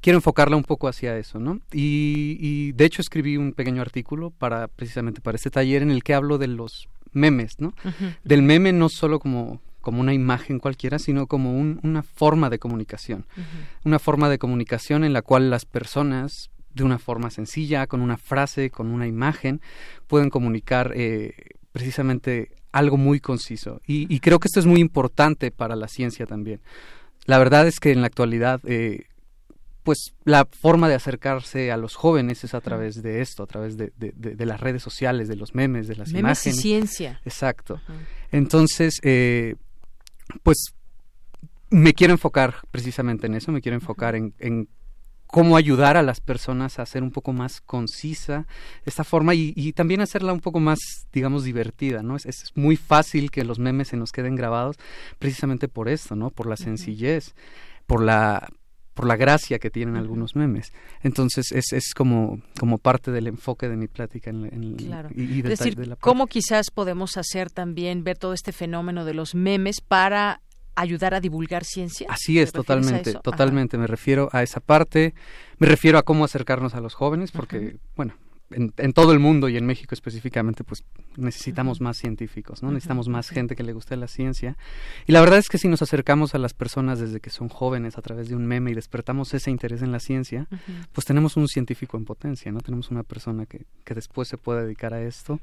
quiero 0.00 0.18
enfocarla 0.18 0.56
un 0.56 0.64
poco 0.64 0.88
hacia 0.88 1.16
eso, 1.16 1.38
¿no? 1.38 1.60
Y, 1.72 2.72
de 2.72 2.84
hecho 2.84 3.02
escribí 3.02 3.36
un 3.36 3.52
pequeño 3.52 3.82
artículo 3.82 4.30
para 4.30 4.68
precisamente 4.68 5.20
para 5.20 5.36
este 5.36 5.50
taller 5.50 5.82
en 5.82 5.90
el 5.90 6.02
que 6.02 6.14
hablo 6.14 6.38
de 6.38 6.48
los 6.48 6.88
memes, 7.12 7.58
¿no? 7.58 7.74
Del 8.24 8.42
meme 8.42 8.72
no 8.72 8.88
solo 8.88 9.18
como 9.18 9.60
como 9.80 10.00
una 10.00 10.12
imagen 10.12 10.58
cualquiera, 10.58 10.98
sino 10.98 11.26
como 11.26 11.52
una 11.52 12.02
forma 12.02 12.50
de 12.50 12.58
comunicación. 12.58 13.24
Una 13.84 13.98
forma 13.98 14.28
de 14.28 14.38
comunicación 14.38 15.02
en 15.02 15.14
la 15.14 15.22
cual 15.22 15.48
las 15.48 15.64
personas, 15.64 16.50
de 16.74 16.84
una 16.84 16.98
forma 16.98 17.30
sencilla, 17.30 17.86
con 17.86 18.02
una 18.02 18.18
frase, 18.18 18.68
con 18.68 18.88
una 18.90 19.06
imagen, 19.06 19.62
pueden 20.06 20.28
comunicar 20.28 20.92
eh, 20.94 21.32
precisamente 21.72 22.50
algo 22.70 22.98
muy 22.98 23.20
conciso. 23.20 23.80
Y, 23.86 24.12
y, 24.14 24.20
creo 24.20 24.40
que 24.40 24.48
esto 24.48 24.60
es 24.60 24.66
muy 24.66 24.80
importante 24.80 25.50
para 25.50 25.74
la 25.74 25.88
ciencia 25.88 26.26
también. 26.26 26.60
La 27.24 27.38
verdad 27.38 27.66
es 27.66 27.80
que 27.80 27.92
en 27.92 28.02
la 28.02 28.08
actualidad 28.08 28.60
eh, 28.64 29.06
pues 29.88 30.14
la 30.24 30.44
forma 30.44 30.86
de 30.86 30.96
acercarse 30.96 31.72
a 31.72 31.78
los 31.78 31.94
jóvenes 31.94 32.44
es 32.44 32.52
a 32.52 32.60
través 32.60 33.02
de 33.02 33.22
esto, 33.22 33.42
a 33.42 33.46
través 33.46 33.78
de, 33.78 33.90
las 34.44 34.60
redes 34.60 34.82
sociales, 34.82 35.28
de 35.28 35.36
los 35.36 35.54
memes, 35.54 35.88
de 35.88 35.96
las 35.96 36.08
memes 36.08 36.44
imágenes. 36.44 36.58
Y 36.58 36.60
ciencia. 36.60 37.20
Exacto. 37.24 37.80
Entonces, 38.30 39.00
eh, 39.02 39.54
pues 40.42 40.74
me 41.70 41.94
quiero 41.94 42.12
enfocar 42.12 42.56
precisamente 42.70 43.28
en 43.28 43.36
eso, 43.36 43.50
me 43.50 43.62
quiero 43.62 43.76
enfocar 43.76 44.14
en, 44.14 44.68
cómo 45.26 45.56
ayudar 45.56 45.96
a 45.96 46.02
las 46.02 46.20
personas 46.20 46.78
a 46.78 46.82
hacer 46.82 47.02
un 47.02 47.10
poco 47.10 47.32
más 47.32 47.62
concisa 47.62 48.46
esta 48.84 49.04
forma 49.04 49.34
y, 49.34 49.72
también 49.72 50.02
hacerla 50.02 50.34
un 50.34 50.40
poco 50.40 50.60
más, 50.60 50.80
digamos, 51.14 51.44
divertida, 51.44 52.02
¿no? 52.02 52.14
Es, 52.14 52.26
es, 52.26 52.52
muy 52.54 52.76
fácil 52.76 53.30
que 53.30 53.42
los 53.42 53.58
memes 53.58 53.88
se 53.88 53.96
nos 53.96 54.12
queden 54.12 54.36
grabados 54.36 54.76
precisamente 55.18 55.66
por 55.66 55.88
esto, 55.88 56.14
¿no? 56.14 56.28
Por 56.28 56.46
la 56.46 56.58
sencillez, 56.58 57.34
por 57.86 58.02
la 58.02 58.50
por 58.98 59.06
la 59.06 59.14
gracia 59.14 59.60
que 59.60 59.70
tienen 59.70 59.94
algunos 59.94 60.34
memes. 60.34 60.72
Entonces 61.04 61.52
es, 61.52 61.72
es 61.72 61.94
como, 61.94 62.42
como 62.58 62.78
parte 62.78 63.12
del 63.12 63.28
enfoque 63.28 63.68
de 63.68 63.76
mi 63.76 63.86
plática 63.86 64.30
en, 64.30 64.46
en 64.46 64.74
claro. 64.74 65.08
y, 65.14 65.38
es 65.38 65.44
decir, 65.44 65.96
cómo 66.00 66.26
quizás 66.26 66.72
podemos 66.72 67.16
hacer 67.16 67.48
también 67.48 68.02
ver 68.02 68.18
todo 68.18 68.32
este 68.32 68.50
fenómeno 68.50 69.04
de 69.04 69.14
los 69.14 69.36
memes 69.36 69.80
para 69.80 70.40
ayudar 70.74 71.14
a 71.14 71.20
divulgar 71.20 71.62
ciencia. 71.62 72.08
Así 72.10 72.40
es, 72.40 72.50
totalmente, 72.50 73.14
totalmente. 73.14 73.78
Me 73.78 73.86
refiero 73.86 74.30
a 74.32 74.42
esa 74.42 74.58
parte, 74.58 75.14
me 75.58 75.68
refiero 75.68 75.96
a 75.98 76.02
cómo 76.02 76.24
acercarnos 76.24 76.74
a 76.74 76.80
los 76.80 76.94
jóvenes, 76.94 77.30
porque, 77.30 77.76
bueno, 77.94 78.14
en, 78.50 78.92
todo 78.92 79.12
el 79.12 79.18
mundo 79.18 79.48
y 79.48 79.56
en 79.56 79.66
México 79.66 79.94
específicamente, 79.94 80.64
pues 80.64 80.84
necesitamos 81.16 81.80
más 81.80 81.96
científicos, 81.98 82.62
¿no? 82.62 82.70
Necesitamos 82.70 83.08
más 83.08 83.28
gente 83.28 83.56
que 83.56 83.62
le 83.62 83.72
guste 83.72 83.96
la 83.96 84.08
ciencia. 84.08 84.56
Y 85.06 85.12
la 85.12 85.20
verdad 85.20 85.38
es 85.38 85.48
que 85.48 85.58
si 85.58 85.68
nos 85.68 85.82
acercamos 85.82 86.34
a 86.34 86.38
las 86.38 86.54
personas 86.54 86.98
desde 86.98 87.20
que 87.20 87.30
son 87.30 87.48
jóvenes 87.48 87.98
a 87.98 88.02
través 88.02 88.28
de 88.28 88.36
un 88.36 88.46
meme 88.46 88.70
y 88.70 88.74
despertamos 88.74 89.34
ese 89.34 89.50
interés 89.50 89.82
en 89.82 89.92
la 89.92 90.00
ciencia, 90.00 90.46
pues 90.92 91.04
tenemos 91.04 91.36
un 91.36 91.48
científico 91.48 91.96
en 91.96 92.04
potencia, 92.04 92.50
¿no? 92.52 92.60
Tenemos 92.60 92.90
una 92.90 93.02
persona 93.02 93.46
que, 93.46 93.66
que 93.84 93.94
después 93.94 94.28
se 94.28 94.38
puede 94.38 94.62
dedicar 94.62 94.94
a 94.94 95.02
esto 95.02 95.40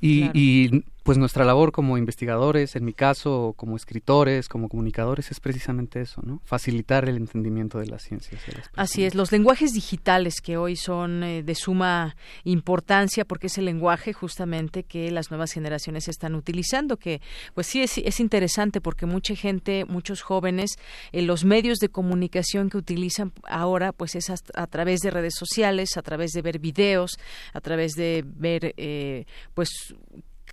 y, 0.00 0.84
pues 1.02 1.16
nuestra 1.16 1.42
labor 1.46 1.72
como 1.72 1.96
investigadores, 1.96 2.76
en 2.76 2.84
mi 2.84 2.92
caso, 2.92 3.54
como 3.56 3.76
escritores, 3.76 4.46
como 4.46 4.68
comunicadores, 4.68 5.30
es 5.30 5.40
precisamente 5.40 6.02
eso, 6.02 6.20
¿no? 6.22 6.42
Facilitar 6.44 7.08
el 7.08 7.16
entendimiento 7.16 7.78
de 7.78 7.86
las 7.86 8.02
ciencias. 8.02 8.42
Así 8.76 9.04
es, 9.04 9.14
los 9.14 9.32
lenguajes 9.32 9.72
digitales 9.72 10.42
que 10.42 10.58
hoy 10.58 10.76
son 10.76 11.24
eh, 11.24 11.42
de 11.42 11.54
suma 11.54 12.14
importancia 12.44 13.24
porque 13.24 13.46
es 13.46 13.56
el 13.56 13.64
lenguaje 13.64 14.12
justamente 14.12 14.82
que 14.82 15.10
las 15.10 15.30
nuevas 15.30 15.50
generaciones 15.50 16.08
están 16.08 16.34
utilizando, 16.34 16.98
que 16.98 17.22
pues 17.54 17.66
sí 17.66 17.80
es, 17.80 17.96
es 17.96 18.20
interesante 18.20 18.82
porque 18.82 19.06
mucha 19.06 19.34
gente, 19.34 19.86
muchos 19.86 20.20
jóvenes, 20.20 20.72
en 21.12 21.26
los 21.26 21.42
medios 21.42 21.78
de 21.78 21.88
comunicación 21.88 22.68
que 22.68 22.76
utilizan 22.76 23.32
ahora, 23.44 23.92
pues 23.92 24.14
es 24.14 24.28
a, 24.28 24.66
través 24.66 25.00
de 25.00 25.10
redes 25.10 25.36
sociales, 25.36 25.96
a 25.96 26.02
través 26.02 26.32
de 26.32 26.42
ver 26.42 26.58
videos, 26.58 27.18
a 27.54 27.62
través 27.62 27.92
de 27.92 28.24
ver, 28.26 28.74
eh, 28.76 29.24
pues 29.54 29.87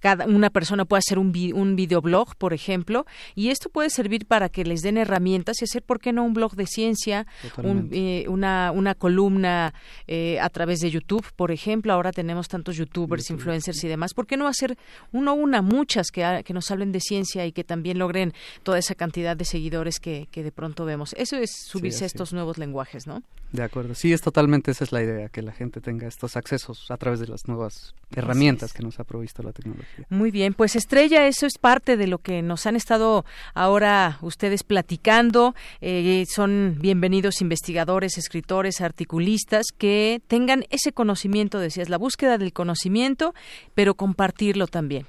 cada 0.06 0.28
una 0.28 0.52
persona 0.52 0.86
puede 0.86 1.00
hacer 1.00 1.18
un, 1.18 1.34
un 1.56 1.76
videoblog, 1.76 2.36
por 2.36 2.54
ejemplo, 2.54 3.08
y 3.34 3.50
esto 3.50 3.70
puede 3.70 3.90
servir 3.90 4.28
para 4.28 4.50
que 4.50 4.64
les 4.64 4.82
den 4.82 4.98
herramientas 4.98 5.62
y 5.62 5.66
hacer, 5.66 5.82
¿por 5.82 6.00
qué 6.00 6.14
no 6.14 6.24
un 6.24 6.36
blog 6.36 6.56
de 6.56 6.68
ciencia, 6.68 7.26
eh, 7.64 8.26
una, 8.28 8.72
una 8.72 8.94
columna 8.94 9.74
eh, 10.06 10.40
a 10.40 10.50
través 10.50 10.82
de 10.82 10.92
YouTube, 10.92 11.26
por 11.36 11.52
ejemplo? 11.52 11.92
Ahora 11.92 12.12
tenemos 12.12 12.48
tantos 12.48 12.78
youtubers, 12.78 13.32
influencers 13.32 13.84
y 13.84 13.88
demás. 13.88 14.14
¿Por 14.14 14.28
qué 14.28 14.38
no 14.38 14.48
hacer 14.48 14.78
uno, 15.12 15.34
una, 15.34 15.64
muchas 15.64 16.12
que, 16.12 16.44
que 16.46 16.54
nos 16.54 16.70
hablen 16.70 16.92
de 16.92 17.00
ciencia 17.00 17.46
y 17.48 17.52
que 17.52 17.64
también 17.64 17.98
logren 17.98 18.34
toda 18.62 18.78
esa 18.78 18.94
cantidad 18.94 19.36
de 19.36 19.46
seguidores 19.46 20.00
que, 20.00 20.28
que 20.30 20.44
de 20.44 20.52
pronto 20.52 20.86
vemos? 20.86 21.16
Eso 21.18 21.36
es 21.38 21.50
subirse 21.52 22.04
a 22.04 22.08
estos 22.08 22.32
nuevos 22.32 22.60
lenguajes, 22.60 23.08
¿no? 23.08 23.24
De 23.52 23.64
acuerdo. 23.64 23.96
Sí, 23.96 24.12
es 24.12 24.22
totalmente 24.22 24.72
esa 24.72 24.84
es 24.84 24.92
la 24.92 25.02
idea, 25.02 25.30
que 25.30 25.42
la 25.42 25.54
gente 25.54 25.80
tenga 25.80 26.08
estos 26.08 26.36
accesos 26.36 26.92
a 26.92 26.98
través 26.98 27.20
de 27.20 27.28
las 27.28 27.48
nuevas 27.48 27.96
herramientas 28.16 28.74
que 28.74 28.84
nos 28.84 29.00
ha 29.00 29.04
provisto 29.04 29.44
la 29.44 29.52
tecnología. 29.52 30.06
Muy 30.10 30.32
bien, 30.32 30.54
pues 30.54 30.76
Estrella, 30.76 31.28
eso 31.28 31.46
es 31.46 31.58
parte 31.58 31.98
de 31.98 32.08
lo 32.08 32.20
que 32.20 32.42
nos 32.42 32.66
han 32.66 32.76
estado 32.76 33.26
ahora 33.54 34.18
ustedes 34.22 34.64
platicando. 34.64 35.54
Eh, 35.82 36.26
son 36.28 36.78
bienvenidos 36.80 37.42
investigadores, 37.42 38.18
escritores, 38.18 38.82
articulistas 38.82 39.66
que 39.78 40.20
tengan 40.28 40.64
ese 40.70 40.92
conocimiento, 40.92 41.60
decías, 41.60 41.90
la 41.90 41.98
búsqueda 41.98 42.38
del 42.38 42.54
conocimiento, 42.54 43.34
pero 43.74 43.96
compartirlo 43.96 44.68
también. 44.68 45.06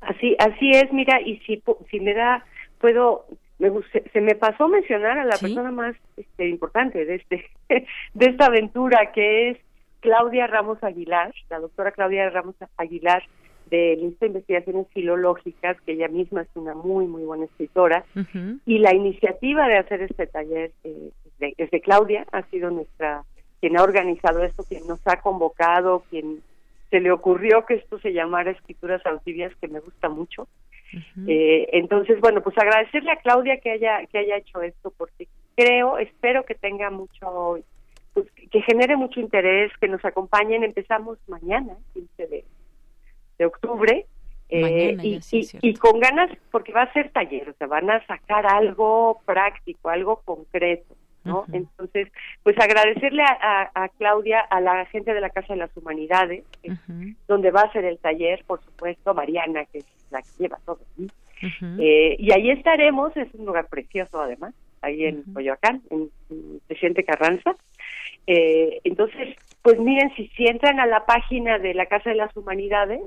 Así, 0.00 0.34
así 0.38 0.70
es, 0.70 0.92
mira, 0.92 1.20
y 1.20 1.38
si, 1.46 1.62
si 1.90 2.00
me 2.00 2.14
da, 2.14 2.44
puedo 2.80 3.26
me, 3.62 3.70
se 4.12 4.20
me 4.20 4.34
pasó 4.34 4.68
mencionar 4.68 5.18
a 5.18 5.24
la 5.24 5.36
persona 5.36 5.70
más 5.70 5.94
este, 6.16 6.48
importante 6.48 7.04
de 7.04 7.14
este 7.16 7.44
de 8.14 8.26
esta 8.26 8.46
aventura 8.46 9.12
que 9.14 9.50
es 9.50 9.58
Claudia 10.02 10.48
Ramos 10.48 10.82
Aguilar, 10.82 11.32
la 11.48 11.60
doctora 11.60 11.92
Claudia 11.92 12.28
Ramos 12.28 12.56
Aguilar 12.76 13.22
del 13.70 14.00
Instituto 14.00 14.20
de 14.20 14.26
Investigaciones 14.26 14.86
Filológicas, 14.92 15.80
que 15.82 15.92
ella 15.92 16.08
misma 16.08 16.42
es 16.42 16.48
una 16.54 16.74
muy, 16.74 17.06
muy 17.06 17.22
buena 17.22 17.46
escritora, 17.46 18.04
y 18.66 18.78
la 18.80 18.94
iniciativa 18.94 19.66
de 19.68 19.78
hacer 19.78 20.02
este 20.02 20.26
taller 20.26 20.72
eh, 20.84 21.10
es 21.56 21.70
de 21.70 21.80
Claudia, 21.80 22.26
ha 22.32 22.42
sido 22.50 22.70
nuestra, 22.70 23.24
quien 23.60 23.78
ha 23.78 23.82
organizado 23.82 24.42
esto, 24.42 24.64
quien 24.64 24.86
nos 24.86 25.00
ha 25.06 25.20
convocado, 25.20 26.02
quien 26.10 26.42
se 26.90 27.00
le 27.00 27.10
ocurrió 27.12 27.64
que 27.64 27.74
esto 27.74 27.98
se 28.00 28.12
llamara 28.12 28.50
Escrituras 28.50 29.00
Anfibias, 29.06 29.54
que 29.60 29.68
me 29.68 29.80
gusta 29.80 30.08
mucho. 30.08 30.48
eh, 31.26 31.68
entonces, 31.72 32.20
bueno, 32.20 32.42
pues 32.42 32.58
agradecerle 32.58 33.12
a 33.12 33.20
Claudia 33.20 33.56
que 33.58 33.70
haya, 33.70 34.04
que 34.06 34.18
haya 34.18 34.36
hecho 34.36 34.60
esto, 34.60 34.92
porque 34.98 35.28
creo, 35.56 35.96
espero 35.98 36.44
que 36.44 36.54
tenga 36.54 36.90
mucho 36.90 37.56
que 38.52 38.62
genere 38.62 38.96
mucho 38.96 39.18
interés, 39.18 39.72
que 39.80 39.88
nos 39.88 40.04
acompañen. 40.04 40.62
Empezamos 40.62 41.18
mañana, 41.26 41.74
15 41.94 42.26
de, 42.26 42.44
de 43.38 43.46
octubre. 43.46 44.06
Eh, 44.54 44.98
y, 45.02 45.20
y, 45.62 45.74
con 45.76 45.98
ganas, 45.98 46.30
porque 46.50 46.74
va 46.74 46.82
a 46.82 46.92
ser 46.92 47.10
taller, 47.10 47.48
o 47.48 47.54
sea, 47.54 47.66
van 47.66 47.88
a 47.88 48.04
sacar 48.06 48.44
algo 48.44 49.22
práctico, 49.24 49.88
algo 49.88 50.20
concreto, 50.26 50.94
¿no? 51.24 51.46
Entonces, 51.50 52.08
pues 52.42 52.58
agradecerle 52.58 53.22
a, 53.22 53.70
a, 53.74 53.88
Claudia, 53.88 54.40
a 54.40 54.60
la 54.60 54.84
gente 54.84 55.14
de 55.14 55.22
la 55.22 55.30
Casa 55.30 55.54
de 55.54 55.60
las 55.60 55.74
Humanidades, 55.74 56.44
donde 57.26 57.50
va 57.50 57.62
a 57.62 57.72
ser 57.72 57.86
el 57.86 57.96
taller, 57.96 58.44
por 58.46 58.62
supuesto, 58.62 59.14
Mariana, 59.14 59.64
que 59.64 59.78
es 59.78 59.86
la 60.10 60.20
que 60.20 60.28
lleva 60.38 60.58
todo. 60.66 60.80
eh, 61.78 62.16
y 62.18 62.32
ahí 62.32 62.50
estaremos, 62.50 63.16
es 63.16 63.32
un 63.32 63.46
lugar 63.46 63.68
precioso 63.68 64.20
además, 64.20 64.52
ahí 64.82 65.06
en 65.06 65.22
Coyoacán, 65.32 65.80
en, 65.88 66.10
en 66.28 66.60
Presidente 66.66 67.04
Carranza. 67.04 67.56
Eh, 68.26 68.80
entonces, 68.84 69.36
pues 69.62 69.78
miren, 69.78 70.12
si, 70.16 70.28
si 70.28 70.46
entran 70.46 70.80
a 70.80 70.86
la 70.86 71.04
página 71.06 71.58
de 71.58 71.74
la 71.74 71.86
Casa 71.86 72.10
de 72.10 72.16
las 72.16 72.36
Humanidades, 72.36 73.00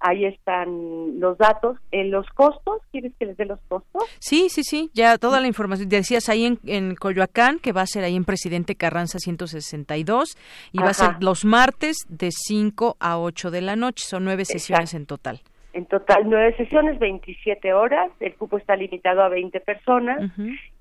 ahí 0.00 0.24
están 0.24 1.20
los 1.20 1.38
datos. 1.38 1.78
En 1.92 2.10
los 2.10 2.26
costos, 2.30 2.82
¿quieres 2.90 3.12
que 3.18 3.26
les 3.26 3.36
dé 3.36 3.44
los 3.44 3.60
costos? 3.68 4.02
Sí, 4.18 4.48
sí, 4.48 4.62
sí, 4.64 4.90
ya 4.94 5.18
toda 5.18 5.40
la 5.40 5.46
información. 5.46 5.88
Decías 5.88 6.28
ahí 6.28 6.46
en, 6.46 6.58
en 6.66 6.94
Coyoacán, 6.96 7.58
que 7.58 7.72
va 7.72 7.82
a 7.82 7.86
ser 7.86 8.02
ahí 8.04 8.16
en 8.16 8.24
Presidente 8.24 8.74
Carranza 8.74 9.18
162, 9.18 10.36
y 10.72 10.78
va 10.78 10.88
a 10.88 10.94
ser 10.94 11.16
los 11.20 11.44
martes 11.44 11.98
de 12.08 12.30
5 12.32 12.96
a 12.98 13.18
8 13.18 13.50
de 13.50 13.60
la 13.60 13.76
noche. 13.76 14.04
Son 14.06 14.24
nueve 14.24 14.44
sesiones 14.44 14.94
en 14.94 15.06
total. 15.06 15.42
En 15.72 15.86
total, 15.86 16.24
nueve 16.26 16.56
sesiones, 16.56 16.98
27 16.98 17.72
horas. 17.72 18.10
El 18.18 18.34
cupo 18.34 18.58
está 18.58 18.74
limitado 18.74 19.22
a 19.22 19.28
20 19.28 19.60
personas. 19.60 20.30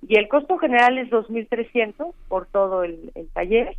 Y 0.08 0.18
el 0.18 0.28
costo 0.28 0.58
general 0.58 0.98
es 0.98 1.10
2.300 1.10 2.14
por 2.28 2.48
todo 2.48 2.84
el, 2.84 3.12
taller. 3.34 3.76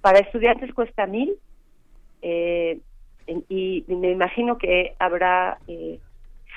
Para 0.00 0.20
estudiantes 0.20 0.72
cuesta 0.72 1.06
1.000. 1.06 1.36
Eh, 2.22 2.78
y, 3.48 3.84
me 3.88 4.10
imagino 4.10 4.56
que 4.56 4.94
habrá... 4.98 5.58
Eh, 5.68 6.00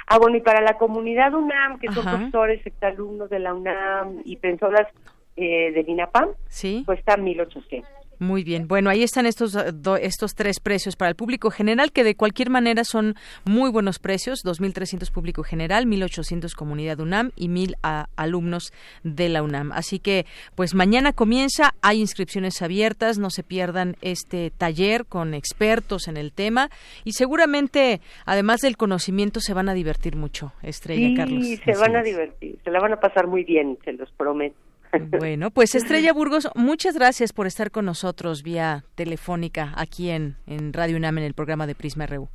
ah, 0.07 0.17
bueno, 0.17 0.37
y 0.37 0.41
para 0.41 0.61
la 0.61 0.77
comunidad 0.77 1.33
UNAM, 1.33 1.79
que 1.79 1.91
son 1.91 2.05
profesores, 2.05 2.65
exalumnos 2.65 3.29
de 3.29 3.39
la 3.39 3.53
UNAM 3.53 4.21
y 4.23 4.37
personas 4.37 4.87
eh, 5.35 5.71
del 5.71 5.89
INAPAM, 5.89 6.29
¿Sí? 6.47 6.83
cuesta 6.85 7.17
1.800. 7.17 7.83
Muy 8.19 8.43
bien. 8.43 8.67
Bueno, 8.67 8.89
ahí 8.89 9.03
están 9.03 9.25
estos, 9.25 9.55
eh, 9.55 9.71
estos 10.01 10.35
tres 10.35 10.59
precios 10.59 10.95
para 10.95 11.09
el 11.09 11.15
público 11.15 11.49
general, 11.49 11.91
que 11.91 12.03
de 12.03 12.15
cualquier 12.15 12.49
manera 12.49 12.83
son 12.83 13.15
muy 13.45 13.69
buenos 13.71 13.99
precios. 13.99 14.39
2.300 14.43 15.11
público 15.11 15.43
general, 15.43 15.85
1.800 15.85 16.53
comunidad 16.55 16.99
UNAM 16.99 17.31
y 17.35 17.47
1.000 17.47 17.75
a, 17.83 18.07
alumnos 18.15 18.71
de 19.03 19.29
la 19.29 19.43
UNAM. 19.43 19.71
Así 19.71 19.99
que, 19.99 20.25
pues 20.55 20.73
mañana 20.75 21.13
comienza, 21.13 21.73
hay 21.81 21.99
inscripciones 21.99 22.61
abiertas, 22.61 23.17
no 23.17 23.29
se 23.29 23.43
pierdan 23.43 23.95
este 24.01 24.51
taller 24.51 25.05
con 25.05 25.33
expertos 25.33 26.07
en 26.07 26.17
el 26.17 26.31
tema 26.31 26.69
y 27.03 27.13
seguramente, 27.13 28.01
además 28.25 28.61
del 28.61 28.77
conocimiento, 28.77 29.39
se 29.39 29.53
van 29.53 29.69
a 29.69 29.73
divertir 29.73 30.15
mucho, 30.15 30.53
Estrella 30.61 31.07
sí, 31.07 31.15
Carlos. 31.15 31.45
Sí, 31.45 31.57
se 31.57 31.75
van 31.75 31.95
a 31.95 32.03
divertir, 32.03 32.57
se 32.63 32.71
la 32.71 32.79
van 32.79 32.93
a 32.93 32.99
pasar 32.99 33.27
muy 33.27 33.43
bien, 33.43 33.77
se 33.83 33.93
los 33.93 34.11
prometo. 34.11 34.55
Bueno, 35.19 35.51
pues 35.51 35.75
Estrella 35.75 36.13
Burgos, 36.13 36.49
muchas 36.55 36.95
gracias 36.95 37.33
por 37.33 37.47
estar 37.47 37.71
con 37.71 37.85
nosotros 37.85 38.43
vía 38.43 38.83
telefónica 38.95 39.73
aquí 39.75 40.09
en, 40.09 40.35
en 40.47 40.73
Radio 40.73 40.97
UNAM 40.97 41.17
en 41.17 41.23
el 41.23 41.33
programa 41.33 41.67
de 41.67 41.75
Prisma 41.75 42.05
RU. 42.05 42.29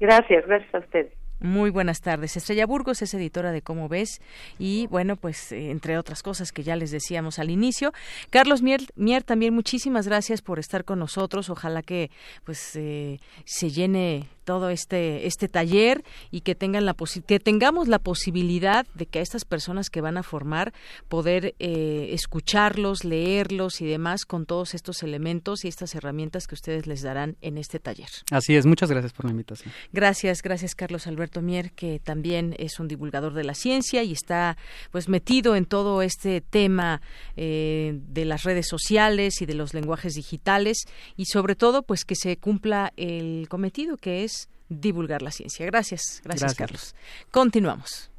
Gracias, 0.00 0.46
gracias 0.46 0.74
a 0.74 0.78
ustedes. 0.78 1.12
Muy 1.40 1.70
buenas 1.70 2.00
tardes. 2.00 2.36
Estrella 2.36 2.66
Burgos 2.66 3.00
es 3.00 3.14
editora 3.14 3.52
de 3.52 3.62
Cómo 3.62 3.88
ves 3.88 4.20
y 4.58 4.88
bueno, 4.88 5.14
pues 5.14 5.52
eh, 5.52 5.70
entre 5.70 5.96
otras 5.96 6.24
cosas 6.24 6.50
que 6.50 6.64
ya 6.64 6.74
les 6.74 6.90
decíamos 6.90 7.38
al 7.38 7.50
inicio. 7.50 7.92
Carlos 8.30 8.60
Mier, 8.60 8.80
Mier 8.96 9.22
también 9.22 9.54
muchísimas 9.54 10.08
gracias 10.08 10.42
por 10.42 10.58
estar 10.58 10.84
con 10.84 10.98
nosotros. 10.98 11.48
Ojalá 11.48 11.82
que 11.82 12.10
pues 12.44 12.74
eh, 12.74 13.20
se 13.44 13.70
llene 13.70 14.26
todo 14.48 14.70
este 14.70 15.26
este 15.26 15.46
taller 15.46 16.02
y 16.30 16.40
que 16.40 16.54
tengan 16.54 16.86
la 16.86 16.96
que 17.26 17.38
tengamos 17.38 17.86
la 17.86 17.98
posibilidad 17.98 18.86
de 18.94 19.04
que 19.04 19.18
a 19.18 19.22
estas 19.22 19.44
personas 19.44 19.90
que 19.90 20.00
van 20.00 20.16
a 20.16 20.22
formar 20.22 20.72
poder 21.08 21.54
eh, 21.58 22.08
escucharlos, 22.12 23.04
leerlos 23.04 23.82
y 23.82 23.86
demás 23.86 24.24
con 24.24 24.46
todos 24.46 24.72
estos 24.72 25.02
elementos 25.02 25.66
y 25.66 25.68
estas 25.68 25.94
herramientas 25.94 26.46
que 26.46 26.54
ustedes 26.54 26.86
les 26.86 27.02
darán 27.02 27.36
en 27.42 27.58
este 27.58 27.78
taller. 27.78 28.08
Así 28.30 28.56
es, 28.56 28.64
muchas 28.64 28.90
gracias 28.90 29.12
por 29.12 29.26
la 29.26 29.32
invitación. 29.32 29.70
Gracias, 29.92 30.40
gracias 30.40 30.74
Carlos 30.74 31.06
Alberto 31.06 31.42
Mier, 31.42 31.72
que 31.72 32.00
también 32.00 32.54
es 32.58 32.80
un 32.80 32.88
divulgador 32.88 33.34
de 33.34 33.44
la 33.44 33.52
ciencia 33.52 34.02
y 34.02 34.12
está 34.12 34.56
pues 34.90 35.10
metido 35.10 35.56
en 35.56 35.66
todo 35.66 36.00
este 36.00 36.40
tema 36.40 37.02
eh, 37.36 38.00
de 38.08 38.24
las 38.24 38.44
redes 38.44 38.66
sociales 38.66 39.42
y 39.42 39.46
de 39.46 39.52
los 39.52 39.74
lenguajes 39.74 40.14
digitales 40.14 40.86
y 41.18 41.26
sobre 41.26 41.54
todo 41.54 41.82
pues 41.82 42.06
que 42.06 42.14
se 42.14 42.38
cumpla 42.38 42.94
el 42.96 43.46
cometido 43.50 43.98
que 43.98 44.24
es 44.24 44.37
divulgar 44.68 45.22
la 45.22 45.30
ciencia. 45.30 45.66
Gracias, 45.66 46.20
gracias, 46.24 46.54
Carlos. 46.54 46.94
Continuamos. 47.30 48.10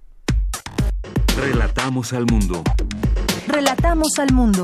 Relatamos 1.37 2.13
al 2.13 2.25
mundo. 2.25 2.63
Relatamos 3.47 4.19
al 4.19 4.33
mundo. 4.33 4.63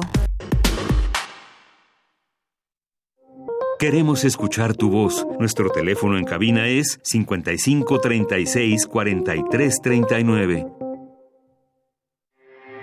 Queremos 3.79 4.23
escuchar 4.23 4.75
tu 4.75 4.89
voz. 4.89 5.25
Nuestro 5.39 5.69
teléfono 5.69 6.17
en 6.17 6.23
cabina 6.23 6.67
es 6.67 6.99
55 7.03 7.99
36 7.99 8.87
43 8.87 9.81
39. 9.81 10.84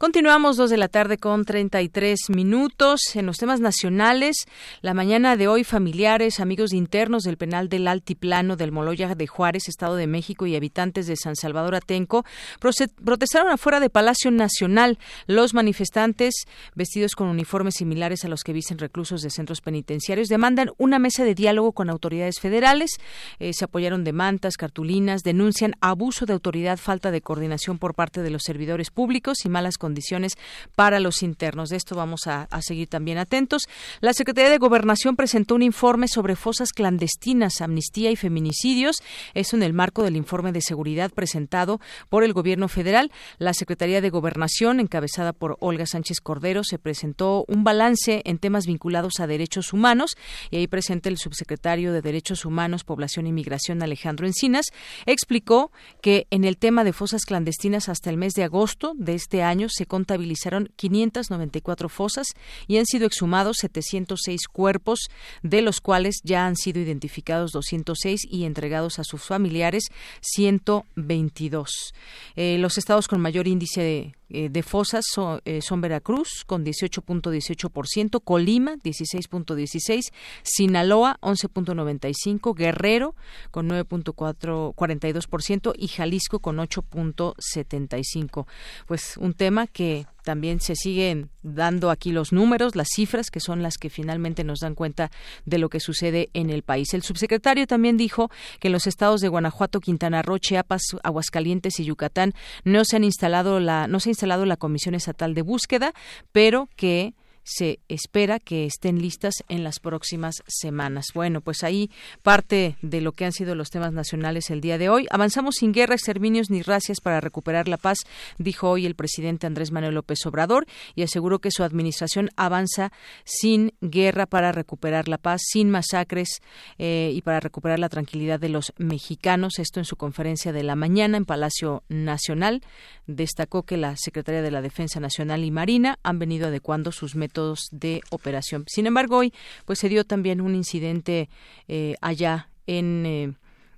Continuamos 0.00 0.56
dos 0.56 0.70
de 0.70 0.78
la 0.78 0.88
tarde 0.88 1.18
con 1.18 1.44
33 1.44 2.30
minutos 2.30 3.14
en 3.16 3.26
los 3.26 3.36
temas 3.36 3.60
nacionales. 3.60 4.46
La 4.80 4.94
mañana 4.94 5.36
de 5.36 5.46
hoy, 5.46 5.62
familiares, 5.62 6.40
amigos 6.40 6.72
internos 6.72 7.24
del 7.24 7.36
penal 7.36 7.68
del 7.68 7.86
Altiplano 7.86 8.56
del 8.56 8.72
Moloya 8.72 9.14
de 9.14 9.26
Juárez, 9.26 9.68
Estado 9.68 9.96
de 9.96 10.06
México 10.06 10.46
y 10.46 10.56
habitantes 10.56 11.06
de 11.06 11.16
San 11.16 11.36
Salvador 11.36 11.74
Atenco 11.74 12.24
protestaron 12.60 13.52
afuera 13.52 13.78
de 13.78 13.90
Palacio 13.90 14.30
Nacional. 14.30 14.98
Los 15.26 15.52
manifestantes, 15.52 16.46
vestidos 16.74 17.14
con 17.14 17.28
uniformes 17.28 17.74
similares 17.74 18.24
a 18.24 18.28
los 18.28 18.42
que 18.42 18.54
visten 18.54 18.78
reclusos 18.78 19.20
de 19.20 19.28
centros 19.28 19.60
penitenciarios, 19.60 20.28
demandan 20.28 20.70
una 20.78 20.98
mesa 20.98 21.24
de 21.24 21.34
diálogo 21.34 21.72
con 21.72 21.90
autoridades 21.90 22.40
federales. 22.40 22.92
Eh, 23.38 23.52
se 23.52 23.66
apoyaron 23.66 24.04
de 24.04 24.14
mantas, 24.14 24.56
cartulinas, 24.56 25.24
denuncian 25.24 25.74
abuso 25.82 26.24
de 26.24 26.32
autoridad, 26.32 26.78
falta 26.78 27.10
de 27.10 27.20
coordinación 27.20 27.76
por 27.76 27.94
parte 27.94 28.22
de 28.22 28.30
los 28.30 28.44
servidores 28.44 28.88
públicos 28.88 29.44
y 29.44 29.50
malas 29.50 29.76
condiciones 29.76 29.89
condiciones 29.90 30.34
para 30.76 31.00
los 31.00 31.24
internos. 31.24 31.68
De 31.68 31.76
esto 31.76 31.96
vamos 31.96 32.28
a, 32.28 32.46
seguir 32.60 32.88
también 32.88 33.18
atentos. 33.18 33.62
La 34.00 34.12
Secretaría 34.12 34.50
de 34.50 34.58
Gobernación 34.58 35.16
presentó 35.16 35.56
un 35.56 35.62
informe 35.62 36.06
sobre 36.06 36.36
fosas 36.36 36.72
clandestinas, 36.72 37.60
amnistía 37.60 38.12
y 38.12 38.16
feminicidios. 38.16 38.96
Eso 39.34 39.56
en 39.56 39.64
el 39.64 39.72
marco 39.72 40.04
del 40.04 40.14
informe 40.14 40.52
de 40.52 40.60
seguridad 40.60 41.10
presentado 41.10 41.80
por 42.08 42.22
el 42.22 42.32
Gobierno 42.32 42.68
federal. 42.68 43.10
La 43.38 43.52
Secretaría 43.52 44.00
de 44.00 44.10
Gobernación, 44.10 44.78
encabezada 44.78 45.32
por 45.32 45.56
Olga 45.58 45.86
Sánchez 45.86 46.20
Cordero, 46.20 46.62
se 46.62 46.78
presentó 46.78 47.44
un 47.48 47.64
balance 47.64 48.22
en 48.24 48.38
temas 48.38 48.66
vinculados 48.66 49.18
a 49.18 49.26
derechos 49.26 49.72
humanos 49.72 50.16
y 50.50 50.58
ahí 50.58 50.68
presente 50.68 51.08
el 51.08 51.18
subsecretario 51.18 51.92
de 51.92 52.02
Derechos 52.02 52.44
Humanos, 52.44 52.84
Población 52.84 53.26
y 53.26 53.32
Migración, 53.32 53.82
Alejandro 53.82 54.26
Encinas, 54.26 54.66
explicó 55.06 55.72
que 56.00 56.28
en 56.30 56.44
el 56.44 56.58
tema 56.58 56.84
de 56.84 56.92
fosas 56.92 57.24
clandestinas 57.24 57.88
hasta 57.88 58.10
el 58.10 58.18
mes 58.18 58.34
de 58.34 58.44
agosto 58.44 58.92
de 58.96 59.14
este 59.14 59.42
año 59.42 59.68
se 59.80 59.86
contabilizaron 59.86 60.68
594 60.76 61.88
fosas 61.88 62.26
y 62.66 62.76
han 62.76 62.84
sido 62.84 63.06
exhumados 63.06 63.56
706 63.60 64.46
cuerpos, 64.46 65.08
de 65.42 65.62
los 65.62 65.80
cuales 65.80 66.16
ya 66.22 66.46
han 66.46 66.56
sido 66.56 66.80
identificados 66.80 67.52
206 67.52 68.26
y 68.30 68.44
entregados 68.44 68.98
a 68.98 69.04
sus 69.04 69.22
familiares 69.22 69.84
122. 70.20 71.94
Eh, 72.36 72.58
los 72.58 72.76
estados 72.76 73.08
con 73.08 73.22
mayor 73.22 73.48
índice 73.48 73.80
de 73.80 74.14
eh, 74.30 74.62
fosas 74.62 75.04
eh, 75.44 75.60
son, 75.60 75.80
Veracruz 75.80 76.44
con 76.46 76.64
18.18%, 76.64 78.22
Colima 78.22 78.76
16.16%, 78.76 80.12
Sinaloa 80.42 81.18
11.95%, 81.20 82.54
Guerrero 82.54 83.16
con 83.50 83.68
9.42% 83.68 85.72
y 85.76 85.88
Jalisco 85.88 86.38
con 86.38 86.58
8.75%. 86.58 88.46
Pues 88.86 89.16
un 89.16 89.34
tema 89.34 89.66
que 89.72 90.06
también 90.22 90.60
se 90.60 90.76
siguen 90.76 91.30
dando 91.42 91.90
aquí 91.90 92.12
los 92.12 92.32
números, 92.32 92.76
las 92.76 92.88
cifras, 92.94 93.30
que 93.30 93.40
son 93.40 93.62
las 93.62 93.78
que 93.78 93.90
finalmente 93.90 94.44
nos 94.44 94.60
dan 94.60 94.74
cuenta 94.74 95.10
de 95.44 95.58
lo 95.58 95.68
que 95.68 95.80
sucede 95.80 96.28
en 96.34 96.50
el 96.50 96.62
país. 96.62 96.92
El 96.94 97.02
subsecretario 97.02 97.66
también 97.66 97.96
dijo 97.96 98.30
que 98.60 98.68
en 98.68 98.72
los 98.72 98.86
estados 98.86 99.20
de 99.20 99.28
Guanajuato, 99.28 99.80
Quintana 99.80 100.22
Roo, 100.22 100.38
Chiapas, 100.38 100.82
Aguascalientes 101.02 101.80
y 101.80 101.84
Yucatán 101.84 102.34
no 102.64 102.84
se 102.84 102.96
han 102.96 103.04
instalado 103.04 103.60
la, 103.60 103.86
no 103.86 104.00
se 104.00 104.10
ha 104.10 104.12
instalado 104.12 104.44
la 104.46 104.56
Comisión 104.56 104.94
Estatal 104.94 105.34
de 105.34 105.42
Búsqueda, 105.42 105.94
pero 106.32 106.68
que 106.76 107.14
se 107.50 107.80
espera 107.88 108.38
que 108.38 108.64
estén 108.64 109.02
listas 109.02 109.34
en 109.48 109.64
las 109.64 109.80
próximas 109.80 110.36
semanas. 110.46 111.06
Bueno, 111.14 111.40
pues 111.40 111.64
ahí 111.64 111.90
parte 112.22 112.76
de 112.80 113.00
lo 113.00 113.10
que 113.10 113.24
han 113.24 113.32
sido 113.32 113.56
los 113.56 113.70
temas 113.70 113.92
nacionales 113.92 114.50
el 114.50 114.60
día 114.60 114.78
de 114.78 114.88
hoy. 114.88 115.08
Avanzamos 115.10 115.56
sin 115.56 115.72
guerra, 115.72 115.96
exterminios 115.96 116.48
ni 116.48 116.62
racias 116.62 117.00
para 117.00 117.20
recuperar 117.20 117.66
la 117.66 117.76
paz, 117.76 117.98
dijo 118.38 118.70
hoy 118.70 118.86
el 118.86 118.94
presidente 118.94 119.48
Andrés 119.48 119.72
Manuel 119.72 119.94
López 119.94 120.24
Obrador 120.26 120.66
y 120.94 121.02
aseguró 121.02 121.40
que 121.40 121.50
su 121.50 121.64
administración 121.64 122.30
avanza 122.36 122.92
sin 123.24 123.72
guerra 123.80 124.26
para 124.26 124.52
recuperar 124.52 125.08
la 125.08 125.18
paz, 125.18 125.40
sin 125.44 125.70
masacres 125.70 126.40
eh, 126.78 127.10
y 127.12 127.20
para 127.22 127.40
recuperar 127.40 127.80
la 127.80 127.88
tranquilidad 127.88 128.38
de 128.38 128.50
los 128.50 128.72
mexicanos. 128.78 129.58
Esto 129.58 129.80
en 129.80 129.86
su 129.86 129.96
conferencia 129.96 130.52
de 130.52 130.62
la 130.62 130.76
mañana 130.76 131.16
en 131.16 131.24
Palacio 131.24 131.82
Nacional. 131.88 132.62
Destacó 133.08 133.64
que 133.64 133.76
la 133.76 133.96
Secretaría 133.96 134.40
de 134.40 134.52
la 134.52 134.62
Defensa 134.62 135.00
Nacional 135.00 135.42
y 135.42 135.50
Marina 135.50 135.98
han 136.04 136.20
venido 136.20 136.46
adecuando 136.46 136.92
sus 136.92 137.16
métodos 137.16 137.39
de 137.70 138.02
operación. 138.10 138.64
Sin 138.66 138.86
embargo, 138.86 139.18
hoy 139.18 139.32
pues 139.64 139.78
se 139.78 139.88
dio 139.88 140.04
también 140.04 140.40
un 140.40 140.54
incidente 140.54 141.28
eh, 141.68 141.94
allá 142.00 142.48
en, 142.66 143.04
eh, 143.06 143.32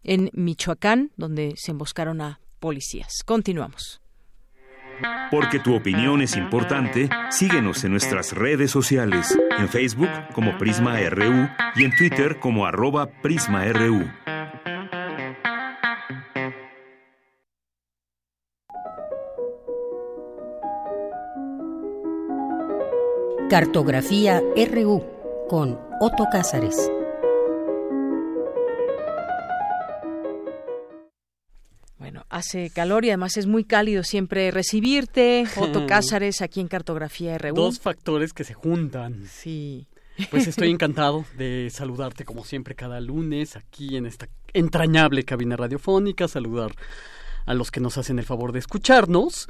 en 0.05 0.30
Michoacán, 0.32 1.10
donde 1.16 1.55
se 1.56 1.70
emboscaron 1.70 2.20
a 2.20 2.40
policías. 2.60 3.22
Continuamos. 3.24 4.01
Porque 5.30 5.59
tu 5.59 5.74
opinión 5.74 6.20
es 6.20 6.36
importante, 6.36 7.09
síguenos 7.30 7.82
en 7.84 7.93
nuestras 7.93 8.32
redes 8.32 8.70
sociales, 8.70 9.36
en 9.59 9.68
Facebook 9.68 10.10
como 10.34 10.56
Prisma 10.59 10.98
RU 11.09 11.48
y 11.74 11.84
en 11.84 11.97
Twitter 11.97 12.39
como 12.39 12.66
arroba 12.66 13.06
PrismaRU. 13.22 14.31
Cartografía 23.52 24.40
RU 24.56 25.04
con 25.46 25.78
Otto 26.00 26.24
Cázares. 26.32 26.90
Bueno, 31.98 32.24
hace 32.30 32.70
calor 32.70 33.04
y 33.04 33.10
además 33.10 33.36
es 33.36 33.46
muy 33.46 33.64
cálido 33.64 34.04
siempre 34.04 34.50
recibirte, 34.52 35.44
Otto 35.56 35.86
Cázares, 35.86 36.40
aquí 36.40 36.60
en 36.60 36.68
Cartografía 36.68 37.36
RU. 37.36 37.54
Dos 37.54 37.78
factores 37.78 38.32
que 38.32 38.44
se 38.44 38.54
juntan. 38.54 39.26
Sí. 39.28 39.86
Pues 40.30 40.46
estoy 40.46 40.70
encantado 40.70 41.26
de 41.36 41.68
saludarte 41.70 42.24
como 42.24 42.46
siempre 42.46 42.74
cada 42.74 43.02
lunes 43.02 43.56
aquí 43.56 43.98
en 43.98 44.06
esta 44.06 44.30
entrañable 44.54 45.24
cabina 45.24 45.58
radiofónica, 45.58 46.26
saludar 46.26 46.72
a 47.44 47.52
los 47.52 47.70
que 47.70 47.80
nos 47.80 47.98
hacen 47.98 48.18
el 48.18 48.24
favor 48.24 48.52
de 48.52 48.60
escucharnos 48.60 49.46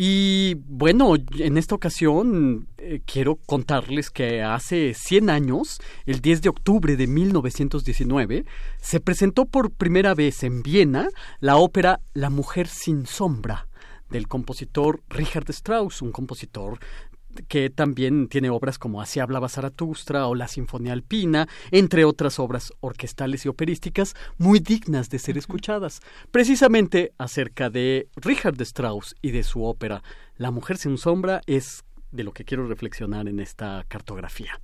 y 0.00 0.54
bueno, 0.68 1.16
en 1.16 1.58
esta 1.58 1.74
ocasión 1.74 2.68
eh, 2.76 3.00
quiero 3.04 3.34
contarles 3.34 4.10
que 4.10 4.44
hace 4.44 4.94
100 4.94 5.28
años, 5.28 5.80
el 6.06 6.20
10 6.20 6.42
de 6.42 6.48
octubre 6.50 6.94
de 6.94 7.08
1919, 7.08 8.44
se 8.80 9.00
presentó 9.00 9.44
por 9.46 9.72
primera 9.72 10.14
vez 10.14 10.44
en 10.44 10.62
Viena 10.62 11.08
la 11.40 11.56
ópera 11.56 11.98
La 12.14 12.30
mujer 12.30 12.68
sin 12.68 13.06
sombra 13.06 13.66
del 14.08 14.28
compositor 14.28 15.02
Richard 15.08 15.50
Strauss, 15.50 16.00
un 16.00 16.12
compositor 16.12 16.78
que 17.46 17.70
también 17.70 18.28
tiene 18.28 18.50
obras 18.50 18.78
como 18.78 19.00
Así 19.00 19.20
hablaba 19.20 19.48
Zaratustra 19.48 20.26
o 20.26 20.34
La 20.34 20.48
Sinfonía 20.48 20.92
Alpina, 20.92 21.48
entre 21.70 22.04
otras 22.04 22.38
obras 22.38 22.72
orquestales 22.80 23.44
y 23.44 23.48
operísticas 23.48 24.14
muy 24.36 24.58
dignas 24.58 25.10
de 25.10 25.18
ser 25.18 25.38
escuchadas. 25.38 26.00
Precisamente 26.30 27.12
acerca 27.18 27.70
de 27.70 28.08
Richard 28.16 28.60
Strauss 28.62 29.14
y 29.22 29.30
de 29.30 29.42
su 29.42 29.64
ópera 29.64 30.02
La 30.36 30.50
Mujer 30.50 30.76
sin 30.76 30.98
sombra 30.98 31.40
es 31.46 31.84
de 32.10 32.24
lo 32.24 32.32
que 32.32 32.44
quiero 32.44 32.66
reflexionar 32.66 33.28
en 33.28 33.40
esta 33.40 33.84
cartografía. 33.88 34.60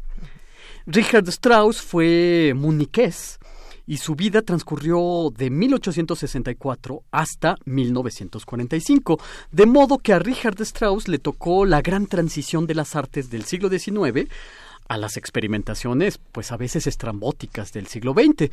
Richard 0.86 1.28
Strauss 1.28 1.80
fue 1.80 2.52
muniqués 2.56 3.38
y 3.86 3.98
su 3.98 4.14
vida 4.14 4.42
transcurrió 4.42 5.30
de 5.36 5.50
1864 5.50 7.02
hasta 7.10 7.56
1945, 7.64 9.20
de 9.50 9.66
modo 9.66 9.98
que 9.98 10.12
a 10.12 10.18
Richard 10.18 10.60
Strauss 10.62 11.08
le 11.08 11.18
tocó 11.18 11.64
la 11.64 11.82
gran 11.82 12.06
transición 12.06 12.66
de 12.66 12.74
las 12.74 12.96
artes 12.96 13.30
del 13.30 13.44
siglo 13.44 13.68
XIX 13.68 14.30
a 14.88 14.98
las 14.98 15.16
experimentaciones, 15.16 16.18
pues 16.32 16.52
a 16.52 16.56
veces 16.56 16.86
estrambóticas 16.86 17.72
del 17.72 17.86
siglo 17.86 18.12
XX. 18.12 18.50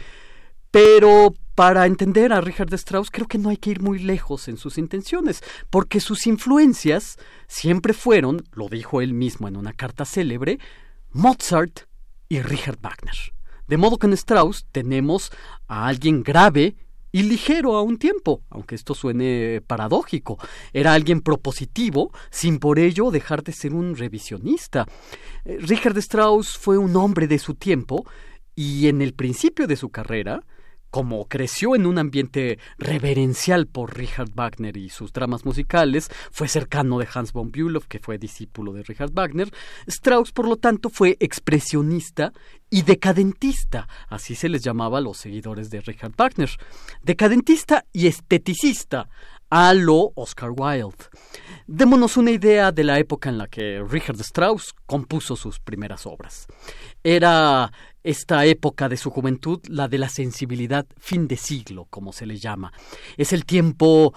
Pero 0.71 1.33
para 1.55 1.85
entender 1.85 2.31
a 2.31 2.39
Richard 2.39 2.73
Strauss 2.75 3.11
creo 3.11 3.27
que 3.27 3.37
no 3.37 3.49
hay 3.49 3.57
que 3.57 3.71
ir 3.71 3.81
muy 3.81 3.99
lejos 3.99 4.47
en 4.47 4.57
sus 4.57 4.77
intenciones, 4.77 5.43
porque 5.69 5.99
sus 5.99 6.27
influencias 6.27 7.17
siempre 7.47 7.93
fueron, 7.93 8.43
lo 8.53 8.69
dijo 8.69 9.01
él 9.01 9.13
mismo 9.13 9.49
en 9.49 9.57
una 9.57 9.73
carta 9.73 10.05
célebre, 10.05 10.59
Mozart 11.11 11.81
y 12.29 12.41
Richard 12.41 12.79
Wagner. 12.81 13.33
De 13.71 13.77
modo 13.77 13.97
que 13.97 14.05
en 14.05 14.11
Strauss 14.11 14.67
tenemos 14.73 15.31
a 15.69 15.87
alguien 15.87 16.23
grave 16.23 16.75
y 17.13 17.23
ligero 17.23 17.77
a 17.77 17.81
un 17.81 17.97
tiempo, 17.97 18.43
aunque 18.49 18.75
esto 18.75 18.93
suene 18.93 19.61
paradójico. 19.65 20.37
Era 20.73 20.93
alguien 20.93 21.21
propositivo, 21.21 22.11
sin 22.31 22.59
por 22.59 22.79
ello 22.79 23.11
dejar 23.11 23.43
de 23.43 23.53
ser 23.53 23.73
un 23.73 23.95
revisionista. 23.95 24.85
Eh, 25.45 25.57
Richard 25.61 25.97
Strauss 25.99 26.57
fue 26.57 26.77
un 26.77 26.97
hombre 26.97 27.29
de 27.29 27.39
su 27.39 27.55
tiempo 27.55 28.05
y 28.55 28.89
en 28.89 29.01
el 29.01 29.13
principio 29.13 29.67
de 29.67 29.77
su 29.77 29.87
carrera 29.87 30.43
como 30.91 31.25
creció 31.27 31.75
en 31.75 31.85
un 31.85 31.97
ambiente 31.97 32.59
reverencial 32.77 33.65
por 33.65 33.97
Richard 33.97 34.29
Wagner 34.35 34.77
y 34.77 34.89
sus 34.89 35.13
dramas 35.13 35.45
musicales, 35.45 36.09
fue 36.31 36.47
cercano 36.47 36.99
de 36.99 37.07
Hans 37.11 37.33
von 37.33 37.51
Bülow, 37.51 37.81
que 37.87 37.99
fue 37.99 38.17
discípulo 38.17 38.73
de 38.73 38.83
Richard 38.83 39.11
Wagner, 39.13 39.51
Strauss, 39.87 40.31
por 40.31 40.47
lo 40.47 40.57
tanto, 40.57 40.89
fue 40.89 41.17
expresionista 41.19 42.33
y 42.69 42.83
decadentista, 42.83 43.87
así 44.07 44.35
se 44.35 44.49
les 44.49 44.63
llamaba 44.63 44.99
a 44.99 45.01
los 45.01 45.17
seguidores 45.17 45.69
de 45.69 45.81
Richard 45.81 46.13
Wagner, 46.17 46.49
decadentista 47.01 47.85
y 47.91 48.07
esteticista, 48.07 49.09
a 49.51 49.73
lo 49.73 50.13
Oscar 50.15 50.51
Wilde. 50.51 51.09
Démonos 51.67 52.15
una 52.15 52.31
idea 52.31 52.71
de 52.71 52.85
la 52.85 52.97
época 52.99 53.29
en 53.29 53.37
la 53.37 53.47
que 53.47 53.83
Richard 53.87 54.19
Strauss 54.21 54.73
compuso 54.85 55.35
sus 55.35 55.59
primeras 55.59 56.05
obras. 56.05 56.47
Era 57.03 57.71
esta 58.03 58.45
época 58.45 58.89
de 58.89 58.97
su 58.97 59.09
juventud, 59.09 59.59
la 59.67 59.87
de 59.87 59.97
la 59.97 60.09
sensibilidad 60.09 60.85
fin 60.97 61.27
de 61.27 61.37
siglo, 61.37 61.87
como 61.89 62.13
se 62.13 62.25
le 62.25 62.37
llama. 62.37 62.73
Es 63.17 63.33
el 63.33 63.45
tiempo 63.45 64.13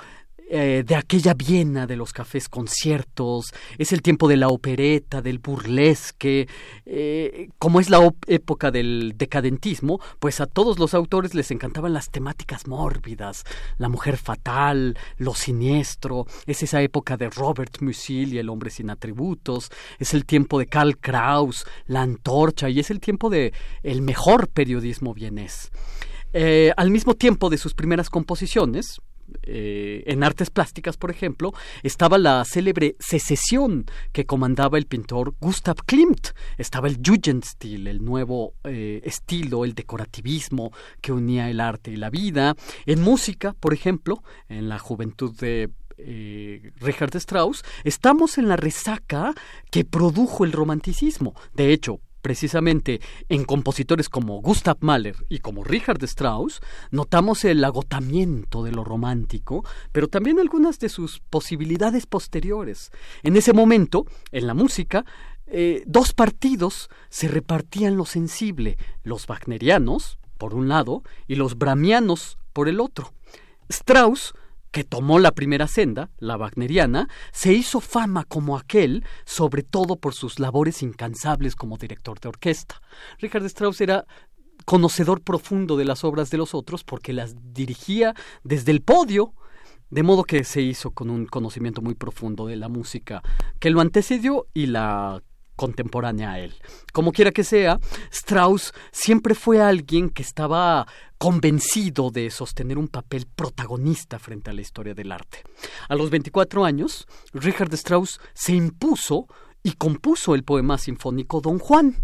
eh, 0.51 0.85
de 0.87 0.95
aquella 0.95 1.35
Viena 1.35 1.87
de 1.87 1.97
los 1.97 2.13
cafés 2.13 2.49
conciertos, 2.49 3.53
es 3.79 3.93
el 3.93 4.03
tiempo 4.03 4.29
de 4.29 4.37
la 4.37 4.49
opereta, 4.49 5.23
del 5.23 5.39
burlesque, 5.39 6.49
eh, 6.85 7.49
como 7.59 7.81
es 7.81 7.89
la 7.89 8.13
época 8.27 8.71
del 8.71 9.15
decadentismo, 9.17 10.01
pues 10.19 10.41
a 10.41 10.47
todos 10.47 10.79
los 10.79 10.95
autores 10.95 11.35
les 11.35 11.51
encantaban 11.51 11.93
las 11.93 12.11
temáticas 12.11 12.67
mórbidas, 12.67 13.45
la 13.79 13.89
mujer 13.89 14.17
fatal, 14.17 14.99
lo 15.17 15.35
siniestro, 15.35 16.27
es 16.47 16.63
esa 16.63 16.83
época 16.83 17.17
de 17.17 17.31
Robert 17.31 17.81
Musil 17.81 18.35
y 18.35 18.39
el 18.39 18.51
hombre 18.51 18.71
sin 18.71 18.91
atributos, 18.91 19.71
es 19.99 20.15
el 20.15 20.27
tiempo 20.27 20.59
de 20.59 20.67
Karl 20.67 20.99
Kraus, 20.99 21.67
la 21.87 22.03
antorcha 22.03 22.69
y 22.69 22.81
es 22.81 22.91
el 22.91 23.01
tiempo 23.01 23.31
de 23.31 23.53
el 23.83 24.03
mejor 24.03 24.49
periodismo 24.49 25.15
vienés. 25.15 25.71
Eh, 26.37 26.73
al 26.77 26.91
mismo 26.91 27.15
tiempo 27.15 27.49
de 27.49 27.59
sus 27.59 27.75
primeras 27.75 28.11
composiciones, 28.11 29.01
eh, 29.43 30.05
en 30.07 30.23
artes 30.23 30.51
plásticas, 30.51 30.97
por 30.97 31.11
ejemplo, 31.11 31.53
estaba 31.83 32.19
la 32.19 32.45
célebre 32.45 32.97
secesión 32.99 33.87
que 34.13 34.27
comandaba 34.27 34.79
el 34.79 34.87
pintor 34.87 35.35
Gustav 35.41 35.77
Klimt. 35.85 36.29
Estaba 36.59 36.89
el 36.89 36.99
Jugendstil, 37.05 37.87
el 37.87 38.05
nuevo 38.05 38.55
eh, 38.65 39.01
estilo, 39.05 39.65
el 39.65 39.75
decorativismo 39.75 40.73
que 41.01 41.13
unía 41.13 41.51
el 41.51 41.61
arte 41.61 41.91
y 41.91 41.97
la 41.97 42.11
vida. 42.11 42.55
En 42.87 43.01
música, 43.01 43.55
por 43.59 43.75
ejemplo, 43.75 44.23
en 44.49 44.69
la 44.69 44.79
juventud 44.79 45.35
de 45.37 45.71
eh, 45.97 46.73
Richard 46.77 47.17
Strauss, 47.17 47.65
estamos 47.85 48.39
en 48.39 48.49
la 48.49 48.57
resaca 48.57 49.35
que 49.71 49.85
produjo 49.85 50.45
el 50.45 50.53
romanticismo. 50.53 51.35
De 51.55 51.73
hecho, 51.73 52.01
precisamente 52.25 53.03
en 53.29 53.45
compositores 53.45 54.09
como 54.09 54.41
Gustav 54.41 54.79
Mahler 54.81 55.15
y 55.29 55.41
como 55.41 55.63
Richard 55.63 56.03
Strauss, 56.05 56.63
notamos 56.91 57.45
el 57.45 57.63
agotamiento 57.63 58.65
de 58.65 58.73
lo 58.73 58.83
romántico, 58.83 59.63
pero 59.93 60.09
también 60.09 60.41
algunas 60.41 60.79
de 60.79 60.89
sus 60.89 61.21
posibilidades 61.21 62.07
posteriores. 62.07 62.93
En 63.25 63.37
ese 63.37 63.53
momento, 63.53 64.07
en 64.33 64.47
la 64.47 64.55
música, 64.55 65.05
eh, 65.47 65.85
dos 65.87 66.15
partidos 66.15 66.89
se 67.11 67.29
repartían 67.29 67.99
lo 67.99 68.07
sensible, 68.07 68.79
los 69.03 69.27
wagnerianos, 69.27 70.19
por 70.39 70.55
un 70.55 70.67
lado, 70.67 71.03
y 71.29 71.35
los 71.35 71.59
brahmianos, 71.59 72.39
por 72.55 72.71
el 72.71 72.81
otro. 72.81 73.13
Strauss 73.69 74.33
que 74.75 74.83
tomó 74.83 75.21
la 75.21 75.31
primera 75.31 75.69
senda, 75.69 76.11
la 76.19 76.37
wagneriana, 76.37 77.09
se 77.31 77.53
hizo 77.53 77.81
fama 77.81 78.25
como 78.25 78.57
aquel, 78.57 79.05
sobre 79.25 79.63
todo 79.63 79.95
por 79.95 80.15
sus 80.15 80.41
labores 80.41 80.83
incansables 80.83 81.55
como 81.55 81.77
director 81.77 82.19
de 82.19 82.29
orquesta. 82.29 82.83
Richard 83.21 83.45
Strauss 83.45 83.81
era 83.81 84.05
conocedor 84.65 85.23
profundo 85.23 85.77
de 85.77 85.85
las 85.85 86.03
obras 86.03 86.29
de 86.31 86.39
los 86.39 86.57
otros 86.57 86.83
porque 86.83 87.13
las 87.13 87.37
dirigía 87.55 88.17
desde 88.43 88.73
el 88.73 88.83
podio, 88.83 89.35
de 89.91 90.03
modo 90.03 90.25
que 90.25 90.43
se 90.43 90.61
hizo 90.61 90.91
con 90.91 91.09
un 91.09 91.27
conocimiento 91.27 91.81
muy 91.81 91.95
profundo 91.95 92.47
de 92.47 92.57
la 92.57 92.69
música 92.69 93.23
que 93.61 93.71
lo 93.71 93.81
antecedió 93.81 94.49
y 94.55 94.67
la 94.67 95.23
contemporánea 95.57 96.33
a 96.33 96.41
él. 96.41 96.55
Como 96.93 97.13
quiera 97.13 97.31
que 97.31 97.45
sea, 97.45 97.79
Strauss 98.11 98.73
siempre 98.93 99.35
fue 99.35 99.61
alguien 99.61 100.11
que 100.11 100.23
estaba 100.23 100.87
convencido 101.19 102.11
de 102.11 102.31
sostener 102.31 102.79
un 102.79 102.89
papel 102.89 103.27
protagonista 103.35 104.19
frente 104.19 104.51
a 104.51 104.53
la 104.53 104.61
historia 104.61 104.95
del 104.95 105.13
arte. 105.13 105.43
A 105.89 105.95
los 105.95 106.11
24 106.11 106.65
años, 106.65 107.07
Richard 107.33 107.73
Strauss 107.75 108.21
se 108.35 108.53
impuso 108.53 109.27
y 109.63 109.73
compuso 109.73 110.35
el 110.35 110.45
poema 110.45 110.77
sinfónico 110.79 111.41
Don 111.41 111.59
Juan. 111.59 111.97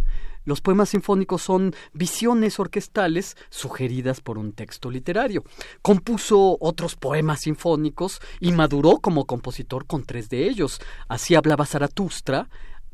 Los 0.44 0.62
poemas 0.62 0.88
sinfónicos 0.88 1.42
son 1.42 1.74
visiones 1.92 2.58
orquestales 2.58 3.36
sugeridas 3.50 4.22
por 4.22 4.38
un 4.38 4.52
texto 4.52 4.90
literario. 4.90 5.44
Compuso 5.82 6.56
otros 6.60 6.96
poemas 6.96 7.40
sinfónicos 7.40 8.20
y 8.40 8.52
maduró 8.52 9.00
como 9.00 9.26
compositor 9.26 9.86
con 9.86 10.04
tres 10.04 10.30
de 10.30 10.48
ellos. 10.48 10.80
Así 11.08 11.34
hablaba 11.34 11.66
Zaratustra, 11.66 12.48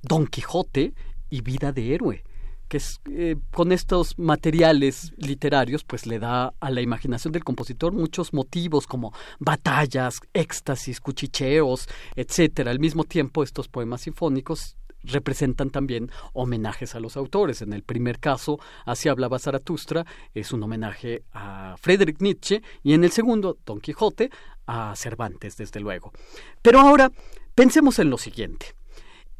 Don 0.08 0.26
Quijote 0.26 0.94
y 1.30 1.40
Vida 1.40 1.72
de 1.72 1.94
Héroe 1.94 2.24
que 2.68 2.78
es, 2.78 3.00
eh, 3.10 3.36
con 3.52 3.72
estos 3.72 4.18
materiales 4.18 5.12
literarios 5.16 5.84
pues 5.84 6.06
le 6.06 6.18
da 6.18 6.52
a 6.58 6.70
la 6.70 6.80
imaginación 6.80 7.32
del 7.32 7.44
compositor 7.44 7.92
muchos 7.92 8.32
motivos 8.32 8.86
como 8.86 9.12
batallas, 9.38 10.20
éxtasis, 10.32 11.00
cuchicheos, 11.00 11.88
etcétera. 12.16 12.70
Al 12.70 12.80
mismo 12.80 13.04
tiempo 13.04 13.42
estos 13.42 13.68
poemas 13.68 14.02
sinfónicos 14.02 14.76
representan 15.04 15.70
también 15.70 16.10
homenajes 16.32 16.94
a 16.94 17.00
los 17.00 17.16
autores. 17.16 17.62
En 17.62 17.72
el 17.72 17.82
primer 17.82 18.18
caso, 18.18 18.58
Así 18.84 19.08
hablaba 19.08 19.38
Zaratustra, 19.38 20.04
es 20.34 20.52
un 20.52 20.62
homenaje 20.62 21.22
a 21.32 21.76
Friedrich 21.78 22.20
Nietzsche 22.20 22.62
y 22.82 22.94
en 22.94 23.04
el 23.04 23.12
segundo, 23.12 23.58
Don 23.64 23.80
Quijote, 23.80 24.30
a 24.66 24.94
Cervantes, 24.96 25.56
desde 25.56 25.78
luego. 25.78 26.12
Pero 26.60 26.80
ahora 26.80 27.12
pensemos 27.54 28.00
en 28.00 28.10
lo 28.10 28.18
siguiente. 28.18 28.75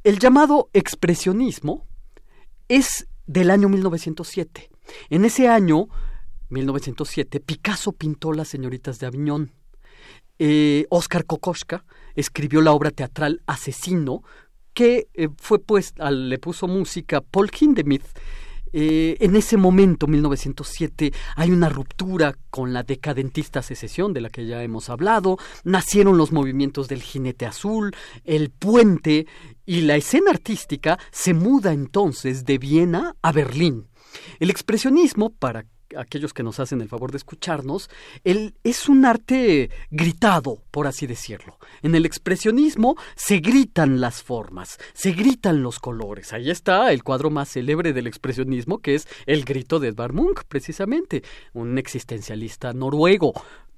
El 0.07 0.21
llamado 0.21 0.71
expresionismo 0.73 1.85
es 2.69 3.09
del 3.27 3.51
año 3.51 3.69
1907. 3.69 4.71
En 5.11 5.25
ese 5.25 5.49
año, 5.49 5.89
1907, 6.49 7.41
Picasso 7.41 7.91
pintó 7.91 8.33
Las 8.33 8.47
señoritas 8.47 9.01
de 9.01 9.09
Aviñón. 9.09 9.51
Eh, 10.39 10.87
Oscar 10.91 11.25
Kokoschka 11.25 11.85
escribió 12.15 12.61
la 12.61 12.71
obra 12.71 12.93
teatral 12.93 13.43
Asesino, 13.49 14.23
que 14.75 15.09
eh, 15.15 15.29
fue 15.39 15.59
pues, 15.59 15.93
le 15.99 16.39
puso 16.39 16.69
música 16.69 17.21
Paul 17.21 17.51
Hindemith 17.51 18.07
eh, 18.73 19.17
en 19.21 19.37
ese 19.37 19.57
momento, 19.57 20.07
1907, 20.07 21.13
hay 21.37 21.51
una 21.51 21.69
ruptura 21.69 22.37
con 22.51 22.73
la 22.73 22.83
decadentista 22.83 23.63
secesión 23.63 24.13
de 24.13 24.21
la 24.21 24.31
que 24.31 24.47
ya 24.47 24.63
hemos 24.63 24.91
hablado, 24.91 25.39
nacieron 25.65 26.19
los 26.19 26.33
movimientos 26.33 26.89
del 26.89 27.03
jinete 27.03 27.47
azul, 27.47 27.95
el 28.25 28.51
puente 28.51 29.27
y 29.65 29.83
la 29.83 29.97
escena 29.97 30.31
artística 30.31 30.99
se 31.11 31.35
muda 31.35 31.73
entonces 31.73 32.45
de 32.45 32.59
Viena 32.59 33.17
a 33.23 33.33
Berlín. 33.33 33.89
El 34.41 34.51
expresionismo, 34.51 35.31
para 35.31 35.67
aquellos 35.97 36.33
que 36.33 36.43
nos 36.43 36.61
hacen 36.61 36.81
el 36.81 36.89
favor 36.89 37.11
de 37.11 37.19
escucharnos, 37.19 37.91
el, 38.25 38.55
es 38.65 38.89
un 38.89 39.05
arte 39.05 39.71
gritado, 39.91 40.63
por 40.71 40.87
así 40.87 41.07
decirlo. 41.07 41.59
En 41.83 41.95
el 41.95 42.07
expresionismo 42.07 42.97
se 43.15 43.39
gritan 43.39 44.01
las 44.01 44.23
formas, 44.23 44.79
se 44.93 45.13
gritan 45.13 45.63
los 45.63 45.79
colores. 45.79 46.33
Ahí 46.33 46.51
está 46.51 46.93
el 46.93 47.03
cuadro 47.03 47.31
más 47.31 47.51
célebre 47.51 47.93
del 47.93 48.07
expresionismo, 48.07 48.79
que 48.79 48.95
es 48.95 49.09
El 49.27 49.45
grito 49.45 49.79
de 49.79 49.89
Edvard 49.89 50.13
Munch, 50.13 50.45
precisamente, 50.49 51.23
un 51.53 51.79
existencialista 51.79 52.73
noruego 52.73 53.33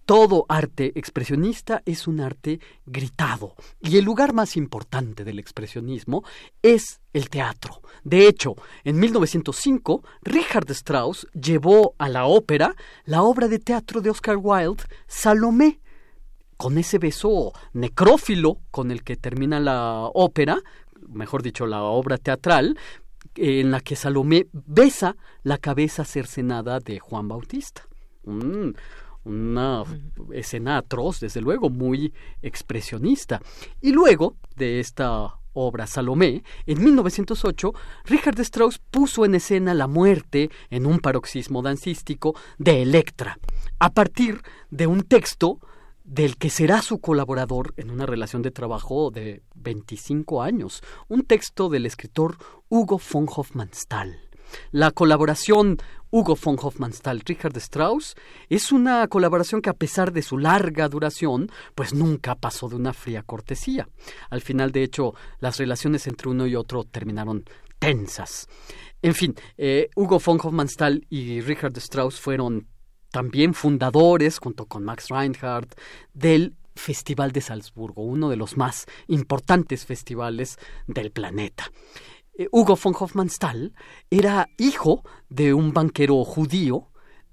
todo 0.08 0.46
arte 0.48 0.92
expresionista 0.94 1.82
es 1.84 2.06
un 2.06 2.20
arte 2.20 2.60
gritado. 2.86 3.54
Y 3.78 3.98
el 3.98 4.06
lugar 4.06 4.32
más 4.32 4.56
importante 4.56 5.22
del 5.22 5.38
expresionismo 5.38 6.24
es 6.62 7.02
el 7.12 7.28
teatro. 7.28 7.82
De 8.04 8.26
hecho, 8.26 8.56
en 8.84 8.98
1905, 8.98 10.02
Richard 10.22 10.70
Strauss 10.70 11.26
llevó 11.34 11.94
a 11.98 12.08
la 12.08 12.24
ópera 12.24 12.74
la 13.04 13.20
obra 13.20 13.48
de 13.48 13.58
teatro 13.58 14.00
de 14.00 14.08
Oscar 14.08 14.38
Wilde, 14.40 14.82
Salomé, 15.06 15.78
con 16.56 16.78
ese 16.78 16.98
beso 16.98 17.52
necrófilo 17.74 18.60
con 18.70 18.90
el 18.90 19.04
que 19.04 19.18
termina 19.18 19.60
la 19.60 20.08
ópera, 20.14 20.58
mejor 21.06 21.42
dicho, 21.42 21.66
la 21.66 21.82
obra 21.82 22.16
teatral, 22.16 22.78
en 23.34 23.70
la 23.70 23.82
que 23.82 23.94
Salomé 23.94 24.46
besa 24.54 25.16
la 25.42 25.58
cabeza 25.58 26.06
cercenada 26.06 26.80
de 26.80 26.98
Juan 26.98 27.28
Bautista 27.28 27.86
una 29.28 29.84
escena 30.32 30.78
atroz, 30.78 31.20
desde 31.20 31.40
luego, 31.40 31.70
muy 31.70 32.12
expresionista. 32.42 33.40
Y 33.80 33.92
luego 33.92 34.36
de 34.56 34.80
esta 34.80 35.38
obra 35.52 35.86
Salomé, 35.86 36.42
en 36.66 36.82
1908, 36.82 37.72
Richard 38.04 38.40
Strauss 38.40 38.78
puso 38.78 39.24
en 39.24 39.34
escena 39.34 39.74
la 39.74 39.86
muerte 39.86 40.50
en 40.70 40.86
un 40.86 41.00
paroxismo 41.00 41.62
dancístico 41.62 42.34
de 42.58 42.82
Electra, 42.82 43.38
a 43.78 43.90
partir 43.90 44.42
de 44.70 44.86
un 44.86 45.02
texto 45.02 45.58
del 46.04 46.36
que 46.36 46.48
será 46.48 46.80
su 46.80 47.00
colaborador 47.00 47.74
en 47.76 47.90
una 47.90 48.06
relación 48.06 48.40
de 48.40 48.50
trabajo 48.50 49.10
de 49.10 49.42
25 49.56 50.42
años, 50.42 50.82
un 51.08 51.22
texto 51.22 51.68
del 51.68 51.86
escritor 51.86 52.38
Hugo 52.68 53.00
von 53.12 53.26
Hofmannsthal. 53.28 54.27
La 54.70 54.90
colaboración 54.90 55.78
Hugo 56.10 56.36
von 56.36 56.56
Hofmannsthal-Richard 56.58 57.56
Strauss 57.58 58.14
es 58.48 58.72
una 58.72 59.06
colaboración 59.08 59.60
que 59.60 59.70
a 59.70 59.74
pesar 59.74 60.12
de 60.12 60.22
su 60.22 60.38
larga 60.38 60.88
duración, 60.88 61.50
pues 61.74 61.92
nunca 61.92 62.34
pasó 62.34 62.68
de 62.68 62.76
una 62.76 62.94
fría 62.94 63.22
cortesía. 63.22 63.88
Al 64.30 64.40
final, 64.40 64.72
de 64.72 64.84
hecho, 64.84 65.14
las 65.40 65.58
relaciones 65.58 66.06
entre 66.06 66.30
uno 66.30 66.46
y 66.46 66.56
otro 66.56 66.84
terminaron 66.84 67.44
tensas. 67.78 68.48
En 69.02 69.14
fin, 69.14 69.34
eh, 69.56 69.90
Hugo 69.94 70.18
von 70.18 70.38
Hofmannsthal 70.42 71.06
y 71.10 71.40
Richard 71.42 71.76
Strauss 71.76 72.18
fueron 72.18 72.66
también 73.10 73.54
fundadores, 73.54 74.38
junto 74.38 74.66
con 74.66 74.84
Max 74.84 75.08
Reinhardt, 75.08 75.74
del 76.14 76.54
Festival 76.74 77.32
de 77.32 77.40
Salzburgo, 77.40 78.02
uno 78.02 78.28
de 78.28 78.36
los 78.36 78.56
más 78.56 78.86
importantes 79.08 79.84
festivales 79.84 80.58
del 80.86 81.10
planeta. 81.10 81.70
Hugo 82.52 82.76
von 82.76 82.94
Hofmannsthal 82.96 83.72
era 84.10 84.48
hijo 84.58 85.02
de 85.28 85.52
un 85.52 85.72
banquero 85.72 86.24
judío 86.24 86.86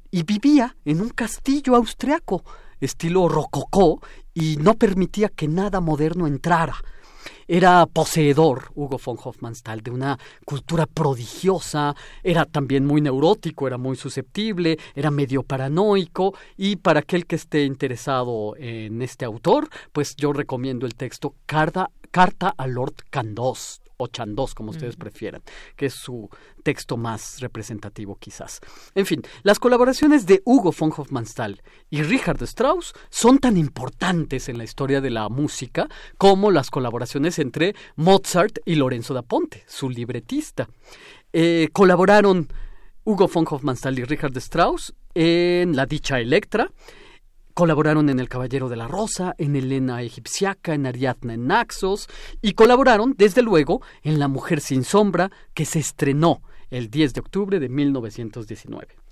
y 0.09 0.23
vivía 0.23 0.75
en 0.83 0.99
un 1.01 1.09
castillo 1.09 1.75
austriaco, 1.75 2.43
estilo 2.79 3.29
rococó, 3.29 4.01
y 4.33 4.57
no 4.57 4.73
permitía 4.73 5.29
que 5.29 5.47
nada 5.47 5.79
moderno 5.79 6.25
entrara. 6.25 6.75
Era 7.47 7.85
poseedor, 7.85 8.71
Hugo 8.73 8.99
von 9.03 9.17
Hofmannsthal, 9.23 9.81
de 9.81 9.91
una 9.91 10.17
cultura 10.43 10.87
prodigiosa, 10.87 11.95
era 12.23 12.45
también 12.45 12.85
muy 12.85 13.01
neurótico, 13.01 13.67
era 13.67 13.77
muy 13.77 13.95
susceptible, 13.95 14.79
era 14.95 15.11
medio 15.11 15.43
paranoico, 15.43 16.33
y 16.57 16.77
para 16.77 17.01
aquel 17.01 17.27
que 17.27 17.35
esté 17.35 17.63
interesado 17.65 18.55
en 18.57 19.03
este 19.03 19.25
autor, 19.25 19.69
pues 19.91 20.15
yo 20.15 20.33
recomiendo 20.33 20.87
el 20.87 20.95
texto 20.95 21.35
Carta, 21.45 21.91
Carta 22.09 22.53
a 22.57 22.65
Lord 22.65 22.95
Candós 23.11 23.81
o 23.97 24.07
Chandos, 24.07 24.53
como 24.53 24.71
ustedes 24.71 24.95
prefieran, 24.95 25.41
que 25.75 25.87
es 25.87 25.93
su 25.93 26.29
texto 26.63 26.97
más 26.97 27.39
representativo 27.39 28.17
quizás. 28.17 28.59
En 28.93 29.05
fin, 29.05 29.21
las 29.43 29.59
colaboraciones 29.59 30.25
de 30.25 30.41
Hugo 30.45 30.73
von 30.77 30.91
Hofmannsthal 30.95 31.61
y 31.89 32.03
Richard 32.03 32.41
Strauss 32.43 32.93
son 33.09 33.39
tan 33.39 33.57
importantes 33.57 34.49
en 34.49 34.57
la 34.57 34.63
historia 34.63 35.01
de 35.01 35.09
la 35.09 35.29
música 35.29 35.87
como 36.17 36.51
las 36.51 36.69
colaboraciones 36.69 37.39
entre 37.39 37.75
Mozart 37.95 38.59
y 38.65 38.75
Lorenzo 38.75 39.13
da 39.13 39.21
Ponte, 39.21 39.63
su 39.67 39.89
libretista. 39.89 40.69
Eh, 41.33 41.69
colaboraron 41.73 42.47
Hugo 43.03 43.27
von 43.27 43.45
Hofmannsthal 43.49 43.99
y 43.99 44.03
Richard 44.03 44.35
Strauss 44.37 44.93
en 45.13 45.75
La 45.75 45.85
Dicha 45.85 46.19
Electra, 46.19 46.71
Colaboraron 47.55 48.09
en 48.09 48.19
El 48.19 48.27
Caballero 48.27 48.67
de 48.67 48.75
la 48.75 48.89
Rosa, 48.89 49.33
en 49.37 49.55
Elena 49.55 50.01
Egipciaca, 50.01 50.73
en 50.73 50.85
Ariadna 50.85 51.35
en 51.35 51.47
Naxos 51.47 52.09
y 52.41 52.51
colaboraron, 52.51 53.15
desde 53.17 53.41
luego, 53.41 53.81
en 54.03 54.19
La 54.19 54.27
Mujer 54.27 54.59
sin 54.59 54.83
Sombra, 54.83 55.31
que 55.53 55.63
se 55.63 55.79
estrenó 55.79 56.41
el 56.69 56.89
10 56.89 57.13
de 57.13 57.21
octubre 57.21 57.59
de 57.61 57.69
1919. 57.69 59.04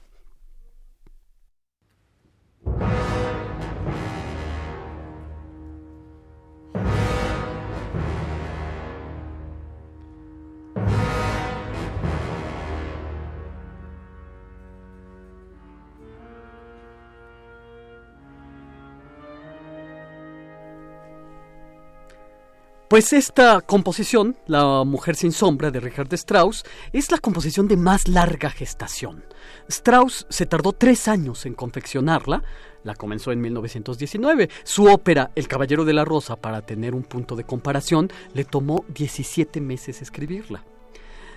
Pues 22.94 23.12
esta 23.12 23.62
composición, 23.62 24.38
La 24.46 24.84
Mujer 24.84 25.16
sin 25.16 25.32
Sombra 25.32 25.72
de 25.72 25.80
Richard 25.80 26.14
Strauss, 26.14 26.64
es 26.92 27.10
la 27.10 27.18
composición 27.18 27.68
de 27.68 27.76
más 27.76 28.08
larga 28.08 28.52
gestación. 28.52 29.24
Strauss 29.68 30.28
se 30.30 30.46
tardó 30.46 30.74
tres 30.74 31.08
años 31.08 31.48
en 31.48 31.56
confeccionarla, 31.56 32.44
la 32.84 32.94
comenzó 32.94 33.32
en 33.32 33.42
1919. 33.42 34.48
Su 34.64 34.86
ópera 34.86 35.32
El 35.34 35.48
Caballero 35.48 35.86
de 35.86 35.94
la 35.94 36.06
Rosa, 36.06 36.36
para 36.36 36.62
tener 36.62 36.94
un 36.94 37.02
punto 37.02 37.36
de 37.36 37.46
comparación, 37.46 38.12
le 38.36 38.46
tomó 38.46 38.86
17 38.90 39.60
meses 39.60 40.04
escribirla. 40.04 40.64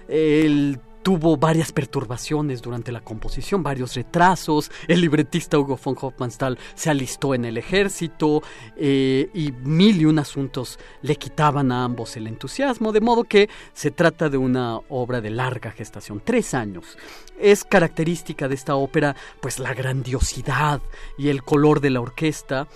El 0.08 0.78
tuvo 1.06 1.36
varias 1.36 1.70
perturbaciones 1.70 2.60
durante 2.60 2.90
la 2.90 3.00
composición, 3.00 3.62
varios 3.62 3.94
retrasos. 3.94 4.72
El 4.88 5.02
libretista 5.02 5.56
Hugo 5.56 5.78
von 5.80 5.94
Hofmannsthal 5.96 6.58
se 6.74 6.90
alistó 6.90 7.32
en 7.32 7.44
el 7.44 7.58
ejército 7.58 8.42
eh, 8.76 9.30
y 9.32 9.52
mil 9.52 10.00
y 10.00 10.04
un 10.04 10.18
asuntos 10.18 10.80
le 11.02 11.14
quitaban 11.14 11.70
a 11.70 11.84
ambos 11.84 12.16
el 12.16 12.26
entusiasmo, 12.26 12.90
de 12.90 13.00
modo 13.00 13.22
que 13.22 13.48
se 13.72 13.92
trata 13.92 14.28
de 14.28 14.36
una 14.36 14.78
obra 14.88 15.20
de 15.20 15.30
larga 15.30 15.70
gestación, 15.70 16.20
tres 16.24 16.54
años. 16.54 16.98
Es 17.38 17.62
característica 17.62 18.48
de 18.48 18.56
esta 18.56 18.74
ópera, 18.74 19.14
pues 19.40 19.60
la 19.60 19.74
grandiosidad 19.74 20.80
y 21.16 21.28
el 21.28 21.44
color 21.44 21.80
de 21.80 21.90
la 21.90 22.00
orquesta. 22.00 22.66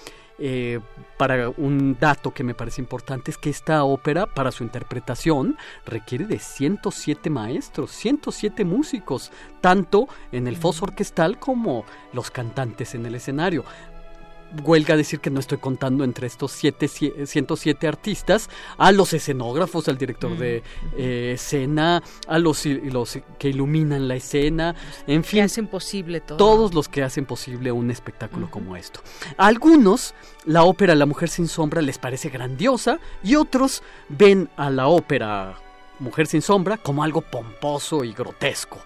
Eh, 0.42 0.80
para 1.18 1.50
un 1.50 1.98
dato 2.00 2.32
que 2.32 2.42
me 2.42 2.54
parece 2.54 2.80
importante 2.80 3.30
es 3.30 3.36
que 3.36 3.50
esta 3.50 3.84
ópera, 3.84 4.26
para 4.26 4.50
su 4.50 4.64
interpretación, 4.64 5.58
requiere 5.84 6.24
de 6.24 6.38
107 6.38 7.28
maestros, 7.28 7.90
107 7.90 8.64
músicos, 8.64 9.30
tanto 9.60 10.08
en 10.32 10.46
el 10.46 10.56
foso 10.56 10.86
orquestal 10.86 11.38
como 11.38 11.84
los 12.14 12.30
cantantes 12.30 12.94
en 12.94 13.04
el 13.04 13.16
escenario 13.16 13.64
huelga 14.64 14.96
decir 14.96 15.20
que 15.20 15.30
no 15.30 15.40
estoy 15.40 15.58
contando 15.58 16.04
entre 16.04 16.26
estos 16.26 16.52
siete, 16.52 16.88
107 16.88 17.86
artistas 17.86 18.48
a 18.78 18.92
los 18.92 19.12
escenógrafos, 19.12 19.88
al 19.88 19.98
director 19.98 20.36
de 20.36 20.62
mm, 20.62 20.86
eh, 20.96 21.32
escena, 21.34 22.02
a 22.26 22.38
los, 22.38 22.66
los 22.66 23.18
que 23.38 23.48
iluminan 23.48 24.08
la 24.08 24.16
escena, 24.16 24.74
en 25.06 25.24
fin. 25.24 25.40
Que 25.40 25.44
hacen 25.44 25.66
posible 25.66 26.20
todo. 26.20 26.38
Todos 26.38 26.74
los 26.74 26.88
que 26.88 27.02
hacen 27.02 27.26
posible 27.26 27.72
un 27.72 27.90
espectáculo 27.90 28.50
como 28.50 28.76
esto. 28.76 29.00
A 29.36 29.46
algunos, 29.46 30.14
la 30.44 30.64
ópera 30.64 30.94
La 30.94 31.06
Mujer 31.06 31.28
sin 31.28 31.48
Sombra 31.48 31.82
les 31.82 31.98
parece 31.98 32.28
grandiosa 32.28 32.98
y 33.22 33.36
otros 33.36 33.82
ven 34.08 34.48
a 34.56 34.70
la 34.70 34.88
ópera 34.88 35.56
Mujer 35.98 36.26
sin 36.26 36.42
Sombra 36.42 36.78
como 36.78 37.02
algo 37.02 37.20
pomposo 37.20 38.04
y 38.04 38.12
grotesco. 38.12 38.78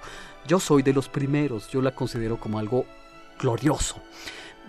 Yo 0.46 0.60
soy 0.60 0.82
de 0.82 0.92
los 0.92 1.08
primeros, 1.08 1.68
yo 1.70 1.80
la 1.80 1.94
considero 1.94 2.38
como 2.38 2.58
algo 2.58 2.84
glorioso 3.38 3.96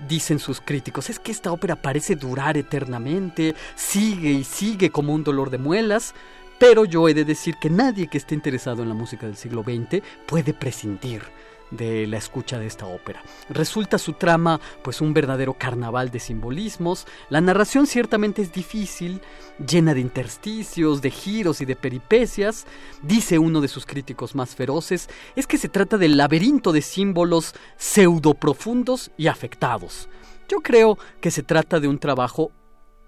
dicen 0.07 0.39
sus 0.39 0.61
críticos, 0.61 1.09
es 1.09 1.19
que 1.19 1.31
esta 1.31 1.51
ópera 1.51 1.75
parece 1.75 2.15
durar 2.15 2.57
eternamente, 2.57 3.55
sigue 3.75 4.31
y 4.31 4.43
sigue 4.43 4.89
como 4.89 5.13
un 5.13 5.23
dolor 5.23 5.49
de 5.49 5.57
muelas, 5.57 6.13
pero 6.59 6.85
yo 6.85 7.09
he 7.09 7.13
de 7.13 7.25
decir 7.25 7.55
que 7.59 7.69
nadie 7.69 8.07
que 8.07 8.17
esté 8.17 8.35
interesado 8.35 8.83
en 8.83 8.89
la 8.89 8.95
música 8.95 9.25
del 9.25 9.35
siglo 9.35 9.63
XX 9.63 10.01
puede 10.25 10.53
prescindir 10.53 11.23
de 11.71 12.07
la 12.07 12.17
escucha 12.17 12.59
de 12.59 12.67
esta 12.67 12.85
ópera. 12.85 13.23
Resulta 13.49 13.97
su 13.97 14.13
trama 14.13 14.59
pues 14.83 15.01
un 15.01 15.13
verdadero 15.13 15.53
carnaval 15.53 16.11
de 16.11 16.19
simbolismos. 16.19 17.07
La 17.29 17.41
narración 17.41 17.87
ciertamente 17.87 18.41
es 18.41 18.51
difícil, 18.51 19.21
llena 19.65 19.93
de 19.93 20.01
intersticios, 20.01 21.01
de 21.01 21.11
giros 21.11 21.61
y 21.61 21.65
de 21.65 21.75
peripecias. 21.75 22.65
Dice 23.01 23.39
uno 23.39 23.61
de 23.61 23.67
sus 23.67 23.85
críticos 23.85 24.35
más 24.35 24.55
feroces, 24.55 25.09
es 25.35 25.47
que 25.47 25.57
se 25.57 25.69
trata 25.69 25.97
del 25.97 26.17
laberinto 26.17 26.71
de 26.71 26.81
símbolos 26.81 27.53
pseudo 27.77 28.33
profundos 28.33 29.11
y 29.17 29.27
afectados. 29.27 30.09
Yo 30.47 30.59
creo 30.61 30.97
que 31.21 31.31
se 31.31 31.43
trata 31.43 31.79
de 31.79 31.87
un 31.87 31.97
trabajo 31.97 32.51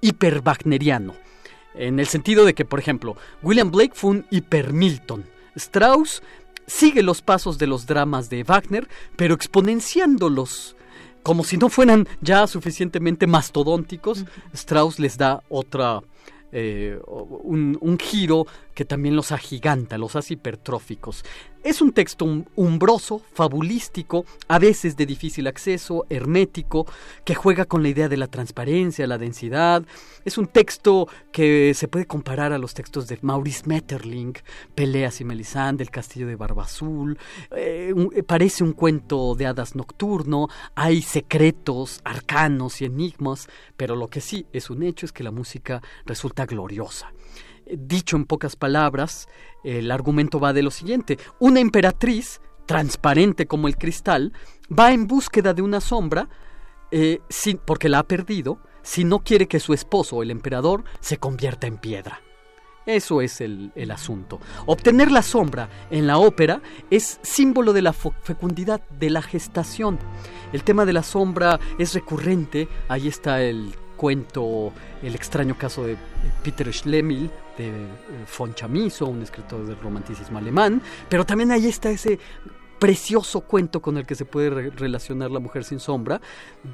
hiper 0.02 0.42
wagneriano, 0.44 1.16
en 1.76 2.00
el 2.00 2.08
sentido 2.08 2.46
de 2.46 2.54
que, 2.54 2.66
por 2.66 2.80
ejemplo, 2.80 3.16
William 3.44 3.70
Blake 3.70 3.94
fue 3.94 4.12
un 4.12 4.26
hiper 4.32 4.74
Milton. 4.74 5.26
Strauss 5.56 6.22
sigue 6.68 7.02
los 7.02 7.22
pasos 7.22 7.57
de 7.57 7.68
los 7.68 7.88
dramas 7.88 8.30
de 8.30 8.44
Wagner, 8.44 8.88
pero 9.15 9.34
exponenciándolos 9.34 10.76
como 11.23 11.44
si 11.44 11.57
no 11.57 11.68
fueran 11.68 12.07
ya 12.22 12.48
suficientemente 12.48 13.27
mastodónticos, 13.27 14.23
Strauss 14.53 14.98
les 14.98 15.18
da 15.18 15.44
otra 15.49 16.02
eh, 16.53 16.98
un, 17.06 17.77
un, 17.81 17.99
giro 17.99 18.48
que 18.73 18.85
también 18.85 19.18
los 19.18 19.34
agiganta, 19.34 19.98
los 19.98 20.15
hace 20.15 20.35
hipertróficos. 20.35 21.26
Es 21.68 21.81
un 21.81 21.91
texto 21.91 22.45
umbroso, 22.56 23.22
fabulístico, 23.34 24.23
a 24.48 24.57
veces 24.57 24.95
de 24.95 25.06
difícil 25.06 25.48
acceso, 25.48 26.06
hermético, 26.10 26.88
que 27.26 27.35
juega 27.35 27.65
con 27.65 27.84
la 27.84 27.89
idea 27.89 28.07
de 28.07 28.15
la 28.15 28.27
transparencia, 28.27 29.06
la 29.06 29.18
densidad. 29.18 29.84
Es 30.23 30.38
un 30.38 30.48
texto 30.48 31.10
que 31.34 31.73
se 31.73 31.89
puede 31.89 32.07
comparar 32.07 32.53
a 32.53 32.57
los 32.57 32.73
textos 32.73 33.10
de 33.10 33.19
Maurice 33.22 33.64
Metterling, 33.65 34.35
Peleas 34.76 35.19
y 35.19 35.26
Melisande, 35.26 35.84
El 35.84 35.89
Castillo 35.89 36.26
de 36.26 36.38
Barba 36.38 36.64
Azul. 36.64 37.19
Eh, 37.53 37.94
parece 38.26 38.64
un 38.64 38.72
cuento 38.72 39.35
de 39.35 39.48
hadas 39.48 39.76
nocturno, 39.76 40.48
hay 40.73 41.02
secretos, 41.02 41.99
arcanos 42.06 42.81
y 42.81 42.85
enigmas, 42.85 43.49
pero 43.76 43.98
lo 43.98 44.07
que 44.07 44.22
sí 44.22 44.45
es 44.53 44.69
un 44.69 44.84
hecho 44.84 45.06
es 45.06 45.11
que 45.11 45.26
la 45.26 45.31
música 45.31 45.81
resulta 46.06 46.45
gloriosa. 46.45 47.11
Dicho 47.72 48.15
en 48.15 48.26
pocas 48.26 48.56
palabras, 48.56 49.27
el 49.64 49.91
argumento 49.91 50.39
va 50.39 50.53
de 50.53 50.64
lo 50.64 50.72
siguiente. 50.72 51.18
Una 51.39 51.60
emperatriz, 51.60 52.41
transparente 52.65 53.48
como 53.48 53.68
el 53.68 53.77
cristal, 53.77 54.34
va 54.72 54.91
en 54.91 55.07
búsqueda 55.07 55.53
de 55.53 55.61
una 55.61 55.81
sombra, 55.81 56.30
eh, 56.91 57.19
porque 57.65 57.89
la 57.89 57.99
ha 57.99 58.03
perdido, 58.03 58.60
si 58.81 59.03
no 59.03 59.19
quiere 59.19 59.48
que 59.48 59.60
su 59.60 59.73
esposo, 59.73 60.22
el 60.22 60.31
emperador, 60.31 60.84
se 60.99 61.18
convierta 61.18 61.68
en 61.68 61.77
piedra. 61.77 62.22
Eso 62.85 63.22
es 63.22 63.41
el, 63.41 63.73
el, 63.76 63.91
asunto. 63.91 64.39
Obtener 64.65 65.11
la 65.11 65.22
sombra 65.22 65.69
en 65.91 66.07
la 66.07 66.19
ópera 66.19 66.61
es 66.89 67.19
símbolo 67.22 67.73
de 67.73 67.81
la 67.81 67.91
fecundidad, 67.91 68.81
de 68.91 69.10
la 69.10 69.22
gestación. 69.22 69.99
El 70.53 70.64
tema 70.64 70.85
de 70.85 70.94
la 70.94 71.03
sombra 71.03 71.60
es 71.77 71.94
recurrente. 71.94 72.69
Ahí 72.88 73.10
está 73.10 73.41
el 73.41 73.76
cuento 73.98 74.72
El 75.03 75.15
extraño 75.15 75.57
caso 75.57 75.84
de 75.84 75.98
Peter 76.44 76.72
Schlemil, 76.72 77.30
de 77.58 77.70
eh, 77.70 78.26
von 78.38 78.54
Chamizo, 78.54 79.08
un 79.08 79.22
escritor 79.22 79.66
del 79.66 79.80
romanticismo 79.80 80.38
alemán, 80.38 80.82
pero 81.10 81.26
también 81.26 81.52
ahí 81.52 81.68
está 81.68 81.90
ese 81.90 82.20
precioso 82.80 83.42
cuento 83.42 83.82
con 83.82 83.98
el 83.98 84.06
que 84.06 84.16
se 84.16 84.26
puede 84.26 84.70
relacionar 84.72 85.32
La 85.32 85.40
mujer 85.40 85.64
sin 85.64 85.80
sombra 85.80 86.22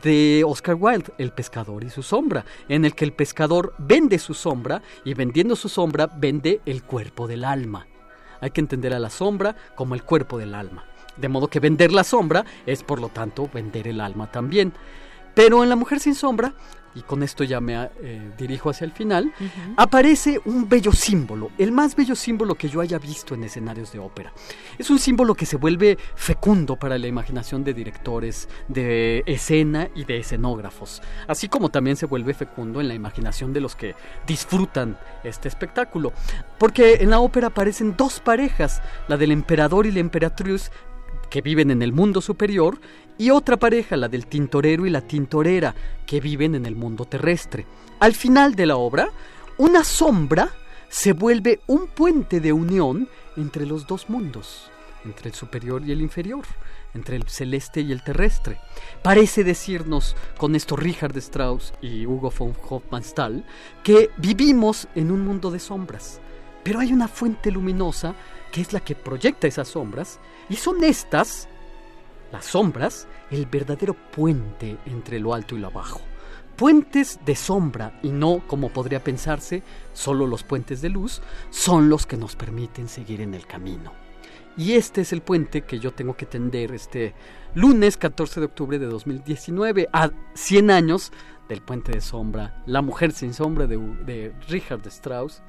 de 0.04 0.44
Oscar 0.46 0.76
Wilde, 0.78 1.14
El 1.18 1.32
pescador 1.32 1.84
y 1.84 1.90
su 1.90 2.04
sombra, 2.04 2.46
en 2.68 2.86
el 2.86 2.94
que 2.94 3.06
el 3.06 3.14
pescador 3.14 3.74
vende 3.78 4.20
su 4.20 4.34
sombra 4.34 4.82
y 5.06 5.14
vendiendo 5.14 5.56
su 5.56 5.70
sombra 5.70 6.08
vende 6.08 6.62
el 6.66 6.84
cuerpo 6.84 7.28
del 7.28 7.46
alma. 7.46 7.88
Hay 8.42 8.52
que 8.52 8.62
entender 8.62 8.94
a 8.94 9.00
la 9.00 9.10
sombra 9.10 9.56
como 9.76 9.96
el 9.96 10.04
cuerpo 10.04 10.38
del 10.38 10.54
alma. 10.54 10.86
De 11.16 11.30
modo 11.30 11.48
que 11.48 11.60
vender 11.60 11.92
la 11.92 12.04
sombra 12.04 12.44
es 12.66 12.84
por 12.84 13.00
lo 13.00 13.10
tanto 13.10 13.50
vender 13.54 13.88
el 13.88 14.02
alma 14.02 14.32
también. 14.32 14.74
Pero 15.34 15.64
en 15.64 15.70
La 15.70 15.76
mujer 15.76 16.00
sin 16.00 16.16
sombra 16.16 16.54
y 16.96 17.02
con 17.02 17.24
esto 17.24 17.44
ya 17.44 17.60
me 17.60 17.90
eh, 18.02 18.32
dirijo 18.38 18.70
hacia 18.70 18.86
el 18.86 18.92
final, 18.92 19.34
aparece 19.78 20.40
un 20.46 20.68
bello 20.70 20.92
símbolo, 20.92 21.52
el 21.58 21.72
más 21.72 21.96
bello 21.96 22.16
símbolo 22.16 22.56
que 22.56 22.70
yo 22.70 22.82
haya 22.82 23.00
visto 23.00 23.36
en 23.36 23.44
escenarios 23.44 23.92
de 23.92 24.00
ópera. 24.00 24.34
Es 24.78 24.90
un 24.90 25.00
símbolo 25.00 25.36
que 25.36 25.46
se 25.46 25.58
vuelve 25.58 25.98
fecundo 26.16 26.76
para 26.76 26.98
la 26.98 27.08
imaginación 27.08 27.64
de 27.64 27.74
directores 27.74 28.48
de 28.68 29.24
escena 29.26 29.90
y 29.96 30.06
de 30.06 30.18
escenógrafos, 30.18 31.02
así 31.28 31.50
como 31.50 31.70
también 31.70 31.96
se 31.96 32.06
vuelve 32.06 32.34
fecundo 32.34 32.82
en 32.82 32.88
la 32.88 32.94
imaginación 32.94 33.54
de 33.54 33.62
los 33.62 33.76
que 33.76 33.96
disfrutan 34.28 34.98
este 35.24 35.48
espectáculo, 35.48 36.14
porque 36.58 36.96
en 36.96 37.10
la 37.10 37.20
ópera 37.20 37.48
aparecen 37.48 37.96
dos 37.98 38.20
parejas, 38.20 38.82
la 39.08 39.18
del 39.18 39.32
emperador 39.32 39.86
y 39.86 39.92
la 39.92 40.00
emperatriz, 40.00 40.72
que 41.34 41.42
viven 41.42 41.72
en 41.72 41.82
el 41.82 41.94
mundo 41.94 42.22
superior, 42.22 42.80
y 43.18 43.30
otra 43.30 43.58
pareja, 43.58 43.98
la 43.98 44.08
del 44.08 44.28
tintorero 44.28 44.86
y 44.86 44.90
la 44.90 45.02
tintorera, 45.02 45.76
que 46.06 46.20
viven 46.20 46.56
en 46.56 46.66
el 46.66 46.76
mundo 46.76 47.06
terrestre. 47.06 47.66
Al 48.00 48.14
final 48.14 48.56
de 48.56 48.66
la 48.66 48.78
obra, 48.78 49.10
una 49.58 49.84
sombra 49.84 50.50
se 50.90 51.14
vuelve 51.14 51.60
un 51.68 51.88
puente 51.88 52.40
de 52.40 52.54
unión 52.54 53.08
entre 53.38 53.66
los 53.66 53.88
dos 53.88 54.10
mundos, 54.10 54.70
entre 55.06 55.30
el 55.30 55.36
superior 55.36 55.84
y 55.86 55.92
el 55.92 56.02
inferior, 56.02 56.46
entre 56.94 57.16
el 57.16 57.28
celeste 57.28 57.82
y 57.82 57.92
el 57.92 58.04
terrestre. 58.04 58.60
Parece 59.02 59.44
decirnos 59.44 60.16
con 60.38 60.56
esto 60.56 60.76
Richard 60.76 61.18
Strauss 61.18 61.74
y 61.82 62.06
Hugo 62.06 62.32
von 62.38 62.54
Hofmannsthal 62.70 63.46
que 63.84 64.12
vivimos 64.18 64.88
en 64.96 65.12
un 65.12 65.26
mundo 65.26 65.52
de 65.52 65.60
sombras, 65.60 66.20
pero 66.64 66.80
hay 66.80 66.94
una 66.94 67.08
fuente 67.08 67.52
luminosa 67.52 68.16
que 68.52 68.62
es 68.62 68.72
la 68.72 68.80
que 68.80 68.96
proyecta 68.96 69.48
esas 69.48 69.70
sombras 69.70 70.20
y 70.50 70.56
son 70.56 70.84
estas 70.84 71.50
las 72.34 72.46
sombras, 72.46 73.08
el 73.30 73.46
verdadero 73.46 73.94
puente 73.94 74.78
entre 74.88 75.20
lo 75.20 75.36
alto 75.36 75.56
y 75.56 75.60
lo 75.60 75.70
bajo. 75.70 76.02
Puentes 76.56 77.20
de 77.26 77.36
sombra 77.36 78.00
y 78.02 78.10
no, 78.10 78.42
como 78.48 78.70
podría 78.70 79.04
pensarse, 79.04 79.62
solo 79.94 80.26
los 80.26 80.44
puentes 80.44 80.82
de 80.82 80.90
luz, 80.90 81.22
son 81.52 81.90
los 81.90 82.08
que 82.08 82.18
nos 82.18 82.36
permiten 82.36 82.90
seguir 82.90 83.22
en 83.22 83.36
el 83.36 83.46
camino. 83.46 83.94
Y 84.58 84.74
este 84.74 85.02
es 85.02 85.14
el 85.14 85.22
puente 85.22 85.62
que 85.62 85.78
yo 85.78 85.94
tengo 85.94 86.18
que 86.18 86.26
tender 86.26 86.72
este 86.72 87.14
lunes 87.54 87.98
14 87.98 88.40
de 88.40 88.46
octubre 88.48 88.80
de 88.80 88.88
2019, 88.88 89.90
a 89.94 90.10
100 90.34 90.72
años 90.72 91.12
del 91.48 91.62
puente 91.62 91.92
de 91.92 92.02
sombra, 92.02 92.64
La 92.66 92.82
mujer 92.82 93.12
sin 93.12 93.36
sombra 93.36 93.68
de, 93.68 93.78
de 93.78 94.34
Richard 94.50 94.88
Strauss 94.88 95.44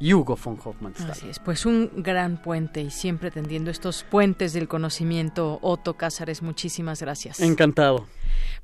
y 0.00 0.14
Hugo 0.14 0.36
von 0.42 0.58
Hofmannsthal. 0.64 1.10
Así 1.10 1.28
es, 1.28 1.38
pues 1.38 1.66
un 1.66 1.90
gran 1.96 2.40
puente 2.40 2.80
y 2.80 2.90
siempre 2.90 3.30
tendiendo 3.30 3.70
estos 3.70 4.02
puentes 4.02 4.52
del 4.54 4.66
conocimiento. 4.66 5.58
Otto 5.62 5.94
Cázares, 5.94 6.42
muchísimas 6.42 7.00
gracias. 7.00 7.40
Encantado. 7.40 8.06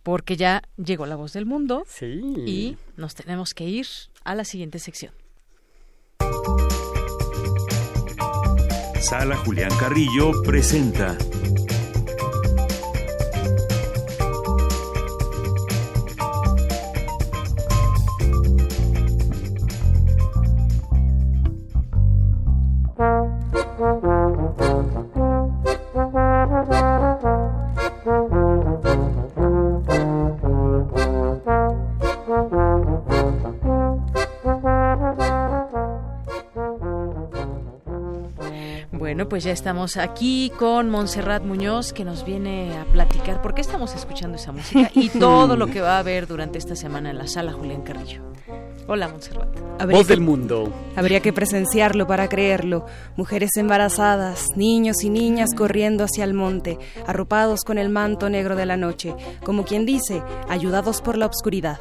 Porque 0.03 0.37
ya 0.37 0.63
llegó 0.77 1.07
la 1.07 1.17
voz 1.17 1.35
del 1.35 1.47
mundo. 1.47 1.85
Sí. 1.87 2.07
Y 2.47 2.77
nos 2.97 3.15
tenemos 3.15 3.53
que 3.55 3.65
ir 3.65 3.87
a 4.25 4.35
la 4.35 4.45
siguiente 4.45 4.79
sección. 4.79 5.13
Sala 9.01 9.37
Julián 9.37 9.71
Carrillo 9.79 10.33
presenta 10.43 11.17
pues 39.37 39.45
ya 39.45 39.53
estamos 39.53 39.99
aquí 39.99 40.51
con 40.59 40.89
Montserrat 40.89 41.43
Muñoz 41.43 41.93
que 41.93 42.07
nos 42.07 42.25
viene 42.25 42.75
a 42.79 42.87
platicar 42.87 43.43
por 43.43 43.53
qué 43.53 43.61
estamos 43.61 43.95
escuchando 43.95 44.39
esa 44.39 44.51
música 44.51 44.91
y 44.95 45.11
todo 45.19 45.59
lo 45.59 45.67
que 45.67 45.83
va 45.83 45.97
a 45.97 45.99
haber 45.99 46.27
durante 46.27 46.57
esta 46.57 46.75
semana 46.75 47.11
en 47.11 47.19
la 47.19 47.27
sala 47.27 47.53
Julián 47.53 47.83
Carrillo. 47.83 48.23
Hola, 48.87 49.09
Montserrat. 49.09 49.61
Voz 49.91 50.09
del 50.09 50.23
mundo. 50.23 50.73
Habría 50.97 51.21
que 51.21 51.35
presenciarlo 51.35 52.07
para 52.07 52.31
creerlo. 52.31 52.87
Mujeres 53.17 53.51
embarazadas, 53.57 54.47
niños 54.57 55.05
y 55.05 55.11
niñas 55.11 55.51
corriendo 55.55 56.05
hacia 56.05 56.25
el 56.25 56.33
monte, 56.33 56.79
arropados 57.07 57.63
con 57.63 57.77
el 57.77 57.91
manto 57.91 58.31
negro 58.31 58.57
de 58.57 58.65
la 58.65 58.79
noche, 58.79 59.15
como 59.45 59.67
quien 59.67 59.85
dice, 59.85 60.23
ayudados 60.49 61.03
por 61.03 61.19
la 61.19 61.27
oscuridad. 61.27 61.79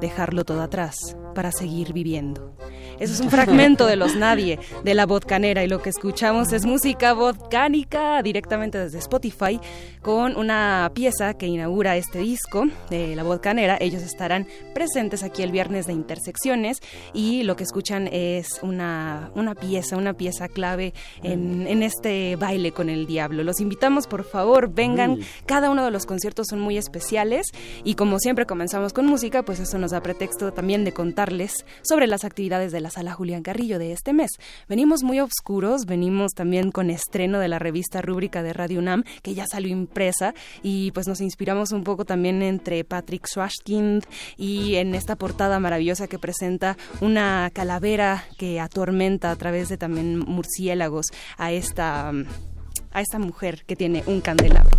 Dejarlo 0.00 0.44
todo 0.44 0.62
atrás 0.62 1.16
para 1.34 1.50
seguir 1.50 1.92
viviendo. 1.92 2.54
Eso 3.02 3.14
es 3.14 3.20
un 3.20 3.30
fragmento 3.30 3.86
de 3.86 3.96
Los 3.96 4.14
Nadie, 4.14 4.60
de 4.84 4.94
La 4.94 5.06
Vodcanera, 5.06 5.64
y 5.64 5.66
lo 5.66 5.82
que 5.82 5.90
escuchamos 5.90 6.52
es 6.52 6.64
música 6.64 7.14
vodcánica 7.14 8.22
directamente 8.22 8.78
desde 8.78 9.00
Spotify, 9.00 9.58
con 10.02 10.36
una 10.36 10.88
pieza 10.94 11.34
que 11.34 11.48
inaugura 11.48 11.96
este 11.96 12.20
disco 12.20 12.68
de 12.90 13.16
La 13.16 13.24
Vodcanera. 13.24 13.76
Ellos 13.80 14.02
estarán 14.02 14.46
presentes 14.72 15.24
aquí 15.24 15.42
el 15.42 15.50
viernes 15.50 15.88
de 15.88 15.94
Intersecciones, 15.94 16.78
y 17.12 17.42
lo 17.42 17.56
que 17.56 17.64
escuchan 17.64 18.08
es 18.12 18.60
una, 18.62 19.32
una 19.34 19.56
pieza, 19.56 19.96
una 19.96 20.14
pieza 20.14 20.46
clave 20.46 20.94
en, 21.24 21.66
en 21.66 21.82
este 21.82 22.36
baile 22.36 22.70
con 22.70 22.88
el 22.88 23.08
diablo. 23.08 23.42
Los 23.42 23.58
invitamos, 23.58 24.06
por 24.06 24.22
favor, 24.22 24.72
vengan. 24.72 25.18
Cada 25.44 25.70
uno 25.70 25.84
de 25.84 25.90
los 25.90 26.06
conciertos 26.06 26.46
son 26.50 26.60
muy 26.60 26.78
especiales, 26.78 27.48
y 27.82 27.96
como 27.96 28.20
siempre 28.20 28.46
comenzamos 28.46 28.92
con 28.92 29.06
música, 29.06 29.42
pues 29.42 29.58
eso 29.58 29.76
nos 29.76 29.90
da 29.90 30.00
pretexto 30.04 30.52
también 30.52 30.84
de 30.84 30.92
contarles 30.92 31.66
sobre 31.82 32.06
las 32.06 32.22
actividades 32.22 32.70
de 32.70 32.80
la 32.80 32.91
Sala 32.92 33.12
Julián 33.12 33.42
Carrillo 33.42 33.78
de 33.78 33.92
este 33.92 34.12
mes. 34.12 34.30
Venimos 34.68 35.02
muy 35.02 35.20
oscuros, 35.20 35.86
venimos 35.86 36.32
también 36.32 36.70
con 36.70 36.90
estreno 36.90 37.38
de 37.38 37.48
la 37.48 37.58
revista 37.58 38.02
rúbrica 38.02 38.42
de 38.42 38.52
Radio 38.52 38.78
UNAM, 38.78 39.04
que 39.22 39.34
ya 39.34 39.46
salió 39.46 39.72
impresa, 39.72 40.34
y 40.62 40.90
pues 40.92 41.08
nos 41.08 41.20
inspiramos 41.20 41.72
un 41.72 41.84
poco 41.84 42.04
también 42.04 42.42
entre 42.42 42.84
Patrick 42.84 43.26
Schwarzkind 43.26 44.04
y 44.36 44.76
en 44.76 44.94
esta 44.94 45.16
portada 45.16 45.58
maravillosa 45.58 46.06
que 46.06 46.18
presenta 46.18 46.76
una 47.00 47.50
calavera 47.52 48.24
que 48.38 48.60
atormenta 48.60 49.30
a 49.30 49.36
través 49.36 49.68
de 49.68 49.78
también 49.78 50.18
murciélagos 50.18 51.06
a 51.38 51.52
esta, 51.52 52.10
a 52.10 53.00
esta 53.00 53.18
mujer 53.18 53.64
que 53.66 53.76
tiene 53.76 54.04
un 54.06 54.20
candelabro. 54.20 54.78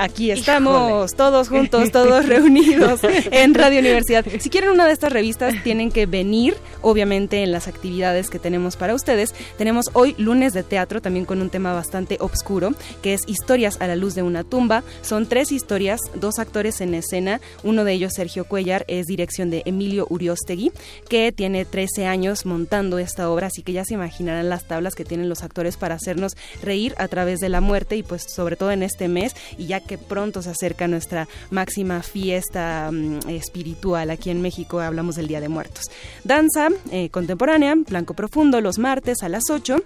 Aquí 0.00 0.30
estamos, 0.30 1.14
todos 1.14 1.50
juntos, 1.50 1.92
todos 1.92 2.24
reunidos 2.26 3.00
en 3.04 3.52
Radio 3.52 3.80
Universidad. 3.80 4.24
Si 4.40 4.48
quieren 4.48 4.70
una 4.70 4.86
de 4.86 4.92
estas 4.92 5.12
revistas, 5.12 5.52
tienen 5.62 5.90
que 5.90 6.06
venir, 6.06 6.56
obviamente, 6.80 7.42
en 7.42 7.52
las 7.52 7.68
actividades 7.68 8.30
que 8.30 8.38
tenemos 8.38 8.76
para 8.76 8.94
ustedes. 8.94 9.34
Tenemos 9.58 9.90
hoy 9.92 10.14
lunes 10.16 10.54
de 10.54 10.62
teatro, 10.62 11.02
también 11.02 11.26
con 11.26 11.42
un 11.42 11.50
tema 11.50 11.74
bastante 11.74 12.16
oscuro, 12.20 12.72
que 13.02 13.12
es 13.12 13.20
Historias 13.26 13.78
a 13.82 13.86
la 13.86 13.96
luz 13.96 14.14
de 14.14 14.22
una 14.22 14.42
tumba. 14.42 14.82
Son 15.02 15.26
tres 15.26 15.52
historias, 15.52 16.00
dos 16.14 16.38
actores 16.38 16.80
en 16.80 16.94
escena. 16.94 17.42
Uno 17.62 17.84
de 17.84 17.92
ellos, 17.92 18.14
Sergio 18.14 18.46
Cuellar, 18.46 18.86
es 18.88 19.06
dirección 19.06 19.50
de 19.50 19.62
Emilio 19.66 20.06
Uriostegui, 20.08 20.72
que 21.10 21.30
tiene 21.30 21.66
13 21.66 22.06
años 22.06 22.46
montando 22.46 22.98
esta 22.98 23.28
obra, 23.28 23.48
así 23.48 23.62
que 23.62 23.74
ya 23.74 23.84
se 23.84 23.92
imaginarán 23.92 24.48
las 24.48 24.64
tablas 24.64 24.94
que 24.94 25.04
tienen 25.04 25.28
los 25.28 25.42
actores 25.42 25.76
para 25.76 25.96
hacernos 25.96 26.38
reír 26.62 26.94
a 26.96 27.08
través 27.08 27.40
de 27.40 27.50
la 27.50 27.60
muerte 27.60 27.96
y 27.96 28.02
pues 28.02 28.24
sobre 28.34 28.56
todo 28.56 28.70
en 28.70 28.82
este 28.82 29.06
mes 29.08 29.36
y 29.58 29.66
ya 29.66 29.80
que 29.90 29.98
pronto 29.98 30.40
se 30.40 30.50
acerca 30.50 30.86
nuestra 30.86 31.26
máxima 31.50 32.00
fiesta 32.04 32.90
mm, 32.92 33.28
espiritual 33.28 34.10
aquí 34.10 34.30
en 34.30 34.40
México, 34.40 34.78
hablamos 34.78 35.16
del 35.16 35.26
Día 35.26 35.40
de 35.40 35.48
Muertos. 35.48 35.90
Danza 36.22 36.68
eh, 36.92 37.10
contemporánea, 37.10 37.74
Blanco 37.74 38.14
Profundo, 38.14 38.60
los 38.60 38.78
martes 38.78 39.24
a 39.24 39.28
las 39.28 39.50
8 39.50 39.82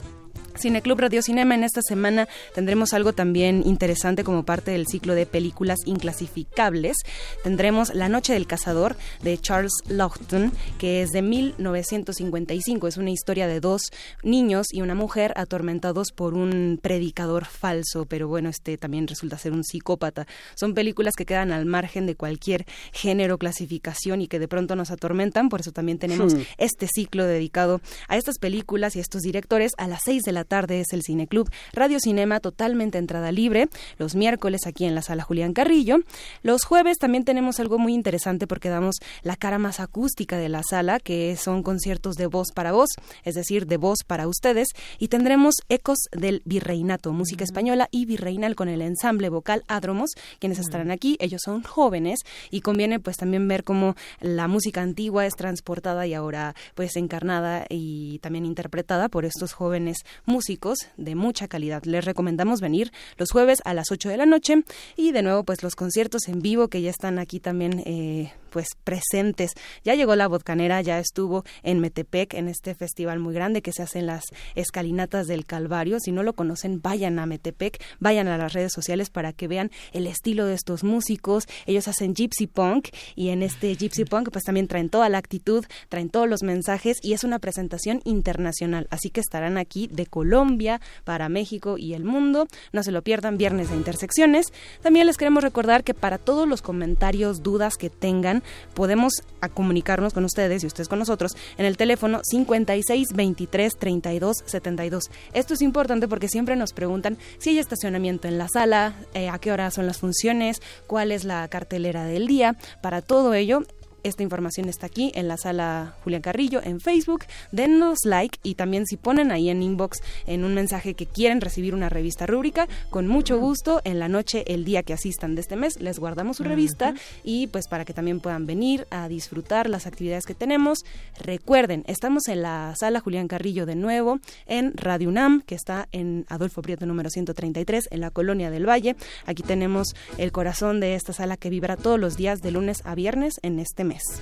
Cineclub 0.56 1.00
Radio 1.00 1.20
Cinema, 1.22 1.54
en 1.54 1.64
esta 1.64 1.82
semana 1.82 2.28
tendremos 2.54 2.92
algo 2.92 3.12
también 3.12 3.62
interesante 3.66 4.24
como 4.24 4.44
parte 4.44 4.70
del 4.70 4.86
ciclo 4.86 5.14
de 5.14 5.26
películas 5.26 5.78
inclasificables. 5.84 6.96
Tendremos 7.42 7.94
La 7.94 8.08
Noche 8.08 8.32
del 8.32 8.46
Cazador 8.46 8.96
de 9.22 9.36
Charles 9.38 9.72
Laughton, 9.88 10.52
que 10.78 11.02
es 11.02 11.10
de 11.10 11.22
1955. 11.22 12.86
Es 12.86 12.96
una 12.96 13.10
historia 13.10 13.46
de 13.48 13.60
dos 13.60 13.82
niños 14.22 14.68
y 14.72 14.82
una 14.82 14.94
mujer 14.94 15.32
atormentados 15.36 16.12
por 16.12 16.34
un 16.34 16.78
predicador 16.80 17.44
falso, 17.44 18.06
pero 18.06 18.28
bueno, 18.28 18.48
este 18.48 18.78
también 18.78 19.08
resulta 19.08 19.38
ser 19.38 19.52
un 19.52 19.64
psicópata. 19.64 20.26
Son 20.54 20.74
películas 20.74 21.14
que 21.16 21.26
quedan 21.26 21.52
al 21.52 21.66
margen 21.66 22.06
de 22.06 22.14
cualquier 22.14 22.64
género, 22.92 23.38
clasificación 23.38 24.22
y 24.22 24.28
que 24.28 24.38
de 24.38 24.48
pronto 24.48 24.76
nos 24.76 24.90
atormentan. 24.90 25.48
Por 25.48 25.60
eso 25.60 25.72
también 25.72 25.98
tenemos 25.98 26.34
hmm. 26.34 26.40
este 26.58 26.86
ciclo 26.86 27.24
dedicado 27.24 27.80
a 28.08 28.16
estas 28.16 28.38
películas 28.38 28.94
y 28.94 29.00
a 29.00 29.02
estos 29.02 29.22
directores 29.22 29.72
a 29.78 29.88
las 29.88 30.00
seis 30.04 30.22
de 30.22 30.32
la 30.32 30.43
tarde 30.44 30.80
es 30.80 30.92
el 30.92 31.02
Cineclub 31.02 31.50
Radio 31.72 31.98
Cinema 32.00 32.40
totalmente 32.40 32.98
entrada 32.98 33.32
libre, 33.32 33.68
los 33.98 34.14
miércoles 34.14 34.66
aquí 34.66 34.84
en 34.84 34.94
la 34.94 35.02
sala 35.02 35.22
Julián 35.22 35.52
Carrillo. 35.52 35.98
Los 36.42 36.64
jueves 36.64 36.98
también 36.98 37.24
tenemos 37.24 37.60
algo 37.60 37.78
muy 37.78 37.94
interesante 37.94 38.46
porque 38.46 38.68
damos 38.68 38.96
la 39.22 39.36
cara 39.36 39.58
más 39.58 39.80
acústica 39.80 40.36
de 40.36 40.48
la 40.48 40.62
sala, 40.62 41.00
que 41.00 41.36
son 41.36 41.62
conciertos 41.62 42.16
de 42.16 42.26
voz 42.26 42.48
para 42.54 42.72
voz, 42.72 42.90
es 43.24 43.34
decir, 43.34 43.66
de 43.66 43.76
voz 43.76 43.98
para 44.06 44.28
ustedes, 44.28 44.68
y 44.98 45.08
tendremos 45.08 45.54
ecos 45.68 45.98
del 46.12 46.42
virreinato, 46.44 47.12
música 47.12 47.44
española 47.44 47.88
y 47.90 48.06
virreinal 48.06 48.54
con 48.54 48.68
el 48.68 48.82
ensamble 48.82 49.28
vocal 49.28 49.64
Adromos, 49.68 50.10
quienes 50.38 50.58
estarán 50.58 50.90
aquí, 50.90 51.16
ellos 51.20 51.42
son 51.44 51.62
jóvenes 51.62 52.20
y 52.50 52.60
conviene 52.60 53.00
pues 53.00 53.16
también 53.16 53.48
ver 53.48 53.64
cómo 53.64 53.94
la 54.20 54.48
música 54.48 54.82
antigua 54.82 55.26
es 55.26 55.34
transportada 55.34 56.06
y 56.06 56.14
ahora 56.14 56.54
pues 56.74 56.96
encarnada 56.96 57.66
y 57.68 58.18
también 58.20 58.44
interpretada 58.44 59.08
por 59.08 59.24
estos 59.24 59.52
jóvenes 59.52 59.98
músicos 60.34 60.88
de 60.96 61.14
mucha 61.14 61.46
calidad. 61.46 61.84
Les 61.84 62.04
recomendamos 62.04 62.60
venir 62.60 62.90
los 63.18 63.30
jueves 63.30 63.60
a 63.64 63.72
las 63.72 63.92
8 63.92 64.08
de 64.08 64.16
la 64.16 64.26
noche 64.26 64.64
y 64.96 65.12
de 65.12 65.22
nuevo 65.22 65.44
pues 65.44 65.62
los 65.62 65.76
conciertos 65.76 66.26
en 66.26 66.40
vivo 66.40 66.66
que 66.66 66.82
ya 66.82 66.90
están 66.90 67.20
aquí 67.20 67.38
también 67.38 67.84
eh, 67.86 68.32
pues 68.54 68.68
presentes. 68.84 69.50
Ya 69.82 69.96
llegó 69.96 70.14
la 70.14 70.28
vodcanera, 70.28 70.80
ya 70.80 71.00
estuvo 71.00 71.42
en 71.64 71.80
Metepec 71.80 72.34
en 72.34 72.46
este 72.46 72.76
festival 72.76 73.18
muy 73.18 73.34
grande 73.34 73.62
que 73.62 73.72
se 73.72 73.82
hace 73.82 73.98
en 73.98 74.06
las 74.06 74.22
escalinatas 74.54 75.26
del 75.26 75.44
Calvario. 75.44 75.98
Si 75.98 76.12
no 76.12 76.22
lo 76.22 76.34
conocen, 76.34 76.80
vayan 76.80 77.18
a 77.18 77.26
Metepec, 77.26 77.82
vayan 77.98 78.28
a 78.28 78.38
las 78.38 78.52
redes 78.52 78.72
sociales 78.72 79.10
para 79.10 79.32
que 79.32 79.48
vean 79.48 79.72
el 79.92 80.06
estilo 80.06 80.46
de 80.46 80.54
estos 80.54 80.84
músicos. 80.84 81.48
Ellos 81.66 81.88
hacen 81.88 82.14
gypsy 82.14 82.46
punk 82.46 82.90
y 83.16 83.30
en 83.30 83.42
este 83.42 83.74
gypsy 83.74 84.04
punk 84.04 84.30
pues 84.30 84.44
también 84.44 84.68
traen 84.68 84.88
toda 84.88 85.08
la 85.08 85.18
actitud, 85.18 85.64
traen 85.88 86.08
todos 86.08 86.28
los 86.28 86.44
mensajes 86.44 86.98
y 87.02 87.14
es 87.14 87.24
una 87.24 87.40
presentación 87.40 88.02
internacional. 88.04 88.86
Así 88.90 89.10
que 89.10 89.18
estarán 89.18 89.58
aquí 89.58 89.88
de 89.88 90.06
Colombia 90.06 90.80
para 91.02 91.28
México 91.28 91.76
y 91.76 91.94
el 91.94 92.04
mundo. 92.04 92.46
No 92.72 92.84
se 92.84 92.92
lo 92.92 93.02
pierdan, 93.02 93.36
viernes 93.36 93.70
de 93.70 93.74
intersecciones. 93.74 94.52
También 94.80 95.08
les 95.08 95.16
queremos 95.16 95.42
recordar 95.42 95.82
que 95.82 95.92
para 95.92 96.18
todos 96.18 96.46
los 96.46 96.62
comentarios, 96.62 97.42
dudas 97.42 97.76
que 97.76 97.90
tengan, 97.90 98.43
podemos 98.74 99.12
comunicarnos 99.52 100.14
con 100.14 100.24
ustedes 100.24 100.64
y 100.64 100.66
ustedes 100.66 100.88
con 100.88 100.98
nosotros 100.98 101.32
en 101.58 101.66
el 101.66 101.76
teléfono 101.76 102.20
56 102.22 103.08
23 103.14 103.76
32 103.78 104.36
72. 104.46 105.10
Esto 105.32 105.54
es 105.54 105.62
importante 105.62 106.08
porque 106.08 106.28
siempre 106.28 106.56
nos 106.56 106.72
preguntan 106.72 107.18
si 107.38 107.50
hay 107.50 107.58
estacionamiento 107.58 108.28
en 108.28 108.38
la 108.38 108.48
sala, 108.48 108.94
eh, 109.14 109.28
a 109.28 109.38
qué 109.38 109.52
hora 109.52 109.70
son 109.70 109.86
las 109.86 109.98
funciones, 109.98 110.62
cuál 110.86 111.12
es 111.12 111.24
la 111.24 111.46
cartelera 111.48 112.04
del 112.04 112.26
día. 112.26 112.56
Para 112.82 113.02
todo 113.02 113.34
ello, 113.34 113.62
esta 114.04 114.22
información 114.22 114.68
está 114.68 114.86
aquí 114.86 115.10
en 115.14 115.26
la 115.26 115.36
sala 115.36 115.94
Julián 116.04 116.22
Carrillo 116.22 116.60
en 116.62 116.78
Facebook. 116.78 117.24
Denos 117.50 118.04
like 118.04 118.38
y 118.42 118.54
también 118.54 118.86
si 118.86 118.96
ponen 118.96 119.32
ahí 119.32 119.48
en 119.48 119.62
inbox 119.62 120.02
en 120.26 120.44
un 120.44 120.54
mensaje 120.54 120.94
que 120.94 121.06
quieren 121.06 121.40
recibir 121.40 121.74
una 121.74 121.88
revista 121.88 122.26
rúbrica, 122.26 122.68
con 122.90 123.08
mucho 123.08 123.38
gusto 123.38 123.80
en 123.84 123.98
la 123.98 124.08
noche, 124.08 124.44
el 124.46 124.64
día 124.64 124.82
que 124.82 124.92
asistan 124.92 125.34
de 125.34 125.40
este 125.40 125.56
mes, 125.56 125.80
les 125.80 125.98
guardamos 125.98 126.36
su 126.36 126.44
revista 126.44 126.94
y 127.24 127.46
pues 127.48 127.66
para 127.66 127.84
que 127.84 127.94
también 127.94 128.20
puedan 128.20 128.46
venir 128.46 128.86
a 128.90 129.08
disfrutar 129.08 129.68
las 129.68 129.86
actividades 129.86 130.26
que 130.26 130.34
tenemos. 130.34 130.84
Recuerden, 131.18 131.84
estamos 131.86 132.28
en 132.28 132.42
la 132.42 132.74
sala 132.76 133.00
Julián 133.00 133.26
Carrillo 133.26 133.64
de 133.64 133.74
nuevo 133.74 134.20
en 134.46 134.76
Radio 134.76 135.08
UNAM, 135.08 135.40
que 135.42 135.54
está 135.54 135.88
en 135.92 136.26
Adolfo 136.28 136.60
Prieto 136.60 136.84
número 136.84 137.08
133 137.08 137.88
en 137.90 138.00
la 138.00 138.10
Colonia 138.10 138.50
del 138.50 138.68
Valle. 138.68 138.96
Aquí 139.24 139.42
tenemos 139.42 139.94
el 140.18 140.30
corazón 140.30 140.80
de 140.80 140.94
esta 140.94 141.12
sala 141.14 141.36
que 141.36 141.50
vibra 141.50 141.76
todos 141.76 141.98
los 141.98 142.16
días 142.16 142.42
de 142.42 142.50
lunes 142.50 142.82
a 142.84 142.94
viernes 142.94 143.34
en 143.42 143.58
este 143.58 143.84
mes. 143.84 143.93
lunes. 143.94 144.20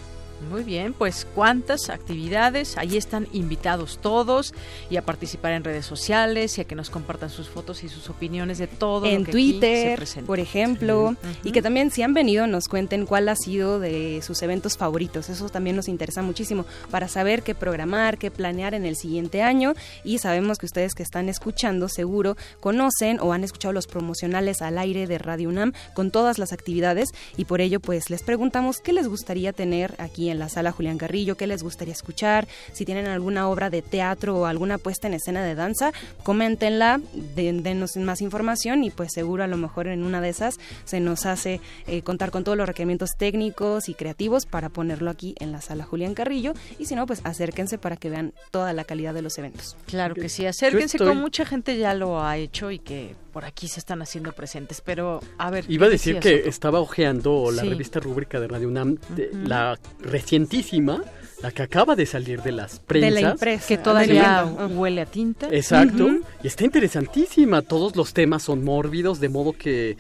Muy 0.51 0.63
bien, 0.65 0.93
pues 0.93 1.27
cuántas 1.35 1.89
actividades, 1.91 2.77
ahí 2.77 2.97
están 2.97 3.27
invitados 3.33 3.99
todos 4.01 4.55
y 4.91 4.97
a 4.97 5.03
participar 5.03 5.53
en 5.53 5.65
redes 5.65 5.87
sociales 5.87 6.59
y 6.59 6.61
a 6.61 6.65
que 6.65 6.75
nos 6.75 6.91
compartan 6.91 7.31
sus 7.31 7.49
fotos 7.49 7.85
y 7.85 7.89
sus 7.89 8.11
opiniones 8.11 8.59
de 8.59 8.67
todo. 8.67 9.07
En 9.07 9.25
Twitter, 9.25 10.03
por 10.27 10.41
ejemplo, 10.41 11.17
y 11.45 11.53
que 11.53 11.63
también 11.63 11.91
si 11.91 12.03
han 12.03 12.15
venido 12.15 12.47
nos 12.47 12.69
cuenten 12.69 13.07
cuál 13.07 13.29
ha 13.29 13.37
sido 13.37 13.81
de 13.81 14.21
sus 14.23 14.43
eventos 14.43 14.77
favoritos. 14.77 15.29
Eso 15.29 15.49
también 15.49 15.77
nos 15.77 15.89
interesa 15.89 16.23
muchísimo 16.23 16.67
para 16.91 17.09
saber 17.09 17.43
qué 17.43 17.55
programar, 17.55 18.19
qué 18.19 18.31
planear 18.31 18.75
en 18.75 18.85
el 18.85 18.97
siguiente 18.97 19.43
año 19.43 19.75
y 20.05 20.19
sabemos 20.19 20.59
que 20.59 20.67
ustedes 20.67 20.95
que 20.95 21.03
están 21.03 21.29
escuchando 21.29 21.89
seguro 21.89 22.37
conocen 22.61 23.19
o 23.21 23.33
han 23.33 23.45
escuchado 23.45 23.73
los 23.73 23.87
promocionales 23.87 24.63
al 24.63 24.79
aire 24.79 25.07
de 25.07 25.19
Radio 25.19 25.49
UNAM 25.49 25.73
con 25.95 26.11
todas 26.11 26.39
las 26.39 26.53
actividades 26.53 27.11
y 27.37 27.45
por 27.45 27.61
ello 27.61 27.81
pues 27.81 28.11
les 28.11 28.23
preguntamos 28.23 28.81
qué 28.81 28.93
les 28.93 29.09
gustaría 29.09 29.53
tener 29.53 29.95
aquí 29.99 30.31
en 30.33 30.39
la 30.39 30.49
sala 30.49 30.73
Julián 30.73 30.99
Carrillo, 30.99 31.37
qué 31.37 31.47
les 31.47 31.63
gustaría 31.63 31.93
escuchar, 31.93 32.49
si 32.73 32.85
tienen 32.85 33.07
alguna 33.07 33.49
obra 33.49 33.71
de 33.71 33.83
teatro 33.83 34.37
o 34.37 34.47
alguna 34.47 34.79
puesta 34.79 35.07
en 35.07 35.15
escena 35.15 35.45
de 35.45 35.55
danza, 35.55 35.93
coméntenla, 36.25 37.01
denos 37.37 37.97
más 37.97 38.21
información 38.21 38.85
y 38.85 38.91
pues 38.91 39.13
seguro 39.13 39.45
a 39.45 39.47
lo 39.47 39.57
mejor 39.57 39.87
en 39.87 40.03
una 40.03 40.21
de 40.21 40.31
esas 40.31 40.59
se 40.85 41.01
nos 41.01 41.27
hace 41.27 41.61
eh, 41.87 42.03
contar 42.03 42.31
con 42.31 42.45
todos 42.45 42.59
los 42.59 42.67
requerimientos 42.67 43.11
técnicos 43.17 43.89
y 43.89 43.95
creativos 43.95 44.47
para 44.47 44.69
ponerlo 44.69 45.11
aquí 45.11 45.35
en 45.39 45.53
la 45.53 45.61
sala 45.61 45.85
Julián 45.85 46.15
Carrillo 46.15 46.55
y 46.79 46.87
si 46.87 46.95
no 46.95 47.07
pues 47.07 47.21
acérquense 47.25 47.79
para 47.79 47.97
que 47.97 48.11
vean 48.11 48.33
toda 48.51 48.73
la 48.73 48.85
calidad 48.85 49.15
de 49.15 49.23
los 49.23 49.39
eventos. 49.39 49.77
Claro 49.87 50.15
que 50.15 50.29
sí, 50.29 50.47
acérquense 50.47 50.99
con 50.99 51.19
mucha 51.19 51.45
gente 51.45 51.77
ya 51.77 51.95
lo 51.95 52.23
ha 52.23 52.37
hecho 52.37 52.71
y 52.71 52.79
que 52.79 53.15
por 53.33 53.45
aquí 53.45 53.67
se 53.67 53.81
están 53.81 54.03
haciendo 54.03 54.33
presentes, 54.33 54.83
pero 54.85 55.21
a 55.39 55.51
ver. 55.51 55.65
Iba 55.69 55.87
a 55.87 55.91
decir 55.91 56.19
que 56.21 56.49
estaba 56.49 56.81
hojeando 56.81 57.51
la 57.51 57.63
revista 57.63 57.99
rúbrica 57.99 58.39
de 58.39 58.49
Radio 58.49 58.69
UNAM, 58.69 58.99
la 59.45 59.79
recientísima, 60.23 61.03
la 61.43 61.51
que 61.51 61.63
acaba 61.63 61.97
de 61.97 62.07
salir 62.07 62.43
de 62.43 62.53
las 62.53 62.79
prensas. 62.79 63.15
De 63.15 63.21
la 63.21 63.59
que 63.59 63.79
todavía 63.79 64.45
huele 64.45 65.01
a 65.03 65.07
tinta. 65.07 65.49
Exacto, 65.51 66.09
y 66.43 66.47
está 66.47 66.65
interesantísima, 66.65 67.63
todos 67.63 67.97
los 67.97 68.15
temas 68.15 68.45
son 68.45 68.65
mórbidos, 68.65 69.21
de 69.21 69.29
modo 69.29 69.53
que 69.53 69.97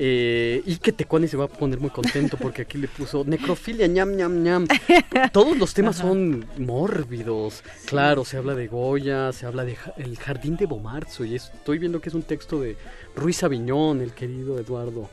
eh, 0.00 0.62
y 0.64 0.76
que 0.76 0.92
Tecuani 0.92 1.26
se 1.26 1.36
va 1.36 1.46
a 1.46 1.48
poner 1.48 1.80
muy 1.80 1.90
contento 1.90 2.36
porque 2.36 2.62
aquí 2.62 2.78
le 2.78 2.86
puso 2.86 3.24
necrofilia, 3.24 3.88
ñam, 3.88 4.14
ñam, 4.14 4.42
ñam. 4.44 4.66
Todos 5.32 5.58
los 5.58 5.74
temas 5.74 5.96
son 5.96 6.46
mórbidos. 6.56 7.64
Claro, 7.84 8.24
se 8.24 8.36
habla 8.36 8.54
de 8.54 8.68
Goya, 8.68 9.32
se 9.32 9.46
habla 9.46 9.64
de 9.64 9.76
El 9.96 10.16
Jardín 10.16 10.56
de 10.56 10.66
Bomarzo. 10.66 11.24
Y 11.24 11.34
estoy 11.34 11.80
viendo 11.80 12.00
que 12.00 12.10
es 12.10 12.14
un 12.14 12.22
texto 12.22 12.60
de 12.60 12.76
Ruiz 13.16 13.42
Aviñón, 13.42 14.00
el 14.00 14.12
querido 14.12 14.56
Eduardo. 14.60 15.10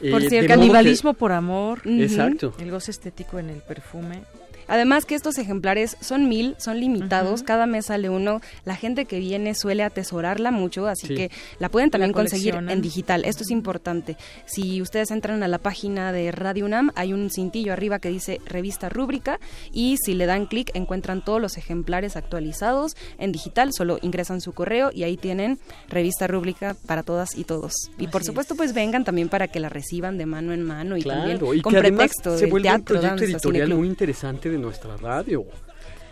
Por 0.00 0.22
eh, 0.22 0.28
cierto, 0.28 0.48
canibalismo 0.48 1.14
por 1.14 1.32
amor. 1.32 1.80
Exacto. 1.84 2.54
El 2.58 2.70
goce 2.70 2.90
estético 2.90 3.38
en 3.38 3.50
el 3.50 3.60
perfume. 3.60 4.22
Además 4.68 5.04
que 5.04 5.14
estos 5.14 5.38
ejemplares 5.38 5.96
son 6.00 6.28
mil, 6.28 6.56
son 6.58 6.80
limitados, 6.80 7.42
cada 7.42 7.66
mes 7.66 7.86
sale 7.86 8.10
uno. 8.10 8.40
La 8.64 8.76
gente 8.76 9.04
que 9.04 9.18
viene 9.18 9.54
suele 9.54 9.82
atesorarla 9.82 10.50
mucho, 10.50 10.86
así 10.86 11.08
que 11.08 11.30
la 11.58 11.68
pueden 11.68 11.90
también 11.90 12.12
conseguir 12.12 12.54
en 12.54 12.80
digital. 12.82 13.24
Esto 13.24 13.42
es 13.42 13.50
importante. 13.50 14.16
Si 14.46 14.82
ustedes 14.82 15.10
entran 15.10 15.42
a 15.42 15.48
la 15.48 15.58
página 15.58 16.12
de 16.12 16.32
Radio 16.32 16.66
UNAM, 16.66 16.90
hay 16.94 17.12
un 17.12 17.30
cintillo 17.30 17.72
arriba 17.72 17.98
que 17.98 18.08
dice 18.08 18.40
revista 18.46 18.88
rúbrica 18.88 19.38
y 19.72 19.96
si 20.04 20.14
le 20.14 20.26
dan 20.26 20.46
clic 20.46 20.70
encuentran 20.74 21.24
todos 21.24 21.40
los 21.40 21.56
ejemplares 21.56 22.16
actualizados 22.16 22.96
en 23.18 23.32
digital, 23.32 23.72
solo 23.72 23.98
ingresan 24.02 24.40
su 24.40 24.52
correo 24.52 24.90
y 24.92 25.04
ahí 25.04 25.16
tienen 25.16 25.58
revista 25.88 26.26
rúbrica 26.26 26.76
para 26.86 27.02
todas 27.02 27.36
y 27.36 27.44
todos. 27.44 27.72
Y 27.98 28.08
por 28.08 28.24
supuesto 28.24 28.54
pues 28.54 28.74
vengan 28.74 29.04
también 29.04 29.28
para 29.28 29.48
que 29.48 29.60
la 29.60 29.68
reciban 29.68 30.18
de 30.18 30.26
mano 30.26 30.52
en 30.52 30.62
mano 30.62 30.96
y 30.96 31.02
también 31.02 31.38
con 31.38 31.72
pretexto 31.72 32.36
se 32.36 32.46
de 32.46 32.60
teatro, 32.60 32.96
un 32.96 33.00
proyecto 33.00 33.24
editorial 33.24 33.74
muy 33.74 33.88
interesante 33.88 34.50
de 34.50 34.55
nuestra 34.58 34.96
radio. 34.96 35.44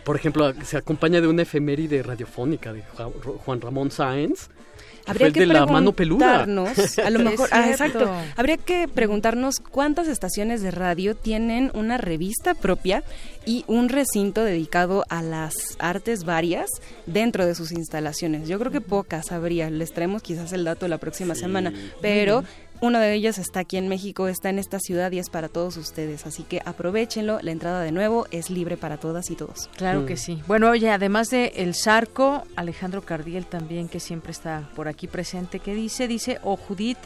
Por 0.03 0.15
ejemplo, 0.15 0.53
se 0.63 0.77
acompaña 0.77 1.19
de 1.19 1.27
una 1.27 1.41
efeméride 1.41 2.03
radiofónica 2.03 2.71
de 2.71 2.83
Juan 3.43 3.61
Ramón 3.61 3.89
Sáenz, 3.89 4.49
Habría 5.07 5.31
que 5.31 5.41
de 5.41 5.45
la 5.47 5.65
mano 5.65 5.91
peluda. 5.93 6.43
A 6.43 7.09
lo 7.09 7.19
mejor, 7.19 7.49
ah, 7.51 7.69
exacto. 7.69 8.11
Habría 8.35 8.57
que 8.57 8.87
preguntarnos 8.87 9.59
cuántas 9.59 10.07
estaciones 10.07 10.61
de 10.61 10.71
radio 10.71 11.15
tienen 11.15 11.71
una 11.73 11.97
revista 11.97 12.55
propia 12.55 13.03
y 13.45 13.63
un 13.67 13.89
recinto 13.89 14.43
dedicado 14.43 15.05
a 15.09 15.21
las 15.21 15.53
artes 15.77 16.23
varias 16.23 16.69
dentro 17.05 17.45
de 17.45 17.53
sus 17.53 17.71
instalaciones. 17.71 18.47
Yo 18.47 18.57
creo 18.57 18.71
que 18.71 18.81
pocas 18.81 19.31
habría. 19.31 19.69
Les 19.69 19.93
traemos 19.93 20.23
quizás 20.23 20.53
el 20.53 20.63
dato 20.63 20.87
la 20.87 20.97
próxima 20.97 21.35
semana, 21.35 21.71
pero 22.01 22.43
uno 22.81 22.99
de 22.99 23.13
ellos 23.13 23.37
está 23.37 23.61
aquí 23.61 23.77
en 23.77 23.87
México, 23.87 24.27
está 24.27 24.49
en 24.49 24.59
esta 24.59 24.79
ciudad 24.79 25.11
y 25.11 25.19
es 25.19 25.29
para 25.29 25.49
todos 25.49 25.77
ustedes. 25.77 26.25
Así 26.25 26.43
que 26.43 26.61
aprovechenlo. 26.65 27.39
La 27.41 27.51
entrada 27.51 27.81
de 27.81 27.91
nuevo 27.91 28.27
es 28.31 28.49
libre 28.49 28.77
para 28.77 28.97
todas 28.97 29.29
y 29.31 29.35
todos. 29.35 29.69
Claro 29.77 30.05
que 30.05 30.17
sí. 30.17 30.41
Bueno, 30.47 30.69
oye, 30.69 30.89
además 30.89 31.29
de 31.29 31.53
El 31.55 31.73
Sarco, 31.73 32.43
Alejandro 32.55 33.01
Cardiel 33.03 33.45
también, 33.45 33.87
que 33.87 33.99
siempre 33.99 34.31
está 34.31 34.69
por 34.75 34.87
aquí 34.87 35.07
presente, 35.07 35.59
que 35.59 35.73
dice, 35.73 36.07
dice, 36.07 36.39
o 36.43 36.55
Judith 36.57 36.97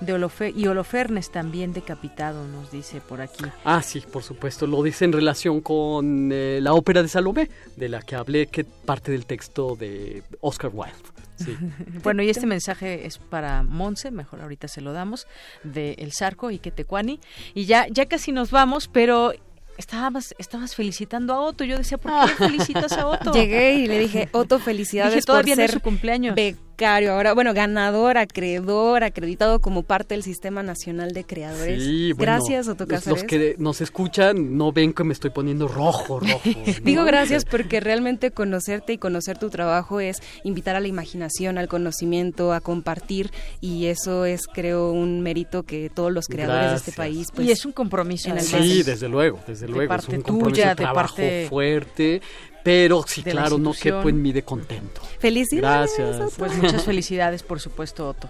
de 0.00 0.12
Olofe 0.12 0.52
y 0.54 0.66
Holofernes 0.66 1.30
también 1.30 1.72
decapitado, 1.72 2.46
nos 2.46 2.70
dice 2.70 3.00
por 3.00 3.20
aquí. 3.20 3.44
Ah, 3.64 3.82
sí, 3.82 4.00
por 4.00 4.22
supuesto, 4.22 4.66
lo 4.66 4.82
dice 4.82 5.04
en 5.04 5.12
relación 5.12 5.60
con 5.60 6.30
eh, 6.32 6.60
la 6.60 6.74
ópera 6.74 7.02
de 7.02 7.08
Salomé, 7.08 7.48
de 7.76 7.88
la 7.88 8.02
que 8.02 8.16
hablé, 8.16 8.46
que 8.46 8.64
parte 8.64 9.12
del 9.12 9.26
texto 9.26 9.76
de 9.76 10.22
Oscar 10.40 10.70
Wilde. 10.72 10.94
bueno, 12.02 12.22
y 12.22 12.30
este 12.30 12.46
mensaje 12.46 13.06
es 13.06 13.18
para 13.18 13.62
Monse, 13.62 14.10
mejor 14.10 14.40
ahorita 14.40 14.68
se 14.68 14.80
lo 14.80 14.92
damos, 14.92 15.26
de 15.64 15.92
El 15.98 16.12
Zarco 16.12 16.50
y 16.50 16.58
Quetecuani. 16.58 17.20
Y 17.54 17.66
ya, 17.66 17.86
ya 17.88 18.06
casi 18.06 18.32
nos 18.32 18.50
vamos, 18.50 18.88
pero 18.88 19.32
estabas, 19.78 20.34
estabas 20.38 20.74
felicitando 20.74 21.34
a 21.34 21.40
Otto. 21.40 21.64
Yo 21.64 21.76
decía, 21.76 21.98
¿por 21.98 22.12
qué 22.26 22.34
felicitas 22.48 22.92
a 22.92 23.06
Otto? 23.06 23.32
Llegué 23.32 23.74
y 23.74 23.86
le 23.86 23.98
dije, 23.98 24.28
Otto, 24.32 24.58
felicidades 24.58 25.24
todavía 25.24 25.54
por 25.54 25.64
ser 25.64 25.72
su 25.72 25.80
cumpleaños 25.80 26.36
ahora, 26.84 27.32
bueno, 27.32 27.54
ganador, 27.54 28.18
acreedor, 28.18 29.04
acreditado 29.04 29.60
como 29.60 29.82
parte 29.82 30.14
del 30.14 30.22
Sistema 30.22 30.62
Nacional 30.62 31.12
de 31.12 31.24
Creadores. 31.24 31.82
Sí, 31.82 32.12
gracias, 32.16 32.68
Otto 32.68 32.86
Los 33.06 33.24
que 33.24 33.56
nos 33.58 33.80
escuchan 33.80 34.56
no 34.58 34.72
ven 34.72 34.92
que 34.92 35.04
me 35.04 35.12
estoy 35.12 35.30
poniendo 35.30 35.68
rojo, 35.68 36.20
rojo. 36.20 36.40
Digo 36.82 37.04
gracias 37.04 37.44
porque 37.44 37.80
realmente 37.80 38.30
conocerte 38.30 38.92
y 38.92 38.98
conocer 38.98 39.38
tu 39.38 39.48
trabajo 39.48 40.00
es 40.00 40.20
invitar 40.44 40.76
a 40.76 40.80
la 40.80 40.88
imaginación, 40.88 41.56
al 41.56 41.68
conocimiento, 41.68 42.52
a 42.52 42.60
compartir 42.60 43.30
y 43.60 43.86
eso 43.86 44.24
es, 44.24 44.42
creo, 44.46 44.90
un 44.90 45.22
mérito 45.22 45.62
que 45.62 45.90
todos 45.90 46.12
los 46.12 46.26
creadores 46.26 46.70
de 46.70 46.76
este 46.76 46.92
país. 46.92 47.28
Pues, 47.34 47.48
y 47.48 47.52
es 47.52 47.64
un 47.64 47.72
compromiso. 47.72 48.28
En 48.28 48.40
sí, 48.40 48.82
desde 48.82 49.08
luego, 49.08 49.40
desde 49.46 49.68
luego. 49.68 49.94
es 49.94 50.08
un 50.08 50.20
compromiso 50.20 50.68
de 50.68 50.74
trabajo 50.74 51.16
parte 51.16 51.46
fuerte 51.48 52.20
pero 52.66 53.04
sí, 53.06 53.22
claro, 53.22 53.58
no 53.58 53.72
quepo 53.72 54.08
en 54.08 54.20
mí 54.20 54.32
de 54.32 54.42
contento. 54.42 55.00
Felicidades. 55.20 55.92
Gracias. 55.96 56.32
Pues 56.36 56.56
muchas 56.56 56.82
felicidades, 56.82 57.44
por 57.44 57.60
supuesto, 57.60 58.08
Otto. 58.08 58.28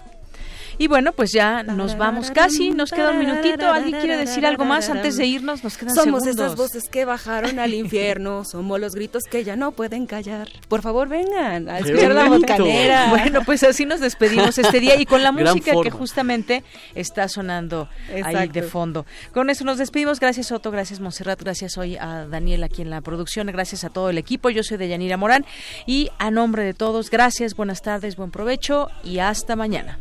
Y 0.78 0.88
bueno, 0.88 1.12
pues 1.12 1.32
ya 1.32 1.62
nos 1.62 1.96
vamos 1.96 2.30
casi, 2.30 2.70
nos 2.70 2.90
queda 2.90 3.10
un 3.10 3.18
minutito. 3.18 3.70
¿Alguien 3.72 4.00
quiere 4.00 4.16
decir 4.16 4.46
algo 4.46 4.64
más 4.64 4.90
antes 4.90 5.16
de 5.16 5.26
irnos? 5.26 5.64
Nos 5.64 5.76
quedan 5.76 5.94
Somos 5.94 6.26
esas 6.26 6.56
voces 6.56 6.88
que 6.88 7.04
bajaron 7.04 7.58
al 7.58 7.74
infierno, 7.74 8.44
somos 8.50 8.78
los 8.80 8.94
gritos 8.94 9.22
que 9.30 9.44
ya 9.44 9.56
no 9.56 9.72
pueden 9.72 10.06
callar. 10.06 10.48
Por 10.68 10.82
favor, 10.82 11.08
vengan 11.08 11.68
a 11.68 11.78
escuchar 11.78 12.12
la 12.12 12.28
bocanera. 12.28 13.06
Bueno, 13.16 13.42
pues 13.44 13.62
así 13.62 13.86
nos 13.86 14.00
despedimos 14.00 14.58
este 14.58 14.80
día 14.80 15.00
y 15.00 15.06
con 15.06 15.22
la 15.22 15.32
música 15.32 15.72
que 15.82 15.90
justamente 15.90 16.64
está 16.94 17.28
sonando 17.28 17.88
ahí 18.24 18.48
de 18.48 18.62
fondo. 18.62 19.06
Con 19.32 19.48
eso 19.50 19.64
nos 19.64 19.78
despedimos. 19.78 20.20
Gracias, 20.20 20.52
Otto. 20.52 20.70
Gracias, 20.70 21.00
Monserrat. 21.00 21.40
Gracias 21.40 21.78
hoy 21.78 21.96
a 21.96 22.26
Daniel 22.26 22.62
aquí 22.64 22.82
en 22.82 22.90
la 22.90 23.00
producción. 23.00 23.46
Gracias 23.46 23.84
a 23.84 23.90
todo 23.90 24.10
el 24.10 24.18
equipo. 24.18 24.50
Yo 24.50 24.62
soy 24.62 24.76
de 24.76 24.88
Yanira 24.88 25.16
Morán 25.16 25.46
y 25.86 26.10
a 26.18 26.30
nombre 26.30 26.64
de 26.64 26.74
todos, 26.74 27.10
gracias, 27.10 27.54
buenas 27.54 27.82
tardes, 27.82 28.16
buen 28.16 28.30
provecho 28.30 28.88
y 29.02 29.18
hasta 29.18 29.56
mañana 29.56 29.98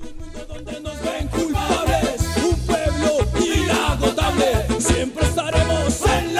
nos 0.65 1.01
ven 1.01 1.27
culpables, 1.27 2.21
un 2.43 2.59
pueblo 2.65 3.17
inagotable, 3.39 4.65
siempre 4.79 5.25
estaremos 5.25 6.01
en 6.07 6.34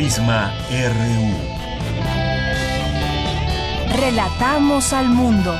Prisma 0.00 0.50
RU. 0.70 1.28
Relatamos 4.00 4.94
al 4.94 5.10
mundo. 5.10 5.54